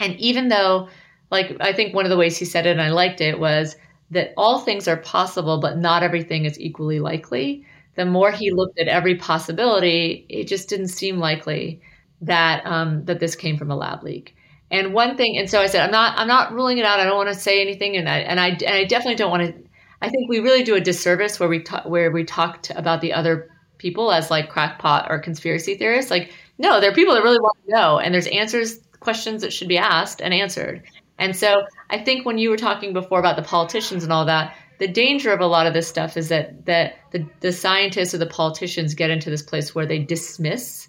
And 0.00 0.18
even 0.18 0.48
though, 0.48 0.88
like, 1.30 1.56
I 1.60 1.72
think 1.72 1.94
one 1.94 2.04
of 2.04 2.10
the 2.10 2.16
ways 2.16 2.36
he 2.36 2.44
said 2.44 2.66
it, 2.66 2.70
and 2.70 2.82
I 2.82 2.90
liked 2.90 3.20
it, 3.20 3.38
was 3.38 3.76
that 4.10 4.34
all 4.36 4.58
things 4.58 4.88
are 4.88 4.96
possible, 4.96 5.60
but 5.60 5.78
not 5.78 6.02
everything 6.02 6.44
is 6.44 6.60
equally 6.60 7.00
likely. 7.00 7.64
The 7.94 8.04
more 8.04 8.32
he 8.32 8.50
looked 8.50 8.78
at 8.78 8.88
every 8.88 9.16
possibility, 9.16 10.26
it 10.28 10.48
just 10.48 10.68
didn't 10.68 10.88
seem 10.88 11.18
likely 11.18 11.80
that 12.22 12.64
um, 12.66 13.04
that 13.04 13.20
this 13.20 13.36
came 13.36 13.56
from 13.56 13.70
a 13.70 13.76
lab 13.76 14.02
leak. 14.02 14.34
And 14.70 14.94
one 14.94 15.18
thing, 15.18 15.36
and 15.36 15.50
so 15.50 15.60
I 15.60 15.66
said, 15.66 15.84
I'm 15.84 15.90
not, 15.90 16.18
I'm 16.18 16.28
not 16.28 16.52
ruling 16.52 16.78
it 16.78 16.86
out. 16.86 16.98
I 16.98 17.04
don't 17.04 17.16
want 17.16 17.28
to 17.28 17.34
say 17.34 17.60
anything, 17.60 17.96
and 17.96 18.08
I, 18.08 18.20
and 18.20 18.40
I, 18.40 18.48
and 18.48 18.74
I 18.74 18.84
definitely 18.84 19.16
don't 19.16 19.30
want 19.30 19.42
to. 19.42 19.62
I 20.00 20.08
think 20.08 20.30
we 20.30 20.40
really 20.40 20.64
do 20.64 20.74
a 20.74 20.80
disservice 20.80 21.38
where 21.38 21.48
we 21.48 21.62
talk, 21.62 21.84
where 21.84 22.10
we 22.10 22.24
talked 22.24 22.70
about 22.70 23.02
the 23.02 23.12
other 23.12 23.50
people 23.76 24.10
as 24.10 24.30
like 24.30 24.48
crackpot 24.48 25.10
or 25.10 25.18
conspiracy 25.18 25.76
theorists. 25.76 26.10
Like, 26.10 26.32
no, 26.56 26.80
there 26.80 26.90
are 26.90 26.94
people 26.94 27.14
that 27.14 27.22
really 27.22 27.38
want 27.38 27.58
to 27.66 27.74
know, 27.74 27.98
and 27.98 28.14
there's 28.14 28.26
answers, 28.28 28.78
questions 28.98 29.42
that 29.42 29.52
should 29.52 29.68
be 29.68 29.78
asked 29.78 30.22
and 30.22 30.32
answered. 30.32 30.82
And 31.18 31.36
so 31.36 31.66
I 31.90 31.98
think 31.98 32.24
when 32.24 32.38
you 32.38 32.48
were 32.48 32.56
talking 32.56 32.94
before 32.94 33.18
about 33.18 33.36
the 33.36 33.42
politicians 33.42 34.04
and 34.04 34.12
all 34.12 34.24
that, 34.24 34.56
the 34.78 34.88
danger 34.88 35.32
of 35.32 35.40
a 35.40 35.46
lot 35.46 35.66
of 35.66 35.74
this 35.74 35.86
stuff 35.86 36.16
is 36.16 36.30
that 36.30 36.64
that 36.66 36.94
the, 37.10 37.28
the 37.40 37.52
scientists 37.52 38.14
or 38.14 38.18
the 38.18 38.26
politicians 38.26 38.94
get 38.94 39.10
into 39.10 39.28
this 39.28 39.42
place 39.42 39.74
where 39.74 39.86
they 39.86 39.98
dismiss 39.98 40.88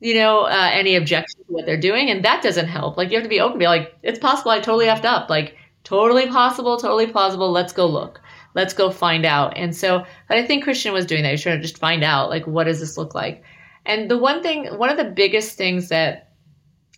you 0.00 0.14
know 0.14 0.42
uh, 0.42 0.70
any 0.72 0.96
objection 0.96 1.40
to 1.44 1.52
what 1.52 1.66
they're 1.66 1.80
doing 1.80 2.10
and 2.10 2.24
that 2.24 2.42
doesn't 2.42 2.68
help 2.68 2.96
like 2.96 3.10
you 3.10 3.16
have 3.16 3.24
to 3.24 3.28
be 3.28 3.40
open 3.40 3.58
be 3.58 3.66
like 3.66 3.94
it's 4.02 4.18
possible 4.18 4.50
i 4.50 4.58
totally 4.58 4.86
effed 4.86 5.04
up 5.04 5.30
like 5.30 5.56
totally 5.84 6.26
possible 6.26 6.76
totally 6.76 7.06
plausible 7.06 7.50
let's 7.50 7.72
go 7.72 7.86
look 7.86 8.20
let's 8.54 8.74
go 8.74 8.90
find 8.90 9.24
out. 9.24 9.56
And 9.56 9.74
so, 9.74 10.04
I 10.28 10.46
think 10.46 10.64
Kristian 10.64 10.92
was 10.92 11.06
doing 11.06 11.22
that. 11.22 11.30
He's 11.30 11.42
trying 11.42 11.58
to 11.58 11.62
just 11.62 11.78
find 11.78 12.02
out, 12.02 12.30
like, 12.30 12.46
what 12.46 12.64
does 12.64 12.80
this 12.80 12.96
look 12.96 13.14
like? 13.14 13.44
And 13.86 14.10
the 14.10 14.18
one 14.18 14.42
thing, 14.42 14.66
one 14.78 14.90
of 14.90 14.96
the 14.96 15.04
biggest 15.04 15.56
things 15.56 15.88
that 15.88 16.32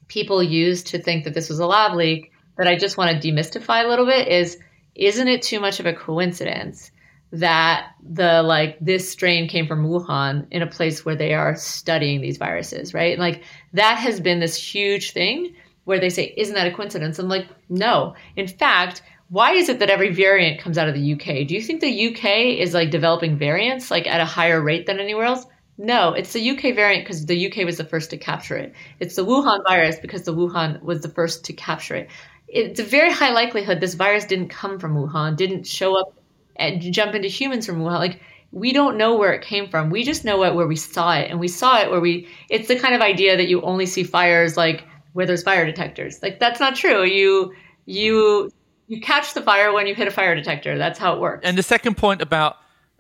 people 0.09 0.43
use 0.43 0.83
to 0.85 0.99
think 1.01 1.25
that 1.25 1.35
this 1.35 1.49
was 1.49 1.59
a 1.59 1.67
lab 1.67 1.95
leak 1.95 2.33
that 2.59 2.67
I 2.67 2.77
just 2.77 2.97
want 2.97 3.21
to 3.21 3.29
demystify 3.29 3.85
a 3.85 3.89
little 3.89 4.07
bit 4.07 4.29
is, 4.29 4.59
isn't 4.95 5.29
it 5.29 5.43
too 5.43 5.61
much 5.61 5.81
of 5.81 5.87
a 5.87 5.93
coincidence 5.93 6.91
that 7.33 7.95
the 8.03 8.43
like 8.43 8.79
this 8.81 9.11
strain 9.11 9.49
came 9.49 9.67
from 9.67 9.87
Wuhan 9.87 10.47
in 10.51 10.63
a 10.63 10.67
place 10.67 11.05
where 11.05 11.17
they 11.17 11.33
are 11.33 11.57
studying 11.57 12.21
these 12.21 12.37
viruses, 12.37 12.93
right? 12.93 13.13
And 13.13 13.21
like 13.21 13.43
that 13.73 13.97
has 13.97 14.21
been 14.21 14.39
this 14.39 14.57
huge 14.57 15.13
thing 15.13 15.55
where 15.85 15.99
they 15.99 16.11
say, 16.11 16.35
isn't 16.37 16.55
that 16.55 16.67
a 16.67 16.75
coincidence? 16.75 17.19
I'm 17.19 17.29
like, 17.29 17.49
no. 17.69 18.15
In 18.37 18.47
fact, 18.47 19.03
why 19.31 19.53
is 19.53 19.71
it 19.71 19.79
that 19.79 19.89
every 19.89 20.13
variant 20.13 20.61
comes 20.61 20.77
out 20.77 20.89
of 20.89 20.95
the 20.95 21.15
UK? 21.15 21.47
Do 21.49 21.55
you 21.55 21.63
think 21.63 21.81
the 21.81 22.09
UK 22.09 22.59
is 22.61 22.75
like 22.75 22.91
developing 22.91 23.39
variants 23.39 23.91
like 23.91 24.07
at 24.07 24.21
a 24.21 24.27
higher 24.27 24.61
rate 24.61 24.85
than 24.85 25.01
anywhere 25.01 25.25
else? 25.25 25.47
No, 25.79 26.13
it's 26.13 26.35
the 26.35 26.51
UK 26.51 26.75
variant 26.75 27.05
because 27.05 27.25
the 27.25 27.47
UK 27.47 27.65
was 27.65 27.79
the 27.79 27.85
first 27.85 28.11
to 28.11 28.19
capture 28.19 28.59
it. 28.59 28.75
It's 29.01 29.17
the 29.17 29.25
Wuhan 29.25 29.61
virus 29.67 29.99
because 29.99 30.23
the 30.25 30.35
Wuhan 30.35 30.83
was 30.83 31.01
the 31.01 31.09
first 31.09 31.47
to 31.47 31.55
capture 31.55 31.95
it. 31.95 32.11
It's 32.47 32.79
a 32.79 32.85
very 32.85 33.11
high 33.11 33.33
likelihood 33.33 33.81
this 33.81 33.95
virus 33.95 34.27
didn't 34.27 34.49
come 34.51 34.79
from 34.79 34.95
Wuhan, 34.95 35.35
didn't 35.35 35.67
show 35.67 35.99
up 35.99 36.15
and 36.57 36.81
jump 36.93 37.15
into 37.15 37.29
humans 37.29 37.67
from 37.67 37.81
Wuhan. 37.81 37.99
Like 37.99 38.21
we 38.51 38.73
don't 38.73 38.97
know 38.97 39.17
where 39.17 39.33
it 39.33 39.43
came 39.43 39.69
from. 39.69 39.91
We 39.91 40.05
just 40.05 40.25
know 40.25 40.45
it 40.45 40.55
where 40.55 40.67
we 40.67 40.77
saw 40.77 41.15
it, 41.15 41.31
and 41.31 41.41
we 41.41 41.49
saw 41.49 41.81
it 41.81 41.91
where 41.91 42.01
we. 42.01 42.29
It's 42.51 42.69
the 42.69 42.79
kind 42.79 42.95
of 42.95 43.01
idea 43.01 43.37
that 43.37 43.49
you 43.49 43.63
only 43.63 43.87
see 43.87 44.05
fires 44.05 44.57
like 44.57 44.85
where 45.15 45.27
there's 45.27 45.43
fire 45.43 45.65
detectors. 45.65 46.23
Like 46.23 46.39
that's 46.39 46.61
not 46.61 46.77
true. 46.77 47.05
You 47.05 47.55
you 47.87 48.51
you 48.89 49.01
catch 49.01 49.35
the 49.35 49.43
fire 49.43 49.73
when 49.73 49.87
you 49.87 49.95
hit 49.95 50.07
a 50.07 50.11
fire 50.11 50.35
detector. 50.35 50.77
That's 50.77 50.99
how 50.99 51.15
it 51.15 51.21
works. 51.21 51.43
And 51.45 51.57
the 51.57 51.63
second 51.63 51.97
point 51.97 52.21
about 52.21 52.57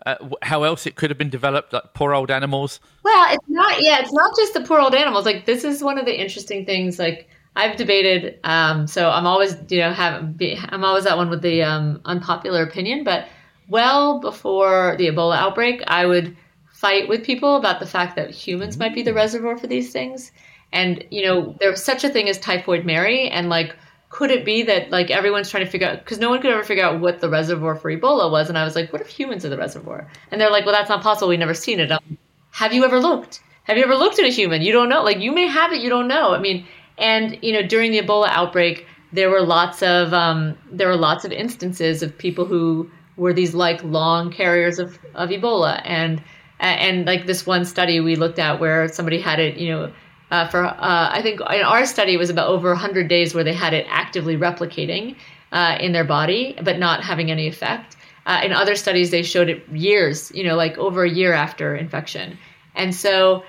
uh, 0.06 0.16
how 0.42 0.62
else 0.62 0.86
it 0.86 0.96
could 0.96 1.10
have 1.10 1.18
been 1.18 1.30
developed, 1.30 1.72
like 1.72 1.94
poor 1.94 2.14
old 2.14 2.30
animals. 2.30 2.80
Well, 3.04 3.34
it's 3.34 3.48
not. 3.48 3.82
Yeah, 3.82 4.00
it's 4.00 4.12
not 4.12 4.34
just 4.36 4.54
the 4.54 4.62
poor 4.62 4.80
old 4.80 4.94
animals. 4.94 5.26
Like 5.26 5.46
this 5.46 5.64
is 5.64 5.82
one 5.82 5.98
of 5.98 6.06
the 6.06 6.18
interesting 6.18 6.64
things. 6.64 6.98
Like 6.98 7.28
I've 7.56 7.76
debated. 7.76 8.38
Um, 8.44 8.86
so 8.86 9.10
I'm 9.10 9.26
always, 9.26 9.56
you 9.68 9.78
know, 9.78 9.92
have 9.92 10.36
be, 10.36 10.58
I'm 10.58 10.84
always 10.84 11.04
that 11.04 11.16
one 11.16 11.30
with 11.30 11.42
the 11.42 11.62
um, 11.62 12.00
unpopular 12.04 12.62
opinion. 12.62 13.04
But 13.04 13.26
well 13.68 14.20
before 14.20 14.96
the 14.98 15.08
Ebola 15.08 15.36
outbreak, 15.36 15.82
I 15.86 16.06
would 16.06 16.36
fight 16.72 17.08
with 17.08 17.24
people 17.24 17.56
about 17.56 17.80
the 17.80 17.86
fact 17.86 18.16
that 18.16 18.30
humans 18.30 18.76
might 18.76 18.94
be 18.94 19.02
the 19.02 19.14
reservoir 19.14 19.56
for 19.56 19.66
these 19.66 19.92
things. 19.92 20.32
And 20.72 21.04
you 21.10 21.24
know, 21.24 21.54
there 21.60 21.70
was 21.70 21.84
such 21.84 22.02
a 22.04 22.08
thing 22.08 22.28
as 22.28 22.38
typhoid 22.38 22.84
Mary, 22.84 23.28
and 23.28 23.48
like 23.48 23.76
could 24.08 24.30
it 24.30 24.44
be 24.44 24.62
that 24.64 24.90
like 24.90 25.10
everyone's 25.10 25.50
trying 25.50 25.64
to 25.64 25.70
figure 25.70 25.88
out 25.88 25.98
because 26.00 26.18
no 26.18 26.28
one 26.28 26.40
could 26.40 26.50
ever 26.50 26.62
figure 26.62 26.84
out 26.84 27.00
what 27.00 27.20
the 27.20 27.30
reservoir 27.30 27.74
for 27.74 27.90
Ebola 27.90 28.30
was, 28.30 28.48
and 28.48 28.58
I 28.58 28.64
was 28.64 28.76
like, 28.76 28.92
what 28.92 29.00
if 29.00 29.08
humans 29.08 29.44
are 29.44 29.48
the 29.48 29.56
reservoir? 29.56 30.08
And 30.30 30.40
they're 30.40 30.50
like, 30.50 30.66
well, 30.66 30.74
that's 30.74 30.88
not 30.88 31.02
possible. 31.02 31.28
We've 31.28 31.38
never 31.38 31.54
seen 31.54 31.80
it. 31.80 31.90
Um, 31.90 32.18
have 32.50 32.74
you 32.74 32.84
ever 32.84 33.00
looked? 33.00 33.40
Have 33.64 33.76
you 33.76 33.84
ever 33.84 33.94
looked 33.94 34.18
at 34.18 34.26
a 34.26 34.28
human? 34.28 34.60
You 34.60 34.72
don't 34.72 34.88
know. 34.88 35.02
Like 35.02 35.20
you 35.20 35.32
may 35.32 35.46
have 35.46 35.72
it, 35.72 35.80
you 35.80 35.88
don't 35.88 36.08
know. 36.08 36.34
I 36.34 36.40
mean, 36.40 36.66
and 36.98 37.38
you 37.42 37.52
know, 37.52 37.62
during 37.62 37.92
the 37.92 38.00
Ebola 38.00 38.28
outbreak, 38.28 38.86
there 39.12 39.30
were 39.30 39.42
lots 39.42 39.82
of 39.82 40.12
um, 40.12 40.58
there 40.70 40.88
were 40.88 40.96
lots 40.96 41.24
of 41.24 41.32
instances 41.32 42.02
of 42.02 42.16
people 42.16 42.44
who 42.44 42.90
were 43.22 43.32
these 43.32 43.54
like 43.54 43.82
long 43.84 44.30
carriers 44.30 44.78
of 44.78 44.98
of 45.14 45.30
Ebola, 45.30 45.80
and 45.84 46.22
and 46.60 47.06
like 47.06 47.26
this 47.26 47.46
one 47.46 47.64
study 47.64 48.00
we 48.00 48.16
looked 48.16 48.38
at 48.38 48.60
where 48.60 48.88
somebody 48.88 49.20
had 49.20 49.40
it, 49.40 49.56
you 49.56 49.70
know 49.70 49.92
uh, 50.32 50.48
for 50.48 50.64
uh, 50.64 50.74
I 51.12 51.20
think 51.22 51.40
in 51.40 51.62
our 51.62 51.84
study 51.84 52.14
it 52.14 52.16
was 52.16 52.30
about 52.30 52.48
over 52.48 52.70
100 52.70 53.06
days 53.06 53.34
where 53.34 53.44
they 53.44 53.52
had 53.52 53.74
it 53.74 53.86
actively 53.90 54.34
replicating 54.36 55.14
uh, 55.52 55.76
in 55.78 55.92
their 55.92 56.04
body 56.04 56.56
but 56.62 56.78
not 56.78 57.04
having 57.04 57.30
any 57.30 57.46
effect. 57.46 57.96
Uh, 58.24 58.40
in 58.42 58.52
other 58.52 58.74
studies 58.74 59.10
they 59.10 59.22
showed 59.22 59.50
it 59.50 59.68
years, 59.68 60.32
you 60.34 60.42
know, 60.42 60.56
like 60.56 60.78
over 60.78 61.04
a 61.04 61.10
year 61.10 61.34
after 61.34 61.76
infection. 61.76 62.38
And 62.74 62.94
so 62.94 63.44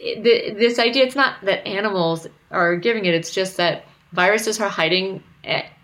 the, 0.00 0.54
this 0.58 0.80
idea 0.80 1.04
it's 1.04 1.14
not 1.14 1.36
that 1.44 1.64
animals 1.64 2.26
are 2.50 2.74
giving 2.74 3.04
it, 3.04 3.14
it's 3.14 3.30
just 3.30 3.56
that 3.58 3.84
viruses 4.12 4.60
are 4.60 4.68
hiding 4.68 5.22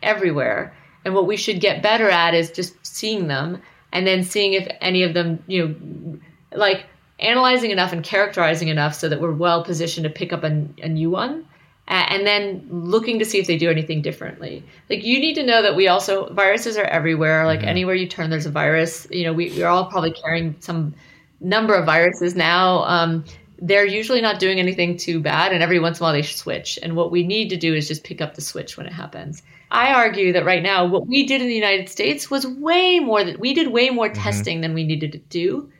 everywhere. 0.03 0.75
And 1.07 1.15
what 1.15 1.29
we 1.29 1.37
should 1.37 1.61
get 1.61 1.83
better 1.83 2.11
at 2.11 2.35
is 2.35 2.51
just 2.51 2.75
seeing 2.85 3.29
them 3.29 3.63
and 3.93 4.05
then 4.05 4.25
seeing 4.25 4.55
if 4.55 4.67
any 4.81 5.05
of 5.05 5.15
them, 5.15 5.41
you 5.47 5.69
know, 5.69 6.19
like 6.51 6.87
analyzing 7.21 7.71
enough 7.71 7.93
and 7.93 8.03
characterizing 8.03 8.67
enough 8.67 8.93
so 8.93 9.09
that 9.09 9.21
we're 9.21 9.33
well 9.33 9.63
positioned 9.63 10.03
to 10.03 10.11
pick 10.11 10.33
up 10.33 10.43
a, 10.43 10.67
a 10.83 10.89
new 10.89 11.09
one 11.09 11.47
and 11.87 12.27
then 12.27 12.67
looking 12.69 13.21
to 13.21 13.25
see 13.25 13.39
if 13.39 13.47
they 13.47 13.57
do 13.57 13.71
anything 13.71 14.03
differently. 14.03 14.65
Like 14.91 15.05
you 15.05 15.21
need 15.21 15.35
to 15.35 15.45
know 15.45 15.63
that 15.63 15.77
we 15.77 15.87
also 15.87 16.33
viruses 16.35 16.77
are 16.77 16.83
everywhere. 16.85 17.47
Like 17.47 17.61
mm-hmm. 17.61 17.69
anywhere 17.69 17.95
you 17.95 18.09
turn, 18.09 18.29
there's 18.29 18.47
a 18.47 18.51
virus. 18.51 19.07
You 19.09 19.27
know, 19.27 19.33
we, 19.33 19.51
we're 19.51 19.69
all 19.69 19.87
probably 19.87 20.11
carrying 20.11 20.57
some 20.59 20.93
number 21.39 21.75
of 21.75 21.87
viruses 21.87 22.35
now. 22.35 22.83
Um, 22.83 23.25
they're 23.63 23.87
usually 23.87 24.21
not 24.21 24.41
doing 24.41 24.59
anything 24.59 24.97
too 24.97 25.21
bad, 25.21 25.53
and 25.53 25.63
every 25.63 25.79
once 25.79 26.01
in 26.01 26.03
a 26.03 26.05
while 26.05 26.13
they 26.13 26.23
switch. 26.23 26.81
And 26.83 26.97
what 26.97 27.13
we 27.13 27.25
need 27.25 27.51
to 27.51 27.57
do 27.57 27.75
is 27.75 27.87
just 27.87 28.03
pick 28.03 28.21
up 28.21 28.35
the 28.35 28.43
switch 28.43 28.77
when 28.77 28.87
it 28.87 28.93
happens. 28.93 29.45
I 29.71 29.93
argue 29.93 30.33
that 30.33 30.45
right 30.45 30.62
now, 30.62 30.87
what 30.87 31.07
we 31.07 31.27
did 31.27 31.41
in 31.41 31.49
the 31.49 31.55
United 31.55 31.89
States 31.89 32.31
was 32.31 32.47
way 32.47 33.01
more 33.01 33.25
that 33.25 33.41
we 33.41 33.53
did 33.53 33.73
way 33.73 33.91
more 33.91 34.09
mm-hmm. 34.09 34.23
testing 34.23 34.61
than 34.61 34.75
we 34.75 34.85
needed 34.85 35.12
to 35.12 35.19
do 35.19 35.71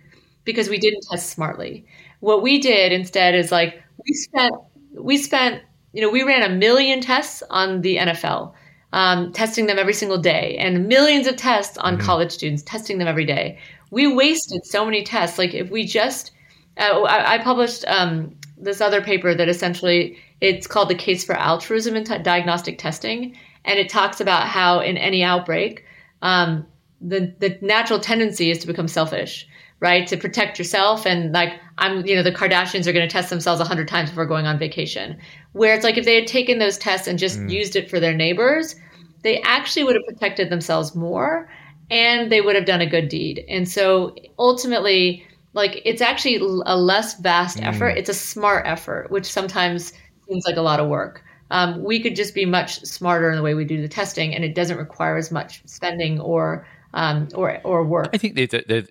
because 0.45 0.69
we 0.69 0.79
didn't 0.79 1.07
test 1.11 1.31
smartly. 1.31 1.87
What 2.21 2.43
we 2.43 2.59
did 2.59 2.93
instead 2.93 3.35
is 3.35 3.53
like 3.53 3.83
we 4.05 4.15
spent 4.15 4.55
we 4.95 5.19
spent 5.19 5.63
you 5.93 6.03
know 6.03 6.11
we 6.11 6.23
ran 6.23 6.43
a 6.43 6.55
million 6.55 7.01
tests 7.01 7.43
on 7.51 7.83
the 7.83 7.97
NFL, 7.99 8.55
um, 8.93 9.33
testing 9.33 9.67
them 9.67 9.79
every 9.79 9.93
single 9.93 10.19
day, 10.19 10.57
and 10.59 10.89
millions 10.89 11.27
of 11.27 11.37
tests 11.37 11.79
on 11.79 11.95
mm-hmm. 11.95 12.07
college 12.07 12.33
students, 12.33 12.63
testing 12.63 12.99
them 12.99 13.09
every 13.09 13.25
day. 13.25 13.59
We 13.91 14.13
wasted 14.13 14.67
so 14.67 14.85
many 14.85 15.05
tests. 15.05 15.39
Like 15.39 15.55
if 15.55 15.71
we 15.71 15.85
just, 15.85 16.33
uh, 16.77 17.03
I, 17.03 17.35
I, 17.35 17.39
published 17.39 17.85
um, 17.87 18.35
this 18.59 18.81
other 18.81 19.01
paper 19.01 19.33
that 19.33 19.49
essentially 19.49 20.19
it's 20.41 20.67
called 20.67 20.89
the 20.89 20.95
case 20.95 21.25
for 21.25 21.35
altruism 21.35 21.95
in 21.95 22.05
t- 22.05 22.19
diagnostic 22.19 22.79
testing, 22.79 23.37
and 23.67 23.79
it 23.79 23.89
talks 23.89 24.21
about 24.21 24.49
how 24.49 24.81
in 24.81 24.97
any 24.97 25.23
outbreak, 25.23 25.85
um, 26.23 26.67
the 27.01 27.35
the 27.41 27.59
natural 27.61 28.01
tendency 28.01 28.51
is 28.51 28.59
to 28.59 28.67
become 28.67 28.89
selfish 28.89 29.47
right? 29.81 30.07
To 30.07 30.17
protect 30.17 30.59
yourself. 30.59 31.07
And 31.07 31.33
like, 31.33 31.53
I'm, 31.79 32.07
you 32.07 32.15
know, 32.15 32.23
the 32.23 32.33
Kardashians 32.33 32.87
are 32.87 32.93
going 32.93 33.07
to 33.07 33.13
test 33.13 33.31
themselves 33.31 33.61
a 33.61 33.65
hundred 33.65 33.89
times 33.89 34.11
before 34.11 34.27
going 34.27 34.47
on 34.47 34.59
vacation. 34.59 35.19
Where 35.53 35.75
it's 35.75 35.85
like 35.85 35.99
if 35.99 36.05
they 36.05 36.15
had 36.15 36.27
taken 36.27 36.59
those 36.59 36.79
tests 36.79 37.07
and 37.07 37.19
just 37.19 37.39
mm. 37.39 37.51
used 37.51 37.77
it 37.77 37.91
for 37.91 38.01
their 38.01 38.15
neighbors, 38.15 38.75
they 39.23 39.41
actually 39.43 39.85
would 39.85 39.97
have 39.97 40.07
protected 40.07 40.51
themselves 40.51 40.95
more 40.95 41.51
and 41.91 42.33
they 42.33 42.41
would 42.41 42.57
have 42.57 42.65
done 42.65 42.81
a 42.81 42.89
good 42.89 43.09
deed. 43.09 43.45
And 43.49 43.69
so 43.69 44.15
ultimately, 44.39 45.25
like, 45.53 45.83
it's 45.85 46.03
actually 46.03 46.37
a 46.37 46.77
less 46.77 47.19
vast 47.21 47.59
mm. 47.59 47.67
effort. 47.67 47.91
It's 47.91 48.09
a 48.09 48.15
smart 48.15 48.67
effort, 48.67 49.11
which 49.11 49.27
sometimes 49.27 49.93
seems 50.27 50.45
like 50.47 50.57
a 50.57 50.63
lot 50.63 50.81
of 50.81 50.89
work. 50.89 51.23
Um, 51.51 51.83
we 51.83 52.01
could 52.01 52.17
just 52.17 52.35
be 52.35 52.45
much 52.45 52.81
smarter 52.85 53.31
in 53.31 53.37
the 53.37 53.43
way 53.43 53.55
we 53.55 53.65
do 53.65 53.81
the 53.81 53.89
testing, 53.89 54.35
and 54.35 54.45
it 54.45 54.55
doesn't 54.55 54.77
require 54.77 55.17
as 55.17 55.31
much 55.31 55.63
spending 55.67 56.21
or 56.21 56.67
um, 56.95 57.29
or 57.35 57.61
or 57.65 57.85
work. 57.85 58.11
I 58.13 58.19
think 58.19 58.35
the 58.35 58.47
the, 58.47 58.89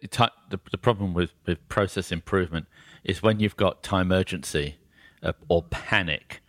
the, 0.50 0.60
the 0.72 0.78
problem 0.78 1.14
with, 1.14 1.32
with 1.46 1.68
process 1.70 2.12
improvement 2.12 2.68
is 3.04 3.22
when 3.22 3.40
you've 3.40 3.58
got 3.58 3.84
time 3.84 4.12
urgency 4.12 4.76
uh, 5.24 5.34
or 5.48 5.64
panic. 5.64 6.42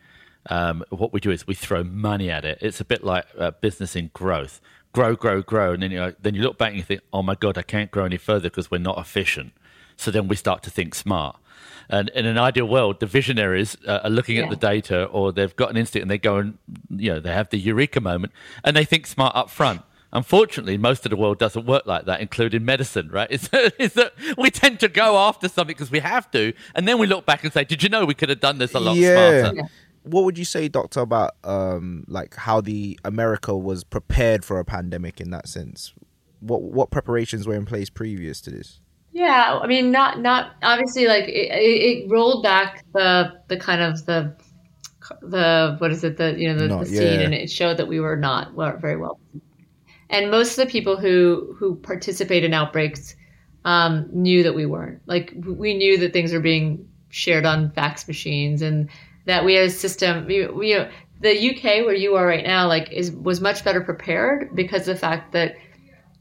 Um, 0.49 0.85
what 0.91 1.13
we 1.13 1.19
do 1.19 1.33
is 1.33 1.45
we 1.45 1.55
throw 1.55 1.83
money 1.83 2.31
at 2.31 2.45
it. 2.45 2.59
It's 2.61 2.81
a 2.81 2.85
bit 2.85 3.03
like 3.03 3.27
uh, 3.37 3.51
business 3.61 3.97
in 3.97 4.13
growth 4.15 4.61
grow, 4.97 5.15
grow, 5.15 5.43
grow, 5.43 5.75
and 5.75 5.83
then 5.83 5.91
you 5.91 6.17
then 6.19 6.35
you 6.35 6.41
look 6.41 6.57
back 6.57 6.71
and 6.71 6.79
you 6.79 6.83
think, 6.83 7.03
oh 7.13 7.23
my 7.23 7.35
god, 7.35 7.59
I 7.59 7.63
can't 7.63 7.91
grow 7.91 8.07
any 8.07 8.17
further 8.17 8.49
because 8.49 8.71
we're 8.71 8.79
not 8.79 8.99
efficient. 8.99 9.53
So 9.95 10.11
then 10.11 10.27
we 10.27 10.37
start 10.37 10.63
to 10.63 10.71
think 10.71 10.95
smart. 10.95 11.37
And 11.89 12.09
in 12.11 12.27
an 12.27 12.39
ideal 12.39 12.67
world, 12.67 13.01
the 13.01 13.07
visionaries 13.07 13.77
uh, 13.87 14.01
are 14.05 14.11
looking 14.11 14.37
yeah. 14.37 14.45
at 14.45 14.51
the 14.51 14.57
data, 14.57 15.05
or 15.05 15.33
they've 15.33 15.55
got 15.55 15.71
an 15.71 15.77
instinct, 15.77 16.03
and 16.03 16.11
they 16.11 16.19
go 16.19 16.37
and 16.37 16.59
you 16.91 17.13
know 17.13 17.21
they 17.21 17.33
have 17.33 17.51
the 17.51 17.59
eureka 17.59 18.01
moment, 18.01 18.33
and 18.65 18.77
they 18.77 18.85
think 18.85 19.07
smart 19.07 19.35
up 19.37 19.51
front. 19.51 19.83
Unfortunately, 20.13 20.79
most 20.79 21.05
of 21.05 21.11
the 21.11 21.17
world 21.17 21.39
doesn't 21.39 21.67
work 21.67 21.85
like 21.85 22.07
that, 22.07 22.21
including 22.21 22.65
medicine, 22.65 23.11
right? 23.11 23.29
It's, 23.31 23.49
it's 23.53 23.95
that 23.95 24.13
we 24.39 24.51
tend 24.51 24.81
to 24.81 24.89
go 24.89 25.19
after 25.19 25.49
something 25.49 25.75
because 25.75 25.91
we 25.91 26.01
have 26.01 26.31
to, 26.31 26.53
and 26.75 26.89
then 26.89 26.99
we 26.99 27.07
look 27.07 27.27
back 27.27 27.45
and 27.45 27.53
say, 27.53 27.65
"Did 27.65 27.83
you 27.83 27.89
know 27.89 28.05
we 28.05 28.15
could 28.15 28.29
have 28.29 28.41
done 28.41 28.59
this 28.59 28.75
a 28.75 28.81
lot 28.81 28.97
yeah. 28.97 29.41
smarter?" 29.41 29.57
Yeah 29.57 29.63
what 30.07 30.25
would 30.25 30.39
you 30.39 30.45
say, 30.45 30.69
Doctor, 30.69 31.01
about 31.01 31.35
um, 31.43 32.05
like 32.07 32.37
how 32.37 32.61
the 32.61 32.99
America 33.05 33.57
was 33.57 33.83
prepared 33.83 34.45
for 34.45 34.61
a 34.61 34.65
pandemic 34.65 35.21
in 35.21 35.31
that 35.31 35.49
sense? 35.49 35.93
What 36.41 36.63
what 36.63 36.91
preparations 36.91 37.47
were 37.47 37.55
in 37.55 37.67
place 37.67 37.91
previous 37.91 38.41
to 38.43 38.51
this? 38.51 38.81
Yeah, 39.17 39.61
I 39.63 39.67
mean, 39.67 39.93
not 39.93 40.21
not 40.21 40.57
obviously 40.63 41.07
like 41.07 41.25
it, 41.25 41.49
it 41.51 42.11
rolled 42.11 42.43
back 42.43 42.85
the 42.93 43.41
the 43.49 43.57
kind 43.57 43.81
of 43.81 44.05
the 44.05 44.37
the 45.23 45.77
what 45.79 45.91
is 45.91 46.05
it 46.05 46.19
the 46.19 46.39
you 46.39 46.53
know 46.53 46.59
the, 46.59 46.69
not, 46.69 46.81
the 46.81 46.87
scene 46.87 47.21
yeah. 47.21 47.25
and 47.25 47.33
it 47.33 47.51
showed 47.51 47.79
that 47.79 47.89
we 47.89 47.99
were 47.99 48.17
not 48.17 48.53
very 48.55 48.99
well. 48.99 49.19
And 50.11 50.31
most 50.31 50.59
of 50.59 50.67
the 50.67 50.71
people 50.71 50.99
who 50.99 51.57
who 51.59 51.77
participate 51.77 52.45
in 52.45 52.53
outbreaks 52.53 53.17
um, 53.65 54.07
knew 54.13 54.43
that 54.43 54.55
we 54.55 54.67
weren't. 54.67 55.01
Like 55.07 55.33
we 55.47 55.73
knew 55.73 55.97
that 55.97 56.13
things 56.13 56.35
were 56.35 56.41
being 56.41 56.87
shared 57.09 57.47
on 57.47 57.71
fax 57.71 58.07
machines 58.07 58.61
and 58.61 58.91
that 59.25 59.47
we 59.47 59.55
had 59.55 59.65
a 59.65 59.71
system. 59.71 60.27
We, 60.27 60.47
we, 60.49 60.73
you 60.73 60.79
know, 60.81 60.91
the 61.21 61.57
UK 61.57 61.87
where 61.87 61.95
you 61.95 62.17
are 62.17 62.27
right 62.27 62.45
now, 62.45 62.69
like, 62.69 62.93
is 62.93 63.13
was 63.13 63.41
much 63.41 63.65
better 63.65 63.81
prepared 63.81 64.55
because 64.55 64.83
of 64.83 64.97
the 64.97 65.01
fact 65.01 65.33
that 65.33 65.57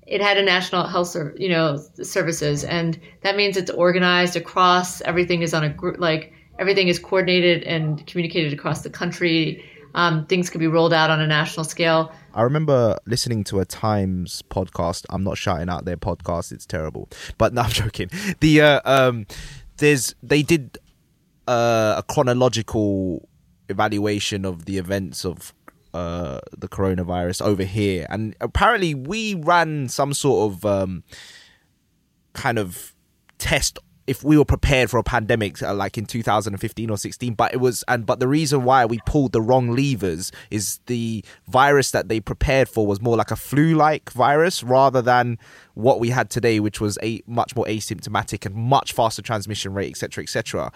it 0.06 0.22
had 0.22 0.38
a 0.38 0.43
national 0.43 0.86
health, 0.88 1.16
you 1.38 1.49
know, 1.49 1.78
services, 2.01 2.64
and 2.64 2.99
that 3.22 3.36
means 3.36 3.58
it's 3.58 3.72
organized 3.72 4.36
across. 4.36 5.01
Everything 5.01 5.41
is 5.41 5.53
on 5.53 5.64
a 5.64 5.70
group, 5.70 5.99
like 5.99 6.32
everything 6.60 6.88
is 6.88 6.99
coordinated 6.99 7.64
and 7.64 8.06
communicated 8.08 8.53
across 8.53 8.82
the 8.82 8.89
country. 8.89 9.64
Um, 9.95 10.26
things 10.26 10.49
could 10.49 10.60
be 10.60 10.68
rolled 10.68 10.93
out 10.93 11.10
on 11.10 11.22
a 11.22 11.28
national 11.28 11.64
scale. 11.64 12.12
I 12.34 12.41
remember 12.41 12.97
listening 13.06 13.45
to 13.45 13.62
a 13.62 13.66
Times 13.66 14.43
podcast. 14.49 15.06
I'm 15.10 15.24
not 15.24 15.38
shouting 15.38 15.70
out 15.70 15.86
their 15.86 15.97
podcast; 15.97 16.51
it's 16.51 16.66
terrible. 16.66 17.10
But 17.38 17.53
no, 17.53 17.62
I'm 17.62 17.72
joking. 17.72 18.10
The 18.41 18.62
uh, 18.62 18.82
um, 18.86 19.26
there's 19.78 20.14
they 20.22 20.43
did 20.43 20.78
uh, 21.47 21.95
a 21.97 22.03
chronological 22.03 23.28
evaluation 23.70 24.45
of 24.45 24.66
the 24.66 24.78
events 24.78 25.26
of 25.26 25.53
uh, 25.95 26.41
the 26.57 26.67
coronavirus 26.67 27.41
over 27.41 27.63
here, 27.63 28.05
and 28.09 28.35
apparently 28.41 28.93
we 28.93 29.33
ran 29.35 29.87
some 29.87 30.13
sort 30.13 30.51
of 30.51 30.65
um, 30.65 31.03
kind 32.33 32.59
of 32.59 32.93
test 33.37 33.79
if 34.07 34.23
we 34.23 34.37
were 34.37 34.45
prepared 34.45 34.89
for 34.89 34.99
a 34.99 35.03
pandemic 35.03 35.61
uh, 35.63 35.73
like 35.73 35.97
in 35.97 36.05
2015 36.05 36.89
or 36.89 36.97
16 36.97 37.33
but 37.33 37.51
it 37.53 37.57
was 37.57 37.83
and 37.87 38.05
but 38.05 38.19
the 38.19 38.27
reason 38.27 38.63
why 38.63 38.85
we 38.85 38.99
pulled 39.07 39.31
the 39.31 39.41
wrong 39.41 39.75
levers 39.75 40.31
is 40.51 40.79
the 40.85 41.25
virus 41.47 41.89
that 41.89 42.07
they 42.07 42.19
prepared 42.19 42.69
for 42.69 42.85
was 42.85 43.01
more 43.01 43.17
like 43.17 43.31
a 43.31 43.35
flu 43.35 43.73
like 43.73 44.11
virus 44.11 44.63
rather 44.63 45.01
than 45.01 45.39
what 45.73 45.99
we 45.99 46.11
had 46.11 46.29
today 46.29 46.59
which 46.59 46.79
was 46.79 46.99
a 47.01 47.21
much 47.25 47.55
more 47.55 47.65
asymptomatic 47.65 48.45
and 48.45 48.53
much 48.53 48.93
faster 48.93 49.23
transmission 49.23 49.73
rate 49.73 49.89
etc 49.89 50.23
etc 50.23 50.71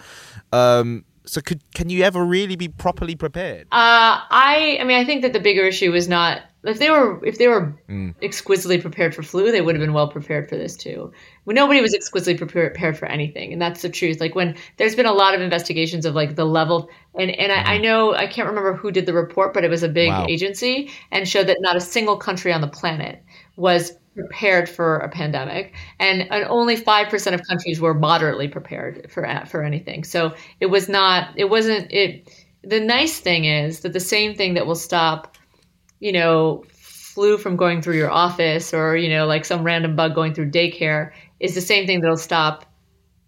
um, 0.52 1.04
so 1.30 1.40
could 1.40 1.62
can 1.74 1.88
you 1.90 2.02
ever 2.02 2.24
really 2.24 2.56
be 2.56 2.68
properly 2.68 3.14
prepared 3.14 3.66
uh, 3.72 4.20
i 4.30 4.78
i 4.80 4.84
mean 4.84 4.98
i 4.98 5.04
think 5.04 5.22
that 5.22 5.32
the 5.32 5.40
bigger 5.40 5.64
issue 5.64 5.92
is 5.94 6.08
not 6.08 6.42
if 6.62 6.78
they 6.78 6.90
were 6.90 7.24
if 7.24 7.38
they 7.38 7.48
were 7.48 7.74
mm. 7.88 8.14
exquisitely 8.20 8.80
prepared 8.80 9.14
for 9.14 9.22
flu, 9.22 9.50
they 9.50 9.62
would 9.62 9.74
have 9.74 9.80
been 9.80 9.94
well 9.94 10.08
prepared 10.08 10.48
for 10.48 10.56
this 10.56 10.76
too. 10.76 11.12
When 11.44 11.54
nobody 11.54 11.80
was 11.80 11.94
exquisitely 11.94 12.36
prepared 12.36 12.98
for 12.98 13.06
anything, 13.06 13.52
and 13.52 13.62
that's 13.62 13.80
the 13.80 13.88
truth. 13.88 14.20
Like 14.20 14.34
when 14.34 14.56
there's 14.76 14.94
been 14.94 15.06
a 15.06 15.12
lot 15.12 15.34
of 15.34 15.40
investigations 15.40 16.04
of 16.04 16.14
like 16.14 16.36
the 16.36 16.44
level, 16.44 16.90
and 17.18 17.30
and 17.30 17.50
I, 17.50 17.60
I 17.60 17.74
mm-hmm. 17.74 17.82
know 17.82 18.14
I 18.14 18.26
can't 18.26 18.48
remember 18.48 18.74
who 18.74 18.90
did 18.90 19.06
the 19.06 19.14
report, 19.14 19.54
but 19.54 19.64
it 19.64 19.70
was 19.70 19.82
a 19.82 19.88
big 19.88 20.10
wow. 20.10 20.26
agency 20.28 20.90
and 21.10 21.26
showed 21.26 21.46
that 21.46 21.58
not 21.60 21.76
a 21.76 21.80
single 21.80 22.18
country 22.18 22.52
on 22.52 22.60
the 22.60 22.68
planet 22.68 23.22
was 23.56 23.92
prepared 24.14 24.68
for 24.68 24.98
a 24.98 25.08
pandemic, 25.08 25.74
and, 25.98 26.22
and 26.30 26.44
only 26.48 26.76
five 26.76 27.08
percent 27.08 27.34
of 27.34 27.46
countries 27.46 27.80
were 27.80 27.94
moderately 27.94 28.48
prepared 28.48 29.10
for 29.10 29.26
for 29.46 29.62
anything. 29.62 30.04
So 30.04 30.34
it 30.60 30.66
was 30.66 30.88
not. 30.88 31.30
It 31.36 31.50
wasn't. 31.50 31.90
It. 31.92 32.30
The 32.62 32.80
nice 32.80 33.20
thing 33.20 33.46
is 33.46 33.80
that 33.80 33.92
the 33.92 34.00
same 34.00 34.34
thing 34.34 34.54
that 34.54 34.66
will 34.66 34.74
stop 34.74 35.38
you 36.00 36.12
know, 36.12 36.64
flu 36.72 37.38
from 37.38 37.56
going 37.56 37.82
through 37.82 37.96
your 37.96 38.10
office 38.10 38.74
or, 38.74 38.96
you 38.96 39.08
know, 39.08 39.26
like 39.26 39.44
some 39.44 39.62
random 39.62 39.94
bug 39.94 40.14
going 40.14 40.34
through 40.34 40.50
daycare 40.50 41.12
is 41.38 41.54
the 41.54 41.60
same 41.60 41.86
thing 41.86 42.00
that'll 42.00 42.16
stop 42.16 42.64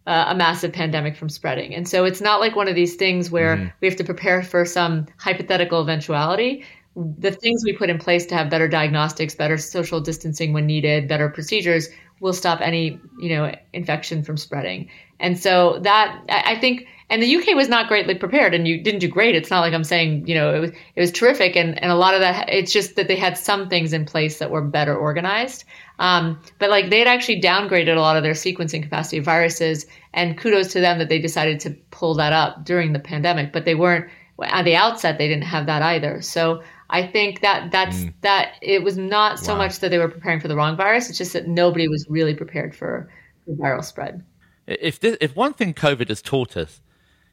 uh, 0.07 0.27
a 0.29 0.35
massive 0.35 0.73
pandemic 0.73 1.17
from 1.17 1.29
spreading. 1.29 1.75
And 1.75 1.87
so 1.87 2.05
it's 2.05 2.21
not 2.21 2.41
like 2.41 2.57
one 2.57 2.67
of 2.69 2.75
these 2.75 2.97
things 2.97 3.31
where 3.31 3.57
mm. 3.57 3.73
we 3.81 3.87
have 3.87 3.97
to 3.99 4.05
prepare 4.05 4.43
for 4.43 4.65
some 4.65 5.07
hypothetical 5.19 5.81
eventuality. 5.81 6.65
The 6.95 7.31
things 7.31 7.63
we 7.65 7.73
put 7.73 7.91
in 7.91 7.99
place 7.99 8.27
to 8.27 8.35
have 8.35 8.51
better 8.51 8.69
diagnostics, 8.69 9.35
better 9.35 9.57
social 9.57 10.01
distancing 10.01 10.53
when 10.53 10.67
needed, 10.67 11.09
better 11.09 11.29
procedures 11.29 11.89
will 12.21 12.33
stop 12.33 12.61
any, 12.61 13.01
you 13.19 13.29
know, 13.31 13.55
infection 13.73 14.23
from 14.23 14.37
spreading. 14.37 14.89
And 15.19 15.39
so 15.39 15.79
that 15.83 16.23
I 16.29 16.59
think 16.59 16.87
and 17.11 17.23
the 17.23 17.37
UK 17.37 17.55
was 17.55 17.69
not 17.69 17.89
greatly 17.89 18.15
prepared 18.15 18.55
and 18.55 18.67
you 18.67 18.81
didn't 18.83 19.01
do 19.01 19.09
great. 19.09 19.35
It's 19.35 19.51
not 19.51 19.61
like 19.61 19.75
I'm 19.75 19.85
saying, 19.85 20.27
you 20.27 20.35
know, 20.35 20.55
it 20.55 20.59
was 20.61 20.71
it 20.71 21.01
was 21.01 21.13
terrific 21.13 21.57
and, 21.57 21.81
and 21.83 21.93
a 21.93 21.97
lot 21.97 22.15
of 22.15 22.21
that 22.21 22.49
it's 22.49 22.73
just 22.73 22.97
that 22.97 23.07
they 23.07 23.17
had 23.17 23.37
some 23.37 23.69
things 23.69 23.93
in 23.93 24.05
place 24.05 24.39
that 24.39 24.51
were 24.51 24.63
better 24.63 24.97
organized. 24.97 25.65
Um, 25.99 26.41
but 26.59 26.71
like 26.71 26.91
they 26.91 26.99
had 26.99 27.09
actually 27.09 27.41
downgraded 27.41 27.97
a 27.97 28.01
lot 28.01 28.17
of 28.17 28.23
their 28.23 28.33
sequencing 28.33 28.83
capacity 28.83 29.19
of 29.19 29.25
viruses 29.25 29.87
and 30.15 30.39
kudos 30.39 30.73
to 30.73 30.81
them 30.81 30.99
that 30.99 31.09
they 31.09 31.19
decided 31.19 31.61
to 31.61 31.71
pull 31.91 32.15
that 32.15 32.33
up 32.33 32.65
during 32.65 32.93
the 32.93 32.99
pandemic, 32.99 33.53
but 33.53 33.65
they 33.65 33.75
weren't 33.75 34.11
at 34.43 34.65
the 34.65 34.75
outset 34.75 35.19
they 35.19 35.29
didn't 35.29 35.45
have 35.45 35.67
that 35.67 35.83
either. 35.83 36.23
So 36.23 36.63
I 36.93 37.07
think 37.07 37.41
that 37.41 37.73
that's 37.73 38.05
mm. 38.05 38.13
that 38.21 38.57
it 38.61 38.85
was 38.85 38.99
not 38.99 39.39
so 39.39 39.55
wow. 39.55 39.59
much 39.59 39.79
that 39.81 39.89
they 39.89 39.99
were 39.99 40.09
preparing 40.09 40.41
for 40.41 40.49
the 40.49 40.55
wrong 40.55 40.77
virus, 40.77 41.09
it's 41.09 41.19
just 41.19 41.33
that 41.33 41.49
nobody 41.49 41.89
was 41.89 42.07
really 42.09 42.35
prepared 42.35 42.77
for, 42.77 43.11
for 43.45 43.55
viral 43.55 43.83
spread. 43.83 44.23
If 44.67 45.01
this, 45.01 45.17
if 45.21 45.35
one 45.35 45.55
thing 45.55 45.73
COVID 45.73 46.09
has 46.11 46.21
taught 46.21 46.57
us 46.57 46.83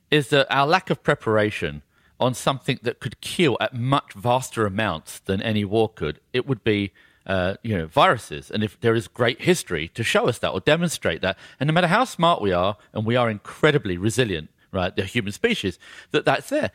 is 0.10 0.30
that 0.30 0.48
our 0.50 0.66
lack 0.66 0.90
of 0.90 1.04
preparation 1.04 1.84
on 2.22 2.34
something 2.34 2.80
that 2.84 3.00
could 3.02 3.20
kill 3.22 3.58
at 3.60 3.74
much 3.74 4.14
vaster 4.14 4.66
amounts 4.66 5.20
than 5.20 5.42
any 5.42 5.66
war 5.66 5.90
could, 5.90 6.20
it 6.34 6.48
would 6.48 6.64
be 6.64 6.94
uh, 7.28 7.56
you 7.62 7.78
know 7.78 7.86
viruses. 7.86 8.50
And 8.50 8.64
if 8.64 8.80
there 8.80 8.96
is 8.96 9.10
great 9.10 9.42
history 9.42 9.90
to 9.90 10.04
show 10.04 10.30
us 10.30 10.40
that 10.40 10.52
or 10.52 10.62
demonstrate 10.62 11.22
that, 11.22 11.38
and 11.60 11.68
no 11.68 11.74
matter 11.74 11.88
how 11.88 12.06
smart 12.06 12.42
we 12.42 12.54
are, 12.54 12.78
and 12.94 13.06
we 13.06 13.18
are 13.18 13.30
incredibly 13.30 13.98
resilient, 13.98 14.50
right, 14.72 14.96
the 14.96 15.04
human 15.04 15.34
species, 15.34 15.78
that 16.12 16.24
that's 16.24 16.48
there. 16.48 16.72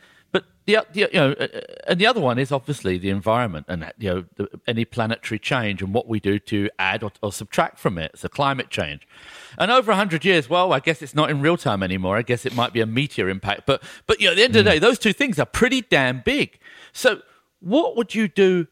The, 0.65 0.85
the 0.93 0.99
you 1.01 1.19
know, 1.19 1.35
uh, 1.39 1.47
uh, 1.53 1.61
and 1.87 1.99
the 1.99 2.07
other 2.07 2.19
one 2.19 2.39
is 2.39 2.51
obviously 2.51 2.97
the 2.97 3.11
environment 3.11 3.67
and 3.69 3.91
you 3.99 4.09
know 4.09 4.25
the, 4.35 4.49
any 4.67 4.83
planetary 4.83 5.37
change 5.37 5.81
and 5.81 5.93
what 5.93 6.07
we 6.07 6.19
do 6.19 6.39
to 6.39 6.69
add 6.79 7.03
or, 7.03 7.11
or 7.21 7.31
subtract 7.31 7.77
from 7.77 7.97
it. 7.97 8.17
So 8.17 8.27
climate 8.27 8.69
change, 8.69 9.07
and 9.59 9.69
over 9.69 9.93
hundred 9.93 10.25
years, 10.25 10.49
well, 10.49 10.73
I 10.73 10.79
guess 10.79 11.01
it's 11.01 11.13
not 11.13 11.29
in 11.29 11.41
real 11.41 11.57
time 11.57 11.83
anymore. 11.83 12.17
I 12.17 12.23
guess 12.23 12.45
it 12.45 12.55
might 12.55 12.73
be 12.73 12.81
a 12.81 12.87
meteor 12.87 13.29
impact, 13.29 13.63
but 13.67 13.83
but 14.07 14.19
you 14.19 14.25
know, 14.25 14.31
at 14.31 14.37
the 14.37 14.43
end 14.43 14.53
mm. 14.53 14.59
of 14.59 14.65
the 14.65 14.71
hmm. 14.71 14.75
day, 14.75 14.79
those 14.79 14.97
two 14.97 15.13
things 15.13 15.37
are 15.37 15.45
pretty 15.45 15.81
damn 15.81 16.21
big. 16.21 16.59
So 16.93 17.21
what 17.59 17.95
would 17.95 18.15
you 18.15 18.27
do? 18.27 18.67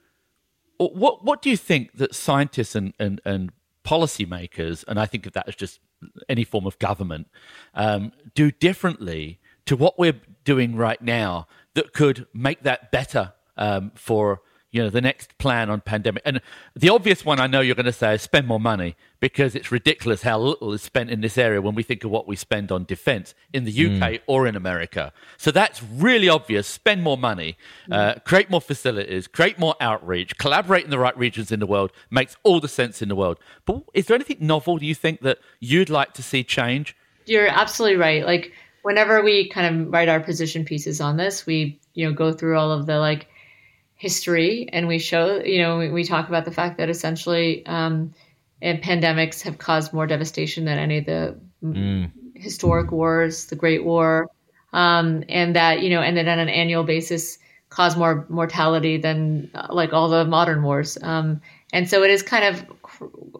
What 0.77 1.23
what 1.23 1.41
do 1.43 1.49
you 1.51 1.57
think 1.57 1.97
that 1.97 2.15
scientists 2.15 2.75
and 2.75 2.93
and, 2.97 3.21
and 3.23 3.51
policymakers, 3.83 4.83
and 4.87 4.99
I 4.99 5.05
think 5.05 5.25
of 5.25 5.33
that 5.33 5.47
as 5.47 5.55
just 5.55 5.79
any 6.27 6.43
form 6.43 6.65
of 6.65 6.79
government, 6.79 7.27
um, 7.73 8.11
do 8.33 8.51
differently 8.51 9.39
to 9.65 9.75
what 9.75 9.97
we're 9.97 10.19
doing 10.43 10.75
right 10.75 11.01
now 11.01 11.47
that 11.75 11.93
could 11.93 12.27
make 12.33 12.63
that 12.63 12.91
better 12.91 13.33
um, 13.57 13.91
for 13.95 14.41
you 14.73 14.81
know 14.81 14.89
the 14.89 15.01
next 15.01 15.37
plan 15.37 15.69
on 15.69 15.79
pandemic. 15.79 16.23
And 16.25 16.41
the 16.75 16.89
obvious 16.89 17.23
one 17.23 17.39
i 17.39 17.47
know 17.47 17.61
you're 17.61 17.75
going 17.75 17.85
to 17.85 17.93
say 17.93 18.15
is 18.15 18.21
spend 18.23 18.47
more 18.47 18.59
money 18.59 18.95
because 19.19 19.55
it's 19.55 19.71
ridiculous 19.71 20.23
how 20.23 20.39
little 20.39 20.73
is 20.73 20.81
spent 20.81 21.09
in 21.11 21.21
this 21.21 21.37
area 21.37 21.61
when 21.61 21.75
we 21.75 21.83
think 21.83 22.03
of 22.03 22.11
what 22.11 22.27
we 22.27 22.35
spend 22.35 22.71
on 22.71 22.83
defense 22.83 23.35
in 23.53 23.63
the 23.63 23.71
uk 23.71 24.01
mm. 24.01 24.19
or 24.27 24.47
in 24.47 24.55
america. 24.55 25.13
So 25.37 25.51
that's 25.51 25.81
really 25.81 26.27
obvious. 26.27 26.67
Spend 26.67 27.03
more 27.03 27.17
money 27.17 27.55
uh, 27.89 28.15
create 28.25 28.49
more 28.49 28.61
facilities 28.61 29.27
create 29.27 29.57
more 29.59 29.75
outreach 29.79 30.37
collaborate 30.37 30.83
in 30.83 30.89
the 30.89 30.99
right 30.99 31.17
regions 31.17 31.51
in 31.51 31.59
the 31.59 31.67
world 31.67 31.91
makes 32.09 32.35
all 32.43 32.59
the 32.59 32.67
sense 32.67 33.01
in 33.01 33.09
the 33.09 33.15
world. 33.15 33.37
But 33.65 33.83
is 33.93 34.07
there 34.07 34.15
anything 34.15 34.37
novel 34.41 34.79
do 34.79 34.85
you 34.87 34.95
think 34.95 35.21
that 35.21 35.37
you'd 35.59 35.91
like 35.91 36.13
to 36.15 36.23
see 36.23 36.43
change? 36.43 36.95
You're 37.25 37.47
absolutely 37.47 37.97
right. 37.97 38.25
Like 38.25 38.51
whenever 38.83 39.23
we 39.23 39.49
kind 39.49 39.75
of 39.75 39.91
write 39.91 40.09
our 40.09 40.19
position 40.19 40.63
pieces 40.65 41.01
on 41.01 41.17
this, 41.17 41.45
we 41.47 41.79
you 41.95 42.07
know 42.07 42.13
go 42.13 42.31
through 42.31 42.57
all 42.57 42.71
of 42.71 42.85
the 42.85 42.99
like 42.99 43.27
history 43.95 44.67
and 44.71 44.87
we 44.87 44.99
show 44.99 45.41
you 45.43 45.61
know 45.61 45.79
we, 45.79 45.89
we 45.89 46.03
talk 46.03 46.27
about 46.27 46.45
the 46.45 46.51
fact 46.51 46.77
that 46.77 46.89
essentially 46.89 47.65
um, 47.65 48.13
and 48.61 48.81
pandemics 48.81 49.41
have 49.41 49.57
caused 49.57 49.93
more 49.93 50.07
devastation 50.07 50.65
than 50.65 50.77
any 50.77 50.99
of 50.99 51.05
the 51.05 51.39
mm. 51.63 52.11
historic 52.35 52.91
wars, 52.91 53.47
the 53.47 53.55
Great 53.55 53.83
War, 53.83 54.29
um, 54.71 55.23
and 55.27 55.55
that 55.55 55.81
you 55.81 55.89
know, 55.89 56.01
and 56.01 56.15
then 56.15 56.27
on 56.27 56.39
an 56.39 56.49
annual 56.49 56.83
basis 56.83 57.39
cause 57.69 57.97
more 57.97 58.25
mortality 58.29 58.97
than 58.97 59.49
uh, 59.55 59.67
like 59.71 59.93
all 59.93 60.07
the 60.09 60.25
modern 60.25 60.61
wars. 60.61 60.97
Um, 61.01 61.41
and 61.71 61.89
so 61.89 62.03
it 62.03 62.11
is 62.11 62.21
kind 62.21 62.45
of 62.45 62.65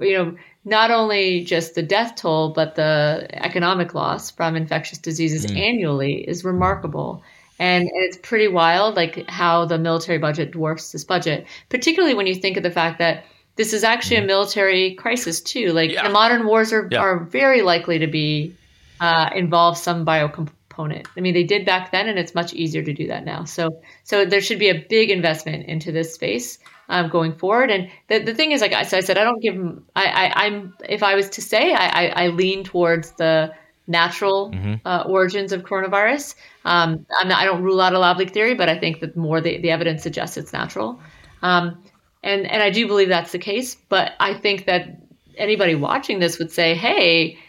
you 0.02 0.18
know 0.18 0.38
not 0.66 0.92
only 0.92 1.44
just 1.44 1.76
the 1.76 1.84
death 1.84 2.16
toll, 2.16 2.54
but 2.54 2.76
the 2.76 3.28
economic 3.34 3.94
loss 3.94 4.32
from 4.32 4.56
infectious 4.56 4.98
diseases 4.98 5.46
mm. 5.46 5.58
annually 5.58 6.16
is 6.16 6.46
remarkable. 6.46 7.22
And, 7.60 7.84
and 7.84 7.92
it's 8.06 8.18
pretty 8.18 8.48
wild, 8.48 8.96
like 8.96 9.30
how 9.30 9.66
the 9.66 9.78
military 9.78 10.18
budget 10.18 10.52
dwarfs 10.52 10.92
this 10.92 11.04
budget, 11.04 11.48
particularly 11.70 12.16
when 12.16 12.28
you 12.28 12.36
think 12.36 12.58
of 12.58 12.64
the 12.64 12.72
fact 12.72 13.00
that 13.00 13.26
this 13.56 13.74
is 13.74 13.84
actually 13.84 14.18
a 14.18 14.20
mm-hmm. 14.20 14.28
military 14.28 14.94
crisis 14.96 15.42
too. 15.42 15.72
Like 15.74 15.92
yeah. 15.92 16.08
the 16.08 16.10
modern 16.10 16.48
wars 16.48 16.74
are, 16.74 16.88
yeah. 16.92 17.00
are 17.00 17.20
very 17.20 17.62
likely 17.62 18.00
to 18.00 18.08
be 18.08 18.56
uh, 19.00 19.30
involve 19.36 19.78
some 19.78 20.06
biocomponent. 20.06 21.08
I 21.16 21.22
mean, 21.22 21.34
they 21.34 21.44
did 21.44 21.66
back 21.66 21.92
then, 21.92 22.08
and 22.08 22.18
it's 22.18 22.34
much 22.34 22.54
easier 22.54 22.82
to 22.82 22.94
do 22.94 23.08
that 23.08 23.26
now. 23.26 23.44
So, 23.44 23.82
so 24.04 24.26
there 24.26 24.42
should 24.42 24.60
be 24.60 24.70
a 24.70 24.86
big 24.90 25.12
investment 25.12 25.68
into 25.68 25.92
this 25.92 26.16
space 26.16 26.58
um, 26.90 27.10
going 27.10 27.34
forward. 27.36 27.72
And 27.72 27.90
the, 28.08 28.20
the 28.20 28.34
thing 28.34 28.52
is, 28.52 28.62
like 28.62 28.74
I 28.74 28.84
said, 28.84 29.18
I 29.18 29.24
don't 29.24 29.42
give. 29.42 29.56
I, 29.96 30.32
I 30.36 30.46
am 30.48 30.76
if 30.88 31.04
I 31.04 31.16
was 31.16 31.30
to 31.32 31.42
say, 31.42 31.74
I, 31.74 31.88
I, 31.88 32.06
I 32.26 32.28
lean 32.28 32.64
towards 32.64 33.12
the 33.12 33.54
natural 33.88 34.52
mm-hmm. 34.52 34.76
uh, 34.86 35.04
origins 35.08 35.52
of 35.52 35.64
coronavirus. 35.64 36.36
Um, 36.66 37.06
I'm 37.20 37.28
not, 37.28 37.42
I 37.42 37.46
don't 37.46 37.64
rule 37.64 37.82
out 37.82 37.94
a 37.94 38.00
lab 38.00 38.18
leak 38.18 38.32
theory, 38.32 38.56
but 38.56 38.70
I 38.70 38.78
think 38.78 39.02
that 39.02 39.18
more 39.18 39.42
the, 39.42 39.60
the 39.60 39.72
evidence 39.72 40.04
suggests 40.04 40.38
it's 40.38 40.54
natural. 40.54 41.00
Um, 41.42 41.84
and 42.22 42.50
and 42.50 42.64
I 42.64 42.70
do 42.70 42.88
believe 42.88 43.10
that's 43.10 43.32
the 43.32 43.40
case. 43.40 43.76
But 43.76 44.14
I 44.20 44.34
think 44.34 44.66
that 44.66 45.02
anybody 45.38 45.76
watching 45.76 46.20
this 46.20 46.40
would 46.40 46.52
say, 46.52 46.76
hey. 46.76 47.40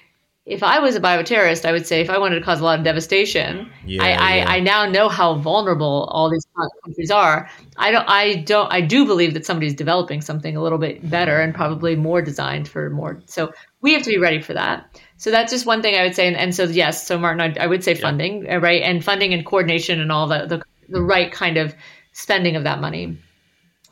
If 0.47 0.63
I 0.63 0.79
was 0.79 0.95
a 0.95 1.01
bioterrorist, 1.01 1.65
I 1.65 1.73
would 1.73 1.87
say 1.87 2.03
if 2.03 2.11
I 2.11 2.19
wanted 2.19 2.39
to 2.39 2.45
cause 2.45 2.61
a 2.61 2.65
lot 2.65 2.79
of 2.79 2.85
devastation, 2.85 3.71
yeah, 3.87 4.03
I, 4.03 4.09
yeah. 4.09 4.21
I, 4.21 4.57
I 4.57 4.61
now 4.61 4.85
know 4.85 5.09
how 5.09 5.37
vulnerable 5.37 6.07
all 6.13 6.31
these 6.31 6.47
countries 6.85 7.11
are. 7.11 7.49
I 7.79 7.91
don't 7.91 8.05
I 8.07 8.35
don't 8.43 8.71
I 8.71 8.83
do 8.83 9.07
believe 9.07 9.33
that 9.35 9.47
somebody's 9.47 9.75
developing 9.75 10.21
something 10.21 10.55
a 10.55 10.63
little 10.63 10.77
bit 10.77 11.09
better 11.09 11.41
and 11.41 11.55
probably 11.55 11.97
more 11.97 12.21
designed 12.21 12.69
for 12.69 12.91
more. 12.91 13.23
So 13.25 13.53
we 13.81 13.95
have 13.95 14.03
to 14.03 14.11
be 14.11 14.19
ready 14.19 14.43
for 14.43 14.53
that. 14.53 15.01
So 15.17 15.31
that's 15.31 15.51
just 15.51 15.65
one 15.65 15.81
thing 15.81 15.95
I 15.95 16.03
would 16.03 16.15
say. 16.15 16.27
And, 16.29 16.37
and 16.37 16.55
so 16.55 16.65
yes, 16.65 17.07
so 17.07 17.19
Martin, 17.19 17.41
I, 17.41 17.65
I 17.65 17.67
would 17.67 17.83
say 17.83 17.95
funding, 17.95 18.45
yeah. 18.45 18.57
right, 18.57 18.83
and 18.83 19.03
funding 19.03 19.33
and 19.33 19.47
coordination 19.47 19.99
and 19.99 20.13
all 20.13 20.27
the, 20.27 20.45
the 20.47 20.63
the 20.91 21.01
right 21.01 21.33
kind 21.33 21.57
of 21.57 21.75
spending 22.13 22.57
of 22.57 22.65
that 22.65 22.83
money. 22.83 23.17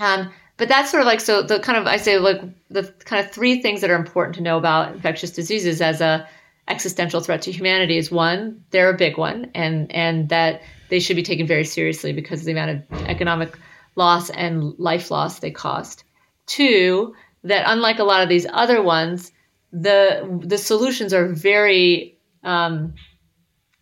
Um, 0.01 0.31
but 0.59 0.69
that's 0.69 0.91
sort 0.91 1.01
of 1.01 1.07
like 1.07 1.21
so 1.21 1.43
the 1.43 1.61
kind 1.61 1.79
of 1.79 1.87
I 1.87 1.97
say 1.97 2.19
like 2.19 2.43
the 2.69 2.85
kind 3.05 3.25
of 3.25 3.33
three 3.33 3.63
things 3.63 3.81
that 3.81 3.91
are 3.91 3.97
important 3.97 4.37
to 4.37 4.43
know 4.43 4.59
about 4.59 4.93
infectious 4.93 5.31
diseases 5.31 5.81
as 5.81 6.01
a 6.01 6.29
existential 6.69 7.21
threat 7.21 7.43
to 7.43 7.53
humanity 7.53 7.97
is 7.97 8.11
one, 8.11 8.65
they're 8.71 8.91
a 8.91 8.97
big 8.97 9.19
one, 9.19 9.51
and 9.55 9.93
and 9.93 10.29
that 10.29 10.63
they 10.89 11.01
should 11.01 11.17
be 11.17 11.23
taken 11.23 11.47
very 11.47 11.65
seriously 11.65 12.13
because 12.13 12.41
of 12.41 12.47
the 12.47 12.53
amount 12.53 12.71
of 12.71 13.03
economic 13.09 13.59
loss 13.97 14.31
and 14.31 14.79
life 14.79 15.11
loss 15.11 15.39
they 15.39 15.51
cost. 15.51 16.05
Two, 16.47 17.15
that 17.45 17.65
unlike 17.67 17.99
a 17.99 18.05
lot 18.05 18.23
of 18.23 18.29
these 18.29 18.47
other 18.53 18.83
ones, 18.83 19.33
the 19.73 20.41
the 20.45 20.59
solutions 20.59 21.13
are 21.13 21.29
very 21.29 22.19
um, 22.45 22.95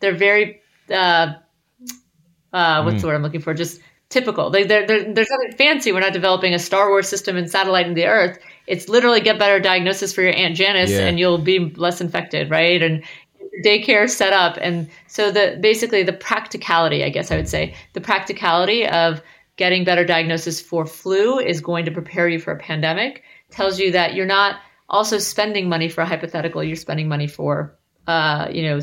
they're 0.01 0.17
very 0.17 0.61
uh, 0.91 1.35
uh, 2.53 2.83
what's 2.83 2.99
mm. 2.99 3.01
the 3.01 3.07
word 3.07 3.15
I'm 3.15 3.23
looking 3.23 3.41
for? 3.41 3.55
Just 3.55 3.81
typical. 4.09 4.51
They, 4.51 4.65
they're, 4.65 4.87
they're, 4.87 5.15
there's 5.15 5.31
nothing 5.31 5.57
fancy. 5.57 5.93
We're 5.93 6.01
not 6.01 6.13
developing 6.13 6.55
a 6.55 6.59
Star 6.59 6.89
Wars 6.89 7.09
system 7.09 7.37
and 7.37 7.51
satellite 7.51 7.87
in 7.87 7.95
the 7.95 8.07
Earth. 8.07 8.39
It's 8.71 8.89
literally 8.89 9.21
get 9.21 9.37
better 9.37 9.59
diagnosis 9.59 10.13
for 10.13 10.23
your 10.23 10.33
Aunt 10.33 10.55
Janice, 10.55 10.93
yeah. 10.93 11.07
and 11.07 11.19
you'll 11.19 11.39
be 11.39 11.59
less 11.75 12.01
infected, 12.01 12.51
right? 12.51 12.81
And 12.81 13.03
daycare 13.65 14.09
set 14.09 14.33
up, 14.33 14.57
and 14.61 14.89
so 15.09 15.33
the 15.33 15.59
basically 15.61 16.05
the 16.05 16.13
practicality, 16.13 17.03
I 17.05 17.11
guess 17.11 17.33
I 17.33 17.37
would 17.37 17.49
say, 17.49 17.75
the 17.95 18.01
practicality 18.01 18.87
of 18.87 19.21
getting 19.57 19.85
better 19.85 20.05
diagnosis 20.05 20.61
for 20.61 20.87
flu 20.87 21.41
is 21.41 21.61
going 21.61 21.85
to 21.85 21.91
prepare 21.91 22.29
you 22.29 22.39
for 22.39 22.53
a 22.53 22.59
pandemic. 22.59 23.25
Tells 23.51 23.81
you 23.81 23.91
that 23.93 24.15
you're 24.15 24.25
not 24.25 24.61
also 24.89 25.19
spending 25.19 25.69
money 25.69 25.89
for 25.89 26.03
a 26.03 26.07
hypothetical. 26.07 26.63
You're 26.63 26.77
spending 26.77 27.09
money 27.09 27.27
for, 27.27 27.77
uh, 28.07 28.49
you 28.53 28.63
know. 28.63 28.81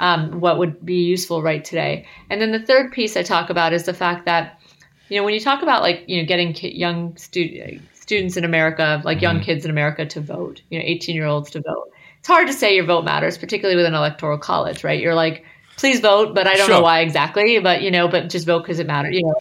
Um, 0.00 0.38
what 0.38 0.58
would 0.58 0.86
be 0.86 1.02
useful 1.02 1.42
right 1.42 1.64
today. 1.64 2.06
And 2.30 2.40
then 2.40 2.52
the 2.52 2.64
third 2.64 2.92
piece 2.92 3.16
I 3.16 3.24
talk 3.24 3.50
about 3.50 3.72
is 3.72 3.82
the 3.82 3.92
fact 3.92 4.26
that, 4.26 4.60
you 5.08 5.18
know, 5.18 5.24
when 5.24 5.34
you 5.34 5.40
talk 5.40 5.60
about 5.60 5.82
like, 5.82 6.04
you 6.06 6.22
know, 6.22 6.24
getting 6.24 6.54
young 6.54 7.16
stu- 7.16 7.80
students 8.08 8.38
in 8.38 8.44
America, 8.44 9.02
like 9.04 9.20
young 9.20 9.36
mm-hmm. 9.36 9.44
kids 9.44 9.66
in 9.66 9.70
America 9.70 10.06
to 10.06 10.20
vote, 10.22 10.62
you 10.70 10.78
know, 10.78 10.84
18 10.86 11.14
year 11.14 11.26
olds 11.26 11.50
to 11.50 11.60
vote, 11.60 11.92
it's 12.18 12.26
hard 12.26 12.46
to 12.46 12.54
say 12.54 12.74
your 12.74 12.86
vote 12.86 13.04
matters, 13.04 13.36
particularly 13.36 13.76
with 13.76 13.84
an 13.84 13.92
electoral 13.92 14.38
college, 14.38 14.82
right? 14.82 14.98
You're 14.98 15.14
like, 15.14 15.44
please 15.76 16.00
vote, 16.00 16.34
but 16.34 16.46
I 16.46 16.54
don't 16.54 16.68
sure. 16.68 16.76
know 16.76 16.82
why 16.82 17.00
exactly, 17.00 17.58
but, 17.58 17.82
you 17.82 17.90
know, 17.90 18.08
but 18.08 18.30
just 18.30 18.46
vote 18.46 18.60
because 18.62 18.78
it 18.78 18.86
matters, 18.86 19.14
you 19.14 19.24
know. 19.24 19.34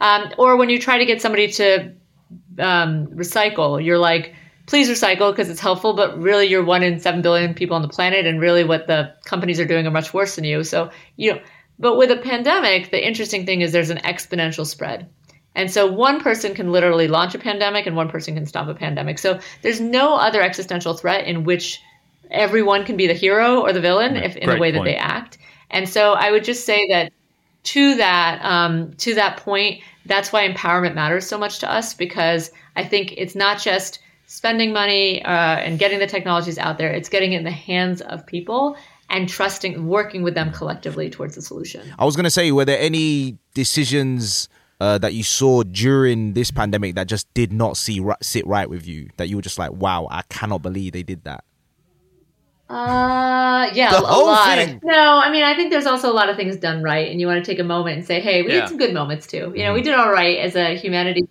Um, 0.00 0.32
or 0.38 0.56
when 0.56 0.70
you 0.70 0.78
try 0.78 0.96
to 0.98 1.04
get 1.04 1.20
somebody 1.20 1.48
to 1.48 1.92
um, 2.58 3.08
recycle, 3.08 3.84
you're 3.84 3.98
like, 3.98 4.34
please 4.64 4.88
recycle 4.88 5.30
because 5.30 5.50
it's 5.50 5.60
helpful, 5.60 5.92
but 5.92 6.18
really 6.18 6.46
you're 6.46 6.64
one 6.64 6.82
in 6.82 7.00
seven 7.00 7.20
billion 7.20 7.52
people 7.52 7.76
on 7.76 7.82
the 7.82 7.88
planet, 7.88 8.26
and 8.26 8.40
really 8.40 8.64
what 8.64 8.86
the 8.86 9.14
companies 9.24 9.60
are 9.60 9.66
doing 9.66 9.86
are 9.86 9.90
much 9.90 10.14
worse 10.14 10.36
than 10.36 10.44
you. 10.44 10.64
So 10.64 10.90
you 11.16 11.34
know, 11.34 11.40
but 11.78 11.96
with 11.96 12.10
a 12.10 12.16
pandemic, 12.16 12.90
the 12.90 13.04
interesting 13.04 13.44
thing 13.46 13.60
is 13.60 13.72
there's 13.72 13.90
an 13.90 13.98
exponential 13.98 14.66
spread. 14.66 15.08
And 15.58 15.72
so 15.72 15.90
one 15.90 16.20
person 16.20 16.54
can 16.54 16.70
literally 16.70 17.08
launch 17.08 17.34
a 17.34 17.38
pandemic 17.38 17.84
and 17.84 17.96
one 17.96 18.08
person 18.08 18.34
can 18.34 18.46
stop 18.46 18.68
a 18.68 18.74
pandemic. 18.74 19.18
So 19.18 19.40
there's 19.62 19.80
no 19.80 20.14
other 20.14 20.40
existential 20.40 20.94
threat 20.94 21.26
in 21.26 21.42
which 21.42 21.82
everyone 22.30 22.84
can 22.84 22.96
be 22.96 23.08
the 23.08 23.12
hero 23.12 23.60
or 23.60 23.72
the 23.72 23.80
villain 23.80 24.16
if 24.16 24.36
in 24.36 24.48
the 24.48 24.56
way 24.56 24.70
point. 24.70 24.74
that 24.76 24.84
they 24.84 24.94
act. 24.94 25.36
And 25.70 25.88
so 25.88 26.12
I 26.12 26.30
would 26.30 26.44
just 26.44 26.64
say 26.64 26.86
that 26.90 27.12
to 27.64 27.96
that 27.96 28.40
um, 28.44 28.92
to 28.98 29.16
that 29.16 29.38
point, 29.38 29.82
that's 30.06 30.32
why 30.32 30.48
empowerment 30.48 30.94
matters 30.94 31.26
so 31.26 31.36
much 31.36 31.58
to 31.58 31.70
us 31.70 31.92
because 31.92 32.52
I 32.76 32.84
think 32.84 33.14
it's 33.16 33.34
not 33.34 33.58
just 33.58 33.98
spending 34.28 34.72
money 34.72 35.24
uh, 35.24 35.56
and 35.56 35.76
getting 35.80 35.98
the 35.98 36.06
technologies 36.06 36.58
out 36.58 36.78
there. 36.78 36.92
It's 36.92 37.08
getting 37.08 37.32
it 37.32 37.38
in 37.38 37.44
the 37.44 37.50
hands 37.50 38.00
of 38.00 38.24
people 38.24 38.76
and 39.10 39.28
trusting, 39.28 39.88
working 39.88 40.22
with 40.22 40.34
them 40.34 40.52
collectively 40.52 41.10
towards 41.10 41.34
the 41.34 41.42
solution. 41.42 41.82
I 41.98 42.04
was 42.04 42.14
going 42.14 42.24
to 42.24 42.30
say, 42.30 42.52
were 42.52 42.64
there 42.64 42.78
any 42.78 43.38
decisions 43.54 44.48
uh, 44.80 44.98
that 44.98 45.14
you 45.14 45.22
saw 45.22 45.62
during 45.62 46.34
this 46.34 46.50
pandemic 46.50 46.94
that 46.94 47.06
just 47.06 47.32
did 47.34 47.52
not 47.52 47.76
see 47.76 48.00
right, 48.00 48.22
sit 48.22 48.46
right 48.46 48.68
with 48.68 48.86
you? 48.86 49.08
That 49.16 49.28
you 49.28 49.36
were 49.36 49.42
just 49.42 49.58
like, 49.58 49.72
wow, 49.72 50.06
I 50.10 50.22
cannot 50.28 50.62
believe 50.62 50.92
they 50.92 51.02
did 51.02 51.24
that. 51.24 51.44
Uh, 52.68 53.70
yeah, 53.72 53.90
the 53.90 54.00
a 54.00 54.02
lot. 54.02 54.58
Thing. 54.58 54.78
No, 54.84 55.18
I 55.18 55.30
mean, 55.30 55.42
I 55.42 55.56
think 55.56 55.70
there's 55.70 55.86
also 55.86 56.12
a 56.12 56.12
lot 56.12 56.28
of 56.28 56.36
things 56.36 56.56
done 56.56 56.82
right, 56.82 57.10
and 57.10 57.18
you 57.18 57.26
want 57.26 57.42
to 57.42 57.50
take 57.50 57.58
a 57.58 57.64
moment 57.64 57.96
and 57.96 58.06
say, 58.06 58.20
"Hey, 58.20 58.42
we 58.42 58.48
yeah. 58.48 58.60
had 58.60 58.68
some 58.68 58.76
good 58.76 58.92
moments 58.92 59.26
too." 59.26 59.36
You 59.36 59.44
know, 59.44 59.52
mm-hmm. 59.68 59.74
we 59.74 59.82
did 59.82 59.94
all 59.94 60.12
right 60.12 60.36
as 60.38 60.54
a 60.54 60.76
humanity. 60.76 61.26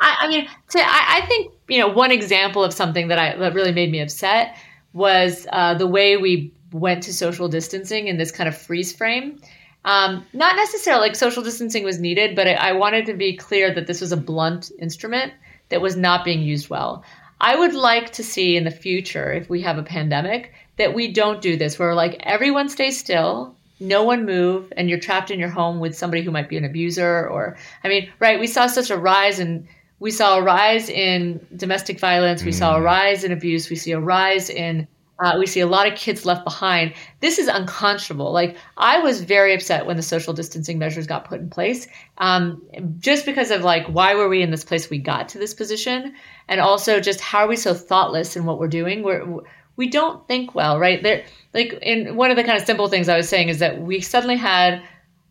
I, 0.00 0.16
I 0.22 0.28
mean, 0.28 0.48
to, 0.70 0.80
I, 0.80 1.18
I, 1.22 1.26
think 1.26 1.52
you 1.68 1.78
know 1.78 1.86
one 1.86 2.10
example 2.10 2.64
of 2.64 2.72
something 2.72 3.06
that 3.08 3.18
I 3.18 3.36
that 3.36 3.54
really 3.54 3.70
made 3.70 3.92
me 3.92 4.00
upset 4.00 4.56
was 4.92 5.46
uh, 5.52 5.74
the 5.74 5.86
way 5.86 6.16
we 6.16 6.52
went 6.72 7.04
to 7.04 7.12
social 7.12 7.46
distancing 7.46 8.08
in 8.08 8.16
this 8.16 8.32
kind 8.32 8.48
of 8.48 8.56
freeze 8.56 8.92
frame. 8.92 9.40
Um, 9.84 10.24
not 10.32 10.56
necessarily 10.56 11.08
like 11.08 11.16
social 11.16 11.42
distancing 11.42 11.84
was 11.84 11.98
needed, 11.98 12.36
but 12.36 12.46
I, 12.46 12.52
I 12.52 12.72
wanted 12.72 13.06
to 13.06 13.14
be 13.14 13.36
clear 13.36 13.74
that 13.74 13.86
this 13.86 14.00
was 14.00 14.12
a 14.12 14.16
blunt 14.16 14.70
instrument 14.78 15.32
that 15.70 15.80
was 15.80 15.96
not 15.96 16.24
being 16.24 16.42
used 16.42 16.70
well. 16.70 17.04
I 17.40 17.56
would 17.56 17.74
like 17.74 18.12
to 18.12 18.22
see 18.22 18.56
in 18.56 18.64
the 18.64 18.70
future, 18.70 19.32
if 19.32 19.50
we 19.50 19.60
have 19.62 19.78
a 19.78 19.82
pandemic, 19.82 20.52
that 20.76 20.94
we 20.94 21.12
don't 21.12 21.42
do 21.42 21.56
this 21.56 21.78
where 21.78 21.94
like 21.94 22.16
everyone 22.20 22.68
stays 22.68 22.98
still 22.98 23.56
no 23.82 24.04
one 24.04 24.24
move 24.24 24.72
and 24.76 24.88
you're 24.88 24.98
trapped 24.98 25.30
in 25.30 25.40
your 25.40 25.48
home 25.48 25.80
with 25.80 25.96
somebody 25.96 26.22
who 26.22 26.30
might 26.30 26.48
be 26.48 26.56
an 26.56 26.64
abuser 26.64 27.28
or 27.28 27.56
i 27.84 27.88
mean 27.88 28.10
right 28.20 28.40
we 28.40 28.46
saw 28.46 28.66
such 28.66 28.90
a 28.90 28.96
rise 28.96 29.38
in 29.38 29.66
we 29.98 30.10
saw 30.10 30.38
a 30.38 30.42
rise 30.42 30.88
in 30.88 31.44
domestic 31.56 31.98
violence 31.98 32.44
we 32.44 32.52
mm. 32.52 32.58
saw 32.58 32.76
a 32.76 32.80
mm. 32.80 32.84
rise 32.84 33.24
in 33.24 33.32
abuse 33.32 33.68
we 33.68 33.76
see 33.76 33.92
a 33.92 34.00
rise 34.00 34.48
in 34.48 34.86
uh, 35.22 35.36
we 35.38 35.46
see 35.46 35.60
a 35.60 35.66
lot 35.66 35.86
of 35.90 35.96
kids 35.96 36.24
left 36.24 36.44
behind 36.44 36.92
this 37.20 37.38
is 37.38 37.48
unconscionable 37.48 38.32
like 38.32 38.56
i 38.76 38.98
was 38.98 39.20
very 39.20 39.54
upset 39.54 39.86
when 39.86 39.96
the 39.96 40.02
social 40.02 40.32
distancing 40.32 40.78
measures 40.78 41.06
got 41.06 41.24
put 41.24 41.40
in 41.40 41.48
place 41.48 41.86
um, 42.18 42.62
just 42.98 43.24
because 43.24 43.50
of 43.50 43.62
like 43.62 43.86
why 43.86 44.14
were 44.14 44.28
we 44.28 44.42
in 44.42 44.50
this 44.50 44.64
place 44.64 44.90
we 44.90 44.98
got 44.98 45.28
to 45.28 45.38
this 45.38 45.54
position 45.54 46.14
and 46.48 46.60
also 46.60 47.00
just 47.00 47.20
how 47.20 47.44
are 47.44 47.48
we 47.48 47.56
so 47.56 47.74
thoughtless 47.74 48.36
in 48.36 48.44
what 48.44 48.58
we're 48.58 48.68
doing 48.68 49.02
we're 49.02 49.42
we 49.76 49.88
don't 49.88 50.26
think 50.28 50.54
well, 50.54 50.78
right? 50.78 51.02
There, 51.02 51.24
like, 51.54 51.78
in 51.82 52.16
one 52.16 52.30
of 52.30 52.36
the 52.36 52.44
kind 52.44 52.58
of 52.58 52.66
simple 52.66 52.88
things 52.88 53.08
I 53.08 53.16
was 53.16 53.28
saying 53.28 53.48
is 53.48 53.58
that 53.60 53.80
we 53.80 54.00
suddenly 54.00 54.36
had 54.36 54.82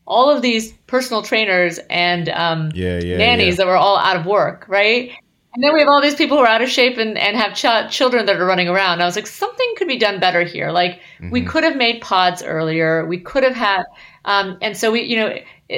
all 0.08 0.30
of 0.30 0.42
these 0.42 0.72
personal 0.88 1.22
trainers 1.22 1.80
and 1.90 2.28
um, 2.30 2.72
yeah, 2.74 3.00
yeah, 3.00 3.18
nannies 3.18 3.54
yeah. 3.54 3.58
that 3.58 3.68
were 3.68 3.78
all 3.78 3.98
out 3.98 4.18
of 4.18 4.26
work, 4.26 4.66
right? 4.68 5.12
And 5.54 5.64
then 5.64 5.74
we 5.74 5.80
have 5.82 5.90
all 5.90 6.02
these 6.02 6.16
people 6.16 6.38
who 6.38 6.44
are 6.44 6.48
out 6.48 6.62
of 6.62 6.70
shape 6.70 6.98
and, 6.98 7.18
and 7.18 7.36
have 7.36 7.54
ch- 7.54 7.94
children 7.94 8.26
that 8.26 8.38
are 8.38 8.46
running 8.46 8.70
around. 8.70 9.02
I 9.02 9.06
was 9.06 9.18
like, 9.18 9.28
something 9.28 9.74
could 9.76 9.88
be 9.88 9.98
done 9.98 10.20
better 10.20 10.44
here. 10.44 10.72
Like, 10.72 11.02
mm-hmm. 11.20 11.30
we 11.30 11.44
could 11.44 11.66
have 11.66 11.76
made 11.76 12.02
pods 12.02 12.42
earlier. 12.42 13.06
We 13.06 13.20
could 13.20 13.44
have 13.44 13.56
had, 13.56 13.84
um, 14.24 14.58
and 14.62 14.78
so 14.78 14.92
we, 14.92 15.02
you 15.02 15.18
know, 15.18 15.36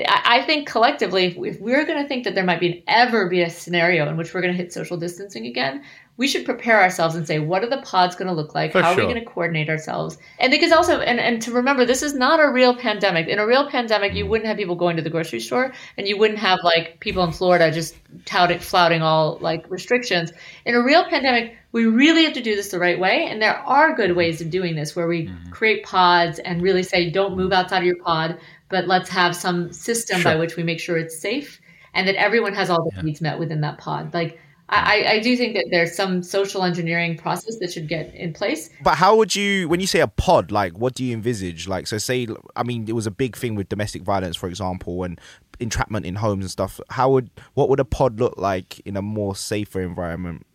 I 0.07 0.43
think 0.43 0.67
collectively, 0.67 1.35
if 1.37 1.59
we're 1.59 1.85
going 1.85 2.01
to 2.01 2.07
think 2.07 2.23
that 2.25 2.35
there 2.35 2.43
might 2.43 2.59
be 2.59 2.71
an, 2.71 2.83
ever 2.87 3.29
be 3.29 3.41
a 3.41 3.49
scenario 3.49 4.07
in 4.09 4.17
which 4.17 4.33
we're 4.33 4.41
going 4.41 4.53
to 4.53 4.57
hit 4.57 4.73
social 4.73 4.97
distancing 4.97 5.47
again, 5.47 5.83
we 6.15 6.27
should 6.27 6.45
prepare 6.45 6.79
ourselves 6.79 7.15
and 7.15 7.25
say, 7.25 7.39
what 7.39 7.63
are 7.63 7.69
the 7.69 7.81
pods 7.81 8.15
going 8.15 8.27
to 8.27 8.33
look 8.33 8.53
like? 8.53 8.71
For 8.71 8.83
How 8.83 8.93
sure. 8.93 9.03
are 9.03 9.07
we 9.07 9.13
going 9.13 9.25
to 9.25 9.31
coordinate 9.31 9.67
ourselves? 9.67 10.19
And 10.37 10.51
because 10.51 10.71
also, 10.71 10.99
and, 10.99 11.19
and 11.19 11.41
to 11.41 11.51
remember, 11.51 11.85
this 11.85 12.03
is 12.03 12.13
not 12.13 12.39
a 12.39 12.51
real 12.51 12.75
pandemic. 12.75 13.27
In 13.27 13.39
a 13.39 13.47
real 13.47 13.67
pandemic, 13.67 14.13
you 14.13 14.25
mm. 14.25 14.29
wouldn't 14.29 14.47
have 14.47 14.57
people 14.57 14.75
going 14.75 14.95
to 14.97 15.01
the 15.01 15.09
grocery 15.09 15.39
store 15.39 15.73
and 15.97 16.07
you 16.07 16.17
wouldn't 16.17 16.37
have 16.39 16.59
like 16.63 16.99
people 16.99 17.23
in 17.23 17.31
Florida 17.31 17.71
just 17.71 17.95
touting, 18.25 18.59
flouting 18.59 19.01
all 19.01 19.39
like 19.41 19.65
restrictions. 19.71 20.31
In 20.65 20.75
a 20.75 20.83
real 20.83 21.03
pandemic, 21.05 21.57
we 21.71 21.85
really 21.85 22.25
have 22.25 22.33
to 22.33 22.43
do 22.43 22.55
this 22.55 22.69
the 22.69 22.79
right 22.79 22.99
way. 22.99 23.25
And 23.25 23.41
there 23.41 23.57
are 23.57 23.95
good 23.95 24.11
mm. 24.11 24.15
ways 24.15 24.39
of 24.39 24.51
doing 24.51 24.75
this 24.75 24.95
where 24.95 25.07
we 25.07 25.27
mm-hmm. 25.27 25.49
create 25.49 25.83
pods 25.83 26.37
and 26.37 26.61
really 26.61 26.83
say, 26.83 27.09
don't 27.09 27.35
move 27.35 27.51
outside 27.51 27.79
of 27.79 27.85
your 27.85 28.03
pod, 28.03 28.37
but 28.69 28.87
let's 28.87 29.09
have 29.09 29.35
some 29.35 29.73
system 29.73 30.21
by 30.21 30.35
which 30.35 30.57
we 30.57 30.61
make 30.61 30.79
sure 30.79 30.95
it's 30.95 31.19
safe 31.19 31.59
and 31.95 32.07
that 32.07 32.15
everyone 32.15 32.53
has 32.53 32.69
all 32.69 32.87
the 32.95 33.01
needs 33.01 33.19
met 33.21 33.39
within 33.39 33.61
that 33.61 33.79
pod. 33.79 34.13
Like, 34.13 34.39
I, 34.73 35.11
I 35.11 35.19
do 35.19 35.37
think 35.37 35.53
that 35.53 35.67
there's 35.69 35.95
some 35.95 36.23
social 36.23 36.63
engineering 36.63 37.17
process 37.17 37.57
that 37.59 37.71
should 37.71 37.87
get 37.87 38.13
in 38.15 38.33
place. 38.33 38.69
But 38.81 38.95
how 38.95 39.15
would 39.15 39.35
you, 39.35 39.69
when 39.69 39.79
you 39.79 39.87
say 39.87 39.99
a 39.99 40.07
pod, 40.07 40.51
like 40.51 40.77
what 40.77 40.95
do 40.95 41.03
you 41.03 41.13
envisage? 41.13 41.67
Like, 41.67 41.87
so 41.87 41.97
say, 41.97 42.27
I 42.55 42.63
mean, 42.63 42.87
it 42.87 42.93
was 42.93 43.05
a 43.05 43.11
big 43.11 43.35
thing 43.35 43.55
with 43.55 43.69
domestic 43.69 44.01
violence, 44.01 44.35
for 44.35 44.47
example, 44.49 45.03
and 45.03 45.19
entrapment 45.59 46.05
in 46.05 46.15
homes 46.15 46.43
and 46.43 46.51
stuff. 46.51 46.81
How 46.89 47.11
would, 47.11 47.29
what 47.53 47.69
would 47.69 47.79
a 47.79 47.85
pod 47.85 48.19
look 48.19 48.37
like 48.37 48.79
in 48.81 48.97
a 48.97 49.01
more 49.01 49.35
safer 49.35 49.81
environment? 49.81 50.45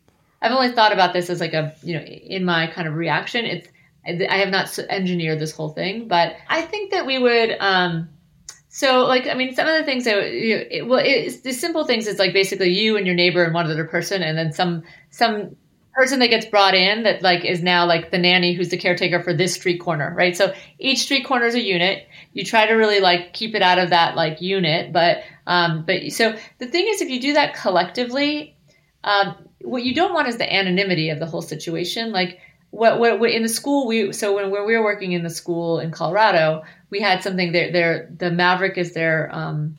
I've 0.42 0.52
only 0.52 0.72
thought 0.72 0.92
about 0.92 1.12
this 1.12 1.30
as 1.30 1.40
like 1.40 1.54
a, 1.54 1.74
you 1.82 1.94
know, 1.94 2.02
in 2.02 2.44
my 2.44 2.66
kind 2.66 2.88
of 2.88 2.94
reaction. 2.94 3.44
It's, 3.44 3.68
I 4.06 4.38
have 4.38 4.50
not 4.50 4.76
engineered 4.88 5.38
this 5.38 5.52
whole 5.52 5.70
thing, 5.70 6.08
but 6.08 6.36
I 6.48 6.62
think 6.62 6.92
that 6.92 7.06
we 7.06 7.18
would, 7.18 7.56
um, 7.60 8.08
so 8.78 9.06
like, 9.06 9.26
I 9.26 9.34
mean, 9.34 9.56
some 9.56 9.66
of 9.66 9.76
the 9.76 9.82
things 9.82 10.04
that, 10.04 10.30
you 10.30 10.64
it, 10.70 10.86
well, 10.86 11.02
it's 11.04 11.40
the 11.40 11.50
simple 11.50 11.84
things 11.84 12.06
is 12.06 12.20
like 12.20 12.32
basically 12.32 12.70
you 12.70 12.96
and 12.96 13.06
your 13.06 13.16
neighbor 13.16 13.42
and 13.42 13.52
one 13.52 13.68
other 13.68 13.84
person, 13.84 14.22
and 14.22 14.38
then 14.38 14.52
some, 14.52 14.84
some 15.10 15.56
person 15.94 16.20
that 16.20 16.28
gets 16.28 16.46
brought 16.46 16.76
in 16.76 17.02
that 17.02 17.20
like 17.20 17.44
is 17.44 17.60
now 17.60 17.84
like 17.84 18.12
the 18.12 18.18
nanny 18.18 18.54
who's 18.54 18.68
the 18.68 18.76
caretaker 18.76 19.20
for 19.20 19.34
this 19.34 19.54
street 19.54 19.78
corner, 19.78 20.14
right? 20.16 20.36
So 20.36 20.54
each 20.78 21.00
street 21.00 21.26
corner 21.26 21.46
is 21.46 21.56
a 21.56 21.60
unit. 21.60 22.06
You 22.34 22.44
try 22.44 22.66
to 22.66 22.74
really 22.74 23.00
like 23.00 23.32
keep 23.32 23.56
it 23.56 23.62
out 23.62 23.80
of 23.80 23.90
that 23.90 24.14
like 24.14 24.40
unit, 24.40 24.92
but, 24.92 25.24
um, 25.48 25.84
but 25.84 26.12
so 26.12 26.36
the 26.58 26.68
thing 26.68 26.86
is, 26.86 27.00
if 27.00 27.10
you 27.10 27.20
do 27.20 27.32
that 27.32 27.56
collectively, 27.56 28.54
um, 29.02 29.48
what 29.62 29.82
you 29.82 29.92
don't 29.92 30.14
want 30.14 30.28
is 30.28 30.36
the 30.36 30.54
anonymity 30.54 31.10
of 31.10 31.18
the 31.18 31.26
whole 31.26 31.42
situation. 31.42 32.12
Like 32.12 32.38
what, 32.70 32.98
what, 32.98 33.18
what 33.18 33.30
in 33.30 33.42
the 33.42 33.48
school 33.48 33.86
we 33.86 34.12
so 34.12 34.34
when, 34.34 34.50
when 34.50 34.66
we 34.66 34.76
were 34.76 34.84
working 34.84 35.12
in 35.12 35.22
the 35.22 35.30
school 35.30 35.80
in 35.80 35.90
Colorado, 35.90 36.62
we 36.90 37.00
had 37.00 37.22
something 37.22 37.52
there. 37.52 37.72
There, 37.72 38.10
the 38.16 38.30
Maverick 38.30 38.76
is 38.76 38.92
their 38.92 39.34
um, 39.34 39.78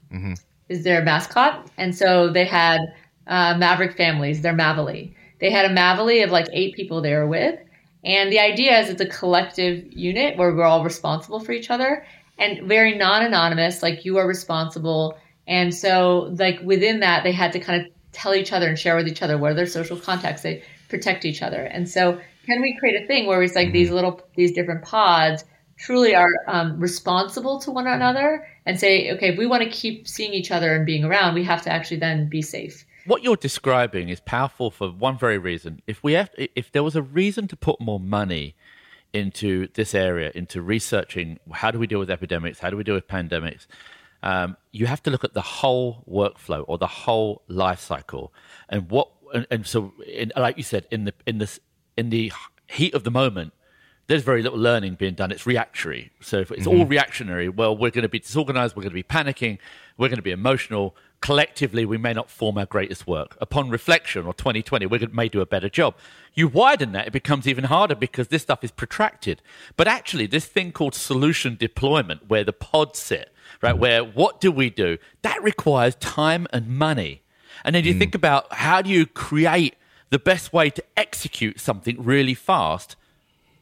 is 0.69 0.83
their 0.83 1.03
mascot, 1.03 1.69
and 1.77 1.95
so 1.95 2.29
they 2.29 2.45
had 2.45 2.81
uh, 3.27 3.55
Maverick 3.57 3.95
families. 3.95 4.41
They're 4.41 4.53
Mavily. 4.53 5.13
They 5.39 5.51
had 5.51 5.69
a 5.69 5.73
Mavily 5.73 6.23
of 6.23 6.31
like 6.31 6.47
eight 6.51 6.75
people 6.75 7.01
they 7.01 7.13
were 7.13 7.27
with, 7.27 7.59
and 8.03 8.31
the 8.31 8.39
idea 8.39 8.79
is 8.79 8.89
it's 8.89 9.01
a 9.01 9.05
collective 9.05 9.85
unit 9.93 10.37
where 10.37 10.53
we're 10.53 10.63
all 10.63 10.83
responsible 10.83 11.39
for 11.39 11.51
each 11.51 11.69
other 11.69 12.05
and 12.37 12.67
very 12.67 12.97
non-anonymous. 12.97 13.83
Like 13.83 14.03
you 14.03 14.17
are 14.17 14.27
responsible, 14.27 15.17
and 15.47 15.73
so 15.75 16.33
like 16.39 16.59
within 16.63 17.01
that 17.01 17.23
they 17.23 17.31
had 17.31 17.51
to 17.51 17.59
kind 17.59 17.81
of 17.85 17.91
tell 18.11 18.33
each 18.33 18.51
other 18.51 18.67
and 18.67 18.79
share 18.79 18.95
with 18.95 19.07
each 19.07 19.21
other 19.21 19.37
what 19.37 19.51
are 19.51 19.55
their 19.55 19.67
social 19.67 19.97
contacts. 19.97 20.41
They 20.41 20.63
protect 20.89 21.23
each 21.23 21.43
other, 21.43 21.61
and 21.61 21.87
so 21.87 22.19
can 22.49 22.61
we 22.61 22.76
create 22.77 23.01
a 23.01 23.05
thing 23.05 23.27
where 23.27 23.41
it's 23.43 23.55
like 23.55 23.71
these 23.71 23.91
little 23.91 24.21
these 24.35 24.51
different 24.51 24.84
pods 24.84 25.43
truly 25.77 26.13
are 26.13 26.31
um, 26.47 26.80
responsible 26.80 27.59
to 27.59 27.71
one 27.71 27.88
another 27.88 28.45
and 28.65 28.80
say, 28.80 29.11
okay, 29.11 29.30
if 29.30 29.38
we 29.38 29.47
want 29.47 29.63
to 29.63 29.69
keep 29.69 30.07
seeing 30.07 30.34
each 30.34 30.51
other 30.51 30.76
and 30.76 30.85
being 30.85 31.05
around, 31.05 31.35
we 31.35 31.43
have 31.43 31.61
to 31.61 31.71
actually 31.71 31.97
then 31.97 32.27
be 32.27 32.41
safe. 32.41 32.85
What 33.05 33.23
you're 33.23 33.38
describing 33.38 34.09
is 34.09 34.19
powerful 34.19 34.71
for 34.71 34.89
one 34.89 35.17
very 35.17 35.38
reason. 35.38 35.81
If 35.88 36.03
we 36.03 36.13
have, 36.13 36.30
if 36.38 36.71
there 36.73 36.84
was 36.84 36.95
a 36.95 37.01
reason 37.01 37.47
to 37.47 37.55
put 37.55 37.80
more 37.80 37.99
money 37.99 38.55
into 39.13 39.67
this 39.73 39.95
area, 39.95 40.31
into 40.35 40.61
researching 40.61 41.39
how 41.53 41.71
do 41.71 41.80
we 41.80 41.88
deal 41.88 41.99
with 41.99 42.11
epidemics, 42.11 42.59
how 42.59 42.69
do 42.69 42.76
we 42.76 42.84
deal 42.84 42.95
with 42.95 43.07
pandemics, 43.07 43.65
um, 44.21 44.57
you 44.71 44.85
have 44.85 45.01
to 45.03 45.11
look 45.11 45.23
at 45.23 45.34
the 45.34 45.41
whole 45.41 46.03
workflow 46.07 46.65
or 46.67 46.77
the 46.77 46.88
whole 46.88 47.41
life 47.47 47.80
cycle, 47.80 48.34
and 48.67 48.89
what. 48.89 49.09
And, 49.31 49.45
and 49.51 49.67
so, 49.67 49.93
in, 50.07 50.31
like 50.35 50.57
you 50.57 50.63
said, 50.63 50.88
in 50.89 51.05
the 51.05 51.13
in 51.27 51.38
this 51.38 51.59
in 51.99 52.09
the 52.09 52.31
heat 52.67 52.93
of 52.93 53.03
the 53.03 53.11
moment, 53.11 53.51
there's 54.07 54.23
very 54.23 54.41
little 54.41 54.57
learning 54.57 54.95
being 54.95 55.13
done. 55.13 55.31
It's 55.31 55.45
reactionary. 55.45 56.11
So 56.21 56.38
if 56.39 56.49
it's 56.49 56.65
all 56.65 56.76
mm-hmm. 56.76 56.89
reactionary, 56.89 57.49
well, 57.49 57.77
we're 57.77 57.91
going 57.91 58.03
to 58.03 58.09
be 58.09 58.19
disorganized, 58.19 58.76
we're 58.76 58.84
going 58.84 58.91
to 58.91 58.95
be 58.95 59.03
panicking, 59.03 59.59
we're 59.97 60.07
going 60.07 60.17
to 60.17 60.23
be 60.23 60.31
emotional. 60.31 60.95
Collectively, 61.21 61.85
we 61.85 61.97
may 61.97 62.13
not 62.13 62.31
form 62.31 62.57
our 62.57 62.65
greatest 62.65 63.05
work. 63.05 63.38
Upon 63.41 63.69
reflection 63.69 64.26
or 64.26 64.34
2020, 64.34 64.85
we 64.85 64.99
may 65.11 65.27
do 65.27 65.41
a 65.41 65.45
better 65.45 65.67
job. 65.67 65.95
You 66.34 66.47
widen 66.47 66.93
that, 66.93 67.07
it 67.07 67.13
becomes 67.13 67.47
even 67.47 67.65
harder 67.65 67.95
because 67.95 68.30
this 68.30 68.41
stuff 68.41 68.63
is 68.63 68.71
protracted. 68.71 69.41
But 69.76 69.89
actually, 69.89 70.26
this 70.26 70.45
thing 70.45 70.71
called 70.71 70.95
solution 70.95 71.57
deployment, 71.59 72.30
where 72.30 72.45
the 72.45 72.53
pods 72.53 72.97
sit, 72.97 73.34
right, 73.61 73.73
mm-hmm. 73.73 73.81
where 73.81 74.03
what 74.03 74.39
do 74.39 74.51
we 74.51 74.69
do? 74.69 74.97
That 75.21 75.43
requires 75.43 75.95
time 75.95 76.47
and 76.53 76.69
money. 76.69 77.23
And 77.65 77.76
then 77.76 77.84
you 77.84 77.93
mm. 77.93 77.99
think 77.99 78.15
about 78.15 78.53
how 78.53 78.81
do 78.81 78.89
you 78.89 79.05
create 79.05 79.76
the 80.10 80.19
best 80.19 80.53
way 80.53 80.69
to 80.69 80.84
execute 80.98 81.60
something 81.60 82.02
really 82.02 82.34
fast? 82.34 82.95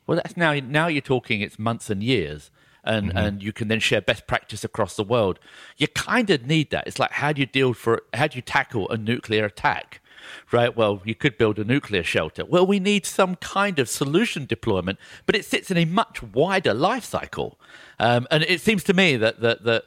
Well, 0.06 0.16
that's 0.18 0.38
now 0.38 0.54
now 0.54 0.88
you're 0.88 1.02
talking 1.02 1.42
it's 1.42 1.60
months 1.60 1.90
and 1.90 2.02
years, 2.02 2.50
and 2.84 3.12
and 3.16 3.44
you 3.44 3.52
can 3.52 3.68
then 3.68 3.80
share 3.80 4.02
best 4.02 4.26
practice 4.26 4.64
across 4.64 4.96
the 4.96 5.04
world. 5.04 5.40
You 5.76 5.88
kind 5.90 6.30
of 6.30 6.46
need 6.46 6.72
that. 6.72 6.88
It's 6.88 7.00
like 7.00 7.12
how 7.12 7.34
do 7.34 7.42
you 7.42 7.46
deal 7.46 7.74
for 7.74 8.02
how 8.14 8.28
do 8.28 8.38
you 8.38 8.42
tackle 8.42 8.90
a 8.90 8.98
nuclear 8.98 9.46
attack, 9.46 10.02
right? 10.52 10.76
Well, 10.76 11.02
you 11.04 11.14
could 11.14 11.38
build 11.38 11.60
a 11.60 11.66
nuclear 11.66 12.04
shelter. 12.04 12.46
Well, 12.46 12.66
we 12.66 12.80
need 12.80 13.06
some 13.06 13.36
kind 13.36 13.80
of 13.80 13.90
solution 13.90 14.46
deployment, 14.46 14.98
but 15.26 15.36
it 15.36 15.44
sits 15.44 15.70
in 15.70 15.78
a 15.78 15.86
much 15.86 16.24
wider 16.24 16.74
life 16.74 17.04
cycle, 17.04 17.60
um, 18.00 18.28
and 18.32 18.44
it 18.44 18.62
seems 18.62 18.84
to 18.86 18.94
me 18.94 19.18
that 19.18 19.42
that 19.42 19.64
that. 19.64 19.84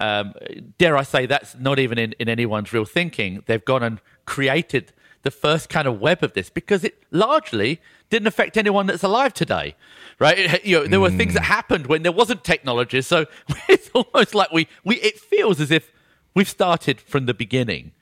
Um, 0.00 0.34
dare 0.78 0.96
I 0.96 1.02
say 1.02 1.26
that's 1.26 1.56
not 1.56 1.80
even 1.80 1.98
in, 1.98 2.12
in 2.20 2.28
anyone's 2.28 2.72
real 2.72 2.84
thinking. 2.84 3.42
They've 3.46 3.64
gone 3.64 3.82
and 3.82 4.00
created 4.26 4.92
the 5.22 5.30
first 5.30 5.68
kind 5.68 5.88
of 5.88 6.00
web 6.00 6.22
of 6.22 6.32
this 6.32 6.50
because 6.50 6.84
it 6.84 7.02
largely 7.10 7.80
didn't 8.10 8.26
affect 8.26 8.56
anyone 8.56 8.86
that's 8.86 9.02
alive 9.02 9.34
today, 9.34 9.74
right? 10.18 10.38
It, 10.38 10.64
you 10.64 10.78
know, 10.80 10.86
there 10.86 11.00
were 11.00 11.10
things 11.10 11.34
that 11.34 11.42
happened 11.42 11.86
when 11.86 12.02
there 12.02 12.12
wasn't 12.12 12.44
technology, 12.44 13.02
so 13.02 13.26
it's 13.68 13.90
almost 13.90 14.34
like 14.34 14.52
we, 14.52 14.68
we 14.84 14.96
it 14.96 15.18
feels 15.18 15.60
as 15.60 15.70
if 15.70 15.92
we've 16.34 16.48
started 16.48 17.00
from 17.00 17.26
the 17.26 17.34
beginning, 17.34 17.92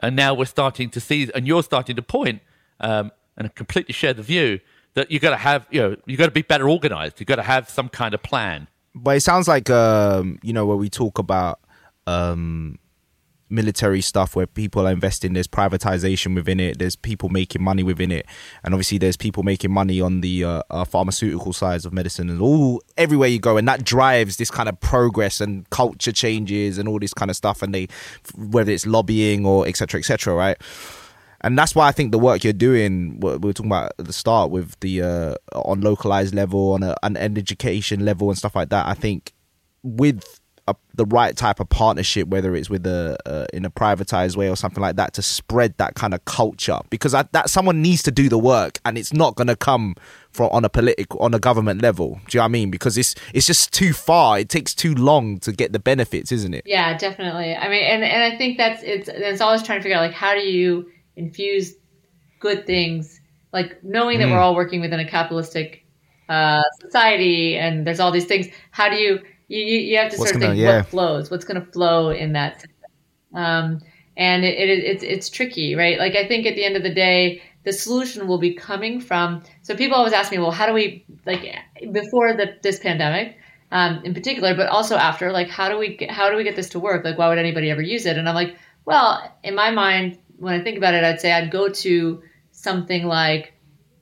and 0.00 0.14
now 0.14 0.34
we're 0.34 0.44
starting 0.44 0.90
to 0.90 1.00
see, 1.00 1.30
and 1.34 1.46
you're 1.46 1.62
starting 1.62 1.96
to 1.96 2.02
point, 2.02 2.42
um, 2.80 3.12
and 3.36 3.46
I 3.46 3.50
completely 3.54 3.92
share 3.92 4.14
the 4.14 4.22
view 4.22 4.60
that 4.96 5.10
you 5.10 5.20
got 5.20 5.30
to 5.30 5.36
have, 5.36 5.66
you 5.70 5.80
know, 5.80 5.96
you 6.06 6.16
got 6.16 6.24
to 6.24 6.32
be 6.32 6.42
better 6.42 6.68
organized. 6.68 7.20
You 7.20 7.26
got 7.26 7.36
to 7.36 7.42
have 7.42 7.68
some 7.68 7.90
kind 7.90 8.14
of 8.14 8.22
plan. 8.22 8.66
But 8.94 9.18
it 9.18 9.20
sounds 9.20 9.46
like, 9.46 9.68
um, 9.68 10.38
you 10.42 10.54
know, 10.54 10.64
where 10.64 10.76
we 10.76 10.88
talk 10.88 11.18
about 11.18 11.60
um, 12.06 12.78
military 13.48 14.00
stuff 14.00 14.34
where 14.34 14.46
people 14.46 14.86
are 14.86 14.92
investing, 14.92 15.32
there's 15.32 15.46
privatization 15.46 16.34
within 16.34 16.60
it, 16.60 16.78
there's 16.78 16.96
people 16.96 17.28
making 17.28 17.62
money 17.62 17.82
within 17.82 18.10
it, 18.10 18.26
and 18.64 18.74
obviously 18.74 18.98
there's 18.98 19.16
people 19.16 19.42
making 19.42 19.72
money 19.72 20.00
on 20.00 20.20
the 20.20 20.44
uh, 20.44 20.62
uh, 20.70 20.84
pharmaceutical 20.84 21.52
sides 21.52 21.86
of 21.86 21.92
medicine 21.92 22.30
and 22.30 22.40
all 22.40 22.82
everywhere 22.96 23.28
you 23.28 23.38
go, 23.38 23.56
and 23.56 23.66
that 23.68 23.84
drives 23.84 24.36
this 24.36 24.50
kind 24.50 24.68
of 24.68 24.78
progress 24.80 25.40
and 25.40 25.68
culture 25.70 26.12
changes 26.12 26.78
and 26.78 26.88
all 26.88 26.98
this 26.98 27.14
kind 27.14 27.30
of 27.30 27.36
stuff, 27.36 27.62
and 27.62 27.74
they 27.74 27.88
whether 28.36 28.72
it's 28.72 28.86
lobbying 28.86 29.46
or 29.46 29.66
etc. 29.66 29.98
etc. 29.98 30.34
right? 30.34 30.56
and 31.42 31.56
that's 31.56 31.74
why 31.74 31.86
I 31.86 31.92
think 31.92 32.12
the 32.12 32.18
work 32.18 32.44
you're 32.44 32.52
doing, 32.52 33.20
we 33.20 33.36
were 33.36 33.52
talking 33.52 33.70
about 33.70 33.92
at 33.98 34.06
the 34.06 34.12
start 34.12 34.50
with 34.50 34.78
the 34.80 35.02
uh, 35.02 35.34
on 35.52 35.80
localized 35.80 36.34
level, 36.34 36.72
on 36.72 36.82
a, 36.82 36.96
an 37.02 37.16
education 37.16 38.04
level, 38.04 38.30
and 38.30 38.38
stuff 38.38 38.56
like 38.56 38.70
that. 38.70 38.86
I 38.86 38.94
think 38.94 39.32
with 39.82 40.40
a, 40.68 40.74
the 40.94 41.04
right 41.04 41.36
type 41.36 41.60
of 41.60 41.68
partnership, 41.68 42.28
whether 42.28 42.54
it's 42.54 42.68
with 42.68 42.86
a 42.86 43.16
uh, 43.26 43.46
in 43.52 43.64
a 43.64 43.70
privatized 43.70 44.36
way 44.36 44.48
or 44.48 44.56
something 44.56 44.82
like 44.82 44.96
that, 44.96 45.12
to 45.14 45.22
spread 45.22 45.76
that 45.78 45.94
kind 45.94 46.12
of 46.14 46.24
culture, 46.24 46.80
because 46.90 47.14
I, 47.14 47.22
that 47.32 47.50
someone 47.50 47.82
needs 47.82 48.02
to 48.04 48.10
do 48.10 48.28
the 48.28 48.38
work, 48.38 48.80
and 48.84 48.98
it's 48.98 49.12
not 49.12 49.36
going 49.36 49.46
to 49.46 49.56
come 49.56 49.94
from 50.30 50.50
on 50.50 50.64
a 50.64 50.68
political 50.68 51.20
on 51.20 51.34
a 51.34 51.38
government 51.38 51.82
level. 51.82 52.20
Do 52.28 52.36
you 52.36 52.38
know 52.38 52.42
what 52.42 52.46
I 52.46 52.48
mean? 52.48 52.70
Because 52.70 52.98
it's 52.98 53.14
it's 53.32 53.46
just 53.46 53.72
too 53.72 53.92
far. 53.92 54.38
It 54.38 54.48
takes 54.48 54.74
too 54.74 54.94
long 54.94 55.38
to 55.40 55.52
get 55.52 55.72
the 55.72 55.78
benefits, 55.78 56.32
isn't 56.32 56.54
it? 56.54 56.62
Yeah, 56.66 56.96
definitely. 56.96 57.54
I 57.54 57.68
mean, 57.68 57.84
and, 57.84 58.02
and 58.02 58.34
I 58.34 58.36
think 58.36 58.58
that's 58.58 58.82
it's 58.82 59.08
it's 59.08 59.40
always 59.40 59.62
trying 59.62 59.78
to 59.78 59.82
figure 59.82 59.96
out 59.96 60.02
like 60.02 60.12
how 60.14 60.34
do 60.34 60.40
you 60.40 60.90
infuse 61.16 61.74
good 62.40 62.66
things, 62.66 63.20
like 63.52 63.82
knowing 63.82 64.18
that 64.18 64.28
we're 64.28 64.38
all 64.38 64.54
working 64.54 64.80
within 64.80 65.00
a 65.00 65.08
capitalistic 65.08 65.84
uh, 66.28 66.62
society 66.80 67.56
and 67.56 67.86
there's 67.86 68.00
all 68.00 68.10
these 68.10 68.26
things. 68.26 68.48
How 68.72 68.88
do 68.88 68.96
you 68.96 69.20
you, 69.48 69.60
you 69.60 69.78
you 69.78 69.96
have 69.98 70.12
to 70.12 70.18
What's 70.18 70.30
sort 70.30 70.36
of 70.36 70.40
gonna- 70.42 70.54
think 70.54 70.62
yeah. 70.62 70.76
what 70.78 70.86
flows, 70.86 71.30
what's 71.30 71.44
going 71.44 71.60
to 71.64 71.72
flow 71.72 72.10
in 72.10 72.32
that. 72.32 72.64
Um, 73.34 73.80
and 74.16 74.44
it, 74.44 74.56
it, 74.58 74.84
it's 74.84 75.02
it's 75.02 75.30
tricky, 75.30 75.74
right? 75.74 75.98
Like 75.98 76.14
I 76.14 76.26
think 76.26 76.46
at 76.46 76.54
the 76.54 76.64
end 76.64 76.76
of 76.76 76.82
the 76.82 76.94
day, 76.94 77.42
the 77.64 77.72
solution 77.72 78.26
will 78.26 78.38
be 78.38 78.54
coming 78.54 79.00
from. 79.00 79.42
So 79.62 79.76
people 79.76 79.96
always 79.96 80.12
ask 80.12 80.30
me, 80.32 80.38
well, 80.38 80.50
how 80.50 80.66
do 80.66 80.72
we 80.72 81.04
like 81.26 81.44
before 81.92 82.32
the 82.34 82.56
this 82.62 82.78
pandemic? 82.78 83.36
um, 83.72 84.00
in 84.04 84.14
particular, 84.14 84.54
but 84.54 84.68
also 84.68 84.94
after, 84.96 85.32
like, 85.32 85.48
how 85.48 85.68
do 85.68 85.76
we 85.76 85.96
get, 85.96 86.08
how 86.08 86.30
do 86.30 86.36
we 86.36 86.44
get 86.44 86.54
this 86.54 86.68
to 86.70 86.78
work? 86.78 87.04
Like, 87.04 87.18
why 87.18 87.28
would 87.28 87.36
anybody 87.38 87.68
ever 87.68 87.82
use 87.82 88.06
it? 88.06 88.16
And 88.16 88.28
I'm 88.28 88.34
like, 88.36 88.54
well, 88.84 89.36
in 89.42 89.56
my 89.56 89.72
mind, 89.72 90.18
when 90.38 90.54
I 90.54 90.62
think 90.62 90.78
about 90.78 90.94
it, 90.94 91.02
I'd 91.02 91.20
say 91.20 91.32
I'd 91.32 91.50
go 91.50 91.68
to 91.68 92.22
something 92.52 93.06
like, 93.06 93.54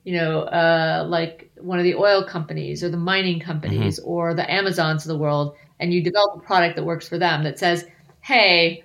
you 0.05 0.13
know, 0.13 0.41
uh, 0.41 1.03
like 1.09 1.51
one 1.59 1.79
of 1.79 1.83
the 1.83 1.95
oil 1.95 2.23
companies 2.23 2.83
or 2.83 2.89
the 2.89 2.97
mining 2.97 3.39
companies 3.39 3.99
mm-hmm. 3.99 4.09
or 4.09 4.33
the 4.35 4.49
Amazons 4.49 5.03
of 5.03 5.09
the 5.09 5.17
world, 5.17 5.55
and 5.79 5.91
you 5.91 6.01
develop 6.01 6.37
a 6.37 6.45
product 6.45 6.75
that 6.75 6.85
works 6.85 7.09
for 7.09 7.17
them 7.17 7.43
that 7.43 7.57
says, 7.59 7.85
hey, 8.21 8.83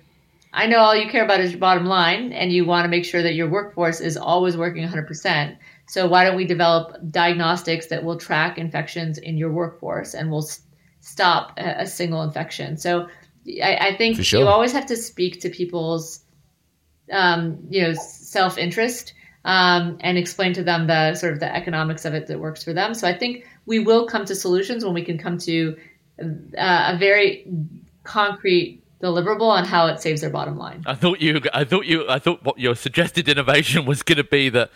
I 0.51 0.65
know 0.65 0.79
all 0.79 0.95
you 0.95 1.09
care 1.09 1.23
about 1.23 1.39
is 1.39 1.51
your 1.51 1.59
bottom 1.59 1.85
line, 1.85 2.33
and 2.33 2.51
you 2.51 2.65
want 2.65 2.85
to 2.85 2.89
make 2.89 3.05
sure 3.05 3.21
that 3.21 3.35
your 3.35 3.47
workforce 3.47 4.01
is 4.01 4.17
always 4.17 4.57
working 4.57 4.85
100%. 4.85 5.57
So 5.87 6.07
why 6.07 6.25
don't 6.25 6.35
we 6.35 6.45
develop 6.45 6.97
diagnostics 7.11 7.85
that 7.87 8.03
will 8.03 8.17
track 8.17 8.57
infections 8.57 9.19
in 9.19 9.37
your 9.37 9.51
workforce 9.51 10.15
and 10.15 10.31
will 10.31 10.49
stop 11.01 11.53
a, 11.57 11.81
a 11.81 11.85
single 11.85 12.23
infection? 12.23 12.77
So 12.77 13.07
I, 13.63 13.75
I 13.75 13.95
think 13.95 14.23
sure. 14.23 14.41
you 14.41 14.47
always 14.47 14.73
have 14.73 14.87
to 14.87 14.97
speak 14.97 15.39
to 15.41 15.49
people's, 15.49 16.23
um, 17.11 17.59
you 17.69 17.83
know, 17.83 17.93
self 17.93 18.57
interest 18.57 19.13
um, 19.45 19.97
and 20.01 20.17
explain 20.17 20.53
to 20.53 20.63
them 20.63 20.87
the 20.87 21.15
sort 21.15 21.33
of 21.33 21.39
the 21.39 21.53
economics 21.53 22.05
of 22.05 22.13
it 22.13 22.27
that 22.27 22.39
works 22.39 22.63
for 22.63 22.73
them. 22.73 22.93
So 22.93 23.07
I 23.07 23.17
think 23.17 23.45
we 23.65 23.79
will 23.79 24.05
come 24.05 24.25
to 24.25 24.35
solutions 24.35 24.85
when 24.85 24.93
we 24.93 25.03
can 25.03 25.17
come 25.17 25.37
to 25.39 25.77
uh, 26.21 26.93
a 26.93 26.97
very 26.97 27.47
concrete 28.03 28.81
deliverable 29.01 29.49
on 29.49 29.65
how 29.65 29.87
it 29.87 29.99
saves 29.99 30.21
their 30.21 30.29
bottom 30.29 30.57
line. 30.57 30.83
I 30.85 30.93
thought 30.93 31.21
you, 31.21 31.41
I 31.53 31.63
thought 31.63 31.85
you, 31.85 32.07
I 32.07 32.19
thought 32.19 32.43
what 32.43 32.59
your 32.59 32.75
suggested 32.75 33.27
innovation 33.27 33.85
was 33.85 34.03
going 34.03 34.17
to 34.17 34.23
be 34.23 34.49
that. 34.49 34.71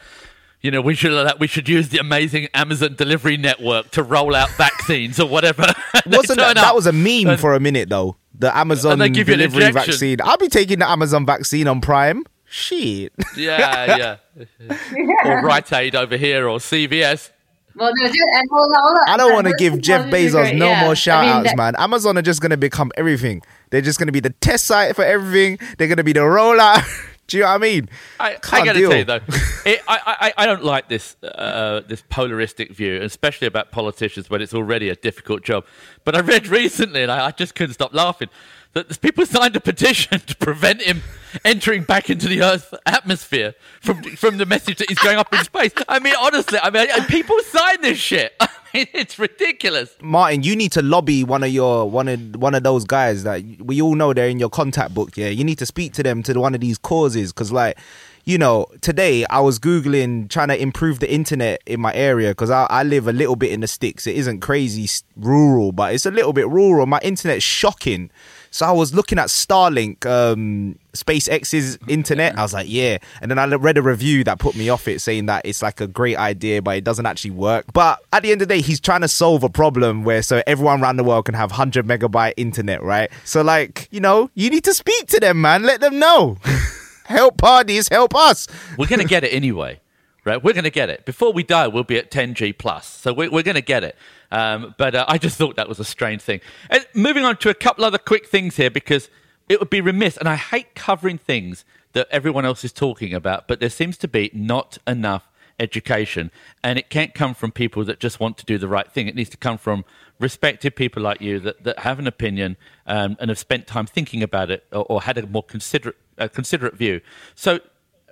You 0.61 0.71
know, 0.71 0.81
we 0.81 0.95
should 0.95 1.39
we 1.39 1.45
should 1.45 1.69
use 1.69 1.89
the 1.89 1.99
amazing 1.99 2.47
Amazon 2.55 2.95
delivery 2.95 3.37
network 3.37 3.91
to 3.91 4.01
roll 4.01 4.33
out 4.33 4.49
vaccines 4.51 5.19
or 5.19 5.29
whatever. 5.29 5.61
Wasn't 6.07 6.39
that, 6.39 6.55
that 6.55 6.73
was 6.73 6.87
a 6.87 6.91
meme 6.91 7.27
and, 7.27 7.39
for 7.39 7.53
a 7.53 7.59
minute 7.59 7.87
though? 7.87 8.15
The 8.33 8.55
Amazon 8.57 8.97
delivery 8.97 9.71
vaccine. 9.71 10.17
I'll 10.23 10.37
be 10.37 10.47
taking 10.47 10.79
the 10.79 10.89
Amazon 10.89 11.23
vaccine 11.23 11.67
on 11.67 11.81
Prime. 11.81 12.23
Shit. 12.56 13.11
Yeah, 13.36 13.98
yeah. 13.98 14.77
or 15.26 15.41
Rite 15.41 15.73
Aid 15.73 15.94
over 15.94 16.15
here, 16.15 16.48
or 16.48 16.60
CVS. 16.60 17.32
Well, 17.76 17.91
no, 17.94 18.07
hold 18.07 18.72
on, 18.72 18.80
hold 18.82 18.98
on. 18.98 19.10
I 19.10 19.18
don't 19.18 19.34
want 19.34 19.48
to 19.48 19.53
give 19.57 19.82
Jeff 19.82 20.10
Bezos 20.10 20.57
no 20.57 20.69
yeah. 20.69 20.86
more 20.86 20.95
shout 20.95 21.26
I 21.26 21.27
mean, 21.27 21.36
outs, 21.36 21.49
that- 21.49 21.57
man. 21.57 21.76
Amazon 21.77 22.18
are 22.18 22.22
just 22.22 22.40
going 22.40 22.52
to 22.52 22.57
become 22.57 22.94
everything. 22.95 23.41
They're 23.72 23.82
just 23.82 23.99
going 23.99 24.07
to 24.07 24.14
be 24.14 24.22
the 24.22 24.30
test 24.30 24.64
site 24.65 24.95
for 24.95 25.03
everything. 25.03 25.60
They're 25.77 25.90
going 25.90 25.98
to 25.98 26.03
be 26.06 26.14
the 26.14 26.22
rollout. 26.22 26.86
Do 27.27 27.38
you 27.38 27.44
know 27.44 27.49
what 27.49 27.56
I 27.56 27.57
mean? 27.57 27.90
I, 28.22 28.38
I 28.52 28.65
got 28.65 28.73
to 28.73 28.82
tell 28.82 28.95
you 28.95 29.03
though, 29.03 29.15
it, 29.65 29.82
I, 29.88 30.32
I, 30.38 30.44
I 30.44 30.45
don't 30.45 30.64
like 30.64 30.88
this 30.88 31.18
uh, 31.23 31.82
this 31.88 32.03
polaristic 32.07 32.72
view, 32.72 33.02
especially 33.02 33.48
about 33.48 33.72
politicians 33.72 34.30
when 34.30 34.41
it's 34.41 34.53
already 34.53 34.88
a 34.90 34.95
difficult 34.95 35.44
job. 35.44 35.65
But 36.06 36.15
I 36.15 36.22
read 36.22 36.48
recently, 36.48 37.02
and 37.03 37.11
I, 37.11 37.26
I 37.26 37.32
just 37.32 37.56
couldn't 37.56 37.73
stop 37.73 37.94
laughing 37.94 38.30
that 38.76 39.02
people 39.02 39.26
signed 39.26 39.56
a 39.56 39.61
petition 39.61 40.19
to 40.19 40.35
prevent 40.35 40.81
him 40.81 41.02
entering 41.43 41.84
back 41.84 42.10
into 42.10 42.27
the 42.27 42.41
Earth's 42.41 42.73
atmosphere 42.85 43.56
from 43.81 44.03
from 44.03 44.38
the 44.38 44.45
message 44.45 44.77
that 44.77 44.89
he's 44.89 44.99
going 44.99 45.18
up 45.18 45.34
in 45.34 45.43
space. 45.43 45.72
I 45.88 45.99
mean, 45.99 46.14
honestly, 46.19 46.60
I 46.61 46.69
mean, 46.69 46.88
people 47.07 47.39
sign 47.41 47.81
this 47.81 47.97
shit. 47.97 48.35
I 48.39 48.49
mean, 48.73 48.88
it's 48.93 49.18
ridiculous. 49.18 49.95
Martin, 50.02 50.43
you 50.43 50.56
need 50.56 50.73
to 50.73 50.81
lobby 50.81 51.23
one 51.23 51.43
of 51.43 51.49
your 51.49 51.89
one 51.89 52.10
of 52.10 52.35
one 52.35 52.53
of 52.53 52.64
those 52.64 52.84
guys 52.84 53.23
that 53.23 53.41
we 53.60 53.81
all 53.81 53.95
know 53.95 54.14
they're 54.14 54.27
in 54.27 54.39
your 54.39 54.49
contact 54.49 54.93
book. 54.93 55.15
Yeah, 55.15 55.30
you 55.30 55.45
need 55.45 55.57
to 55.60 55.65
speak 55.65 55.93
to 55.93 56.03
them 56.03 56.22
to 56.23 56.38
one 56.38 56.53
of 56.53 56.60
these 56.60 56.77
causes 56.77 57.31
because, 57.31 57.53
like, 57.53 57.77
you 58.26 58.38
know, 58.38 58.65
today 58.81 59.23
I 59.30 59.39
was 59.39 59.57
Googling 59.57 60.30
trying 60.30 60.49
to 60.49 60.61
improve 60.61 60.99
the 60.99 61.11
internet 61.11 61.61
in 61.65 61.80
my 61.80 61.93
area 61.93 62.31
because 62.31 62.49
I, 62.49 62.65
I, 62.69 62.84
live 62.84 63.07
a 63.07 63.14
little 63.14 63.35
bit 63.35 63.52
in 63.52 63.61
the 63.61 63.68
sticks. 63.68 64.07
It 64.07 64.15
isn't 64.18 64.39
crazy 64.41 64.89
rural, 65.15 65.72
but 65.72 65.93
it's 65.93 66.06
a 66.06 66.11
little 66.11 66.34
bit 66.34 66.49
rural. 66.49 66.88
My 66.88 66.99
internet's 67.03 67.43
shocking. 67.43 68.10
So 68.56 68.65
I 68.65 68.72
was 68.72 68.94
looking 68.94 69.19
at 69.19 69.27
Starlink, 69.27 70.06
um, 70.06 70.80
SpaceX's 70.94 71.77
internet. 71.90 72.40
I 72.40 72.41
was 72.41 72.53
like, 72.53 72.68
yeah. 72.69 72.99
And 73.19 73.30
then 73.30 73.38
I 73.38 73.53
read 73.53 73.77
a 73.77 73.82
review 73.82 74.23
that 74.23 74.40
put 74.40 74.56
me 74.56 74.69
off 74.69 74.88
it, 74.88 75.02
saying 75.02 75.26
that 75.26 75.45
it's 75.45 75.61
like 75.61 75.82
a 75.82 75.88
great 75.88 76.15
idea, 76.15 76.61
but 76.61 76.77
it 76.77 76.86
doesn't 76.86 77.06
actually 77.06 77.32
work. 77.32 77.65
But 77.73 77.99
at 78.14 78.23
the 78.23 78.32
end 78.32 78.41
of 78.41 78.48
the 78.48 78.56
day, 78.56 78.61
he's 78.61 78.80
trying 78.80 79.02
to 79.02 79.10
solve 79.10 79.44
a 79.44 79.49
problem 79.49 80.06
where 80.06 80.22
so 80.22 80.41
everyone 80.48 80.82
around 80.82 80.95
the 80.95 81.03
world 81.03 81.26
can 81.26 81.34
have 81.36 81.52
100 81.52 81.86
megabyte 81.86 82.36
internet, 82.38 82.82
right? 82.82 83.11
So, 83.26 83.41
like, 83.41 83.90
you 83.91 83.99
know, 83.99 84.30
you 84.36 84.49
need 84.49 84.64
to 84.64 84.73
speak 84.73 85.07
to 85.07 85.19
them, 85.19 85.41
man. 85.41 85.64
Let 85.64 85.82
them 85.82 85.99
know. 85.99 86.38
help 87.03 87.38
parties, 87.38 87.90
help 87.90 88.15
us. 88.15 88.48
We're 88.77 88.88
going 88.88 89.02
to 89.02 89.06
get 89.06 89.26
it 89.26 89.34
anyway 89.34 89.82
right? 90.26 90.44
We're 90.44 90.53
going 90.53 90.64
to 90.65 90.72
get 90.72 90.90
it. 90.90 91.06
Before 91.06 91.32
we 91.32 91.44
die, 91.44 91.68
we'll 91.68 91.84
be 91.84 91.98
at 91.98 92.11
10G 92.11 92.57
plus. 92.57 92.88
So 92.88 93.14
we're, 93.14 93.30
we're 93.30 93.44
going 93.44 93.56
to 93.56 93.61
get 93.61 93.84
it. 93.84 93.95
Um, 94.35 94.75
but 94.77 94.95
uh, 94.95 95.05
I 95.07 95.17
just 95.17 95.37
thought 95.37 95.55
that 95.55 95.69
was 95.69 95.79
a 95.79 95.85
strange 95.85 96.21
thing. 96.21 96.41
And 96.69 96.85
moving 96.93 97.23
on 97.23 97.37
to 97.37 97.49
a 97.49 97.53
couple 97.53 97.85
other 97.85 97.97
quick 97.97 98.27
things 98.27 98.57
here, 98.57 98.69
because 98.69 99.09
it 99.47 99.59
would 99.59 99.69
be 99.69 99.79
remiss, 99.79 100.17
and 100.17 100.27
I 100.27 100.35
hate 100.35 100.75
covering 100.75 101.17
things 101.17 101.63
that 101.93 102.07
everyone 102.11 102.45
else 102.45 102.65
is 102.65 102.73
talking 102.73 103.13
about, 103.13 103.47
but 103.47 103.61
there 103.61 103.69
seems 103.69 103.97
to 103.99 104.07
be 104.09 104.29
not 104.33 104.77
enough 104.85 105.29
education. 105.57 106.31
And 106.61 106.77
it 106.77 106.89
can't 106.89 107.13
come 107.13 107.33
from 107.33 107.53
people 107.53 107.85
that 107.85 108.01
just 108.01 108.19
want 108.19 108.37
to 108.39 108.45
do 108.45 108.57
the 108.57 108.67
right 108.67 108.91
thing. 108.91 109.07
It 109.07 109.15
needs 109.15 109.29
to 109.29 109.37
come 109.37 109.57
from 109.57 109.85
respected 110.19 110.75
people 110.75 111.01
like 111.01 111.21
you 111.21 111.39
that, 111.39 111.63
that 111.63 111.79
have 111.79 111.97
an 111.99 112.07
opinion 112.07 112.57
um, 112.85 113.15
and 113.21 113.29
have 113.29 113.39
spent 113.39 113.67
time 113.67 113.85
thinking 113.85 114.21
about 114.21 114.51
it 114.51 114.65
or, 114.73 114.85
or 114.89 115.01
had 115.03 115.17
a 115.17 115.25
more 115.25 115.43
considerate, 115.43 115.95
uh, 116.17 116.27
considerate 116.27 116.75
view. 116.75 116.99
So 117.35 117.59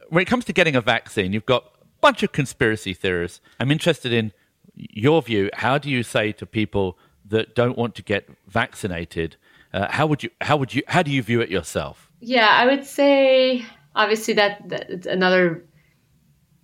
when 0.07 0.21
it 0.21 0.25
comes 0.25 0.45
to 0.45 0.53
getting 0.53 0.77
a 0.77 0.81
vaccine, 0.81 1.33
you've 1.33 1.45
got 1.45 1.63
a 1.65 1.87
bunch 1.99 2.23
of 2.23 2.31
conspiracy 2.31 2.93
theorists. 2.93 3.41
I'm 3.59 3.71
interested 3.71 4.13
in 4.13 4.31
your 4.75 5.21
view. 5.21 5.49
How 5.53 5.77
do 5.77 5.89
you 5.89 6.03
say 6.03 6.31
to 6.33 6.45
people 6.45 6.97
that 7.25 7.55
don't 7.55 7.77
want 7.77 7.95
to 7.95 8.03
get 8.03 8.27
vaccinated? 8.47 9.35
Uh, 9.73 9.87
how 9.89 10.05
would 10.07 10.23
you? 10.23 10.29
How 10.41 10.57
would 10.57 10.73
you? 10.73 10.83
How 10.87 11.03
do 11.03 11.11
you 11.11 11.21
view 11.21 11.41
it 11.41 11.49
yourself? 11.49 12.11
Yeah, 12.19 12.47
I 12.47 12.65
would 12.65 12.85
say 12.85 13.65
obviously 13.95 14.35
that 14.35 14.61
that's 14.67 15.05
another 15.05 15.65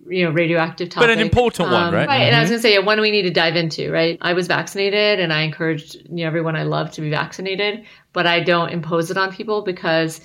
you 0.06 0.24
know 0.24 0.30
radioactive 0.30 0.88
topic, 0.88 1.08
but 1.08 1.10
an 1.10 1.20
important 1.20 1.68
um, 1.68 1.74
one, 1.74 1.94
right? 1.94 2.06
Right. 2.06 2.20
Mm-hmm. 2.20 2.26
And 2.26 2.36
I 2.36 2.40
was 2.40 2.46
mm-hmm. 2.46 2.52
going 2.52 2.58
to 2.58 2.62
say 2.62 2.74
yeah, 2.74 2.78
one 2.80 3.00
we 3.00 3.10
need 3.10 3.22
to 3.22 3.30
dive 3.30 3.56
into. 3.56 3.90
Right. 3.90 4.18
I 4.20 4.32
was 4.32 4.46
vaccinated, 4.46 5.20
and 5.20 5.32
I 5.32 5.42
encouraged 5.42 5.96
you 5.96 6.16
know, 6.16 6.26
everyone 6.26 6.56
I 6.56 6.62
love 6.64 6.92
to 6.92 7.00
be 7.00 7.10
vaccinated, 7.10 7.84
but 8.12 8.26
I 8.26 8.40
don't 8.40 8.70
impose 8.70 9.10
it 9.10 9.16
on 9.16 9.32
people 9.32 9.62
because 9.62 10.20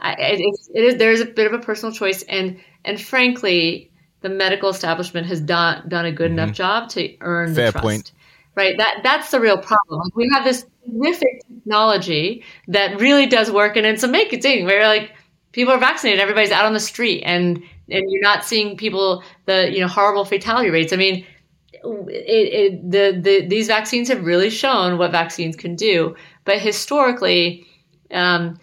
I, 0.00 0.12
it, 0.12 0.40
it 0.74 0.84
is 0.84 0.96
there's 0.96 1.20
a 1.20 1.26
bit 1.26 1.46
of 1.46 1.52
a 1.52 1.62
personal 1.62 1.92
choice, 1.92 2.22
and 2.22 2.60
and 2.84 3.00
frankly, 3.00 3.87
the 4.20 4.28
medical 4.28 4.68
establishment 4.68 5.26
has 5.26 5.40
done 5.40 5.88
done 5.88 6.04
a 6.04 6.12
good 6.12 6.30
mm-hmm. 6.30 6.40
enough 6.40 6.54
job 6.54 6.88
to 6.90 7.16
earn 7.20 7.54
Fair 7.54 7.66
the 7.66 7.72
trust. 7.72 7.84
Point. 7.84 8.12
Right. 8.54 8.76
That 8.76 9.00
that's 9.02 9.30
the 9.30 9.40
real 9.40 9.58
problem. 9.58 10.10
We 10.14 10.28
have 10.32 10.44
this 10.44 10.66
terrific 10.84 11.42
technology 11.46 12.44
that 12.68 13.00
really 13.00 13.26
does 13.26 13.50
work, 13.50 13.76
and 13.76 13.86
it's 13.86 14.02
amazing. 14.02 14.64
Where 14.64 14.88
like 14.88 15.12
people 15.52 15.72
are 15.72 15.78
vaccinated, 15.78 16.20
everybody's 16.20 16.50
out 16.50 16.64
on 16.64 16.72
the 16.72 16.80
street, 16.80 17.22
and 17.22 17.62
and 17.88 18.04
you're 18.08 18.22
not 18.22 18.44
seeing 18.44 18.76
people 18.76 19.22
the 19.46 19.70
you 19.72 19.80
know 19.80 19.86
horrible 19.86 20.24
fatality 20.24 20.70
rates. 20.70 20.92
I 20.92 20.96
mean, 20.96 21.24
it, 21.72 21.82
it, 22.08 22.90
the 22.90 23.20
the 23.20 23.46
these 23.46 23.68
vaccines 23.68 24.08
have 24.08 24.24
really 24.24 24.50
shown 24.50 24.98
what 24.98 25.12
vaccines 25.12 25.56
can 25.56 25.76
do, 25.76 26.16
but 26.44 26.58
historically. 26.58 27.64
Um, 28.10 28.58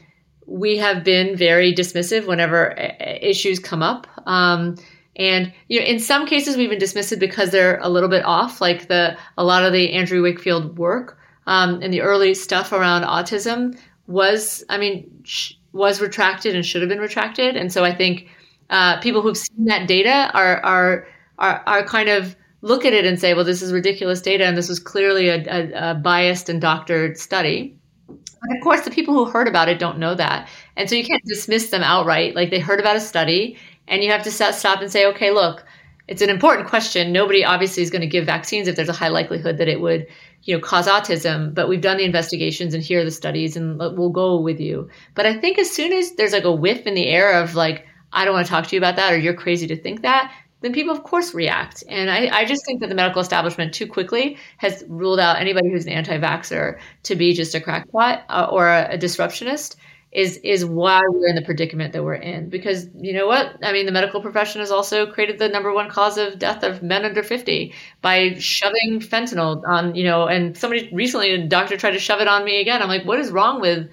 we 0.48 0.77
have 0.77 1.03
been 1.03 1.36
very 1.36 1.73
dismissive 1.73 2.27
whenever 2.27 2.77
uh, 2.80 2.94
issues 2.99 3.60
come 3.60 3.82
up. 3.82 4.07
Um, 4.27 4.76
and 5.16 5.54
you 5.70 5.80
know, 5.80 5.86
in 5.86 6.00
some 6.00 6.26
cases, 6.26 6.58
we've 6.58 6.70
been 6.70 6.80
dismissive 6.80 7.20
because 7.20 7.52
they're 7.52 7.80
a 7.82 7.90
little 7.90 8.10
bit 8.10 8.26
off, 8.26 8.62
like 8.62 8.88
the 8.88 9.18
a 9.38 9.44
lot 9.44 9.64
of 9.64 9.72
the 9.72 9.94
Andrew 9.94 10.22
Wakefield 10.22 10.78
work 10.78 11.18
um, 11.48 11.82
and 11.82 11.94
the 11.94 12.02
early 12.02 12.34
stuff 12.34 12.72
around 12.72 13.04
autism 13.04 13.78
was, 14.08 14.64
I 14.70 14.78
mean, 14.78 15.22
sh- 15.24 15.54
was 15.72 16.02
retracted 16.02 16.56
and 16.56 16.66
should 16.66 16.82
have 16.82 16.90
been 16.90 17.00
retracted. 17.00 17.56
And 17.56 17.72
so 17.72 17.84
I 17.84 17.94
think 17.94 18.30
uh, 18.70 19.00
people 19.00 19.22
who've 19.22 19.38
seen 19.38 19.66
that 19.66 19.88
data 19.88 20.32
are 20.34 20.58
are 20.64 21.08
are, 21.38 21.64
are 21.66 21.84
kind 21.84 22.10
of 22.10 22.36
look 22.62 22.84
at 22.84 22.94
it 22.94 23.06
and 23.06 23.20
say, 23.20 23.34
well, 23.34 23.44
this 23.44 23.62
is 23.62 23.72
ridiculous 23.72 24.22
data, 24.22 24.46
and 24.46 24.58
this 24.58 24.68
was 24.68 24.80
clearly 24.80 25.30
a, 25.30 25.44
a, 25.48 25.92
a 25.92 25.96
biased 25.96 26.50
and 26.50 26.60
doctored 26.60 27.18
study. 27.18 27.78
But 28.08 28.58
of 28.58 28.64
course, 28.64 28.82
the 28.82 28.92
people 28.92 29.14
who 29.14 29.32
heard 29.32 29.48
about 29.48 29.70
it 29.70 29.80
don't 29.80 29.98
know 30.00 30.16
that. 30.16 30.50
And 30.76 30.90
so 30.90 30.96
you 30.96 31.04
can't 31.04 31.24
dismiss 31.26 31.70
them 31.70 31.84
outright. 31.84 32.36
Like 32.36 32.50
they 32.50 32.60
heard 32.60 32.80
about 32.80 32.96
a 32.96 33.00
study 33.00 33.58
and 33.88 34.03
you 34.03 34.12
have 34.12 34.24
to 34.24 34.32
stop 34.32 34.82
and 34.82 34.91
say, 34.91 35.06
okay, 35.07 35.32
look, 35.32 35.66
it's 36.07 36.22
an 36.22 36.30
important 36.30 36.68
question. 36.68 37.12
Nobody 37.12 37.44
obviously 37.44 37.82
is 37.82 37.90
going 37.90 38.02
to 38.02 38.07
give 38.07 38.26
vaccines 38.26 38.68
if 38.68 38.76
there's 38.76 38.90
a 38.90 38.94
high 38.94 39.07
likelihood 39.07 39.57
that 39.57 39.68
it 39.68 39.82
would, 39.82 40.06
you 40.44 40.56
know, 40.56 40.62
cause 40.62 40.88
autism. 40.88 41.53
But 41.53 41.68
we've 41.68 41.82
done 41.82 41.98
the 41.98 42.03
investigations 42.03 42.74
and 42.74 42.84
here 42.84 43.02
are 43.02 43.06
the 43.06 43.12
studies, 43.12 43.57
and 43.57 43.80
we'll 43.80 44.10
go 44.10 44.40
with 44.40 44.60
you. 44.60 44.90
But 45.16 45.26
I 45.26 45.40
think 45.40 45.57
as 45.57 45.72
soon 45.72 45.91
as 45.94 46.12
there's 46.12 46.34
like 46.34 46.44
a 46.44 46.52
whiff 46.52 46.86
in 46.86 46.94
the 46.94 47.07
air 47.07 47.41
of 47.41 47.56
like, 47.56 47.88
I 48.14 48.24
don't 48.24 48.36
want 48.36 48.45
to 48.45 48.52
talk 48.52 48.68
to 48.68 48.76
you 48.76 48.80
about 48.80 48.98
that, 48.98 49.14
or 49.14 49.18
you're 49.18 49.34
crazy 49.34 49.68
to 49.68 49.76
think 49.76 50.03
that, 50.03 50.32
then 50.62 50.74
people 50.74 50.94
of 50.94 51.03
course 51.03 51.34
react. 51.34 51.84
And 51.90 52.10
I, 52.10 52.28
I 52.32 52.45
just 52.45 52.66
think 52.66 52.82
that 52.82 52.90
the 52.90 52.95
medical 52.95 53.22
establishment 53.22 53.74
too 53.74 53.88
quickly 53.88 54.38
has 54.57 54.84
ruled 54.88 55.20
out 55.20 55.40
anybody 55.40 55.70
who's 55.70 55.86
an 55.86 55.91
anti-vaxxer 55.91 56.80
to 57.03 57.16
be 57.16 57.34
just 57.34 57.56
a 57.56 57.62
crackpot 57.62 58.24
uh, 58.30 58.48
or 58.49 58.68
a, 58.70 58.94
a 58.94 58.98
disruptionist 58.98 59.76
is 60.16 60.38
is 60.38 60.64
why 60.64 61.02
we're 61.10 61.28
in 61.28 61.36
the 61.36 61.42
predicament 61.42 61.92
that 61.92 62.02
we're 62.02 62.14
in. 62.14 62.48
Because 62.48 62.88
you 62.96 63.12
know 63.12 63.28
what? 63.28 63.58
I 63.62 63.74
mean, 63.74 63.86
the 63.86 63.92
medical 63.92 64.22
profession 64.22 64.62
has 64.62 64.72
also 64.72 65.12
created 65.12 65.40
the 65.40 65.50
number 65.50 65.74
one 65.74 65.90
cause 65.90 66.18
of 66.18 66.40
death 66.40 66.64
of 66.64 66.82
men 66.82 67.04
under 67.04 67.22
50 67.22 67.74
by 68.02 68.36
shoving 68.36 69.02
fentanyl 69.02 69.62
on, 69.68 69.94
you 69.94 70.06
know, 70.06 70.28
and 70.28 70.58
somebody 70.58 70.90
recently, 70.94 71.32
a 71.32 71.46
doctor 71.46 71.76
tried 71.76 71.92
to 71.92 72.00
shove 72.00 72.22
it 72.22 72.30
on 72.30 72.46
me 72.46 72.62
again. 72.62 72.82
I'm 72.82 72.88
like, 72.88 73.06
what 73.06 73.20
is 73.20 73.30
wrong 73.30 73.60
with 73.60 73.90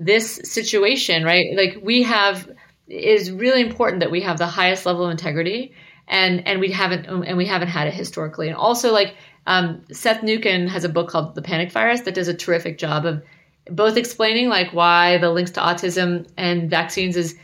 this 0.00 0.40
situation, 0.42 1.22
right? 1.22 1.46
Like 1.54 1.78
we 1.80 2.02
have 2.02 2.50
it 2.88 3.04
is 3.04 3.30
really 3.30 3.60
important 3.60 4.00
that 4.00 4.10
we 4.10 4.22
have 4.22 4.38
the 4.38 4.48
highest 4.48 4.86
level 4.86 5.04
of 5.04 5.12
integrity 5.12 5.72
and 6.08 6.48
and 6.48 6.58
we 6.58 6.72
haven't 6.72 7.06
and 7.06 7.36
we 7.36 7.46
haven't 7.46 7.68
had 7.68 7.86
it 7.86 7.94
historically. 7.94 8.48
And 8.48 8.56
also 8.56 8.92
like 8.92 9.14
um, 9.46 9.84
Seth 9.92 10.22
Mnookin 10.22 10.68
has 10.68 10.82
a 10.82 10.88
book 10.88 11.10
called 11.10 11.36
The 11.36 11.42
Panic 11.42 11.70
Virus 11.70 12.00
that 12.00 12.14
does 12.14 12.26
a 12.26 12.34
terrific 12.34 12.76
job 12.76 13.06
of 13.06 13.22
both 13.70 13.96
explaining 13.96 14.48
like 14.48 14.72
why 14.72 15.18
the 15.18 15.30
links 15.30 15.50
to 15.52 15.60
autism 15.60 16.28
and 16.36 16.68
vaccines 16.70 17.16
is 17.16 17.36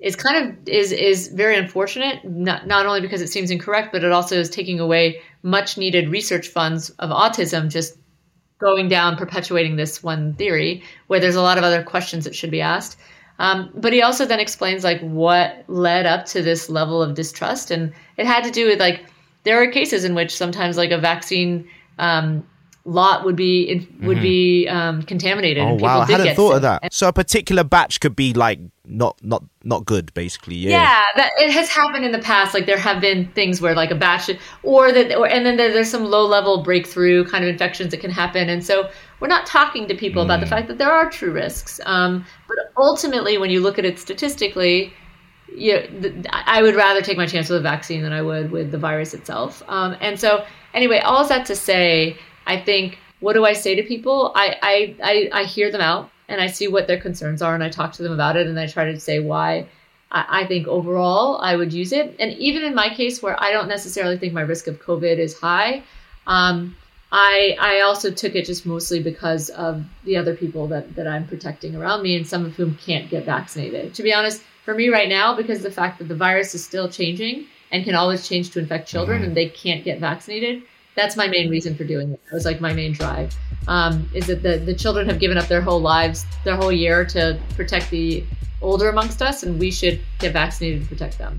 is 0.00 0.14
kind 0.14 0.46
of 0.46 0.68
is 0.68 0.92
is 0.92 1.28
very 1.28 1.56
unfortunate 1.56 2.24
not 2.24 2.66
not 2.66 2.86
only 2.86 3.00
because 3.00 3.20
it 3.20 3.28
seems 3.28 3.50
incorrect 3.50 3.90
but 3.92 4.04
it 4.04 4.12
also 4.12 4.36
is 4.36 4.48
taking 4.48 4.78
away 4.78 5.20
much 5.42 5.76
needed 5.76 6.08
research 6.08 6.48
funds 6.48 6.90
of 6.98 7.10
autism 7.10 7.68
just 7.68 7.98
going 8.58 8.88
down 8.88 9.16
perpetuating 9.16 9.76
this 9.76 10.02
one 10.02 10.34
theory 10.34 10.82
where 11.06 11.20
there's 11.20 11.36
a 11.36 11.42
lot 11.42 11.58
of 11.58 11.64
other 11.64 11.82
questions 11.82 12.24
that 12.24 12.34
should 12.34 12.50
be 12.50 12.60
asked. 12.60 12.98
Um, 13.38 13.70
but 13.74 13.92
he 13.92 14.02
also 14.02 14.26
then 14.26 14.40
explains 14.40 14.82
like 14.82 15.00
what 15.00 15.64
led 15.68 16.06
up 16.06 16.26
to 16.26 16.42
this 16.42 16.68
level 16.68 17.00
of 17.00 17.14
distrust 17.14 17.70
and 17.70 17.92
it 18.16 18.26
had 18.26 18.42
to 18.42 18.50
do 18.50 18.66
with 18.66 18.80
like 18.80 19.04
there 19.44 19.62
are 19.62 19.70
cases 19.70 20.04
in 20.04 20.16
which 20.16 20.36
sometimes 20.36 20.76
like 20.76 20.90
a 20.90 20.98
vaccine 20.98 21.68
um, 21.98 22.44
lot 22.88 23.24
would 23.24 23.36
be 23.36 23.86
would 24.00 24.16
mm-hmm. 24.16 24.22
be 24.22 24.68
um, 24.68 25.02
contaminated. 25.02 25.62
Oh 25.62 25.74
wow, 25.74 26.00
I 26.00 26.06
hadn't 26.06 26.34
thought 26.34 26.48
sick. 26.48 26.56
of 26.56 26.62
that. 26.62 26.92
So 26.92 27.08
a 27.08 27.12
particular 27.12 27.62
batch 27.62 28.00
could 28.00 28.16
be 28.16 28.32
like 28.32 28.58
not 28.84 29.18
not 29.22 29.44
not 29.62 29.84
good, 29.84 30.12
basically. 30.14 30.56
Yeah, 30.56 30.70
yeah, 30.70 31.02
that 31.16 31.32
it 31.38 31.50
has 31.50 31.68
happened 31.68 32.04
in 32.04 32.12
the 32.12 32.18
past. 32.18 32.54
Like 32.54 32.66
there 32.66 32.78
have 32.78 33.00
been 33.00 33.28
things 33.32 33.60
where 33.60 33.74
like 33.74 33.90
a 33.90 33.94
batch, 33.94 34.30
or 34.62 34.90
that, 34.92 35.16
or, 35.16 35.28
and 35.28 35.44
then 35.44 35.56
there's 35.56 35.90
some 35.90 36.04
low 36.04 36.26
level 36.26 36.62
breakthrough 36.62 37.24
kind 37.26 37.44
of 37.44 37.50
infections 37.50 37.90
that 37.90 38.00
can 38.00 38.10
happen, 38.10 38.48
and 38.48 38.64
so 38.64 38.88
we're 39.20 39.28
not 39.28 39.46
talking 39.46 39.86
to 39.88 39.94
people 39.94 40.22
mm. 40.22 40.26
about 40.26 40.40
the 40.40 40.46
mm. 40.46 40.50
fact 40.50 40.68
that 40.68 40.78
there 40.78 40.90
are 40.90 41.10
true 41.10 41.30
risks. 41.30 41.80
Um, 41.84 42.24
but 42.48 42.56
ultimately, 42.76 43.36
when 43.38 43.50
you 43.50 43.60
look 43.60 43.78
at 43.78 43.84
it 43.84 43.98
statistically. 43.98 44.92
You 45.50 45.80
know, 45.90 46.12
I 46.30 46.60
would 46.60 46.74
rather 46.74 47.00
take 47.00 47.16
my 47.16 47.24
chance 47.24 47.48
with 47.48 47.60
a 47.60 47.62
vaccine 47.62 48.02
than 48.02 48.12
I 48.12 48.20
would 48.20 48.50
with 48.50 48.70
the 48.70 48.76
virus 48.76 49.14
itself. 49.14 49.62
Um, 49.66 49.96
and 49.98 50.20
so, 50.20 50.44
anyway, 50.74 50.98
all 50.98 51.26
that 51.26 51.46
to 51.46 51.56
say, 51.56 52.18
I 52.48 52.60
think, 52.60 52.98
what 53.20 53.34
do 53.34 53.44
I 53.44 53.52
say 53.52 53.74
to 53.76 53.82
people? 53.82 54.32
I, 54.34 54.56
I, 54.62 54.96
I, 55.02 55.40
I 55.40 55.44
hear 55.44 55.70
them 55.70 55.80
out 55.80 56.10
and 56.28 56.40
I 56.40 56.48
see 56.48 56.66
what 56.66 56.86
their 56.86 57.00
concerns 57.00 57.42
are 57.42 57.54
and 57.54 57.62
I 57.62 57.68
talk 57.68 57.92
to 57.94 58.02
them 58.02 58.12
about 58.12 58.36
it 58.36 58.46
and 58.46 58.58
I 58.58 58.66
try 58.66 58.90
to 58.90 58.98
say 58.98 59.20
why 59.20 59.68
I, 60.10 60.42
I 60.42 60.46
think 60.46 60.66
overall 60.66 61.38
I 61.40 61.54
would 61.54 61.72
use 61.72 61.92
it. 61.92 62.16
And 62.18 62.32
even 62.32 62.62
in 62.64 62.74
my 62.74 62.88
case 62.94 63.22
where 63.22 63.40
I 63.40 63.52
don't 63.52 63.68
necessarily 63.68 64.18
think 64.18 64.32
my 64.32 64.40
risk 64.40 64.66
of 64.66 64.82
COVID 64.82 65.18
is 65.18 65.38
high, 65.38 65.82
um, 66.26 66.76
I 67.10 67.56
I 67.58 67.80
also 67.80 68.10
took 68.10 68.34
it 68.34 68.44
just 68.44 68.66
mostly 68.66 69.02
because 69.02 69.48
of 69.50 69.82
the 70.04 70.16
other 70.16 70.34
people 70.36 70.66
that, 70.68 70.94
that 70.94 71.08
I'm 71.08 71.26
protecting 71.26 71.74
around 71.74 72.02
me 72.02 72.16
and 72.16 72.26
some 72.26 72.44
of 72.44 72.54
whom 72.54 72.74
can't 72.76 73.08
get 73.10 73.24
vaccinated. 73.24 73.94
To 73.94 74.02
be 74.02 74.12
honest, 74.12 74.42
for 74.64 74.74
me 74.74 74.90
right 74.90 75.08
now, 75.08 75.34
because 75.34 75.62
the 75.62 75.70
fact 75.70 75.98
that 75.98 76.08
the 76.08 76.14
virus 76.14 76.54
is 76.54 76.62
still 76.62 76.88
changing 76.88 77.46
and 77.72 77.84
can 77.84 77.94
always 77.94 78.28
change 78.28 78.50
to 78.50 78.58
infect 78.58 78.88
children 78.88 79.20
mm-hmm. 79.20 79.28
and 79.28 79.36
they 79.36 79.48
can't 79.48 79.84
get 79.84 80.00
vaccinated, 80.00 80.62
that's 80.98 81.16
my 81.16 81.28
main 81.28 81.48
reason 81.48 81.74
for 81.76 81.84
doing 81.84 82.12
it. 82.12 82.20
It 82.26 82.34
was 82.34 82.44
like 82.44 82.60
my 82.60 82.72
main 82.72 82.92
drive. 82.92 83.34
Um, 83.68 84.08
is 84.14 84.26
that 84.26 84.42
the, 84.42 84.58
the 84.58 84.74
children 84.74 85.08
have 85.08 85.20
given 85.20 85.38
up 85.38 85.46
their 85.46 85.60
whole 85.60 85.80
lives, 85.80 86.24
their 86.44 86.56
whole 86.56 86.72
year 86.72 87.04
to 87.06 87.38
protect 87.54 87.90
the 87.90 88.24
older 88.62 88.88
amongst 88.88 89.22
us, 89.22 89.42
and 89.42 89.60
we 89.60 89.70
should 89.70 90.00
get 90.18 90.32
vaccinated 90.32 90.82
to 90.82 90.88
protect 90.88 91.18
them. 91.18 91.38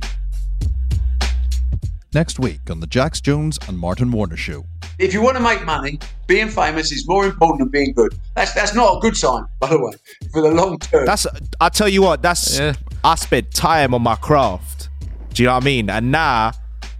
Next 2.13 2.39
week 2.39 2.71
on 2.71 2.79
the 2.79 2.87
Jax 2.87 3.21
Jones 3.21 3.59
and 3.67 3.77
Martin 3.77 4.11
Warner 4.11 4.37
Show. 4.37 4.65
If 4.97 5.13
you 5.13 5.21
want 5.21 5.37
to 5.37 5.43
make 5.43 5.63
money, 5.65 5.99
being 6.27 6.49
famous 6.49 6.91
is 6.91 7.07
more 7.07 7.25
important 7.25 7.59
than 7.59 7.69
being 7.69 7.93
good. 7.93 8.17
That's 8.35 8.53
that's 8.53 8.73
not 8.73 8.97
a 8.97 8.99
good 8.99 9.15
sign, 9.15 9.45
by 9.59 9.69
the 9.69 9.79
way, 9.79 9.93
for 10.31 10.41
the 10.41 10.51
long 10.51 10.79
term. 10.79 11.05
That's 11.05 11.27
I 11.61 11.69
tell 11.69 11.87
you 11.87 12.01
what, 12.01 12.21
that's 12.21 12.57
yeah. 12.57 12.73
I 13.03 13.15
spent 13.15 13.53
time 13.53 13.93
on 13.93 14.01
my 14.01 14.15
craft. 14.15 14.89
Do 15.33 15.43
you 15.43 15.47
know 15.47 15.55
what 15.55 15.63
I 15.63 15.65
mean? 15.65 15.89
And 15.89 16.11
now 16.11 16.51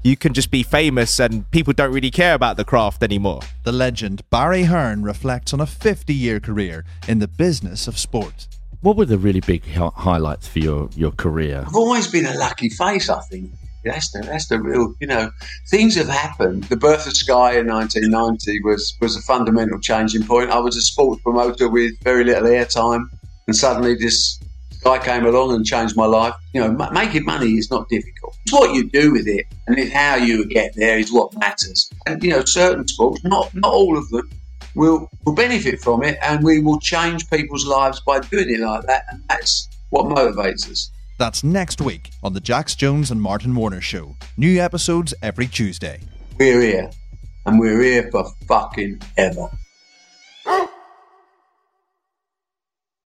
you 0.03 0.15
can 0.15 0.33
just 0.33 0.49
be 0.49 0.63
famous 0.63 1.19
and 1.19 1.49
people 1.51 1.73
don't 1.73 1.91
really 1.91 2.11
care 2.11 2.33
about 2.33 2.57
the 2.57 2.63
craft 2.63 3.03
anymore. 3.03 3.41
The 3.63 3.71
legend 3.71 4.27
Barry 4.29 4.63
Hearn 4.63 5.03
reflects 5.03 5.53
on 5.53 5.59
a 5.59 5.65
50 5.65 6.13
year 6.13 6.39
career 6.39 6.85
in 7.07 7.19
the 7.19 7.27
business 7.27 7.87
of 7.87 7.97
sport. 7.97 8.47
What 8.81 8.95
were 8.95 9.05
the 9.05 9.17
really 9.17 9.41
big 9.41 9.63
highlights 9.73 10.47
for 10.47 10.59
your, 10.59 10.89
your 10.95 11.11
career? 11.11 11.65
I've 11.67 11.75
always 11.75 12.07
been 12.07 12.25
a 12.25 12.37
lucky 12.37 12.69
face, 12.69 13.09
I 13.09 13.19
think. 13.21 13.51
That's 13.83 14.11
the, 14.11 14.21
that's 14.21 14.47
the 14.47 14.61
real, 14.61 14.93
you 14.99 15.07
know, 15.07 15.31
things 15.69 15.95
have 15.95 16.07
happened. 16.07 16.65
The 16.65 16.77
birth 16.77 17.05
of 17.05 17.13
Sky 17.13 17.57
in 17.57 17.67
1990 17.67 18.61
was, 18.63 18.95
was 19.01 19.17
a 19.17 19.21
fundamental 19.21 19.79
changing 19.79 20.23
point. 20.23 20.49
I 20.49 20.59
was 20.59 20.77
a 20.77 20.81
sports 20.81 21.21
promoter 21.23 21.69
with 21.69 21.99
very 22.03 22.23
little 22.23 22.43
airtime, 22.43 23.05
and 23.47 23.55
suddenly 23.55 23.95
this 23.95 24.38
guy 24.83 24.97
came 24.99 25.25
along 25.25 25.53
and 25.53 25.65
changed 25.65 25.95
my 25.95 26.05
life. 26.05 26.33
You 26.53 26.61
know, 26.61 26.89
making 26.91 27.25
money 27.25 27.57
is 27.57 27.69
not 27.69 27.89
difficult. 27.89 28.35
It's 28.43 28.53
what 28.53 28.73
you 28.73 28.89
do 28.89 29.11
with 29.11 29.27
it 29.27 29.45
and 29.69 29.77
it's 29.77 29.93
how 29.93 30.15
you 30.15 30.45
get 30.45 30.73
there 30.75 30.97
is 30.97 31.13
what 31.13 31.37
matters. 31.37 31.89
And 32.07 32.21
you 32.23 32.31
know, 32.31 32.43
certain 32.43 32.87
sports, 32.87 33.23
not 33.23 33.53
not 33.53 33.71
all 33.71 33.97
of 33.97 34.09
them, 34.09 34.29
will 34.75 35.09
will 35.25 35.33
benefit 35.33 35.79
from 35.79 36.03
it, 36.03 36.17
and 36.21 36.43
we 36.43 36.59
will 36.59 36.79
change 36.79 37.29
people's 37.29 37.65
lives 37.65 38.01
by 38.01 38.19
doing 38.19 38.49
it 38.49 38.59
like 38.59 38.85
that. 38.87 39.05
And 39.11 39.23
that's 39.29 39.69
what 39.91 40.05
motivates 40.05 40.69
us. 40.69 40.89
That's 41.19 41.43
next 41.43 41.81
week 41.81 42.11
on 42.23 42.33
the 42.33 42.39
Jax 42.39 42.75
Jones 42.75 43.11
and 43.11 43.21
Martin 43.21 43.53
Warner 43.53 43.81
Show. 43.81 44.15
New 44.37 44.59
episodes 44.59 45.13
every 45.21 45.47
Tuesday. 45.47 45.99
We're 46.39 46.61
here, 46.61 46.89
and 47.45 47.59
we're 47.59 47.81
here 47.81 48.09
for 48.11 48.25
fucking 48.47 49.01
ever. 49.17 49.49